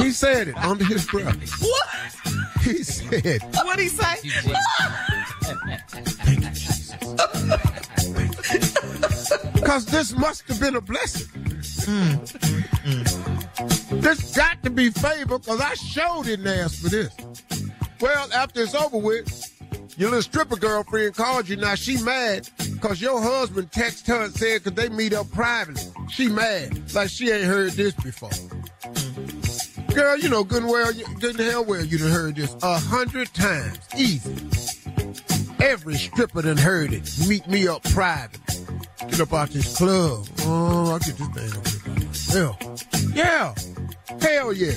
he 0.00 0.10
said 0.10 0.48
it 0.48 0.56
under 0.56 0.84
his 0.84 1.06
breath. 1.06 1.36
What? 1.60 1.88
He 2.62 2.82
said, 2.82 3.42
What'd 3.54 3.80
he 3.80 3.88
say? 3.88 4.16
because 9.54 9.86
this 9.86 10.12
must 10.16 10.46
have 10.48 10.60
been 10.60 10.76
a 10.76 10.80
blessing. 10.80 11.51
Mm. 11.86 12.18
This 14.02 14.36
got 14.36 14.62
to 14.62 14.70
be 14.70 14.90
favor 14.90 15.38
because 15.38 15.60
I 15.60 15.74
sure 15.74 16.24
didn't 16.24 16.46
ask 16.46 16.80
for 16.82 16.88
this. 16.88 17.14
Well, 18.00 18.28
after 18.32 18.62
it's 18.62 18.74
over 18.74 18.98
with, 18.98 19.52
your 19.96 20.10
little 20.10 20.22
stripper 20.22 20.56
girlfriend 20.56 21.14
called 21.14 21.48
you. 21.48 21.56
Now 21.56 21.74
she 21.74 22.02
mad 22.02 22.48
because 22.72 23.00
your 23.00 23.20
husband 23.20 23.70
texted 23.70 24.06
her 24.08 24.24
and 24.24 24.34
said 24.34 24.64
could 24.64 24.74
they 24.74 24.88
meet 24.88 25.12
up 25.12 25.30
privately. 25.30 25.82
She 26.08 26.28
mad 26.28 26.94
like 26.94 27.10
she 27.10 27.30
ain't 27.30 27.44
heard 27.44 27.72
this 27.72 27.94
before. 27.94 28.30
Girl, 29.94 30.16
you 30.16 30.30
know 30.30 30.42
good 30.42 30.62
and 30.62 30.72
well, 30.72 30.92
good 31.20 31.38
and 31.38 31.50
hell 31.50 31.64
well 31.64 31.84
you 31.84 31.98
done 31.98 32.10
heard 32.10 32.36
this 32.36 32.56
a 32.62 32.78
hundred 32.78 33.32
times. 33.34 33.78
Easy. 33.96 34.81
Every 35.62 35.94
stripper 35.94 36.42
done 36.42 36.56
heard 36.56 36.92
it. 36.92 37.08
Meet 37.28 37.46
me 37.46 37.68
up 37.68 37.84
private. 37.84 38.40
get 39.08 39.20
up 39.20 39.32
out 39.32 39.50
this 39.50 39.76
club. 39.76 40.26
Oh, 40.40 40.92
I 40.92 40.98
get 40.98 41.16
this 41.16 41.28
thing 41.28 41.56
up 41.56 41.68
here 41.68 42.06
myself. 42.06 43.14
Yeah. 43.14 43.54
Hell 44.20 44.52
yeah. 44.52 44.72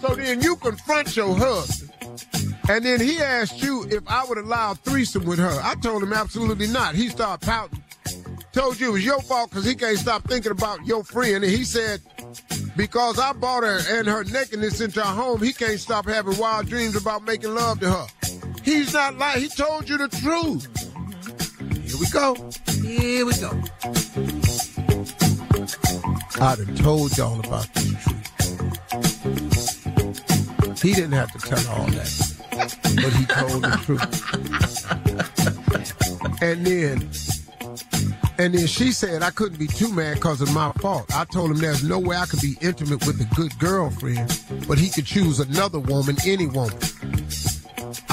So 0.00 0.16
then 0.16 0.40
you 0.42 0.56
confront 0.56 1.16
your 1.16 1.36
husband. 1.36 1.92
And 2.68 2.84
then 2.84 3.00
he 3.00 3.20
asked 3.20 3.62
you 3.62 3.86
if 3.88 4.02
I 4.08 4.24
would 4.24 4.38
allow 4.38 4.72
a 4.72 4.74
threesome 4.74 5.26
with 5.26 5.38
her. 5.38 5.60
I 5.62 5.76
told 5.76 6.02
him 6.02 6.12
absolutely 6.12 6.66
not. 6.66 6.96
He 6.96 7.08
started 7.08 7.46
pouting. 7.46 7.84
Told 8.52 8.80
you 8.80 8.88
it 8.88 8.92
was 8.92 9.04
your 9.04 9.20
fault 9.20 9.50
because 9.50 9.64
he 9.64 9.76
can't 9.76 9.98
stop 9.98 10.26
thinking 10.28 10.52
about 10.52 10.84
your 10.86 11.04
friend. 11.04 11.44
And 11.44 11.52
he 11.52 11.62
said, 11.62 12.00
because 12.76 13.20
I 13.20 13.32
brought 13.32 13.62
her 13.62 13.78
and 13.90 14.08
her 14.08 14.24
nakedness 14.24 14.80
into 14.80 15.00
our 15.00 15.14
home, 15.14 15.40
he 15.40 15.52
can't 15.52 15.78
stop 15.78 16.06
having 16.06 16.36
wild 16.36 16.66
dreams 16.66 16.96
about 16.96 17.22
making 17.22 17.54
love 17.54 17.78
to 17.80 17.90
her. 17.90 18.06
He's 18.64 18.94
not 18.94 19.18
lying. 19.18 19.42
He 19.42 19.48
told 19.48 19.88
you 19.88 19.98
the 19.98 20.08
truth. 20.08 20.66
Here 21.86 21.98
we 22.00 22.06
go. 22.10 22.34
Here 22.82 23.26
we 23.26 23.32
go. 23.34 23.50
I 26.40 26.56
done 26.56 26.74
told 26.76 27.16
y'all 27.16 27.38
about 27.40 27.72
this 27.74 27.94
truth. 28.04 28.24
He 30.82 30.92
didn't 30.92 31.12
have 31.12 31.32
to 31.32 31.38
tell 31.38 31.66
all 31.74 31.86
that, 31.86 32.10
but 32.96 33.12
he 33.12 33.24
told 33.26 33.62
the 33.62 33.70
truth. 33.84 34.32
And 36.42 36.66
then 36.66 37.10
and 38.36 38.52
then 38.54 38.66
she 38.66 38.92
said 38.92 39.22
I 39.22 39.30
couldn't 39.30 39.58
be 39.58 39.66
too 39.66 39.92
mad 39.92 40.14
because 40.16 40.40
of 40.40 40.52
my 40.52 40.72
fault. 40.72 41.14
I 41.14 41.24
told 41.24 41.50
him 41.52 41.58
there's 41.58 41.84
no 41.84 41.98
way 41.98 42.16
I 42.16 42.26
could 42.26 42.40
be 42.40 42.56
intimate 42.60 43.06
with 43.06 43.20
a 43.20 43.34
good 43.34 43.58
girlfriend, 43.58 44.40
but 44.66 44.78
he 44.78 44.90
could 44.90 45.06
choose 45.06 45.38
another 45.38 45.78
woman, 45.78 46.16
any 46.26 46.46
woman. 46.46 46.78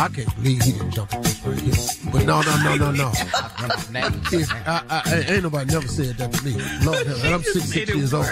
I 0.02 0.08
can't 0.08 0.36
believe 0.36 0.62
he 0.64 0.72
didn't 0.72 0.92
jump 0.92 1.14
at 1.14 1.24
this 1.24 1.46
right 1.46 1.60
here. 1.60 2.12
But 2.12 2.26
no, 2.26 2.42
no, 2.42 2.64
no, 2.64 2.76
no, 2.76 2.92
no. 2.92 3.12
If, 3.14 4.52
I, 4.52 4.84
I, 4.90 5.02
I- 5.06 5.32
ain't 5.34 5.44
nobody 5.44 5.72
never 5.72 5.88
said 5.88 6.18
that 6.18 6.34
to 6.34 6.44
me. 6.44 6.54
Lord, 6.84 7.06
and 7.06 7.34
I'm 7.36 7.44
just 7.44 7.70
66 7.70 7.96
years 7.96 8.14
old, 8.14 8.26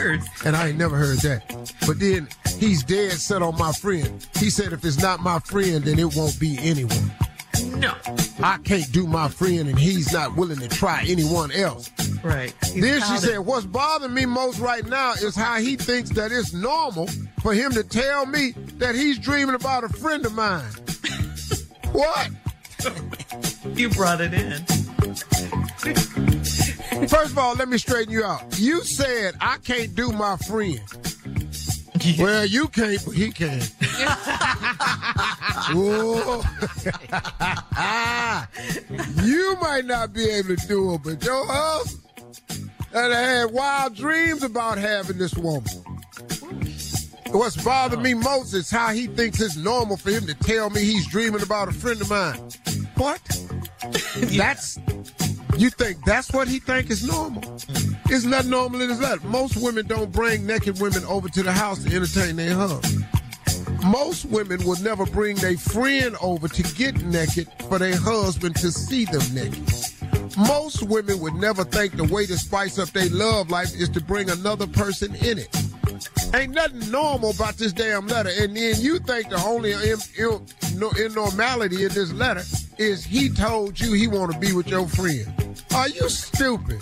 and 0.46 0.56
I 0.56 0.70
ain't 0.70 0.80
never 0.80 0.96
heard 0.98 1.20
that. 1.20 1.74
But 1.86 2.00
then 2.00 2.28
he's 2.58 2.84
dead 2.84 3.12
set 3.12 3.44
on 3.44 3.56
my 3.58 3.72
friend. 3.74 4.26
He 4.40 4.50
said 4.50 4.74
if 4.74 4.84
it's 4.84 5.00
not 5.00 5.20
my 5.20 5.38
friend, 5.40 5.84
then 5.84 6.00
it 6.00 6.16
won't 6.16 6.40
be 6.40 6.58
anyone. 6.60 7.12
No. 7.76 7.94
I 8.42 8.58
can't 8.64 8.92
do 8.92 9.06
my 9.06 9.28
friend, 9.30 9.70
and 9.70 9.78
he's 9.78 10.12
not 10.12 10.36
willing 10.36 10.58
to 10.60 10.68
try 10.70 11.06
anyone 11.08 11.52
else. 11.52 11.92
Right. 12.24 12.52
He's 12.64 12.82
then 12.82 13.02
she 13.02 13.18
said, 13.18 13.38
What's 13.40 13.66
bothering 13.68 14.14
me 14.14 14.26
most 14.26 14.60
right 14.60 14.86
now 14.88 15.14
is 15.14 15.36
how 15.36 15.60
he 15.60 15.76
thinks 15.76 16.10
that 16.12 16.32
it's 16.32 16.52
normal 16.52 17.08
for 17.44 17.54
him 17.54 17.72
to 17.74 17.84
tell 17.84 18.26
me 18.26 18.54
that 18.80 18.96
he's 18.96 19.20
dreaming 19.20 19.54
about 19.56 19.84
a 19.84 19.90
friend 19.90 20.26
of 20.26 20.34
mine. 20.34 20.66
What? 21.92 22.30
You 23.76 23.90
brought 23.90 24.22
it 24.22 24.34
in. 24.34 24.64
First 27.08 27.32
of 27.32 27.38
all, 27.38 27.56
let 27.56 27.68
me 27.68 27.78
straighten 27.78 28.14
you 28.14 28.24
out. 28.24 28.44
You 28.58 28.82
said 28.82 29.36
I 29.42 29.58
can't 29.58 29.94
do 29.96 30.12
my 30.12 30.38
friend. 30.38 30.82
Well, 32.18 32.46
you 32.46 32.68
can't, 32.70 33.04
but 33.06 33.14
he 33.14 33.32
can. 33.32 33.60
You 39.24 39.58
might 39.62 39.86
not 39.86 40.14
be 40.14 40.30
able 40.30 40.56
to 40.56 40.68
do 40.68 40.94
it, 40.94 41.02
but 41.04 41.24
your 41.24 41.46
husband 41.46 42.70
that 42.92 43.12
had 43.12 43.52
wild 43.52 43.96
dreams 43.96 44.44
about 44.44 44.78
having 44.78 45.18
this 45.18 45.34
woman. 45.36 45.64
What's 47.32 47.64
bothered 47.64 48.02
me 48.02 48.14
most 48.14 48.54
is 48.54 48.70
how 48.72 48.90
he 48.90 49.08
thinks 49.08 49.40
it's 49.40 49.56
normal 49.56 49.98
for 49.98 50.10
him 50.10 50.26
to 50.26 50.34
tell 50.34 50.70
me 50.70 50.82
he's 50.82 51.08
dreaming 51.08 51.44
about 51.44 51.68
a 51.68 51.72
friend 51.72 52.02
of 52.02 52.10
mine. 52.10 52.40
What? 52.96 53.22
That's 54.36 54.80
you 55.60 55.70
think 55.70 56.06
that's 56.06 56.32
what 56.32 56.48
he 56.48 56.60
think 56.60 56.90
is 56.90 57.06
normal? 57.06 57.44
It's 58.06 58.24
not 58.24 58.46
normal 58.46 58.82
in 58.82 58.90
his 58.90 59.02
life. 59.02 59.22
Most 59.26 59.58
women 59.58 59.88
don't 59.88 60.10
bring 60.10 60.46
naked 60.46 60.80
women 60.80 61.04
over 61.04 61.28
to 61.28 61.44
the 61.44 61.52
house 61.52 61.84
to 61.84 61.94
entertain 61.94 62.38
their 62.38 62.56
husband. 62.56 63.06
Most 63.84 64.24
women 64.26 64.64
will 64.64 64.82
never 64.82 65.06
bring 65.06 65.36
their 65.36 65.58
friend 65.58 66.16
over 66.22 66.48
to 66.48 66.64
get 66.76 67.04
naked 67.04 67.50
for 67.68 67.78
their 67.78 67.98
husband 67.98 68.56
to 68.58 68.72
see 68.72 69.04
them 69.04 69.22
naked. 69.34 69.68
Most 70.38 70.84
women 70.84 71.20
would 71.20 71.34
never 71.34 71.66
think 71.66 71.98
the 71.98 72.06
way 72.06 72.26
to 72.26 72.38
spice 72.38 72.80
up 72.80 72.90
their 72.90 73.10
love 73.10 73.50
life 73.50 73.76
is 73.76 73.90
to 73.90 74.02
bring 74.02 74.30
another 74.30 74.66
person 74.66 75.14
in 75.16 75.40
it. 75.40 75.69
Ain't 76.34 76.54
nothing 76.54 76.92
normal 76.92 77.32
about 77.32 77.56
this 77.58 77.74
damn 77.74 78.08
letter. 78.08 78.32
And 78.40 78.56
then 78.56 78.76
you 78.80 79.00
think 79.00 79.30
the 79.30 79.42
only 79.46 79.74
in, 79.74 80.00
in, 80.18 80.46
no, 80.80 80.92
normality 81.30 81.84
in 81.84 81.94
this 81.94 82.12
letter 82.14 82.44
is 82.78 83.04
he 83.04 83.30
told 83.30 83.80
you 83.80 83.94
he 83.94 84.08
want 84.08 84.32
to 84.32 84.40
be 84.40 84.54
with 84.54 84.68
your 84.68 84.88
friend. 84.88 85.28
Are 85.74 85.90
you 85.90 86.10
stupid? 86.10 86.82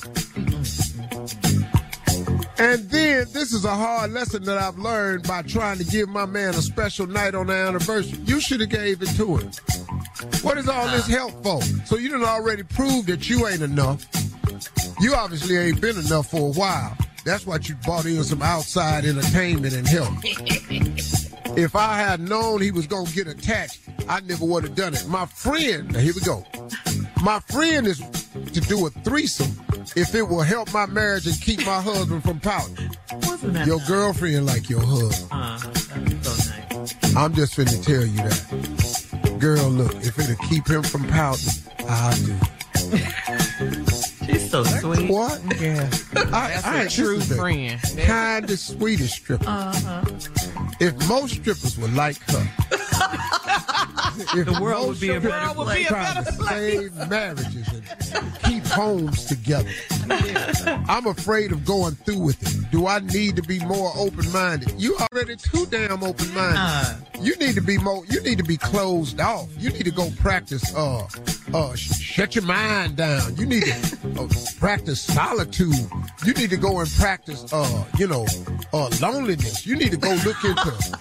And 2.59 2.89
then 2.89 3.27
this 3.33 3.53
is 3.53 3.65
a 3.65 3.75
hard 3.75 4.11
lesson 4.11 4.43
that 4.45 4.57
I've 4.57 4.79
learned 4.79 5.27
by 5.27 5.43
trying 5.43 5.77
to 5.77 5.83
give 5.83 6.09
my 6.09 6.25
man 6.25 6.49
a 6.49 6.61
special 6.61 7.05
night 7.05 7.35
on 7.35 7.47
the 7.47 7.53
anniversary. 7.53 8.19
You 8.25 8.39
should 8.39 8.61
have 8.61 8.69
gave 8.69 9.01
it 9.01 9.09
to 9.15 9.37
him. 9.37 9.51
What 10.41 10.57
is 10.57 10.67
all 10.67 10.87
this 10.87 11.07
help 11.07 11.43
for? 11.43 11.61
So 11.85 11.97
you 11.97 12.09
done 12.09 12.23
already 12.23 12.63
proved 12.63 13.07
that 13.07 13.29
you 13.29 13.47
ain't 13.47 13.61
enough. 13.61 14.07
You 14.99 15.13
obviously 15.13 15.55
ain't 15.57 15.79
been 15.79 15.97
enough 15.97 16.31
for 16.31 16.49
a 16.49 16.51
while. 16.51 16.97
That's 17.27 17.45
why 17.45 17.59
you 17.61 17.75
bought 17.85 18.05
in 18.05 18.23
some 18.23 18.41
outside 18.41 19.03
entertainment 19.03 19.73
and 19.75 19.85
help. 19.85 20.13
If 21.57 21.75
I 21.75 21.95
had 21.95 22.19
known 22.19 22.61
he 22.61 22.69
was 22.69 22.85
gonna 22.85 23.09
get 23.09 23.25
attached, 23.25 23.79
I 24.07 24.19
never 24.19 24.45
would 24.45 24.63
have 24.63 24.75
done 24.75 24.93
it. 24.93 25.07
My 25.07 25.25
friend, 25.25 25.91
now 25.91 25.97
here 25.97 26.13
we 26.13 26.21
go. 26.21 26.45
My 27.23 27.39
friend 27.39 27.87
is 27.87 27.97
to 28.53 28.61
do 28.61 28.85
a 28.85 28.91
threesome 28.91 29.59
if 29.95 30.13
it 30.13 30.21
will 30.21 30.43
help 30.43 30.71
my 30.71 30.85
marriage 30.85 31.25
and 31.25 31.41
keep 31.41 31.65
my 31.65 31.81
husband 31.81 32.23
from 32.23 32.39
pouting. 32.39 32.91
Your 33.65 33.79
nice? 33.79 33.87
girlfriend 33.87 34.45
like 34.45 34.69
your 34.69 34.81
husband. 34.81 35.31
Uh, 35.31 35.57
that 35.57 36.19
was 36.23 36.43
so 36.45 36.53
nice. 36.75 37.15
I'm 37.15 37.33
just 37.33 37.57
finna 37.57 37.83
tell 37.83 38.05
you 38.05 38.17
that. 38.17 39.39
Girl, 39.39 39.67
look, 39.67 39.95
if 39.95 40.19
it'll 40.19 40.35
keep 40.47 40.67
him 40.67 40.83
from 40.83 41.07
pouting, 41.07 41.53
I'll 41.87 42.15
do. 42.17 43.87
She's 44.27 44.51
so 44.51 44.63
sweet. 44.63 45.09
What? 45.09 45.41
Yeah. 45.59 45.89
I, 46.13 46.49
That's 46.49 46.65
I 46.65 46.83
a 46.83 46.89
true 46.89 47.19
friend. 47.21 47.79
Kind 47.97 48.49
of 48.49 48.59
sweetest 48.59 49.15
stripper. 49.15 49.45
Uh-huh. 49.47 50.03
If 50.79 51.07
most 51.07 51.35
strippers 51.35 51.77
were 51.77 51.87
like 51.89 52.17
her, 52.31 52.51
if 52.71 52.91
The 54.33 54.59
world 54.61 54.89
would 54.89 54.99
be 54.99 55.09
a 55.09 55.19
better 55.19 55.57
would 55.57 55.73
be 55.73 55.85
a 55.85 55.89
better 55.91 56.23
to 56.23 56.43
save 56.45 56.95
marriages 57.09 57.67
and 58.13 58.39
keep 58.43 58.65
homes 58.65 59.25
together. 59.25 59.69
I'm 60.87 61.07
afraid 61.07 61.51
of 61.51 61.65
going 61.65 61.95
through 61.95 62.19
with 62.19 62.41
it. 62.41 62.71
Do 62.71 62.87
I 62.87 62.99
need 62.99 63.35
to 63.37 63.41
be 63.41 63.59
more 63.65 63.91
open-minded? 63.95 64.79
You 64.79 64.97
already 65.11 65.35
too 65.35 65.65
damn 65.65 66.03
open-minded. 66.03 66.57
Uh. 66.57 66.93
You 67.19 67.35
need 67.37 67.55
to 67.55 67.61
be 67.61 67.77
more. 67.79 68.05
You 68.05 68.21
need 68.21 68.37
to 68.37 68.43
be 68.43 68.57
closed 68.57 69.19
off. 69.19 69.49
You 69.57 69.71
need 69.71 69.85
to 69.85 69.91
go 69.91 70.09
practice. 70.19 70.75
Uh, 70.75 71.07
uh, 71.53 71.73
sh- 71.75 71.99
shut 71.99 72.35
your 72.35 72.43
mind 72.45 72.97
down. 72.97 73.35
You 73.37 73.47
need 73.47 73.63
to 73.63 74.21
uh, 74.21 74.27
practice 74.59 75.01
solitude. 75.01 75.73
You 76.25 76.33
need 76.33 76.51
to 76.51 76.57
go 76.57 76.79
and 76.79 76.89
practice. 76.91 77.51
Uh, 77.51 77.85
you 77.97 78.07
know, 78.07 78.27
uh, 78.71 78.89
loneliness. 79.01 79.65
You 79.65 79.75
need 79.77 79.91
to 79.91 79.97
go 79.97 80.09
look 80.25 80.43
into. 80.43 80.97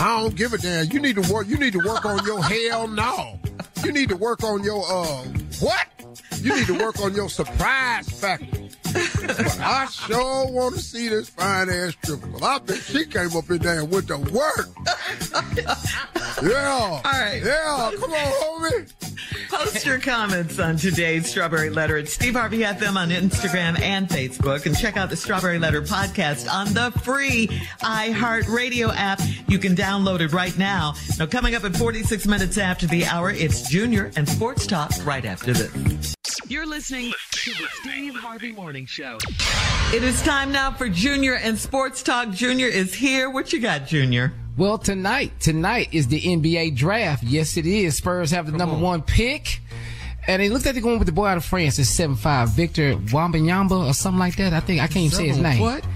I 0.00 0.20
don't 0.20 0.34
give 0.34 0.54
a 0.54 0.58
damn. 0.58 0.90
You 0.90 1.00
need 1.00 1.16
to 1.22 1.32
work. 1.32 1.46
You 1.46 1.58
need 1.58 1.74
to 1.74 1.80
work 1.86 2.06
on 2.06 2.24
your 2.24 2.37
hell 2.42 2.88
no. 2.88 3.40
You 3.84 3.92
need 3.92 4.08
to 4.08 4.16
work 4.16 4.42
on 4.44 4.62
your 4.64 4.84
uh 4.88 5.24
what? 5.60 5.86
You 6.40 6.54
need 6.54 6.66
to 6.66 6.78
work 6.78 7.00
on 7.00 7.14
your 7.14 7.28
surprise 7.28 8.08
factor. 8.08 8.68
But 8.92 9.58
I 9.60 9.86
sure 9.86 10.46
want 10.50 10.74
to 10.76 10.80
see 10.80 11.08
this 11.08 11.28
fine 11.28 11.68
ass 11.68 11.94
stripper. 12.02 12.26
'cause 12.28 12.42
I 12.42 12.58
bet 12.58 12.76
she 12.82 13.04
came 13.06 13.36
up 13.36 13.50
in 13.50 13.58
there 13.58 13.80
and 13.80 13.90
went 13.90 14.08
to 14.08 14.18
work. 14.18 14.68
Yeah. 16.40 16.68
All 16.68 17.02
right. 17.04 17.42
Yeah. 17.44 17.90
Come 17.98 18.12
on, 18.12 18.62
homie. 18.62 18.92
Post 19.50 19.84
your 19.84 19.98
comments 19.98 20.58
on 20.60 20.76
today's 20.76 21.28
Strawberry 21.28 21.68
Letter 21.68 21.96
at 21.96 22.08
Steve 22.08 22.34
Harvey 22.34 22.60
FM 22.60 22.96
on 22.96 23.08
Instagram 23.10 23.80
and 23.80 24.08
Facebook. 24.08 24.64
And 24.64 24.78
check 24.78 24.96
out 24.96 25.10
the 25.10 25.16
Strawberry 25.16 25.58
Letter 25.58 25.82
podcast 25.82 26.48
on 26.52 26.72
the 26.74 26.92
free 27.00 27.48
iHeartRadio 27.80 28.92
app. 28.94 29.20
You 29.48 29.58
can 29.58 29.74
download 29.74 30.20
it 30.20 30.32
right 30.32 30.56
now. 30.56 30.94
Now, 31.18 31.26
coming 31.26 31.56
up 31.56 31.64
at 31.64 31.76
46 31.76 32.26
minutes 32.28 32.56
after 32.56 32.86
the 32.86 33.04
hour, 33.06 33.30
it's 33.30 33.68
Junior 33.68 34.12
and 34.14 34.28
Sports 34.28 34.64
Talk 34.66 34.92
right 35.04 35.24
after 35.24 35.52
this. 35.52 36.14
You're 36.46 36.66
listening 36.66 37.12
to 37.48 37.62
the 37.62 37.68
Steve 37.80 38.14
Harvey 38.14 38.52
Morning 38.52 38.84
Show. 38.84 39.16
It 39.94 40.02
is 40.02 40.20
time 40.22 40.52
now 40.52 40.70
for 40.70 40.88
Junior 40.88 41.34
and 41.34 41.58
Sports 41.58 42.02
Talk. 42.02 42.30
Junior 42.30 42.66
is 42.66 42.92
here. 42.92 43.30
What 43.30 43.54
you 43.54 43.60
got, 43.60 43.86
Junior? 43.86 44.34
Well, 44.58 44.76
tonight, 44.76 45.32
tonight 45.40 45.88
is 45.92 46.08
the 46.08 46.20
NBA 46.20 46.76
draft. 46.76 47.24
Yes, 47.24 47.56
it 47.56 47.64
is. 47.64 47.96
Spurs 47.96 48.32
have 48.32 48.50
the 48.50 48.52
number 48.52 48.76
one 48.76 49.00
pick. 49.00 49.60
And 50.26 50.42
it 50.42 50.52
looks 50.52 50.66
like 50.66 50.74
they're 50.74 50.82
going 50.82 50.98
with 50.98 51.06
the 51.06 51.12
boy 51.12 51.26
out 51.26 51.38
of 51.38 51.44
France. 51.44 51.78
It's 51.78 51.90
7-5, 51.90 52.48
Victor 52.50 52.96
Wambanyamba 52.96 53.88
or 53.88 53.94
something 53.94 54.18
like 54.18 54.36
that. 54.36 54.52
I 54.52 54.60
think, 54.60 54.82
I 54.82 54.86
can't 54.86 55.06
even 55.06 55.16
say 55.16 55.28
his 55.28 55.38
name. 55.38 55.60
what? 55.60 55.86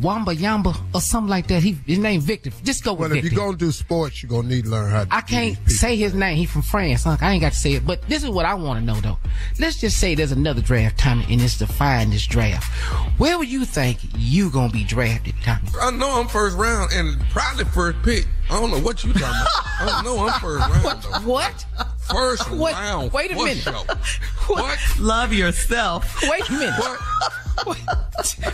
Wamba 0.00 0.34
Yamba 0.34 0.76
or 0.94 1.00
something 1.00 1.28
like 1.30 1.46
that. 1.48 1.62
He 1.62 1.72
his 1.86 1.98
name 1.98 2.20
Victor. 2.20 2.50
Just 2.64 2.84
go 2.84 2.92
with 2.92 3.10
Well, 3.10 3.18
if 3.18 3.24
you're 3.24 3.32
gonna 3.32 3.56
do 3.56 3.72
sports, 3.72 4.22
you're 4.22 4.30
gonna 4.30 4.48
need 4.48 4.64
to 4.64 4.70
learn 4.70 4.90
how. 4.90 5.04
to 5.04 5.14
I 5.14 5.20
can't 5.20 5.58
say 5.70 5.96
his 5.96 6.14
name. 6.14 6.36
He 6.36 6.46
from 6.46 6.62
France. 6.62 7.04
Huh? 7.04 7.16
I 7.20 7.32
ain't 7.32 7.40
got 7.40 7.52
to 7.52 7.58
say 7.58 7.72
it. 7.74 7.86
But 7.86 8.02
this 8.08 8.22
is 8.22 8.30
what 8.30 8.44
I 8.46 8.54
want 8.54 8.80
to 8.80 8.84
know 8.84 9.00
though. 9.00 9.18
Let's 9.58 9.80
just 9.80 9.98
say 9.98 10.14
there's 10.14 10.32
another 10.32 10.60
draft, 10.62 10.98
Tommy, 10.98 11.24
and 11.30 11.40
it's 11.40 11.58
to 11.58 11.66
find 11.66 12.12
this 12.12 12.26
draft. 12.26 12.70
Where 13.18 13.38
would 13.38 13.48
you 13.50 13.64
think 13.64 13.98
you 14.16 14.50
gonna 14.50 14.72
be 14.72 14.84
drafted, 14.84 15.34
Tommy? 15.42 15.68
I 15.80 15.90
know 15.90 16.20
I'm 16.20 16.28
first 16.28 16.56
round 16.56 16.92
and 16.92 17.20
probably 17.30 17.64
first 17.66 18.02
pick. 18.02 18.26
I 18.50 18.60
don't 18.60 18.70
know 18.70 18.80
what 18.80 19.04
you 19.04 19.12
talking 19.12 19.28
about. 19.28 19.46
I 19.80 19.86
don't 19.86 20.04
know 20.04 20.26
I'm 20.26 20.40
first 20.40 20.68
round 20.84 21.02
though. 21.02 21.28
What? 21.30 21.64
First 22.08 22.50
What? 22.52 22.74
round. 22.74 23.12
Wait 23.12 23.32
a 23.32 23.34
What 23.36 23.44
minute. 23.46 23.62
show? 23.62 23.84
What? 24.48 24.78
Love 24.98 25.32
yourself. 25.32 26.20
Wait 26.28 26.48
a 26.48 26.52
minute. 26.52 26.74
What? 26.78 26.98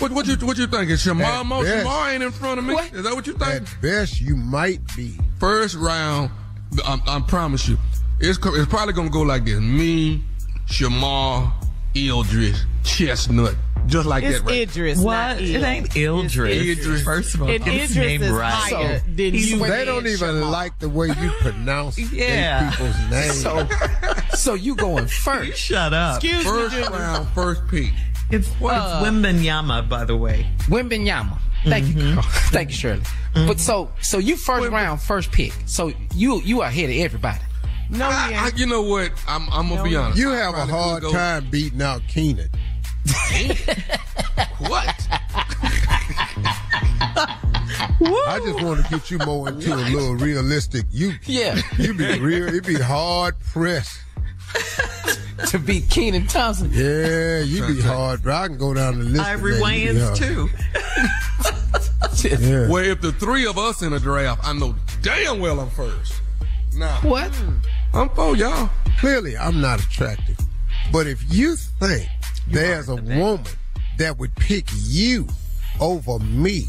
what, 0.01 0.11
what 0.13 0.27
you 0.27 0.35
what 0.47 0.59
you 0.59 0.67
thinking? 0.67 0.97
Shemar 0.97 1.23
At 1.23 1.47
Mo 1.47 1.63
best. 1.63 1.87
Shemar 1.87 2.13
ain't 2.13 2.23
in 2.25 2.33
front 2.33 2.59
of 2.59 2.65
me. 2.65 2.75
Is 2.75 3.05
that 3.05 3.15
what 3.15 3.27
you 3.27 3.35
think? 3.35 3.63
At 3.63 3.77
best, 3.81 4.21
you 4.21 4.35
might 4.37 4.81
be. 4.97 5.17
First 5.39 5.77
round, 5.77 6.31
I, 6.85 7.01
I 7.07 7.21
promise 7.29 7.69
you, 7.69 7.79
it's 8.19 8.39
it's 8.43 8.67
probably 8.69 8.95
gonna 8.95 9.11
go 9.11 9.23
like 9.23 9.45
this: 9.45 9.61
me, 9.61 10.25
Shemar, 10.69 11.53
Eldridge, 11.97 12.57
Chestnut, 12.83 13.55
just 13.87 14.07
like 14.07 14.25
It's 14.25 14.41
that. 14.41 14.47
Right? 14.51 14.61
Idris, 14.69 14.99
What? 14.99 15.13
not 15.13 15.41
It 15.41 15.49
Eel. 15.49 15.65
ain't 15.65 15.97
Eldridge. 15.97 16.79
Idris. 16.79 17.03
First 17.05 17.35
of 17.35 17.43
all, 17.43 17.49
And 17.51 17.65
get 17.65 17.73
his 17.75 17.91
Idris 17.93 18.07
name 18.07 18.23
is 18.23 18.31
right. 18.31 18.53
higher 18.53 18.99
than 19.01 19.35
you. 19.35 19.59
They 19.67 19.85
don't 19.85 20.07
even 20.07 20.29
Shemar. 20.37 20.51
like 20.51 20.79
the 20.79 20.89
way 20.89 21.09
you 21.09 21.31
pronounce 21.41 21.99
Yeah. 22.13 22.71
people's 22.71 23.11
names. 23.11 23.43
So, 23.43 23.69
so 24.35 24.55
you 24.55 24.75
going 24.75 25.07
first? 25.07 25.59
Shut 25.67 25.93
up. 25.93 26.23
Excuse 26.23 26.45
me, 26.45 26.51
First 26.51 26.75
Junior. 26.75 26.91
round, 26.91 27.29
first 27.29 27.67
pick. 27.69 27.91
It's, 28.31 28.49
it's 28.49 28.63
uh, 28.63 29.03
Wembanyama, 29.05 29.89
by 29.89 30.05
the 30.05 30.17
way. 30.17 30.47
Wembanyama. 30.65 31.39
Thank 31.65 31.89
you, 31.89 31.95
mm-hmm. 31.95 32.15
girl. 32.15 32.23
Thank 32.51 32.71
you, 32.71 32.77
Shirley. 32.77 33.01
Mm-hmm. 33.01 33.47
But 33.49 33.61
so, 33.61 33.91
so 34.01 34.19
you 34.19 34.37
first 34.37 34.71
round, 34.71 35.01
first 35.01 35.33
pick. 35.33 35.53
So 35.67 35.93
you 36.15 36.41
you 36.43 36.61
are 36.63 36.69
ahead 36.69 36.91
of 36.91 36.97
everybody. 36.97 37.41
No, 37.89 38.07
I, 38.07 38.51
I, 38.53 38.57
you 38.57 38.67
know 38.67 38.83
what? 38.83 39.13
I'm 39.29 39.49
I'm 39.51 39.69
gonna 39.69 39.83
be 39.85 39.95
honest. 39.97 40.19
You 40.19 40.31
have 40.31 40.55
a 40.55 40.65
hard 40.67 41.03
time 41.05 41.49
beating 41.51 41.83
out 41.83 42.03
Keenan. 42.09 42.49
What? 44.59 45.07
I 48.29 48.41
just 48.45 48.63
want 48.63 48.85
to 48.85 48.91
get 48.91 49.11
you 49.11 49.19
more 49.19 49.49
into 49.49 49.73
a 49.73 49.77
little 49.77 50.15
realistic. 50.17 50.85
You, 50.91 51.13
Yeah. 51.25 51.61
you 51.79 51.95
be 51.95 52.19
real. 52.19 52.49
It'd 52.49 52.67
be 52.67 52.75
hard 52.75 53.39
pressed. 53.41 54.01
to 55.49 55.59
beat 55.59 55.89
Kenan 55.91 56.27
Thompson. 56.27 56.71
Yeah, 56.73 57.41
you 57.41 57.67
be 57.67 57.81
hard. 57.81 58.23
But 58.23 58.33
I 58.33 58.47
can 58.49 58.59
go 58.59 58.73
down 58.75 58.99
the 58.99 59.05
list. 59.05 59.25
Ivory 59.25 59.61
man. 59.61 59.95
Wayans, 59.97 60.17
too. 60.17 60.49
Yeah. 62.41 62.69
Well, 62.69 62.85
if 62.85 63.01
the 63.03 63.13
three 63.13 63.47
of 63.47 63.59
us 63.59 63.83
in 63.83 63.93
a 63.93 64.01
draft, 64.01 64.41
I 64.45 64.53
know 64.53 64.75
damn 65.03 65.39
well 65.39 65.61
I'm 65.61 65.71
first. 65.71 66.15
Now, 66.75 66.97
What? 67.03 67.29
Hmm. 67.35 67.59
I'm 67.95 68.09
for 68.11 68.37
y'all. 68.37 68.69
Clearly, 68.99 69.37
I'm 69.37 69.61
not 69.61 69.81
attractive. 69.85 70.37
But 70.93 71.07
if 71.07 71.23
you 71.33 71.57
think 71.57 72.09
there's 72.49 72.89
a 72.89 72.97
woman 72.97 73.45
that 73.99 74.19
would 74.19 74.35
pick 74.37 74.67
you 74.85 75.27
over 75.81 76.19
me, 76.21 76.67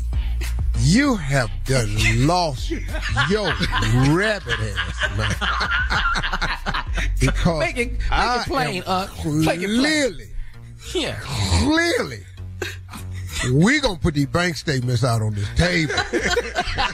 you 0.79 1.15
have 1.15 1.49
done 1.65 1.95
lost 2.27 2.69
your 2.69 3.53
rabbit 4.09 4.59
ass, 4.59 5.17
man. 5.17 5.35
Because 7.19 7.59
Make 7.59 7.77
it- 7.77 7.91
make 7.91 7.99
it 8.01 8.11
I 8.11 8.43
plain, 8.45 8.83
uh, 8.85 9.07
it 9.63 9.67
plain. 9.67 9.79
clearly, 9.79 10.29
Yeah. 10.93 11.17
clearly, 11.21 12.23
we 13.53 13.79
gonna 13.79 13.97
put 13.97 14.13
these 14.13 14.27
bank 14.27 14.55
statements 14.55 15.03
out 15.03 15.21
on 15.21 15.33
this 15.33 15.47
table. 15.55 15.93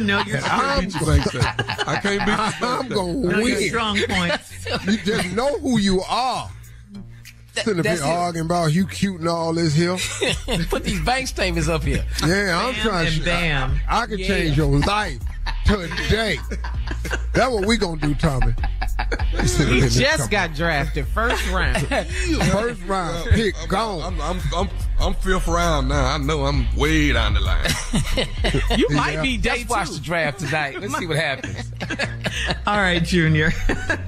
No, 0.00 0.20
you're 0.22 0.38
I'm, 0.44 0.88
your. 0.88 1.40
I 1.42 1.98
can't 2.00 2.24
your 2.24 2.62
I'm 2.62 2.88
gonna 2.88 3.12
no, 3.12 3.42
win. 3.42 3.68
strong 3.68 3.98
points. 4.08 4.66
You 4.86 4.96
just 4.98 5.32
know 5.34 5.58
who 5.58 5.78
you 5.78 6.00
are. 6.02 6.48
Sitting 7.54 7.78
up 7.80 7.84
that's 7.84 8.00
here 8.00 8.10
it. 8.10 8.14
arguing 8.14 8.46
about 8.46 8.72
you 8.72 8.86
cute 8.86 9.20
and 9.20 9.28
all 9.28 9.52
this 9.52 9.74
here. 9.74 9.96
Put 10.68 10.84
these 10.84 11.00
bank 11.00 11.26
statements 11.28 11.68
up 11.68 11.82
here. 11.82 12.04
Yeah, 12.26 12.58
I'm 12.64 12.74
Bam 12.74 12.82
trying 12.82 13.06
and 13.08 13.16
to. 13.16 13.24
bam. 13.24 13.80
I, 13.88 14.00
I 14.02 14.06
can 14.06 14.18
Yeah. 14.18 14.26
change 14.28 14.56
your 14.56 14.78
life 14.80 15.18
today. 15.66 16.38
That's 17.32 17.50
what 17.52 17.66
we 17.66 17.76
gonna 17.76 18.00
do, 18.00 18.14
Tommy. 18.14 18.54
You 19.58 19.66
He 19.82 19.88
just 19.88 20.30
got 20.30 20.54
drafted 20.54 21.06
first 21.08 21.48
round. 21.50 21.78
first 21.88 22.82
round 22.86 23.30
pick 23.30 23.54
I'm, 23.60 23.68
gone. 23.68 24.02
I'm, 24.02 24.20
I'm, 24.20 24.40
I'm, 24.54 24.68
I'm 25.00 25.14
fifth 25.14 25.48
round 25.48 25.88
now. 25.88 26.04
I 26.14 26.18
know 26.18 26.44
I'm 26.44 26.66
way 26.76 27.12
down 27.12 27.34
the 27.34 27.40
line. 27.40 27.66
You 28.78 28.86
Yeah. 28.90 28.96
might 28.96 29.22
be 29.22 29.36
day 29.38 29.64
Let's 29.66 29.70
watch 29.70 29.90
the 29.90 30.00
draft 30.00 30.40
tonight. 30.40 30.80
Let's 30.80 30.96
see 30.98 31.06
what 31.06 31.16
happens. 31.16 31.72
All 32.66 32.76
right, 32.76 33.02
Junior. 33.02 33.50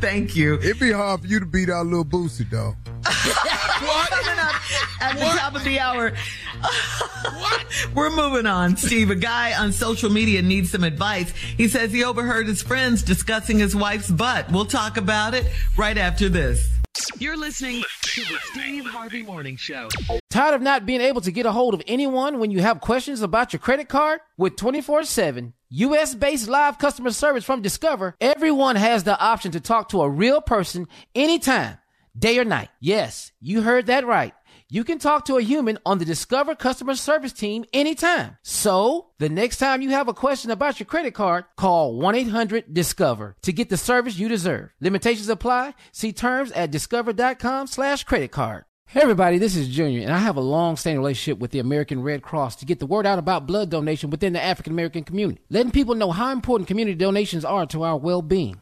Thank 0.01 0.37
you. 0.37 0.57
It'd 0.57 0.79
be 0.79 0.93
hard 0.93 1.23
for 1.23 1.27
you 1.27 1.41
to 1.41 1.47
beat 1.47 1.71
out 1.71 1.87
little 1.87 2.05
Boosie, 2.05 2.49
dog. 3.03 4.09
Coming 4.11 4.39
up 4.39 4.55
at 5.01 5.19
the 5.19 5.25
top 5.25 5.55
of 5.55 5.65
the 5.65 5.79
hour. 5.79 6.13
We're 7.95 8.11
moving 8.11 8.47
on, 8.47 8.77
Steve. 8.77 9.11
A 9.11 9.15
guy 9.15 9.55
on 9.59 9.73
social 9.73 10.11
media 10.11 10.43
needs 10.43 10.71
some 10.71 10.85
advice. 10.85 11.31
He 11.31 11.69
says 11.69 11.93
he 11.93 12.05
overheard 12.05 12.47
his 12.47 12.63
friends 12.63 13.03
discussing 13.03 13.59
his 13.59 13.75
wife's 13.75 14.11
butt. 14.11 14.51
We'll 14.51 14.67
talk 14.67 14.97
about 14.97 15.35
it 15.35 15.51
right 15.77 15.99
after 15.99 16.29
this. 16.29 16.69
You're 17.19 17.39
listening 17.39 17.83
to 18.03 18.21
the 18.21 18.39
Steve 18.53 18.85
Harvey 18.85 19.23
Morning 19.23 19.57
Show. 19.57 19.89
Tired 20.29 20.55
of 20.55 20.63
not 20.63 20.85
being 20.85 21.01
able 21.01 21.23
to 21.23 21.33
get 21.33 21.47
a 21.47 21.53
hold 21.53 21.73
of 21.73 21.83
anyone 21.87 22.39
when 22.39 22.51
you 22.51 22.61
have 22.61 22.81
questions 22.81 23.23
about 23.23 23.53
your 23.53 23.61
credit 23.61 23.89
card? 23.89 24.21
With 24.37 24.57
24 24.57 25.05
7 25.05 25.55
US 25.71 26.15
based 26.15 26.49
live 26.49 26.79
customer 26.79 27.11
service 27.11 27.45
from 27.45 27.63
Discover, 27.63 28.15
everyone 28.21 28.77
has 28.77 29.05
the 29.05 29.19
option 29.19 29.53
to 29.53 29.61
talk 29.61 29.89
to 29.91 30.03
a 30.03 30.11
real 30.11 30.43
person 30.43 30.87
anytime, 31.15 31.79
day 32.17 32.39
or 32.39 32.45
night. 32.45 32.69
Yes, 32.81 33.33
you 33.41 33.63
heard 33.63 33.87
that 33.87 34.07
right. 34.07 34.35
You 34.69 34.85
can 34.85 34.99
talk 34.99 35.27
to 35.27 35.37
a 35.37 35.43
human 35.43 35.79
on 35.85 35.99
the 35.99 36.07
Discover 36.07 36.55
customer 36.55 36.95
service 36.95 37.35
team 37.35 37.67
anytime. 37.75 38.39
So, 38.43 39.11
the 39.19 39.29
next 39.29 39.59
time 39.59 39.83
you 39.83 39.91
have 39.91 40.09
a 40.09 40.15
question 40.15 40.51
about 40.51 40.81
your 40.81 40.87
credit 40.87 41.13
card, 41.13 41.45
call 41.59 42.01
1-800-DISCOVER 42.01 43.37
to 43.43 43.53
get 43.53 43.69
the 43.69 43.77
service 43.77 44.19
you 44.19 44.29
deserve. 44.29 44.71
Limitations 44.81 45.29
apply. 45.29 45.75
See 45.93 46.15
terms 46.15 46.53
at 46.53 46.71
discover.com 46.71 47.67
slash 47.67 48.05
credit 48.05 48.31
card. 48.31 48.65
Hey 48.87 49.03
everybody, 49.03 49.37
this 49.37 49.57
is 49.57 49.69
Junior, 49.69 50.03
and 50.03 50.13
I 50.13 50.19
have 50.19 50.37
a 50.37 50.41
long-standing 50.41 51.01
relationship 51.01 51.39
with 51.39 51.51
the 51.51 51.59
American 51.59 52.03
Red 52.03 52.23
Cross 52.23 52.57
to 52.57 52.67
get 52.67 52.79
the 52.79 52.87
word 52.87 53.07
out 53.07 53.19
about 53.19 53.47
blood 53.47 53.69
donation 53.69 54.09
within 54.09 54.33
the 54.33 54.43
African 54.43 54.73
American 54.73 55.05
community, 55.05 55.43
letting 55.51 55.73
people 55.73 55.95
know 55.95 56.13
how 56.13 56.33
important 56.33 56.67
community 56.67 56.95
donations 56.95 57.45
are 57.45 57.67
to 57.67 57.83
our 57.83 57.99
well-being. 57.99 58.62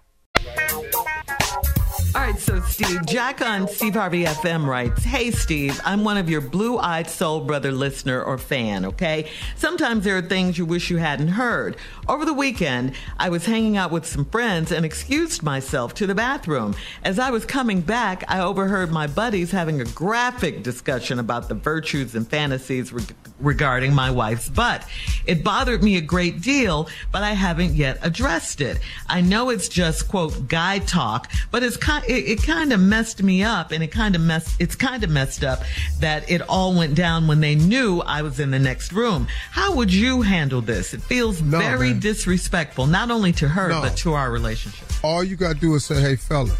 All 2.13 2.19
right, 2.19 2.37
so 2.37 2.59
Steve, 2.61 3.05
Jack 3.05 3.41
on 3.41 3.69
Steve 3.69 3.93
Harvey 3.93 4.25
FM 4.25 4.65
writes, 4.65 5.01
Hey 5.01 5.31
Steve, 5.31 5.79
I'm 5.85 6.03
one 6.03 6.17
of 6.17 6.29
your 6.29 6.41
blue 6.41 6.77
eyed 6.77 7.09
soul 7.09 7.39
brother 7.39 7.71
listener 7.71 8.21
or 8.21 8.37
fan, 8.37 8.83
okay? 8.83 9.29
Sometimes 9.55 10.03
there 10.03 10.17
are 10.17 10.21
things 10.21 10.57
you 10.57 10.65
wish 10.65 10.89
you 10.89 10.97
hadn't 10.97 11.29
heard. 11.29 11.77
Over 12.09 12.25
the 12.25 12.33
weekend, 12.33 12.95
I 13.17 13.29
was 13.29 13.45
hanging 13.45 13.77
out 13.77 13.91
with 13.91 14.05
some 14.05 14.25
friends 14.25 14.73
and 14.73 14.85
excused 14.85 15.41
myself 15.41 15.93
to 15.95 16.05
the 16.05 16.13
bathroom. 16.13 16.75
As 17.05 17.17
I 17.17 17.31
was 17.31 17.45
coming 17.45 17.79
back, 17.79 18.25
I 18.27 18.41
overheard 18.41 18.91
my 18.91 19.07
buddies 19.07 19.51
having 19.51 19.79
a 19.79 19.85
graphic 19.85 20.63
discussion 20.63 21.17
about 21.17 21.47
the 21.47 21.55
virtues 21.55 22.13
and 22.13 22.27
fantasies 22.27 22.91
reg- 22.91 23.15
regarding 23.39 23.93
my 23.95 24.11
wife's 24.11 24.49
butt. 24.49 24.85
It 25.25 25.45
bothered 25.45 25.81
me 25.81 25.95
a 25.95 26.01
great 26.01 26.41
deal, 26.41 26.89
but 27.13 27.23
I 27.23 27.31
haven't 27.31 27.73
yet 27.73 27.99
addressed 28.01 28.59
it. 28.59 28.79
I 29.07 29.21
know 29.21 29.49
it's 29.49 29.69
just 29.69 30.09
quote 30.09 30.49
guy 30.49 30.79
talk, 30.79 31.31
but 31.51 31.63
it's 31.63 31.77
kind 31.77 32.00
it, 32.07 32.39
it 32.39 32.43
kind 32.43 32.71
of 32.73 32.79
messed 32.79 33.21
me 33.23 33.43
up 33.43 33.71
and 33.71 33.83
it 33.83 33.87
kind 33.91 34.15
of 34.15 34.21
messed 34.21 34.49
it's 34.59 34.75
kind 34.75 35.03
of 35.03 35.09
messed 35.09 35.43
up 35.43 35.61
that 35.99 36.29
it 36.29 36.41
all 36.43 36.73
went 36.75 36.95
down 36.95 37.27
when 37.27 37.39
they 37.41 37.55
knew 37.55 37.99
I 38.01 38.21
was 38.21 38.39
in 38.39 38.51
the 38.51 38.59
next 38.59 38.91
room. 38.93 39.27
How 39.51 39.75
would 39.75 39.93
you 39.93 40.21
handle 40.21 40.61
this? 40.61 40.93
It 40.93 41.01
feels 41.01 41.39
very 41.39 41.91
man. 41.91 41.99
disrespectful 41.99 42.87
not 42.87 43.11
only 43.11 43.31
to 43.33 43.47
her 43.47 43.69
No. 43.69 43.81
but 43.81 43.97
to 43.97 44.13
our 44.13 44.31
relationship. 44.31 44.87
All 45.03 45.23
you 45.23 45.35
gotta 45.35 45.59
do 45.59 45.73
is 45.75 45.85
say, 45.85 45.99
"Hey, 46.01 46.15
fellas, 46.15 46.55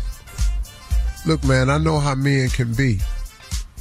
look, 1.25 1.43
man, 1.43 1.69
I 1.69 1.77
know 1.77 1.99
how 1.99 2.15
men 2.15 2.49
can 2.49 2.73
be, 2.73 2.99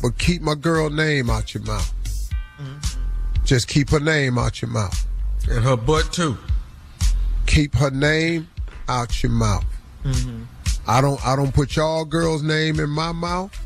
but 0.03 0.19
keep 0.19 0.43
my 0.43 0.55
girl 0.55 0.91
name 0.91 1.31
out 1.31 1.55
your 1.55 1.62
mouth. 1.65 1.95
Just 3.45 3.69
keep 3.69 3.91
her 3.91 4.01
name 4.01 4.39
out 4.39 4.61
your 4.62 4.70
mouth. 4.70 5.07
And 5.51 5.65
her 5.65 5.77
butt 5.77 6.12
too. 6.12 6.37
Keep 7.47 7.74
her 7.77 7.91
name 7.91 8.49
out 8.89 9.23
your 9.23 9.32
mouth. 9.32 9.65
Mm-hmm. 10.05 10.43
I 10.91 11.01
don't 11.01 11.25
I 11.25 11.37
don't 11.37 11.55
put 11.55 11.77
y'all 11.77 12.05
girls' 12.05 12.43
name 12.43 12.81
in 12.81 12.91
my 12.91 13.12
mouth. 13.12 13.57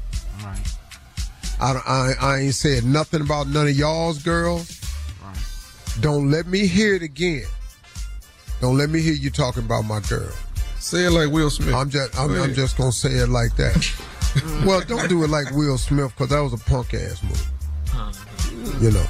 I, 1.58 1.72
I 1.72 2.12
I 2.20 2.38
ain't 2.40 2.54
said 2.54 2.84
nothing 2.84 3.22
about 3.22 3.48
none 3.48 3.66
of 3.66 3.74
y'all's 3.74 4.22
girls. 4.22 4.78
Right. 5.24 5.38
Don't 6.00 6.30
let 6.30 6.46
me 6.46 6.66
hear 6.66 6.94
it 6.94 7.02
again. 7.02 7.46
Don't 8.60 8.76
let 8.76 8.90
me 8.90 9.00
hear 9.00 9.14
you 9.14 9.30
talking 9.30 9.64
about 9.64 9.86
my 9.86 10.00
girl. 10.00 10.30
Say 10.80 11.06
it 11.06 11.12
like 11.12 11.30
Will 11.30 11.48
Smith. 11.48 11.74
I'm 11.74 11.88
just 11.88 12.18
I'm, 12.18 12.30
I'm 12.38 12.52
just 12.52 12.76
gonna 12.76 12.92
say 12.92 13.12
it 13.12 13.30
like 13.30 13.56
that. 13.56 14.62
well, 14.66 14.82
don't 14.82 15.08
do 15.08 15.24
it 15.24 15.30
like 15.30 15.50
Will 15.52 15.78
Smith 15.78 16.10
because 16.10 16.28
that 16.28 16.40
was 16.40 16.52
a 16.52 16.58
punk 16.58 16.92
ass 16.92 17.22
move. 17.22 18.82
You 18.82 18.90
know. 18.90 19.06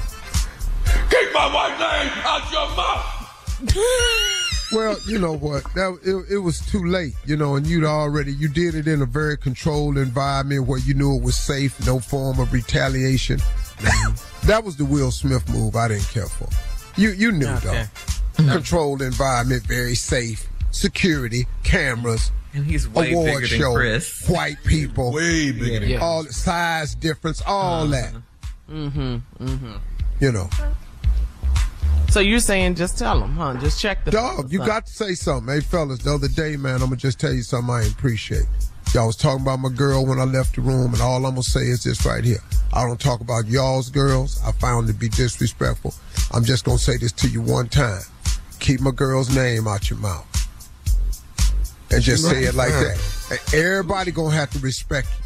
Keep 1.09 1.33
my 1.33 1.53
wife's 1.53 1.79
name 1.81 1.85
out 1.85 1.91
your 1.91 2.03
mouth. 2.03 2.04
Well, 4.75 4.97
you 5.07 5.17
know 5.19 5.33
what? 5.37 5.63
That 5.73 5.97
it, 6.03 6.33
it 6.35 6.37
was 6.39 6.59
too 6.59 6.83
late, 6.85 7.13
you 7.25 7.37
know, 7.37 7.55
and 7.55 7.65
you'd 7.65 7.85
already 7.85 8.33
you 8.33 8.49
did 8.49 8.75
it 8.75 8.87
in 8.87 9.01
a 9.01 9.05
very 9.05 9.37
controlled 9.37 9.97
environment 9.97 10.67
where 10.67 10.79
you 10.79 10.93
knew 10.93 11.15
it 11.15 11.23
was 11.23 11.35
safe, 11.37 11.85
no 11.87 11.99
form 11.99 12.39
of 12.41 12.51
retaliation. 12.51 13.39
that 14.43 14.63
was 14.63 14.75
the 14.75 14.85
Will 14.85 15.11
Smith 15.11 15.47
move 15.49 15.75
I 15.75 15.87
didn't 15.87 16.07
care 16.09 16.27
for. 16.27 16.47
You 16.99 17.11
you 17.11 17.31
knew 17.31 17.47
Okay. 17.47 17.85
though. 18.37 18.51
Controlled 18.53 19.01
environment, 19.01 19.63
very 19.65 19.95
safe, 19.95 20.45
security, 20.71 21.47
cameras, 21.63 22.31
And 22.53 22.65
he's 22.65 22.85
way 22.89 23.13
award 23.13 23.43
bigger 23.43 23.57
than 23.63 23.73
Chris. 23.73 24.27
white 24.27 24.57
people, 24.65 25.13
way 25.13 25.51
bigger 25.53 25.85
than 25.87 26.01
all 26.01 26.25
size 26.25 26.95
difference, 26.95 27.41
all 27.47 27.87
that. 27.87 28.13
Mm-hmm. 28.69 29.15
Mm-hmm. 29.41 29.73
You 30.19 30.31
know, 30.33 30.49
So 32.15 32.21
you're 32.21 32.39
saying 32.39 32.75
just 32.75 32.97
tell 32.97 33.19
them, 33.19 33.35
huh? 33.35 33.55
Just 33.59 33.81
check 33.81 34.05
the 34.05 34.11
Dog, 34.11 34.49
you 34.49 34.59
got 34.59 34.85
to 34.85 34.93
say 34.93 35.15
something. 35.15 35.53
Hey, 35.53 35.59
fellas, 35.59 35.99
the 35.99 36.13
other 36.13 36.29
day, 36.29 36.55
man, 36.55 36.75
I'm 36.75 36.87
going 36.87 36.91
to 36.91 36.95
just 36.95 37.19
tell 37.19 37.33
you 37.33 37.41
something 37.41 37.75
I 37.75 37.83
appreciate. 37.83 38.45
Y'all 38.93 39.07
was 39.07 39.17
talking 39.17 39.41
about 39.41 39.59
my 39.59 39.67
girl 39.67 40.05
when 40.05 40.17
I 40.17 40.23
left 40.23 40.55
the 40.55 40.61
room, 40.61 40.93
and 40.93 41.01
all 41.01 41.17
I'm 41.25 41.33
going 41.33 41.43
to 41.43 41.49
say 41.49 41.63
is 41.63 41.83
this 41.83 42.05
right 42.05 42.23
here. 42.23 42.39
I 42.71 42.87
don't 42.87 43.01
talk 43.01 43.19
about 43.19 43.47
y'all's 43.47 43.89
girls. 43.89 44.41
I 44.45 44.53
found 44.53 44.87
it 44.87 44.93
to 44.93 44.97
be 44.97 45.09
disrespectful. 45.09 45.93
I'm 46.33 46.45
just 46.45 46.63
going 46.63 46.77
to 46.77 46.83
say 46.85 46.95
this 46.95 47.11
to 47.11 47.27
you 47.27 47.41
one 47.41 47.67
time. 47.67 48.03
Keep 48.61 48.79
my 48.79 48.91
girl's 48.91 49.35
name 49.35 49.67
out 49.67 49.89
your 49.89 49.99
mouth. 49.99 50.25
And 51.91 52.01
just 52.01 52.23
say 52.23 52.45
it 52.45 52.55
like 52.55 52.69
that. 52.69 52.97
And 53.29 53.61
everybody 53.61 54.11
going 54.11 54.31
to 54.31 54.37
have 54.37 54.51
to 54.51 54.59
respect 54.59 55.09
you. 55.19 55.24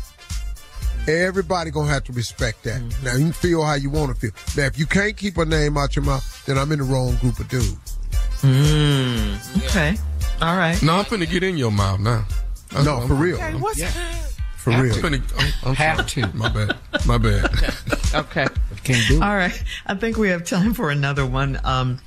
Everybody 1.09 1.71
gonna 1.71 1.89
have 1.89 2.03
to 2.05 2.13
respect 2.13 2.63
that. 2.63 2.81
Now 3.03 3.13
you 3.13 3.25
can 3.25 3.33
feel 3.33 3.63
how 3.63 3.73
you 3.73 3.89
want 3.89 4.13
to 4.13 4.19
feel. 4.19 4.31
Now 4.55 4.67
if 4.67 4.77
you 4.77 4.85
can't 4.85 5.17
keep 5.17 5.37
a 5.37 5.45
name 5.45 5.77
out 5.77 5.95
your 5.95 6.05
mouth, 6.05 6.45
then 6.45 6.57
I'm 6.57 6.71
in 6.71 6.79
the 6.79 6.85
wrong 6.85 7.15
group 7.17 7.39
of 7.39 7.47
dudes. 7.49 7.97
Mm. 8.41 9.65
Okay. 9.65 9.97
All 10.41 10.55
right. 10.55 10.81
No, 10.81 10.95
I'm 10.95 11.05
finna 11.05 11.29
get 11.29 11.43
in 11.43 11.57
your 11.57 11.71
mouth 11.71 11.99
now. 11.99 12.25
That's 12.69 12.85
No, 12.85 13.05
for 13.07 13.15
real. 13.15 13.35
Okay, 13.35 13.55
what's 13.55 13.79
For 14.71 14.75
I'm 14.77 14.83
real. 14.83 14.95
finna- 14.95 15.39
I'm- 15.39 15.53
I'm 15.65 15.75
Have 15.75 16.09
sorry. 16.09 16.31
to. 16.31 16.37
My 16.37 16.49
bad. 16.49 16.77
My 17.05 17.17
bad. 17.17 17.45
okay? 18.15 18.47
Can't 18.83 19.07
do 19.07 19.17
it. 19.17 19.21
All 19.23 19.35
right. 19.35 19.63
I 19.85 19.95
think 19.95 20.17
we 20.17 20.29
have 20.29 20.45
time 20.45 20.73
for 20.73 20.89
another 20.89 21.25
one. 21.25 21.59
Um, 21.63 21.99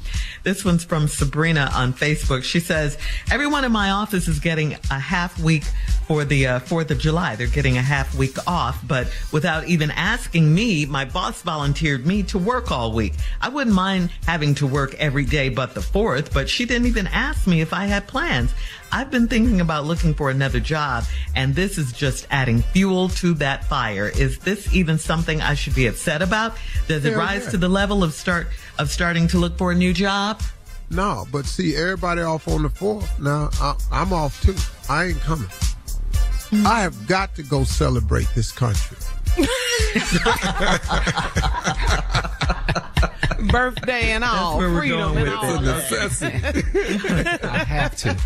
this 0.42 0.64
one's 0.64 0.84
from 0.84 1.06
Sabrina 1.08 1.70
on 1.74 1.92
Facebook. 1.92 2.42
She 2.44 2.60
says, 2.60 2.98
Everyone 3.30 3.64
in 3.64 3.72
my 3.72 3.90
office 3.90 4.26
is 4.28 4.38
getting 4.40 4.72
a 4.90 4.98
half 4.98 5.38
week 5.38 5.64
for 6.08 6.24
the 6.24 6.46
uh, 6.46 6.60
4th 6.60 6.90
of 6.90 6.98
July. 6.98 7.36
They're 7.36 7.46
getting 7.46 7.76
a 7.78 7.82
half 7.82 8.14
week 8.16 8.36
off, 8.46 8.80
but 8.86 9.12
without 9.32 9.68
even 9.68 9.90
asking 9.92 10.52
me, 10.52 10.86
my 10.86 11.04
boss 11.04 11.42
volunteered 11.42 12.06
me 12.06 12.22
to 12.24 12.38
work 12.38 12.70
all 12.72 12.92
week. 12.92 13.14
I 13.40 13.48
wouldn't 13.48 13.76
mind 13.76 14.10
having 14.26 14.54
to 14.56 14.66
work 14.66 14.94
every 14.94 15.24
day 15.24 15.48
but 15.50 15.74
the 15.74 15.80
4th, 15.80 16.32
but 16.32 16.48
she 16.48 16.64
didn't 16.64 16.86
even 16.88 17.06
ask 17.08 17.46
me 17.46 17.60
if 17.60 17.72
I 17.72 17.84
had 17.86 18.08
plans. 18.08 18.52
I've 18.92 19.10
been 19.10 19.26
thinking 19.26 19.62
about 19.62 19.86
looking 19.86 20.12
for 20.12 20.30
another 20.30 20.60
job, 20.60 21.04
and 21.34 21.54
this 21.54 21.78
is 21.78 21.92
just 21.92 22.26
adding 22.30 22.60
fuel 22.60 23.08
to 23.08 23.32
that 23.34 23.64
fire. 23.64 24.08
Is 24.08 24.38
this 24.38 24.72
even 24.74 24.98
something 24.98 25.40
I 25.40 25.54
should 25.54 25.74
be 25.74 25.86
upset 25.86 26.20
about? 26.20 26.58
Does 26.88 27.06
it 27.06 27.12
Hell 27.12 27.20
rise 27.20 27.44
yeah. 27.44 27.50
to 27.52 27.56
the 27.56 27.70
level 27.70 28.04
of 28.04 28.12
start 28.12 28.48
of 28.78 28.90
starting 28.90 29.28
to 29.28 29.38
look 29.38 29.56
for 29.56 29.72
a 29.72 29.74
new 29.74 29.94
job? 29.94 30.42
No, 30.90 31.26
but 31.32 31.46
see, 31.46 31.74
everybody 31.74 32.20
off 32.20 32.46
on 32.48 32.64
the 32.64 32.68
fourth. 32.68 33.18
Now 33.18 33.48
I, 33.54 33.76
I'm 33.90 34.12
off 34.12 34.42
too. 34.42 34.54
I 34.90 35.06
ain't 35.06 35.20
coming. 35.20 35.48
Hmm. 35.48 36.66
I 36.66 36.80
have 36.80 37.08
got 37.08 37.34
to 37.36 37.42
go 37.42 37.64
celebrate 37.64 38.28
this 38.34 38.52
country. 38.52 38.98
Birthday 43.50 44.12
and 44.12 44.24
all, 44.24 44.58
where 44.58 44.70
we're 44.70 44.78
freedom 44.80 44.98
going 45.14 45.16
and 45.18 45.26
with 45.26 46.22
all. 46.22 46.28
it. 46.28 47.44
I 47.44 47.58
have 47.64 47.96
to. 47.98 48.16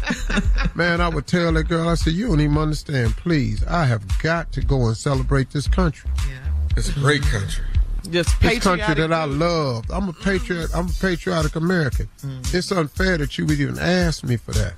Man, 0.74 1.00
I 1.00 1.08
would 1.08 1.26
tell 1.26 1.52
that 1.52 1.64
girl, 1.64 1.88
I 1.88 1.94
said, 1.94 2.14
you 2.14 2.28
don't 2.28 2.40
even 2.40 2.56
understand. 2.56 3.16
Please, 3.16 3.64
I 3.66 3.84
have 3.84 4.02
got 4.22 4.52
to 4.52 4.60
go 4.62 4.86
and 4.86 4.96
celebrate 4.96 5.50
this 5.50 5.68
country. 5.68 6.10
Yeah. 6.28 6.38
It's 6.76 6.88
a 6.88 6.92
great 6.94 7.22
country. 7.22 7.64
Just 8.10 8.40
This 8.40 8.58
country 8.62 8.94
that 8.94 9.12
I 9.12 9.24
love. 9.24 9.84
I'm 9.90 10.08
a 10.08 10.12
patriot. 10.12 10.70
I'm 10.74 10.86
a 10.86 10.92
patriotic 11.00 11.56
American. 11.56 12.08
Mm-hmm. 12.22 12.56
It's 12.56 12.70
unfair 12.70 13.18
that 13.18 13.36
you 13.36 13.46
would 13.46 13.58
even 13.58 13.78
ask 13.78 14.22
me 14.24 14.36
for 14.36 14.52
that. 14.52 14.74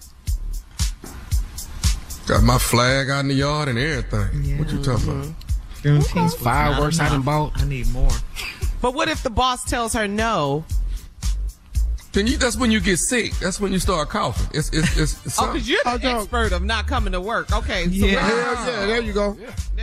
Got 2.27 2.43
my 2.43 2.59
flag 2.59 3.11
out 3.11 3.21
in 3.21 3.29
the 3.29 3.35
yard 3.35 3.69
and 3.69 3.79
everything. 3.79 4.59
What 4.59 4.71
you 4.71 4.83
talking 4.83 5.09
about? 5.11 5.25
Mm-hmm. 5.25 5.89
Juneteenth 5.89 6.23
was 6.25 6.35
Fireworks 6.37 6.99
not 6.99 7.05
I 7.05 7.09
done 7.11 7.15
enough. 7.17 7.25
bought. 7.25 7.63
I 7.63 7.65
need 7.67 7.89
more. 7.93 8.11
But 8.81 8.95
what 8.95 9.09
if 9.09 9.23
the 9.23 9.31
boss 9.31 9.65
tells 9.65 9.93
her 9.95 10.07
no? 10.09 10.65
Then 12.13 12.27
you, 12.27 12.37
that's 12.39 12.57
when 12.57 12.71
you 12.71 12.81
get 12.81 12.99
sick. 12.99 13.33
That's 13.35 13.61
when 13.61 13.73
you 13.73 13.79
start 13.79 14.09
coughing. 14.09 14.49
It's 14.59 14.71
it's 14.73 14.97
it's, 14.99 15.27
it's 15.27 15.41
Oh, 15.41 15.53
because 15.53 15.69
you're 15.69 15.83
the 15.85 16.01
expert 16.05 16.53
of 16.53 16.63
not 16.65 16.87
coming 16.87 17.13
to 17.13 17.21
work. 17.21 17.53
Okay. 17.53 17.85
So 17.85 17.91
Yeah. 18.07 18.21
Hell 18.21 18.67
yeah, 18.67 18.87
there 18.87 19.03
you 19.03 19.13
go. 19.13 19.37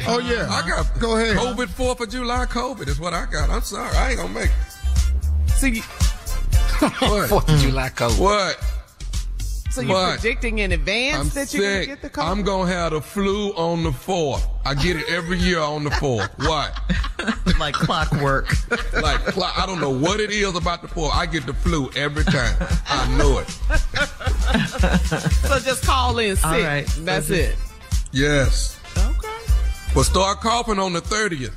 Oh 0.07 0.19
yeah, 0.19 0.49
I 0.49 0.67
got 0.67 0.99
Go 0.99 1.17
ahead. 1.17 1.37
COVID 1.37 1.67
Fourth 1.69 2.01
of 2.01 2.09
July 2.09 2.45
COVID 2.45 2.87
is 2.87 2.99
what 2.99 3.13
I 3.13 3.25
got. 3.25 3.49
I'm 3.49 3.61
sorry, 3.61 3.95
I 3.95 4.09
ain't 4.11 4.17
gonna 4.19 4.33
make 4.33 4.49
it. 4.49 5.51
So, 5.51 5.67
you, 5.67 5.81
What? 6.99 7.29
Fourth 7.29 7.47
of 7.49 7.59
July 7.59 7.89
code. 7.89 8.17
What? 8.19 8.57
So 9.75 9.81
you're 9.81 9.93
What? 9.93 10.19
predicting 10.19 10.59
in 10.59 10.71
advance 10.71 11.17
I'm 11.17 11.29
that 11.29 11.53
you're 11.53 11.63
going 11.63 11.81
to 11.81 11.85
get 11.87 12.01
the 12.01 12.09
COVID? 12.09 12.23
I'm 12.31 12.43
gonna 12.43 12.71
have 12.71 12.93
the 12.93 13.01
flu 13.01 13.49
on 13.55 13.83
the 13.83 13.91
fourth. 13.91 14.47
I 14.65 14.73
get 14.73 14.95
it 14.95 15.09
every 15.09 15.37
year 15.37 15.59
on 15.59 15.83
the 15.83 15.91
fourth. 15.91 16.29
What? 16.39 16.79
like 17.59 17.73
clockwork. 17.75 18.47
Like 18.93 19.19
cl- 19.31 19.51
I 19.55 19.65
don't 19.65 19.81
know 19.81 19.89
what 19.89 20.19
it 20.21 20.31
is 20.31 20.55
about 20.55 20.81
the 20.81 20.87
fourth. 20.87 21.13
I 21.13 21.25
get 21.25 21.45
the 21.45 21.53
flu 21.53 21.89
every 21.95 22.23
time. 22.23 22.55
I 22.87 23.17
know 23.17 23.39
it. 23.39 23.49
so 24.69 25.59
just 25.59 25.83
call 25.83 26.17
in 26.19 26.35
sick. 26.37 26.45
All 26.45 26.59
right. 26.61 26.87
So 26.87 27.01
That's 27.01 27.27
just- 27.27 27.39
it. 27.51 27.55
Yes. 28.13 28.79
Okay. 28.97 29.27
But 29.93 30.03
start 30.03 30.39
coughing 30.39 30.79
on 30.79 30.93
the 30.93 31.01
thirtieth. 31.01 31.53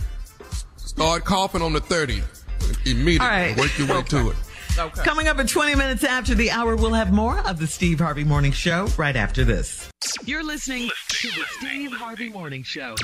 Start 0.77 1.25
coughing 1.25 1.63
on 1.63 1.73
the 1.73 1.81
thirtieth. 1.81 2.45
Immediately. 2.85 3.19
All 3.21 3.29
right. 3.29 3.57
Work 3.57 3.79
your 3.79 3.87
way 3.89 4.03
to 4.03 4.31
it. 4.31 4.37
Okay. 4.79 5.03
Coming 5.03 5.27
up 5.27 5.39
at 5.39 5.49
20 5.49 5.75
minutes 5.75 6.05
after 6.05 6.37
the 6.37 6.53
hour, 6.53 6.77
we'll 6.77 6.93
have 6.93 7.13
more 7.13 7.41
of 7.41 7.59
the 7.59 7.67
Steve 7.67 7.99
Harvey 7.99 8.23
Morning 8.23 8.53
Show 8.53 8.87
right 8.97 9.17
after 9.17 9.45
this. 9.45 9.91
You're 10.25 10.45
listening 10.45 10.89
to 11.09 11.29
the 11.29 11.45
Steve 11.59 11.93
Harvey 11.93 12.29
Morning 12.29 12.63
Show. 12.63 12.95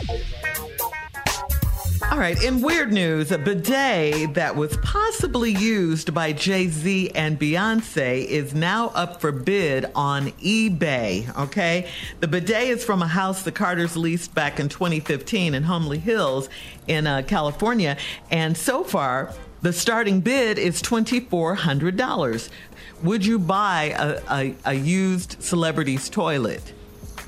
All 2.11 2.19
right, 2.19 2.41
in 2.45 2.61
weird 2.61 2.93
news, 2.93 3.33
a 3.33 3.39
bidet 3.39 4.35
that 4.35 4.55
was 4.55 4.77
possibly 4.79 5.51
used 5.51 6.15
by 6.15 6.33
Jay 6.33 6.69
Z 6.69 7.11
and 7.15 7.41
Beyonce 7.41 8.25
is 8.25 8.55
now 8.55 8.89
up 8.95 9.21
for 9.21 9.33
bid 9.33 9.87
on 9.97 10.29
eBay. 10.33 11.37
Okay, 11.37 11.91
the 12.21 12.29
bidet 12.29 12.69
is 12.69 12.85
from 12.85 13.03
a 13.03 13.09
house 13.09 13.43
the 13.43 13.51
Carters 13.51 13.97
leased 13.97 14.33
back 14.33 14.61
in 14.61 14.69
2015 14.69 15.55
in 15.55 15.65
Holmby 15.65 15.99
Hills 15.99 16.49
in 16.87 17.07
uh, 17.09 17.23
California, 17.27 17.97
and 18.31 18.57
so 18.57 18.85
far 18.85 19.35
the 19.65 19.73
starting 19.73 20.21
bid 20.21 20.59
is 20.59 20.83
$2,400. 20.83 22.49
Would 23.03 23.25
you 23.27 23.39
buy 23.39 23.95
a, 23.99 24.21
a, 24.31 24.55
a 24.67 24.75
used 24.75 25.43
celebrity's 25.43 26.09
toilet? 26.11 26.73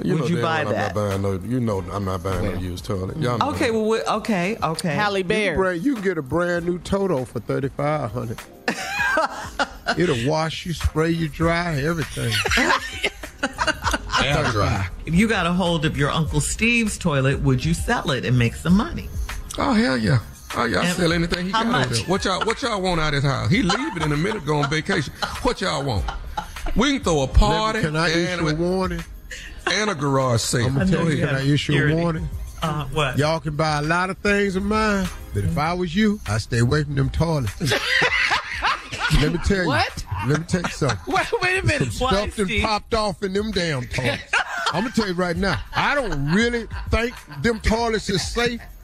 You 0.02 0.12
Would 0.12 0.20
know 0.20 0.26
you 0.28 0.34
damn 0.36 0.42
buy 0.44 0.64
well 0.64 0.72
that? 0.74 0.90
I'm 0.90 0.94
not 0.94 1.08
buying 1.08 1.22
no. 1.22 1.48
You 1.48 1.60
know 1.60 1.78
I'm 1.90 2.04
not 2.04 2.22
buying 2.22 2.44
no 2.44 2.52
used 2.60 2.84
toilet. 2.84 3.16
Y'all 3.16 3.38
know 3.38 3.48
Okay, 3.52 3.70
that. 3.70 3.78
well, 3.80 4.02
okay, 4.18 4.58
okay. 4.62 4.94
Halle 4.94 5.18
You 5.18 5.24
can, 5.24 5.28
Berry. 5.28 5.78
you 5.78 5.94
can 5.94 6.04
get 6.04 6.18
a 6.18 6.22
brand 6.22 6.66
new 6.66 6.78
Toto 6.80 7.24
for 7.24 7.40
thirty 7.40 7.70
five 7.70 8.12
hundred. 8.12 8.38
It'll 9.98 10.28
wash 10.30 10.66
you, 10.66 10.74
spray 10.74 11.10
you 11.10 11.28
dry, 11.30 11.80
everything. 11.80 12.30
Air 14.22 14.44
dry. 14.52 14.88
If 15.06 15.14
you 15.14 15.26
got 15.28 15.46
a 15.46 15.52
hold 15.54 15.86
of 15.86 15.96
your 15.96 16.10
Uncle 16.10 16.40
Steve's 16.42 16.98
toilet, 16.98 17.40
would 17.40 17.64
you 17.64 17.72
sell 17.72 18.10
it 18.10 18.26
and 18.26 18.38
make 18.38 18.54
some 18.54 18.76
money? 18.76 19.08
Oh 19.56 19.72
hell 19.72 19.96
yeah. 19.96 20.18
Oh 20.54 20.64
yeah, 20.64 20.80
I 20.80 20.84
And 20.86 20.96
sell 20.96 21.12
anything 21.12 21.46
he 21.46 21.50
how 21.52 21.64
got 21.64 21.86
over 21.86 21.94
there. 21.94 22.04
What 22.04 22.24
y'all 22.24 22.44
what 22.46 22.62
y'all 22.62 22.80
want 22.80 23.00
out 23.00 23.08
of 23.14 23.22
his 23.22 23.24
house? 23.24 23.50
He 23.50 23.62
leaving 23.62 24.02
in 24.02 24.12
a 24.12 24.16
minute, 24.16 24.44
go 24.46 24.58
on 24.58 24.70
vacation. 24.70 25.12
What 25.42 25.60
y'all 25.60 25.84
want? 25.84 26.04
We 26.76 26.92
can 26.94 27.02
throw 27.02 27.22
a 27.22 27.26
party 27.28 27.80
Can 27.80 27.96
I 27.96 28.08
and, 28.10 28.40
issue 28.42 28.48
a 28.48 28.54
warning? 28.54 29.04
and 29.66 29.90
a 29.90 29.94
garage 29.94 30.40
sale. 30.40 30.66
I'm 30.66 30.74
gonna 30.74 30.86
tell 30.90 31.04
know 31.04 31.10
you, 31.10 31.16
you 31.16 31.26
can 31.26 31.34
I 31.34 31.38
have 31.40 31.48
issue 31.48 31.72
a 31.72 31.76
security. 31.76 31.94
warning? 31.94 32.28
Uh, 32.62 32.84
what? 32.86 33.18
Y'all 33.18 33.40
can 33.40 33.54
buy 33.56 33.78
a 33.78 33.82
lot 33.82 34.08
of 34.10 34.18
things 34.18 34.56
of 34.56 34.62
mine, 34.62 35.06
but 35.34 35.44
if 35.44 35.58
I 35.58 35.72
was 35.74 35.94
you, 35.94 36.20
I'd 36.28 36.40
stay 36.40 36.58
away 36.60 36.84
from 36.84 36.94
them 36.94 37.10
toilets. 37.10 37.60
Let 39.20 39.32
me 39.32 39.38
tell 39.44 39.58
you. 39.62 39.66
What? 39.68 40.04
Let 40.26 40.40
me 40.40 40.44
tell 40.46 40.62
you 40.62 40.68
something. 40.68 40.98
Wait, 41.14 41.26
wait 41.42 41.62
a 41.62 41.66
minute. 41.66 41.92
Some 41.92 42.08
stuff 42.08 42.36
that 42.36 42.62
popped 42.62 42.94
off 42.94 43.22
in 43.22 43.32
them 43.32 43.50
damn 43.52 43.86
toilets. 43.86 44.22
I'm 44.72 44.82
gonna 44.82 44.90
tell 44.94 45.06
you 45.06 45.14
right 45.14 45.36
now. 45.36 45.60
I 45.74 45.94
don't 45.94 46.32
really 46.32 46.66
think 46.90 47.14
them 47.42 47.60
toilets 47.60 48.10
is 48.10 48.26
safe 48.26 48.60
for 48.60 48.75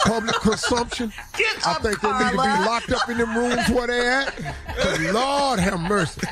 public 0.00 0.34
consumption. 0.36 1.12
Get 1.36 1.66
I 1.66 1.74
think 1.74 2.00
they 2.00 2.08
need 2.12 2.30
to 2.30 2.32
be 2.32 2.36
locked 2.36 2.92
up 2.92 3.08
in 3.08 3.18
them 3.18 3.36
rooms 3.36 3.68
where 3.68 3.86
they 3.86 4.08
at. 4.08 5.12
Lord 5.12 5.58
have 5.60 5.80
mercy. 5.80 6.22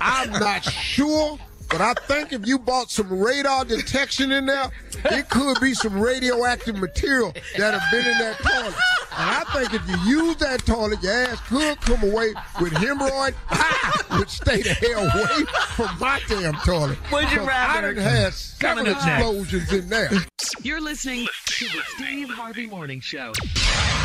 I'm 0.00 0.30
not 0.32 0.64
sure, 0.64 1.38
but 1.74 1.80
I 1.80 1.92
think 2.06 2.32
if 2.32 2.46
you 2.46 2.56
bought 2.56 2.88
some 2.88 3.08
radar 3.18 3.64
detection 3.64 4.30
in 4.30 4.46
there, 4.46 4.70
it 5.06 5.28
could 5.28 5.58
be 5.60 5.74
some 5.74 5.98
radioactive 5.98 6.76
material 6.76 7.32
that 7.58 7.74
have 7.74 7.90
been 7.90 8.06
in 8.06 8.16
that 8.18 8.38
toilet. 8.38 8.74
And 9.18 9.30
I 9.30 9.42
think 9.52 9.74
if 9.74 9.88
you 9.88 10.18
use 10.22 10.36
that 10.36 10.64
toilet, 10.64 11.02
your 11.02 11.12
ass 11.12 11.40
could 11.48 11.80
come 11.80 12.04
away 12.04 12.32
with 12.60 12.72
hemorrhoid, 12.74 13.32
which 14.20 14.28
stay 14.28 14.62
the 14.62 14.72
hell 14.72 15.00
away 15.00 15.44
from 15.74 15.98
my 15.98 16.20
damn 16.28 16.54
toilet. 16.64 16.96
Would 17.10 17.32
you 17.32 17.40
rather? 17.40 17.88
I 17.88 17.94
done 17.94 17.96
had 17.96 18.32
several 18.32 18.84
Coming 18.84 18.94
up 18.94 19.04
next. 19.04 19.24
explosions 19.24 19.72
in 19.72 19.88
there. 19.88 20.10
You're 20.62 20.80
listening 20.80 21.26
to 21.46 21.64
the 21.64 21.82
Steve 21.96 22.30
Harvey 22.30 22.68
Morning 22.68 23.00
Show. 23.00 23.32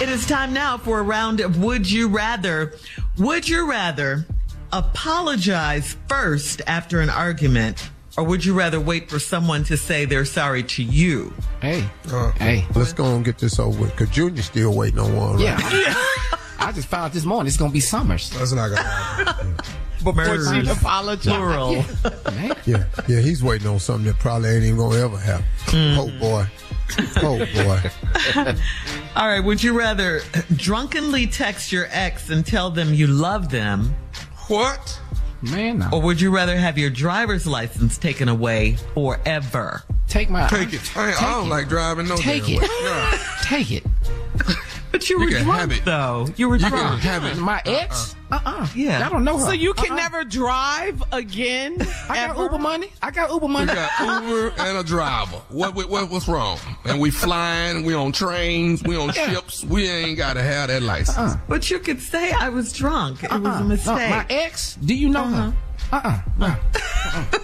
It 0.01 0.09
is 0.09 0.25
time 0.25 0.53
now 0.53 0.79
for 0.79 0.97
a 0.97 1.03
round 1.03 1.39
of 1.39 1.61
Would 1.61 1.89
You 1.89 2.07
Rather. 2.07 2.73
Would 3.19 3.47
you 3.47 3.69
rather 3.69 4.25
apologize 4.71 5.95
first 6.07 6.61
after 6.67 7.01
an 7.01 7.09
argument, 7.09 7.89
or 8.17 8.23
would 8.23 8.43
you 8.43 8.53
rather 8.53 8.79
wait 8.79 9.09
for 9.09 9.19
someone 9.19 9.63
to 9.65 9.77
say 9.77 10.05
they're 10.05 10.25
sorry 10.25 10.63
to 10.63 10.83
you? 10.83 11.33
Hey, 11.61 11.87
Uh, 12.11 12.31
hey. 12.33 12.65
Let's 12.75 12.93
go 12.93 13.15
and 13.15 13.23
get 13.23 13.37
this 13.37 13.59
over 13.59 13.79
with, 13.81 13.91
because 13.91 14.09
Junior's 14.09 14.45
still 14.45 14.73
waiting 14.75 14.99
on 14.99 15.15
one. 15.15 15.33
Right? 15.35 15.41
Yeah. 15.43 15.57
I 16.59 16.71
just 16.73 16.87
found 16.87 17.05
out 17.05 17.13
this 17.13 17.25
morning 17.25 17.47
it's 17.47 17.57
gonna 17.57 17.71
be 17.71 17.79
Summers. 17.79 18.29
That's 18.31 18.51
not 18.51 18.69
gonna 18.69 18.81
happen. 18.83 19.55
Before 20.03 20.13
she 20.23 20.29
Murders. 20.29 20.69
apologized. 20.69 21.27
Plural. 21.35 21.73
Man. 22.33 22.55
Yeah, 22.65 22.85
yeah, 23.09 23.19
he's 23.19 23.43
waiting 23.43 23.67
on 23.67 23.79
something 23.79 24.05
that 24.05 24.17
probably 24.19 24.49
ain't 24.49 24.63
even 24.63 24.77
gonna 24.77 24.97
ever 24.97 25.17
happen. 25.17 25.45
Mm-hmm. 25.65 25.99
Oh 25.99 26.19
boy, 26.19 26.45
oh 27.17 28.43
boy. 28.45 28.55
All 29.17 29.27
right, 29.27 29.41
would 29.41 29.61
you 29.61 29.77
rather 29.77 30.21
drunkenly 30.55 31.27
text 31.27 31.71
your 31.73 31.87
ex 31.91 32.29
and 32.29 32.45
tell 32.45 32.69
them 32.69 32.93
you 32.93 33.07
love 33.07 33.49
them, 33.49 33.93
What? 34.49 34.99
Man, 35.41 35.79
no. 35.79 35.89
or 35.93 36.01
would 36.01 36.19
you 36.19 36.31
rather 36.31 36.57
have 36.57 36.77
your 36.77 36.89
driver's 36.89 37.47
license 37.47 37.97
taken 37.97 38.27
away 38.27 38.75
forever? 38.93 39.83
Take 40.09 40.29
my 40.29 40.47
Take 40.49 40.73
it. 40.73 40.97
I, 40.97 41.09
ain't- 41.11 41.23
I 41.23 41.31
don't 41.31 41.47
it. 41.47 41.49
like 41.49 41.69
driving 41.69 42.07
no 42.09 42.17
Take 42.17 42.45
damn 42.45 42.55
it. 42.55 42.61
way. 42.61 42.67
Nah. 42.83 43.17
Take 43.43 43.71
it. 43.71 43.83
But 44.91 45.07
you 45.09 45.19
You 45.19 45.25
were 45.25 45.31
can 45.31 45.43
drunk, 45.45 45.59
have 45.59 45.71
it. 45.71 45.85
though. 45.85 46.27
You 46.35 46.49
were 46.49 46.55
You 46.55 46.67
drunk. 46.69 47.01
can 47.01 47.21
have 47.21 47.23
it. 47.25 47.37
My 47.37 47.61
ex? 47.65 48.15
Uh 48.31 48.39
uh 48.45 48.67
Yeah. 48.75 49.05
I 49.05 49.09
don't 49.09 49.23
know 49.23 49.37
her. 49.37 49.45
So 49.45 49.51
you 49.51 49.73
can 49.73 49.91
Uh-uh. 49.91 49.95
never 49.97 50.23
drive 50.23 51.03
again? 51.11 51.77
I 52.09 52.27
got? 52.27 52.37
Uber 52.37 52.57
money. 52.57 52.91
I 53.01 53.11
got 53.11 53.29
Uber 53.31 53.47
money. 53.47 53.71
We 53.71 53.75
money. 53.75 53.87
got 53.97 54.23
Uber 54.23 54.53
and 54.57 54.77
a 54.77 54.83
driver. 54.83 55.37
What, 55.49 55.75
what, 55.75 55.89
what 55.89 56.09
what's 56.09 56.27
wrong? 56.27 56.57
And 56.85 56.99
we 56.99 57.11
flying, 57.11 57.85
we 57.85 57.93
on 57.93 58.11
trains, 58.11 58.81
we 58.83 58.95
on 58.97 59.11
Yeah. 59.15 59.31
ships. 59.31 59.63
We 59.63 59.87
ain't 59.87 60.17
got 60.17 60.33
to 60.33 60.41
have 60.43 60.69
that 60.69 60.81
license. 60.81 61.17
Uh-uh. 61.17 61.37
But 61.47 61.69
you 61.69 61.79
could 61.79 62.01
say 62.01 62.31
I 62.31 62.49
was 62.49 62.73
drunk. 62.73 63.23
It 63.23 63.31
was 63.31 63.41
Uh-uh. 63.45 63.59
a 63.61 63.63
mistake. 63.63 63.85
No, 63.95 64.09
my 64.09 64.25
ex? 64.29 64.75
Do 64.75 64.95
you 64.95 65.09
know 65.09 65.23
her? 65.25 65.53
Uh 65.91 66.19
uh 66.41 66.55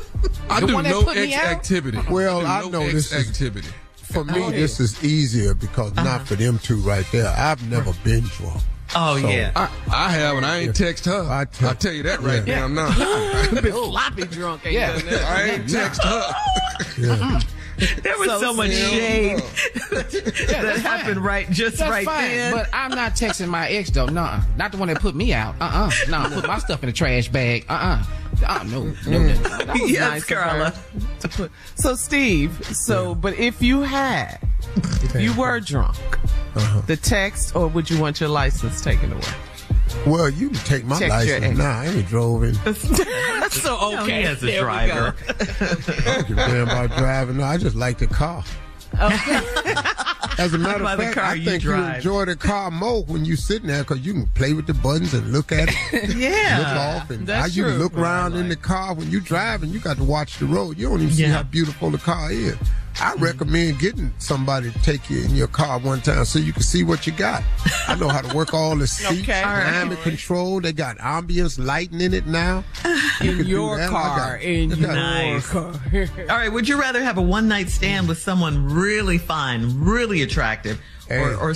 I 0.50 0.60
The 0.60 0.68
do 0.68 0.74
one 0.76 0.84
that 0.84 0.90
no 0.92 1.04
put 1.04 1.16
me 1.16 1.34
X 1.34 1.44
out? 1.44 1.52
activity. 1.52 2.00
Well, 2.10 2.42
do 2.42 2.48
I 2.48 2.70
know 2.70 2.82
X 2.84 2.94
this 2.94 3.12
is- 3.14 3.28
activity. 3.30 3.70
For 4.12 4.24
me, 4.24 4.52
this 4.52 4.80
is 4.80 5.04
easier 5.04 5.54
because 5.54 5.94
not 5.96 6.28
for 6.28 6.36
them 6.36 6.60
two 6.60 6.78
right 6.78 7.06
there. 7.12 7.34
I've 7.36 7.68
never 7.70 7.92
been 8.04 8.22
drunk. 8.24 8.62
oh, 8.96 9.20
So- 9.20 9.28
yeah. 9.30 9.52
I, 9.56 9.70
I 9.92 10.10
have, 10.12 10.38
and 10.38 10.46
I 10.46 10.60
ain't 10.60 10.76
text 10.76 11.06
her. 11.06 11.22
I 11.24 11.42
I, 11.42 11.46
te- 11.46 11.74
tell 11.80 11.92
you 11.94 12.04
that 12.04 12.22
right 12.22 12.46
Yeah. 12.48 12.60
now. 12.68 12.86
I'm 12.90 13.54
not. 13.54 13.64
been 13.64 13.72
sloppy 13.74 14.24
drunk. 14.28 14.66
Ain't 14.66 14.74
Yeah. 14.76 14.92
done 14.98 15.06
that. 15.08 15.24
I 15.38 15.44
ain't 15.52 15.70
text 15.70 16.04
her. 16.04 16.34
Yeah. 16.98 17.40
There 18.04 18.18
was 18.18 18.30
so, 18.30 18.40
So 18.40 18.54
much 18.54 18.72
still- 18.72 18.90
shade 18.90 19.44
Yeah, 20.50 20.62
that 20.62 20.78
happened 20.80 21.16
fine. 21.16 21.24
right 21.24 21.50
just 21.50 21.78
That's 21.80 21.92
right 21.92 22.06
fine, 22.06 22.30
then. 22.30 22.54
but 22.54 22.70
I'm 22.72 22.92
not 22.92 23.16
texting 23.16 23.50
my 23.50 23.68
ex 23.68 23.90
though. 23.90 24.06
Nah, 24.06 24.40
not 24.56 24.72
the 24.72 24.78
one 24.78 24.88
that 24.88 25.02
put 25.02 25.14
me 25.14 25.34
out. 25.34 25.56
Uh 25.60 25.90
uh 25.90 25.92
Nah, 26.10 26.30
put 26.30 26.48
my 26.48 26.58
stuff 26.60 26.82
in 26.84 26.88
the 26.88 26.94
trash 26.94 27.28
bag. 27.28 27.66
Uh 27.68 27.74
uh 27.74 27.76
Uh 27.78 28.06
no, 28.42 28.64
no, 28.64 28.84
no. 28.84 29.20
no. 29.20 29.34
That 29.34 29.68
was 29.80 29.92
Yes, 29.92 30.00
nice 30.12 30.24
Carla. 30.26 30.74
So 31.76 31.96
Steve, 31.96 32.66
so 32.76 33.16
but 33.16 33.34
if 33.38 33.62
you 33.62 33.82
had, 33.82 34.40
if 35.04 35.16
you 35.16 35.34
were 35.36 35.60
drunk, 35.60 35.98
Uh-huh. 36.56 36.82
the 36.88 36.96
text, 36.98 37.56
or 37.56 37.68
would 37.68 37.90
you 37.90 38.00
want 38.00 38.20
your 38.20 38.30
license 38.30 38.82
taken 38.82 39.12
away? 39.12 39.22
Well, 40.06 40.30
you 40.30 40.50
can 40.50 40.60
take 40.60 40.86
my 40.86 41.00
Check 41.00 41.10
license. 41.10 41.58
Nah, 41.58 41.82
I 41.82 41.86
ain't 41.88 42.08
drove 42.08 42.44
in. 42.44 42.54
so 43.50 44.00
okay, 44.02 44.18
he 44.18 44.24
has 44.24 44.44
a 44.44 44.60
driver. 44.60 45.16
I 45.30 45.34
don't 46.16 46.28
give 46.28 46.38
a 46.38 46.48
damn 46.48 46.64
about 46.70 46.98
driving. 46.98 47.38
No, 47.38 47.44
I 47.44 47.58
just 47.58 47.76
like 47.76 47.98
the 47.98 48.08
car. 48.08 48.44
As 50.38 50.54
a 50.54 50.58
matter 50.60 50.84
By 50.84 50.94
of 50.94 50.98
the 51.00 51.04
fact, 51.06 51.16
car 51.16 51.24
I 51.26 51.34
you 51.36 51.46
think 51.46 51.64
you 51.64 51.70
drive. 51.70 51.96
enjoy 51.98 52.26
the 52.26 52.36
car 52.36 52.72
more 52.72 53.04
when 53.06 53.26
you 53.26 53.36
sitting 53.36 53.68
there 53.68 53.84
because 53.84 54.06
you 54.06 54.14
can 54.14 54.28
play 54.28 54.54
with 54.54 54.68
the 54.68 54.74
buttons 54.74 55.14
and 55.14 55.32
look 55.32 55.52
at 55.52 55.70
it, 55.70 55.76
yeah, 56.16 56.58
look 56.58 56.68
yeah. 56.68 56.98
off, 57.02 57.10
and 57.10 57.26
That's 57.28 57.42
how 57.42 57.48
you 57.48 57.64
true. 57.64 57.74
look 57.78 57.98
around 57.98 58.36
in 58.36 58.50
the 58.50 58.56
car 58.56 58.94
when 58.94 59.10
you 59.12 59.20
driving. 59.22 59.70
You 59.70 59.80
got 59.80 59.98
to 59.98 60.04
watch 60.04 60.38
the 60.40 60.46
road. 60.46 60.78
You 60.78 60.90
don't 60.90 61.02
even 61.02 61.14
see 61.14 61.24
how 61.24 61.44
beautiful 61.44 61.90
the 61.92 61.98
car 62.00 62.32
is. 62.32 62.58
I 63.02 63.14
recommend 63.18 63.80
getting 63.80 64.14
somebody 64.20 64.72
to 64.72 64.80
take 64.80 65.10
you 65.10 65.22
in 65.24 65.36
your 65.36 65.48
car 65.48 65.80
one 65.80 66.02
time 66.02 66.24
so 66.26 66.40
you 66.40 66.54
can 66.54 66.64
see 66.64 66.84
what 66.84 67.06
you 67.06 67.14
got. 67.14 67.44
I 67.88 67.96
know 67.96 68.08
how 68.08 68.22
to 68.22 68.36
work 68.36 68.54
all 68.54 68.76
the 68.76 68.88
seats, 68.88 69.22
Okay. 69.22 69.42
All 69.44 69.52
right. 69.52 69.64
climate 69.70 70.02
control. 70.02 70.62
They 70.62 70.72
got 70.74 70.98
ambience 71.00 71.64
lighting 71.64 72.00
in 72.02 72.14
it 72.14 72.26
now. 72.26 72.64
You 73.22 73.32
In 73.32 73.46
your 73.46 73.78
car, 73.88 74.38
got- 74.38 74.42
in 74.44 74.70
your 74.72 74.92
Nice. 74.94 75.48
car. 75.48 75.74
All 75.94 76.38
right. 76.38 76.50
Would 76.52 76.68
you 76.70 76.80
rather 76.80 77.04
have 77.04 77.18
a 77.18 77.22
one 77.22 77.48
night 77.48 77.70
stand 77.70 78.08
with 78.08 78.18
someone 78.18 78.66
really 78.74 79.18
fine, 79.18 79.80
really 79.84 80.22
attractive, 80.22 80.80
Hey. 81.08 81.20
or, 81.20 81.36
or 81.36 81.54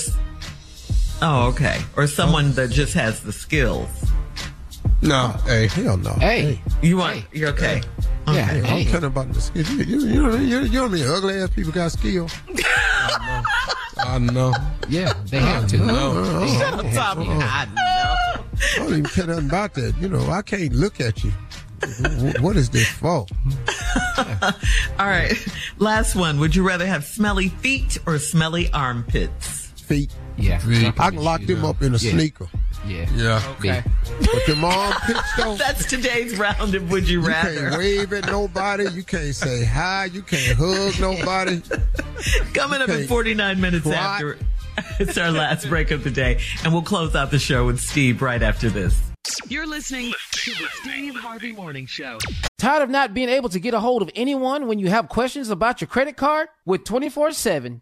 oh, 1.21 1.47
okay, 1.49 1.81
or 1.95 2.05
someone 2.07 2.51
that 2.53 2.69
just 2.69 2.93
has 2.93 3.21
the 3.21 3.31
skills? 3.33 3.89
No, 5.01 5.29
hey. 5.45 5.67
Hell 5.67 5.97
no. 5.97 6.11
Hey, 6.13 6.61
You 6.81 6.97
want? 6.97 7.17
Hey. 7.17 7.25
You're 7.31 7.49
okay. 7.49 7.81
yeah, 8.27 8.45
Hey, 8.45 8.57
I'm 8.59 8.63
hey. 8.65 8.85
telling 8.85 9.05
about 9.05 9.31
the 9.33 9.39
skill. 9.41 9.63
You, 9.65 9.83
you, 9.85 10.07
you, 10.07 10.23
know, 10.23 10.35
you, 10.35 10.59
you 10.61 10.69
know 10.71 10.83
what 10.83 10.91
I 10.91 10.93
mean? 10.95 11.07
Ugly 11.07 11.35
ass 11.35 11.49
people 11.51 11.71
got 11.71 11.91
skill. 11.91 12.27
I 12.49 13.43
know. 13.97 14.01
I 14.03 14.17
know. 14.19 14.53
Yeah, 14.89 15.13
they 15.25 15.39
have 15.39 15.67
to. 15.67 15.77
No. 15.77 16.47
Shut 16.47 16.73
up, 16.85 16.91
Tommy. 16.93 17.27
I 17.29 17.65
know. 17.65 18.43
I 18.61 18.75
don't 18.77 18.89
even 18.89 19.05
care 19.05 19.25
nothing 19.27 19.45
about 19.47 19.73
that. 19.75 19.95
You 19.99 20.09
know, 20.09 20.29
I 20.29 20.41
can't 20.41 20.73
look 20.73 20.99
at 20.99 21.23
you. 21.23 21.31
What 22.41 22.57
is 22.57 22.69
this 22.69 22.87
for? 22.89 23.25
All 24.17 25.07
right. 25.07 25.33
Last 25.77 26.15
one. 26.15 26.39
Would 26.39 26.55
you 26.55 26.67
rather 26.67 26.85
have 26.85 27.05
smelly 27.05 27.47
feet 27.49 27.97
or 28.05 28.19
smelly 28.19 28.69
armpits? 28.73 29.67
Feet. 29.81 30.11
Yeah, 30.37 30.59
I 30.97 31.09
can 31.09 31.15
lock 31.15 31.41
them 31.41 31.63
uh, 31.65 31.69
up 31.69 31.81
in 31.81 31.93
a 31.95 31.97
Yeah. 31.97 32.11
sneaker. 32.11 32.47
Yeah, 32.87 33.05
Yeah. 33.13 33.41
Okay. 33.59 33.83
But 34.19 34.45
them 34.47 34.63
armpits 34.63 35.19
though, 35.37 35.55
That's 35.55 35.85
today's 35.85 36.37
round 36.37 36.73
of 36.75 36.89
Would 36.89 37.07
You 37.07 37.21
you 37.21 37.27
Rather. 37.27 37.69
can't 37.69 37.77
wave 37.77 38.13
at 38.13 38.25
nobody. 38.27 38.89
You 38.91 39.03
can't 39.03 39.35
say 39.35 39.63
hi. 39.65 40.05
You 40.05 40.21
can't 40.21 40.57
hug 40.57 40.99
nobody. 40.99 41.61
Coming 42.53 42.81
up 42.81 42.89
in 42.89 43.07
49 43.07 43.59
minutes 43.61 43.85
What? 43.85 43.95
after. 43.95 44.37
It's 44.97 45.17
our 45.17 45.29
last 45.29 45.67
break 45.67 45.91
of 45.91 46.05
the 46.05 46.09
day, 46.09 46.39
and 46.63 46.71
we'll 46.71 46.81
close 46.83 47.13
out 47.13 47.31
the 47.31 47.39
show 47.39 47.65
with 47.65 47.81
Steve 47.81 48.21
right 48.21 48.41
after 48.41 48.69
this. 48.69 48.97
You're 49.49 49.67
listening 49.67 50.13
to 50.31 50.51
the 50.51 50.67
Steve 50.81 51.15
Harvey 51.15 51.51
Morning 51.51 51.85
Show. 51.85 52.17
Tired 52.57 52.83
of 52.83 52.89
not 52.89 53.13
being 53.13 53.27
able 53.27 53.49
to 53.49 53.59
get 53.59 53.73
a 53.73 53.81
hold 53.81 54.01
of 54.01 54.09
anyone 54.15 54.67
when 54.67 54.79
you 54.79 54.87
have 54.87 55.09
questions 55.09 55.49
about 55.49 55.81
your 55.81 55.89
credit 55.89 56.15
card? 56.15 56.47
With 56.65 56.85
24 56.85 57.33
7 57.33 57.81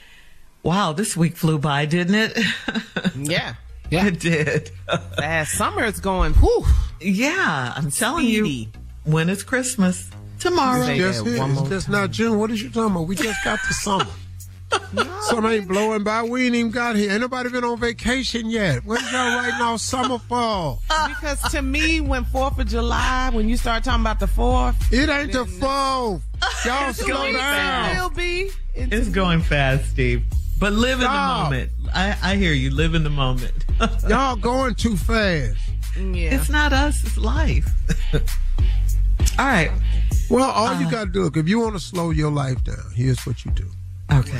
Wow, 0.63 0.93
this 0.93 1.17
week 1.17 1.35
flew 1.37 1.57
by, 1.57 1.85
didn't 1.85 2.15
it? 2.15 2.37
Yeah. 3.17 3.55
Yeah. 3.89 4.07
it 4.07 4.21
did. 4.21 4.71
Fast 5.17 5.57
summer 5.57 5.83
is 5.83 5.99
going. 5.99 6.31
Whew. 6.35 6.63
yeah, 7.01 7.73
I'm 7.75 7.91
telling 7.91 8.23
Speedy. 8.25 8.49
you, 8.49 8.67
when 9.03 9.27
is 9.29 9.43
Christmas? 9.43 10.09
Tomorrow. 10.39 10.85
Say 10.85 10.97
Just 10.97 11.25
that 11.25 11.29
It's 11.31 11.39
more 11.59 11.67
just 11.67 11.89
not 11.89 12.09
June. 12.11 12.39
What 12.39 12.51
is 12.51 12.63
you 12.63 12.69
talking 12.69 12.95
about? 12.95 13.07
We 13.07 13.17
just 13.17 13.43
got 13.43 13.59
to 13.59 13.73
summer. 13.73 14.07
Summer 15.23 15.49
ain't 15.51 15.67
blowing 15.67 16.05
by. 16.05 16.23
We 16.23 16.45
ain't 16.45 16.55
even 16.55 16.71
got 16.71 16.95
here. 16.95 17.11
Ain't 17.11 17.19
nobody 17.19 17.49
been 17.49 17.65
on 17.65 17.77
vacation 17.79 18.49
yet. 18.49 18.85
When's 18.85 19.11
y'all 19.11 19.37
writing 19.37 19.59
off 19.59 19.81
summer 19.81 20.17
fall? 20.19 20.81
Because 21.09 21.41
to 21.51 21.61
me, 21.61 21.99
when 21.99 22.23
Fourth 22.23 22.57
of 22.57 22.67
July, 22.67 23.29
when 23.33 23.49
you 23.49 23.57
start 23.57 23.83
talking 23.83 23.99
about 23.99 24.21
the 24.21 24.27
Fourth, 24.27 24.77
it 24.93 25.09
ain't 25.09 25.33
the 25.33 25.45
Fourth. 25.45 26.21
Y'all 26.65 26.93
slow 26.93 27.07
going 27.13 27.33
down. 27.35 27.97
Will 27.97 28.09
be. 28.11 28.49
It's 28.73 29.09
going 29.09 29.41
fast, 29.41 29.89
Steve. 29.89 30.23
But 30.61 30.73
live 30.73 30.99
in 31.01 31.05
the 31.05 31.09
moment. 31.09 31.71
I, 31.91 32.15
I 32.21 32.35
hear 32.35 32.53
you. 32.53 32.69
Live 32.69 32.93
in 32.93 33.03
the 33.03 33.09
moment. 33.09 33.65
Y'all 34.07 34.35
going 34.35 34.75
too 34.75 34.95
fast. 34.95 35.57
Yeah. 35.97 36.35
It's 36.35 36.49
not 36.49 36.71
us, 36.71 37.03
it's 37.03 37.17
life. 37.17 37.67
All 39.39 39.47
right. 39.47 39.71
Well, 40.29 40.51
all 40.51 40.67
Uh, 40.67 40.79
you 40.79 40.89
got 40.89 41.05
to 41.05 41.11
do, 41.11 41.25
if 41.33 41.49
you 41.49 41.59
want 41.59 41.73
to 41.73 41.79
slow 41.79 42.11
your 42.11 42.29
life 42.31 42.63
down, 42.63 42.91
here's 42.93 43.19
what 43.25 43.43
you 43.43 43.49
do. 43.51 43.65
Okay. 44.13 44.39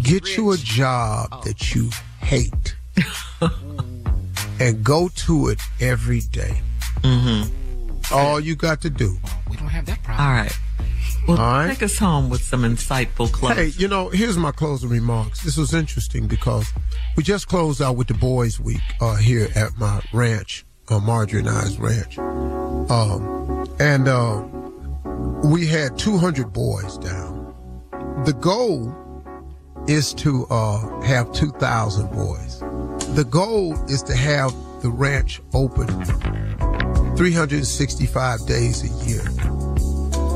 Get 0.00 0.38
you 0.38 0.52
a 0.52 0.56
job 0.56 1.44
that 1.44 1.74
you 1.74 1.90
hate 2.20 2.74
and 4.60 4.82
go 4.82 5.08
to 5.08 5.48
it 5.48 5.60
every 5.80 6.20
day. 6.20 6.62
Mm-hmm. 7.02 8.14
All 8.14 8.40
you 8.40 8.56
got 8.56 8.80
to 8.80 8.90
do. 8.90 9.18
We 9.50 9.58
don't 9.58 9.68
have 9.68 9.84
that 9.84 10.02
problem. 10.02 10.26
All 10.26 10.32
right. 10.32 10.58
Well, 11.26 11.38
All 11.38 11.46
right. 11.46 11.68
take 11.68 11.82
us 11.82 11.98
home 11.98 12.30
with 12.30 12.42
some 12.42 12.62
insightful 12.62 13.30
close. 13.30 13.54
Hey, 13.54 13.66
you 13.76 13.88
know, 13.88 14.08
here's 14.08 14.36
my 14.36 14.52
closing 14.52 14.88
remarks. 14.88 15.42
This 15.42 15.56
was 15.56 15.74
interesting 15.74 16.26
because 16.26 16.72
we 17.16 17.22
just 17.22 17.48
closed 17.48 17.82
out 17.82 17.96
with 17.96 18.08
the 18.08 18.14
boys' 18.14 18.58
week 18.58 18.80
uh, 19.00 19.16
here 19.16 19.48
at 19.54 19.76
my 19.78 20.00
ranch, 20.12 20.64
uh, 20.88 20.98
Marjorie 21.00 21.40
and 21.40 21.48
I's 21.48 21.78
ranch, 21.78 22.18
um, 22.18 23.68
and 23.78 24.08
uh, 24.08 24.42
we 25.44 25.66
had 25.66 25.98
200 25.98 26.52
boys 26.52 26.98
down. 26.98 27.54
The 28.24 28.32
goal 28.32 28.94
is 29.86 30.12
to 30.14 30.46
uh, 30.50 31.00
have 31.02 31.32
2,000 31.32 32.10
boys. 32.12 32.60
The 33.14 33.24
goal 33.28 33.74
is 33.88 34.02
to 34.04 34.14
have 34.14 34.52
the 34.82 34.90
ranch 34.90 35.40
open 35.54 35.86
365 37.16 38.46
days 38.46 38.84
a 38.84 39.08
year 39.08 39.22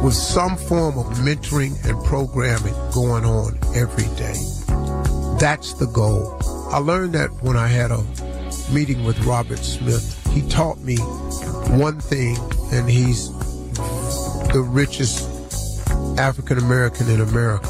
with 0.03 0.15
some 0.15 0.57
form 0.57 0.99
of 0.99 1.07
mentoring 1.19 1.73
and 1.89 2.05
programming 2.05 2.75
going 2.93 3.25
on 3.25 3.57
every 3.75 4.09
day. 4.17 4.35
That's 5.39 5.75
the 5.75 5.87
goal. 5.93 6.39
I 6.73 6.79
learned 6.79 7.13
that 7.15 7.31
when 7.43 7.57
I 7.57 7.69
had 7.69 7.93
a 7.93 8.03
meeting 8.73 9.05
with 9.05 9.19
Robert 9.25 9.59
Smith. 9.59 10.19
He 10.33 10.43
taught 10.49 10.79
me 10.81 10.97
one 10.97 12.01
thing, 12.01 12.37
and 12.73 12.89
he's 12.89 13.31
the 14.53 14.65
richest 14.67 15.29
African 16.19 16.59
American 16.59 17.09
in 17.09 17.21
America. 17.21 17.69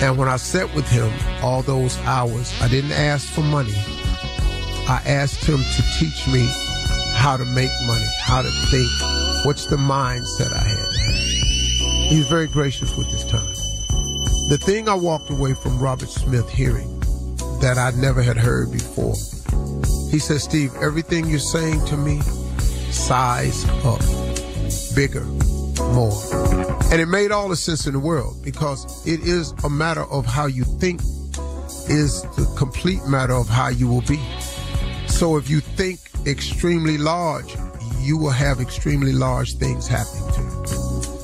And 0.00 0.18
when 0.18 0.28
I 0.28 0.36
sat 0.36 0.72
with 0.74 0.88
him 0.88 1.12
all 1.42 1.62
those 1.62 1.98
hours, 2.00 2.52
I 2.60 2.68
didn't 2.68 2.92
ask 2.92 3.28
for 3.28 3.42
money. 3.42 3.74
I 4.88 5.00
asked 5.06 5.44
him 5.44 5.58
to 5.58 5.82
teach 5.98 6.26
me 6.28 6.48
how 7.14 7.36
to 7.36 7.44
make 7.44 7.70
money, 7.86 8.06
how 8.20 8.42
to 8.42 8.50
think, 8.70 8.88
what's 9.44 9.66
the 9.66 9.76
mindset 9.76 10.52
I 10.52 10.64
had 10.64 10.91
to 12.12 12.18
have. 12.18 12.30
He 12.30 12.34
was 12.34 12.46
very 12.46 12.46
gracious 12.48 12.96
with 12.96 13.06
his 13.08 13.24
time. 13.24 13.54
The 14.48 14.58
thing 14.58 14.88
I 14.88 14.94
walked 14.94 15.30
away 15.30 15.54
from 15.54 15.78
Robert 15.78 16.08
Smith 16.08 16.48
hearing 16.50 17.00
that 17.60 17.78
I 17.78 17.92
never 18.00 18.22
had 18.22 18.36
heard 18.36 18.72
before, 18.72 19.14
he 20.10 20.18
said, 20.18 20.40
Steve, 20.40 20.74
everything 20.80 21.26
you're 21.26 21.38
saying 21.38 21.84
to 21.86 21.96
me, 21.96 22.20
size 22.90 23.64
up, 23.84 24.00
bigger, 24.94 25.24
more. 25.94 26.12
And 26.92 27.00
it 27.00 27.06
made 27.06 27.32
all 27.32 27.48
the 27.48 27.56
sense 27.56 27.86
in 27.86 27.94
the 27.94 28.00
world 28.00 28.42
because 28.42 29.06
it 29.06 29.20
is 29.20 29.52
a 29.64 29.70
matter 29.70 30.04
of 30.04 30.26
how 30.26 30.46
you 30.46 30.64
think 30.64 31.00
is 31.88 32.22
the 32.36 32.52
complete 32.58 33.04
matter 33.06 33.34
of 33.34 33.48
how 33.48 33.68
you 33.68 33.88
will 33.88 34.02
be. 34.02 34.20
So 35.06 35.36
if 35.36 35.48
you 35.48 35.60
think 35.60 36.00
extremely 36.26 36.98
large, 36.98 37.56
you 38.00 38.18
will 38.18 38.30
have 38.30 38.60
extremely 38.60 39.12
large 39.12 39.54
things 39.56 39.86
happening 39.86 40.32
to 40.34 40.74
you. 40.74 40.81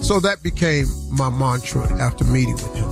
So 0.09 0.21
that 0.21 0.43
became 0.43 0.87
my 1.11 1.29
mantra 1.29 1.83
after 2.01 2.25
meeting 2.25 2.55
with 2.55 2.75
him. 2.75 2.89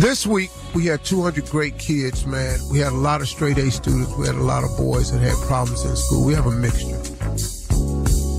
This 0.00 0.26
week, 0.26 0.48
we 0.74 0.86
had 0.86 1.04
200 1.04 1.44
great 1.50 1.78
kids, 1.78 2.24
man. 2.24 2.58
We 2.72 2.78
had 2.78 2.94
a 2.94 2.96
lot 2.96 3.20
of 3.20 3.28
straight 3.28 3.58
A 3.58 3.70
students. 3.70 4.16
We 4.16 4.26
had 4.26 4.34
a 4.34 4.42
lot 4.42 4.64
of 4.64 4.74
boys 4.78 5.12
that 5.12 5.18
had 5.18 5.36
problems 5.46 5.84
in 5.84 5.94
school. 5.94 6.24
We 6.24 6.32
have 6.32 6.46
a 6.46 6.52
mixture. 6.52 6.96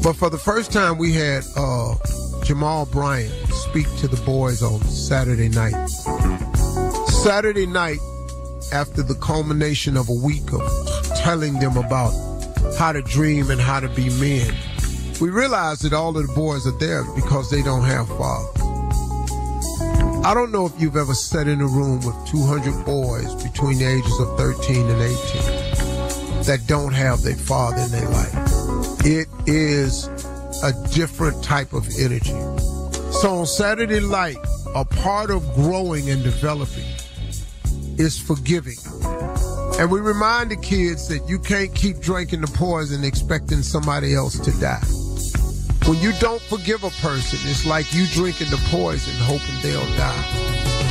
But 0.02 0.14
for 0.14 0.32
the 0.32 0.42
first 0.44 0.72
time, 0.72 0.98
we 0.98 1.14
had 1.14 1.44
uh, 1.56 1.94
Jamal 2.44 2.88
Bryant 2.88 3.32
speak 3.54 3.86
to 3.98 4.08
the 4.08 4.20
boys 4.26 4.64
on 4.64 4.82
Saturday 4.82 5.50
night. 5.50 5.76
Saturday 7.22 7.68
night, 7.68 8.00
after 8.74 9.04
the 9.04 9.14
culmination 9.22 9.98
of 9.98 10.10
a 10.10 10.16
week 10.26 10.52
of 10.52 10.62
telling 11.16 11.60
them 11.60 11.78
about 11.78 12.12
how 12.80 12.92
to 12.92 13.04
dream 13.04 13.52
and 13.52 13.62
how 13.62 13.80
to 13.80 13.90
be 13.90 14.10
men, 14.20 14.52
we 15.20 15.30
realize 15.30 15.80
that 15.80 15.94
all 15.94 16.16
of 16.16 16.28
the 16.28 16.34
boys 16.34 16.68
are 16.68 16.78
there 16.78 17.04
because 17.16 17.50
they 17.50 17.64
don't 17.64 17.84
have 17.84 18.08
fathers. 18.08 18.62
I 20.24 20.34
don't 20.34 20.52
know 20.52 20.66
if 20.66 20.80
you've 20.80 20.98
ever 20.98 21.14
sat 21.14 21.48
in 21.48 21.62
a 21.62 21.68
room 21.68 22.02
with 22.02 22.16
200 22.28 22.86
boys 22.86 23.34
between 23.44 23.80
the 23.80 23.86
ages 23.86 24.20
of 24.20 24.38
13 24.38 24.88
and 24.88 25.02
18 25.02 26.44
that 26.44 26.60
don't 26.68 26.94
have 26.94 27.22
their 27.24 27.36
father 27.36 27.82
in 27.82 27.92
their 27.92 28.10
life. 28.10 29.06
It 29.06 29.28
is 29.48 30.08
a 30.64 30.74
different 30.94 31.44
type 31.44 31.74
of 31.74 31.88
energy. 31.98 32.38
So 33.12 33.40
on 33.40 33.46
Saturday 33.48 34.02
night, 34.02 34.38
a 34.76 34.86
part 34.86 35.32
of 35.32 35.44
growing 35.56 36.10
and 36.10 36.24
developing 36.24 36.86
is 37.98 38.20
forgiving. 38.20 38.78
And 39.80 39.90
we 39.90 40.00
remind 40.00 40.52
the 40.52 40.58
kids 40.58 41.08
that 41.08 41.28
you 41.28 41.40
can't 41.40 41.74
keep 41.74 42.00
drinking 42.00 42.42
the 42.42 42.48
poison 42.48 43.04
expecting 43.04 43.62
somebody 43.64 44.14
else 44.14 44.38
to 44.40 44.52
die. 44.60 44.84
When 45.88 46.02
you 46.02 46.12
don't 46.20 46.42
forgive 46.42 46.84
a 46.84 46.90
person, 47.02 47.40
it's 47.50 47.66
like 47.66 47.94
you 47.94 48.08
drinking 48.08 48.50
the 48.50 48.58
poison 48.66 49.14
hoping 49.20 49.56
they'll 49.62 49.86
die. 49.96 50.24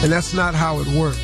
And 0.03 0.11
that's 0.11 0.33
not 0.33 0.55
how 0.55 0.81
it 0.81 0.87
works. 0.89 1.21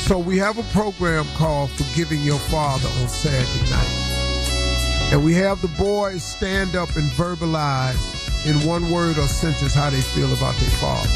So 0.00 0.18
we 0.18 0.38
have 0.38 0.56
a 0.56 0.62
program 0.72 1.26
called 1.36 1.70
Forgiving 1.72 2.22
Your 2.22 2.38
Father 2.38 2.88
on 2.88 3.08
Saturday 3.08 3.70
night. 3.70 5.12
And 5.12 5.22
we 5.22 5.34
have 5.34 5.60
the 5.60 5.68
boys 5.76 6.22
stand 6.22 6.76
up 6.76 6.88
and 6.96 7.10
verbalize 7.10 8.46
in 8.46 8.66
one 8.66 8.90
word 8.90 9.18
or 9.18 9.26
sentence 9.26 9.74
how 9.74 9.90
they 9.90 10.00
feel 10.00 10.32
about 10.32 10.56
their 10.56 10.70
father. 10.80 11.10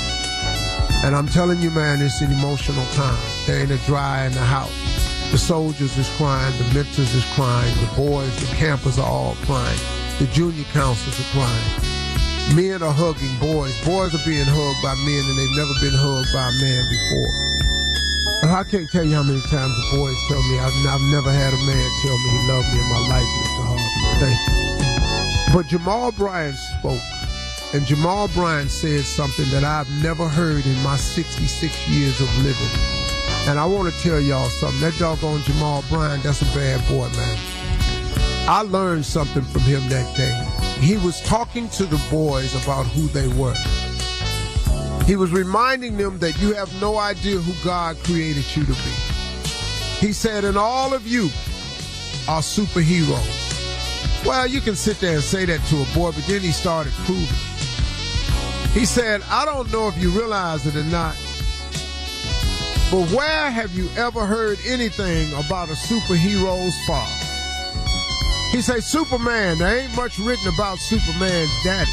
And 1.07 1.17
I'm 1.17 1.27
telling 1.27 1.61
you, 1.63 1.71
man, 1.71 2.03
it's 2.03 2.21
an 2.21 2.33
emotional 2.33 2.85
time. 2.93 3.19
There 3.47 3.61
ain't 3.61 3.71
a 3.71 3.79
dry 3.87 4.27
in 4.27 4.33
the 4.33 4.41
house. 4.41 4.93
The 5.33 5.39
soldiers 5.39 5.97
is 5.97 6.11
crying, 6.17 6.53
the 6.59 6.75
mentors 6.75 7.15
is 7.15 7.25
crying, 7.33 7.75
the 7.81 7.91
boys, 7.97 8.39
the 8.41 8.55
campers 8.57 8.99
are 8.99 9.09
all 9.09 9.35
crying, 9.47 9.79
the 10.23 10.31
junior 10.31 10.63
counselors 10.71 11.19
are 11.19 11.31
crying. 11.35 12.55
Men 12.55 12.79
are 12.79 12.95
hugging 12.95 13.35
boys. 13.43 13.75
Boys 13.83 14.15
are 14.15 14.23
being 14.23 14.47
hugged 14.47 14.79
by 14.79 14.95
men, 15.03 15.19
and 15.19 15.35
they've 15.35 15.59
never 15.59 15.75
been 15.83 15.99
hugged 15.99 16.31
by 16.31 16.47
a 16.47 16.55
man 16.63 16.83
before. 16.87 17.33
And 18.47 18.51
I 18.55 18.63
can't 18.63 18.87
tell 18.87 19.03
you 19.03 19.19
how 19.19 19.27
many 19.27 19.43
times 19.51 19.75
the 19.75 19.99
boys 19.99 20.15
tell 20.31 20.39
me 20.47 20.63
I've, 20.63 20.79
I've 20.87 21.07
never 21.11 21.27
had 21.27 21.51
a 21.51 21.63
man 21.67 21.87
tell 22.07 22.15
me 22.15 22.27
he 22.39 22.41
loved 22.47 22.69
me 22.71 22.79
in 22.79 22.87
my 22.87 23.03
life, 23.11 23.31
Mr. 23.35 23.63
Harvey. 23.67 23.91
Thank 24.23 24.39
you. 24.47 24.55
But 25.51 25.67
Jamal 25.67 26.13
Bryant 26.15 26.55
spoke, 26.79 27.03
and 27.75 27.83
Jamal 27.83 28.29
Bryant 28.31 28.71
said 28.71 29.03
something 29.03 29.51
that 29.51 29.67
I've 29.67 29.91
never 30.07 30.29
heard 30.29 30.63
in 30.63 30.79
my 30.87 30.95
66 30.95 31.51
years 31.91 32.21
of 32.23 32.31
living. 32.47 32.75
And 33.51 33.59
I 33.59 33.67
want 33.67 33.93
to 33.93 33.97
tell 33.99 34.21
y'all 34.21 34.51
something. 34.63 34.79
That 34.87 34.95
doggone 35.03 35.43
Jamal 35.43 35.83
Bryant, 35.91 36.23
that's 36.23 36.43
a 36.43 36.51
bad 36.55 36.79
boy, 36.87 37.11
man. 37.11 37.52
I 38.49 38.63
learned 38.63 39.07
something 39.07 39.43
from 39.43 39.61
him 39.63 39.89
that 39.89 40.17
day. 40.17 40.81
He 40.81 40.97
was 40.97 41.21
talking 41.23 41.69
to 41.71 41.85
the 41.85 42.01
boys 42.11 42.55
about 42.65 42.87
who 42.87 43.07
they 43.09 43.29
were. 43.39 43.55
He 45.07 45.17
was 45.17 45.31
reminding 45.31 45.97
them 45.97 46.19
that 46.19 46.41
you 46.41 46.53
have 46.55 46.73
no 46.81 46.97
idea 46.97 47.39
who 47.39 47.65
God 47.65 47.97
created 48.05 48.45
you 48.57 48.65
to 48.65 48.73
be. 48.73 48.93
He 50.05 50.13
said, 50.13 50.45
and 50.45 50.57
all 50.57 50.93
of 50.93 51.07
you 51.07 51.25
are 52.29 52.41
superheroes. 52.41 54.25
Well, 54.27 54.47
you 54.47 54.61
can 54.61 54.75
sit 54.75 54.99
there 54.99 55.15
and 55.15 55.23
say 55.23 55.45
that 55.45 55.61
to 55.67 55.83
a 55.83 55.87
boy, 55.95 56.11
but 56.13 56.25
then 56.27 56.41
he 56.41 56.51
started 56.51 56.93
proving. 57.05 57.27
He 58.73 58.85
said, 58.87 59.23
I 59.29 59.45
don't 59.45 59.71
know 59.71 59.87
if 59.87 59.97
you 60.03 60.11
realize 60.11 60.67
it 60.67 60.75
or 60.77 60.85
not, 60.85 61.15
but 62.91 63.09
where 63.11 63.51
have 63.51 63.73
you 63.75 63.89
ever 63.97 64.27
heard 64.27 64.59
anything 64.67 65.33
about 65.35 65.69
a 65.69 65.75
superhero's 65.75 66.75
father? 66.87 67.22
He 68.53 68.61
said, 68.61 68.85
Superman, 68.85 69.59
there 69.59 69.79
ain't 69.79 69.97
much 69.97 70.19
written 70.19 70.47
about 70.55 70.79
Superman's 70.79 71.51
daddy. 71.65 71.91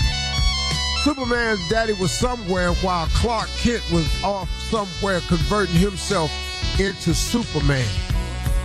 Superman's 1.03 1.67
daddy 1.69 1.93
was 1.93 2.11
somewhere 2.11 2.73
while 2.75 3.07
Clark 3.07 3.47
Kent 3.57 3.81
was 3.91 4.05
off 4.23 4.49
somewhere 4.69 5.21
converting 5.21 5.75
himself 5.75 6.29
into 6.77 7.13
Superman. 7.13 7.87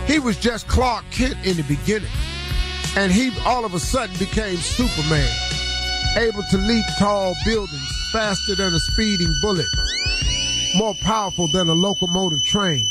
He 0.05 0.19
was 0.19 0.37
just 0.37 0.67
Clark 0.67 1.05
Kent 1.09 1.37
in 1.45 1.55
the 1.55 1.63
beginning. 1.63 2.11
And 2.97 3.11
he 3.11 3.31
all 3.45 3.65
of 3.65 3.73
a 3.73 3.79
sudden 3.79 4.15
became 4.17 4.57
Superman, 4.57 5.29
able 6.17 6.43
to 6.51 6.57
leap 6.57 6.85
tall 6.99 7.33
buildings 7.45 8.09
faster 8.11 8.55
than 8.55 8.73
a 8.73 8.79
speeding 8.79 9.33
bullet. 9.41 9.65
more 10.75 10.93
powerful 11.01 11.47
than 11.47 11.69
a 11.69 11.73
locomotive 11.73 12.43
train. 12.43 12.85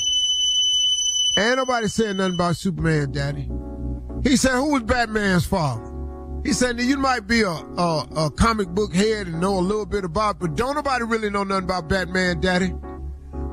Ain't 1.37 1.57
nobody 1.59 1.89
saying 1.89 2.17
nothing 2.17 2.35
about 2.35 2.57
Superman, 2.57 3.13
Daddy. 3.13 3.49
He 4.25 4.37
said, 4.37 4.53
who 4.53 4.73
was 4.73 4.83
Batman's 4.83 5.47
father? 5.47 5.91
He 6.45 6.53
said, 6.53 6.81
you 6.81 6.97
might 6.97 7.27
be 7.27 7.43
a, 7.43 7.49
a, 7.49 8.09
a 8.17 8.31
comic 8.31 8.69
book 8.69 8.93
head 8.95 9.27
and 9.29 9.41
know 9.41 9.59
a 9.59 9.61
little 9.61 9.87
bit 9.87 10.05
about, 10.05 10.39
but 10.41 10.57
don't 10.57 10.75
nobody 10.75 11.05
really 11.05 11.31
know 11.31 11.45
nothing 11.45 11.65
about 11.65 11.89
Batman, 11.89 12.41
Daddy. 12.41 12.73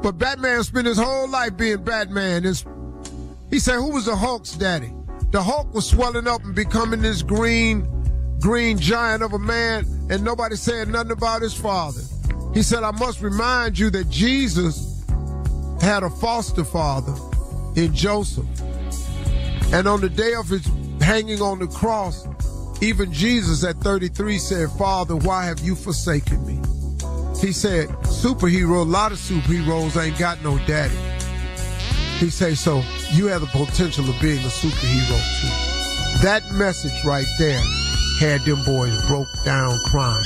But 0.02 0.18
Batman 0.18 0.64
spent 0.64 0.88
his 0.88 0.98
whole 0.98 1.30
life 1.30 1.56
being 1.58 1.84
Batman. 1.84 2.46
It's, 2.46 2.66
he 3.50 3.60
said, 3.60 3.76
who 3.76 3.92
was 3.92 4.06
the 4.06 4.16
Hulk's 4.16 4.54
daddy? 4.54 4.92
The 5.32 5.44
Hulk 5.44 5.74
was 5.74 5.88
swelling 5.88 6.28
up 6.28 6.44
and 6.44 6.56
becoming 6.56 7.02
this 7.02 7.22
green, 7.22 7.88
green 8.40 8.78
giant 8.78 9.24
of 9.24 9.34
a 9.34 9.40
man, 9.40 9.86
and 10.10 10.24
nobody 10.24 10.56
said 10.56 10.88
nothing 10.88 11.12
about 11.12 11.42
his 11.42 11.54
father. 11.54 12.02
He 12.54 12.64
said, 12.64 12.84
I 12.84 12.92
must 12.92 13.22
remind 13.22 13.78
you 13.78 13.90
that 13.92 14.10
Jesus 14.10 15.06
had 15.82 16.04
a 16.04 16.10
foster 16.10 16.66
father 16.66 17.14
in 17.76 17.94
Joseph. 17.94 18.46
And 19.74 19.88
on 19.88 20.02
the 20.02 20.10
day 20.10 20.34
of 20.34 20.48
his 20.48 20.66
hanging 21.02 21.42
on 21.42 21.60
the 21.60 21.68
cross, 21.68 22.28
even 22.82 23.12
Jesus 23.14 23.64
at 23.64 23.78
33 23.78 24.38
said, 24.38 24.70
Father, 24.72 25.16
why 25.16 25.46
have 25.46 25.60
you 25.60 25.76
forsaken 25.76 26.46
me? 26.46 26.56
He 27.40 27.52
said, 27.52 27.88
superhero, 28.04 28.82
a 28.82 28.90
lot 28.90 29.12
of 29.12 29.18
superheroes 29.18 30.02
ain't 30.02 30.18
got 30.20 30.44
no 30.44 30.58
daddy. 30.68 30.96
He 32.18 32.30
said, 32.30 32.58
so 32.58 32.84
you 33.14 33.28
have 33.28 33.42
the 33.42 33.48
potential 33.48 34.08
of 34.08 34.20
being 34.22 34.40
a 34.40 34.50
superhero 34.50 35.18
too. 35.42 36.24
That 36.24 36.44
message 36.54 37.04
right 37.04 37.26
there 37.40 37.62
had 38.20 38.42
them 38.42 38.64
boys 38.66 38.96
broke 39.08 39.28
down 39.44 39.80
crying. 39.88 40.24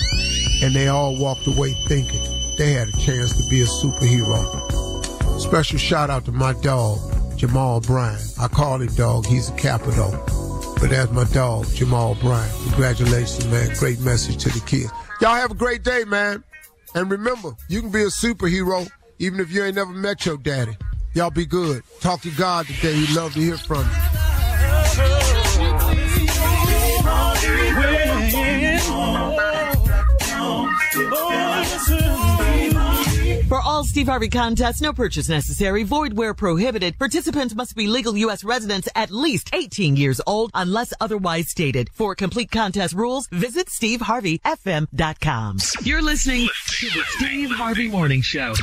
And 0.62 0.74
they 0.74 0.88
all 0.88 1.16
walked 1.18 1.48
away 1.48 1.74
thinking 1.88 2.22
they 2.58 2.72
had 2.72 2.90
a 2.90 2.98
chance 2.98 3.32
to 3.32 3.50
be 3.50 3.62
a 3.62 3.66
superhero. 3.66 5.40
Special 5.40 5.78
shout 5.78 6.10
out 6.10 6.26
to 6.26 6.32
my 6.32 6.54
dog, 6.54 7.00
Jamal 7.38 7.82
Bryant. 7.82 8.22
I 8.40 8.48
call 8.48 8.82
him 8.82 8.94
dog, 8.96 9.26
he's 9.26 9.50
a 9.50 9.54
capital. 9.54 10.12
But 10.80 10.90
that's 10.90 11.12
my 11.12 11.24
dog, 11.26 11.68
Jamal 11.74 12.16
Bryant. 12.16 12.54
Congratulations, 12.64 13.48
man. 13.48 13.76
Great 13.78 14.00
message 14.02 14.38
to 14.44 14.50
the 14.50 14.60
kids. 14.66 14.92
Y'all 15.22 15.36
have 15.36 15.52
a 15.52 15.56
great 15.56 15.84
day, 15.84 16.04
man. 16.06 16.44
And 16.94 17.10
remember, 17.12 17.52
you 17.70 17.82
can 17.82 17.92
be 17.92 18.02
a 18.02 18.08
superhero 18.08 18.90
even 19.20 19.40
if 19.40 19.52
you 19.52 19.64
ain't 19.64 19.76
never 19.76 19.92
met 19.92 20.26
your 20.26 20.38
daddy. 20.38 20.78
Y'all 21.14 21.32
be 21.32 21.46
good. 21.46 21.84
Talk 22.02 22.22
to 22.22 22.32
God 22.32 22.68
today. 22.68 22.94
He'd 22.94 23.16
love 23.16 23.34
to 23.34 23.40
hear 23.40 23.58
from 23.58 23.86
you. 23.86 24.06
For 33.48 33.62
all 33.62 33.84
Steve 33.84 34.08
Harvey 34.08 34.30
contests, 34.30 34.82
no 34.82 34.92
purchase 34.92 35.30
necessary, 35.30 35.84
void 35.84 36.14
where 36.18 36.34
prohibited. 36.34 36.98
Participants 36.98 37.54
must 37.54 37.76
be 37.76 37.86
legal 37.86 38.18
U.S. 38.18 38.44
residents 38.44 38.90
at 38.96 39.12
least 39.12 39.52
18 39.54 39.96
years 39.96 40.20
old 40.26 40.50
unless 40.56 40.94
otherwise 41.00 41.50
stated. 41.50 41.92
For 41.94 42.16
complete 42.16 42.50
contest 42.50 42.96
rules, 42.96 43.28
visit 43.28 43.68
SteveHarveyFM.com. 43.68 45.58
You're 45.84 46.02
listening 46.02 46.50
to 46.80 46.90
the 46.90 47.04
Steve 47.18 47.52
Harvey 47.52 47.88
Morning 47.88 48.24
Show. 48.24 48.56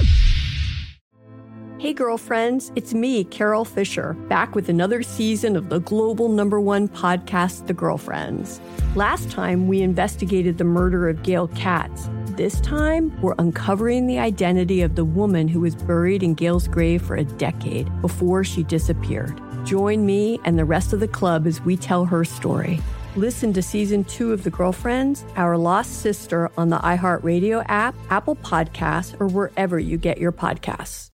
Hey, 1.78 1.92
girlfriends, 1.92 2.72
it's 2.74 2.92
me, 2.92 3.22
Carol 3.22 3.64
Fisher, 3.64 4.14
back 4.28 4.56
with 4.56 4.68
another 4.68 5.02
season 5.04 5.54
of 5.54 5.68
the 5.68 5.78
global 5.78 6.28
number 6.28 6.60
one 6.60 6.88
podcast, 6.88 7.68
The 7.68 7.74
Girlfriends. 7.74 8.60
Last 8.96 9.30
time, 9.30 9.68
we 9.68 9.80
investigated 9.80 10.58
the 10.58 10.64
murder 10.64 11.08
of 11.08 11.22
Gail 11.22 11.46
Katz. 11.48 12.08
This 12.36 12.62
time, 12.62 13.14
we're 13.20 13.34
uncovering 13.38 14.06
the 14.06 14.18
identity 14.18 14.80
of 14.80 14.94
the 14.94 15.04
woman 15.04 15.48
who 15.48 15.60
was 15.60 15.74
buried 15.74 16.22
in 16.22 16.32
Gail's 16.32 16.66
grave 16.66 17.02
for 17.02 17.14
a 17.14 17.24
decade 17.24 17.90
before 18.00 18.42
she 18.42 18.62
disappeared. 18.62 19.38
Join 19.66 20.06
me 20.06 20.40
and 20.46 20.58
the 20.58 20.64
rest 20.64 20.94
of 20.94 21.00
the 21.00 21.08
club 21.08 21.46
as 21.46 21.60
we 21.60 21.76
tell 21.76 22.06
her 22.06 22.24
story. 22.24 22.80
Listen 23.16 23.52
to 23.52 23.60
season 23.60 24.04
two 24.04 24.32
of 24.32 24.44
The 24.44 24.50
Girlfriends, 24.50 25.26
Our 25.36 25.58
Lost 25.58 26.00
Sister 26.00 26.50
on 26.56 26.70
the 26.70 26.78
iHeartRadio 26.78 27.66
app, 27.68 27.94
Apple 28.08 28.36
Podcasts, 28.36 29.14
or 29.20 29.26
wherever 29.26 29.78
you 29.78 29.98
get 29.98 30.16
your 30.16 30.32
podcasts. 30.32 31.10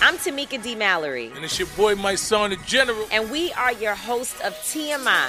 I'm 0.00 0.16
Tamika 0.16 0.62
D. 0.62 0.74
Mallory. 0.74 1.30
And 1.34 1.44
it's 1.44 1.58
your 1.58 1.68
boy, 1.76 1.96
Mysonne, 1.96 2.48
the 2.48 2.56
General. 2.64 3.06
And 3.12 3.30
we 3.30 3.52
are 3.52 3.74
your 3.74 3.94
hosts 3.94 4.40
of 4.40 4.54
TMI. 4.54 5.28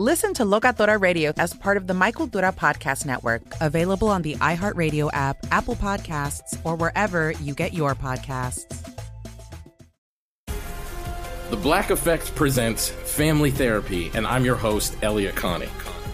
Listen 0.00 0.32
to 0.34 0.44
Locatora 0.44 1.00
Radio 1.00 1.32
as 1.38 1.52
part 1.52 1.76
of 1.76 1.88
the 1.88 1.92
My 1.92 2.12
Cultura 2.12 2.54
Podcast 2.54 3.04
Network, 3.04 3.42
available 3.60 4.06
on 4.06 4.22
the 4.22 4.36
iHeartRadio 4.36 5.10
app, 5.12 5.38
Apple 5.50 5.74
Podcasts, 5.74 6.56
or 6.62 6.76
wherever 6.76 7.32
you 7.32 7.52
get 7.52 7.74
your 7.74 7.96
podcasts. 7.96 8.94
The 11.50 11.56
Black 11.56 11.90
Effect 11.90 12.32
presents 12.36 12.90
Family 12.90 13.50
Therapy, 13.50 14.12
and 14.14 14.24
I'm 14.24 14.44
your 14.44 14.54
host, 14.54 14.94
Elliott 15.02 15.34
Connie. 15.34 15.66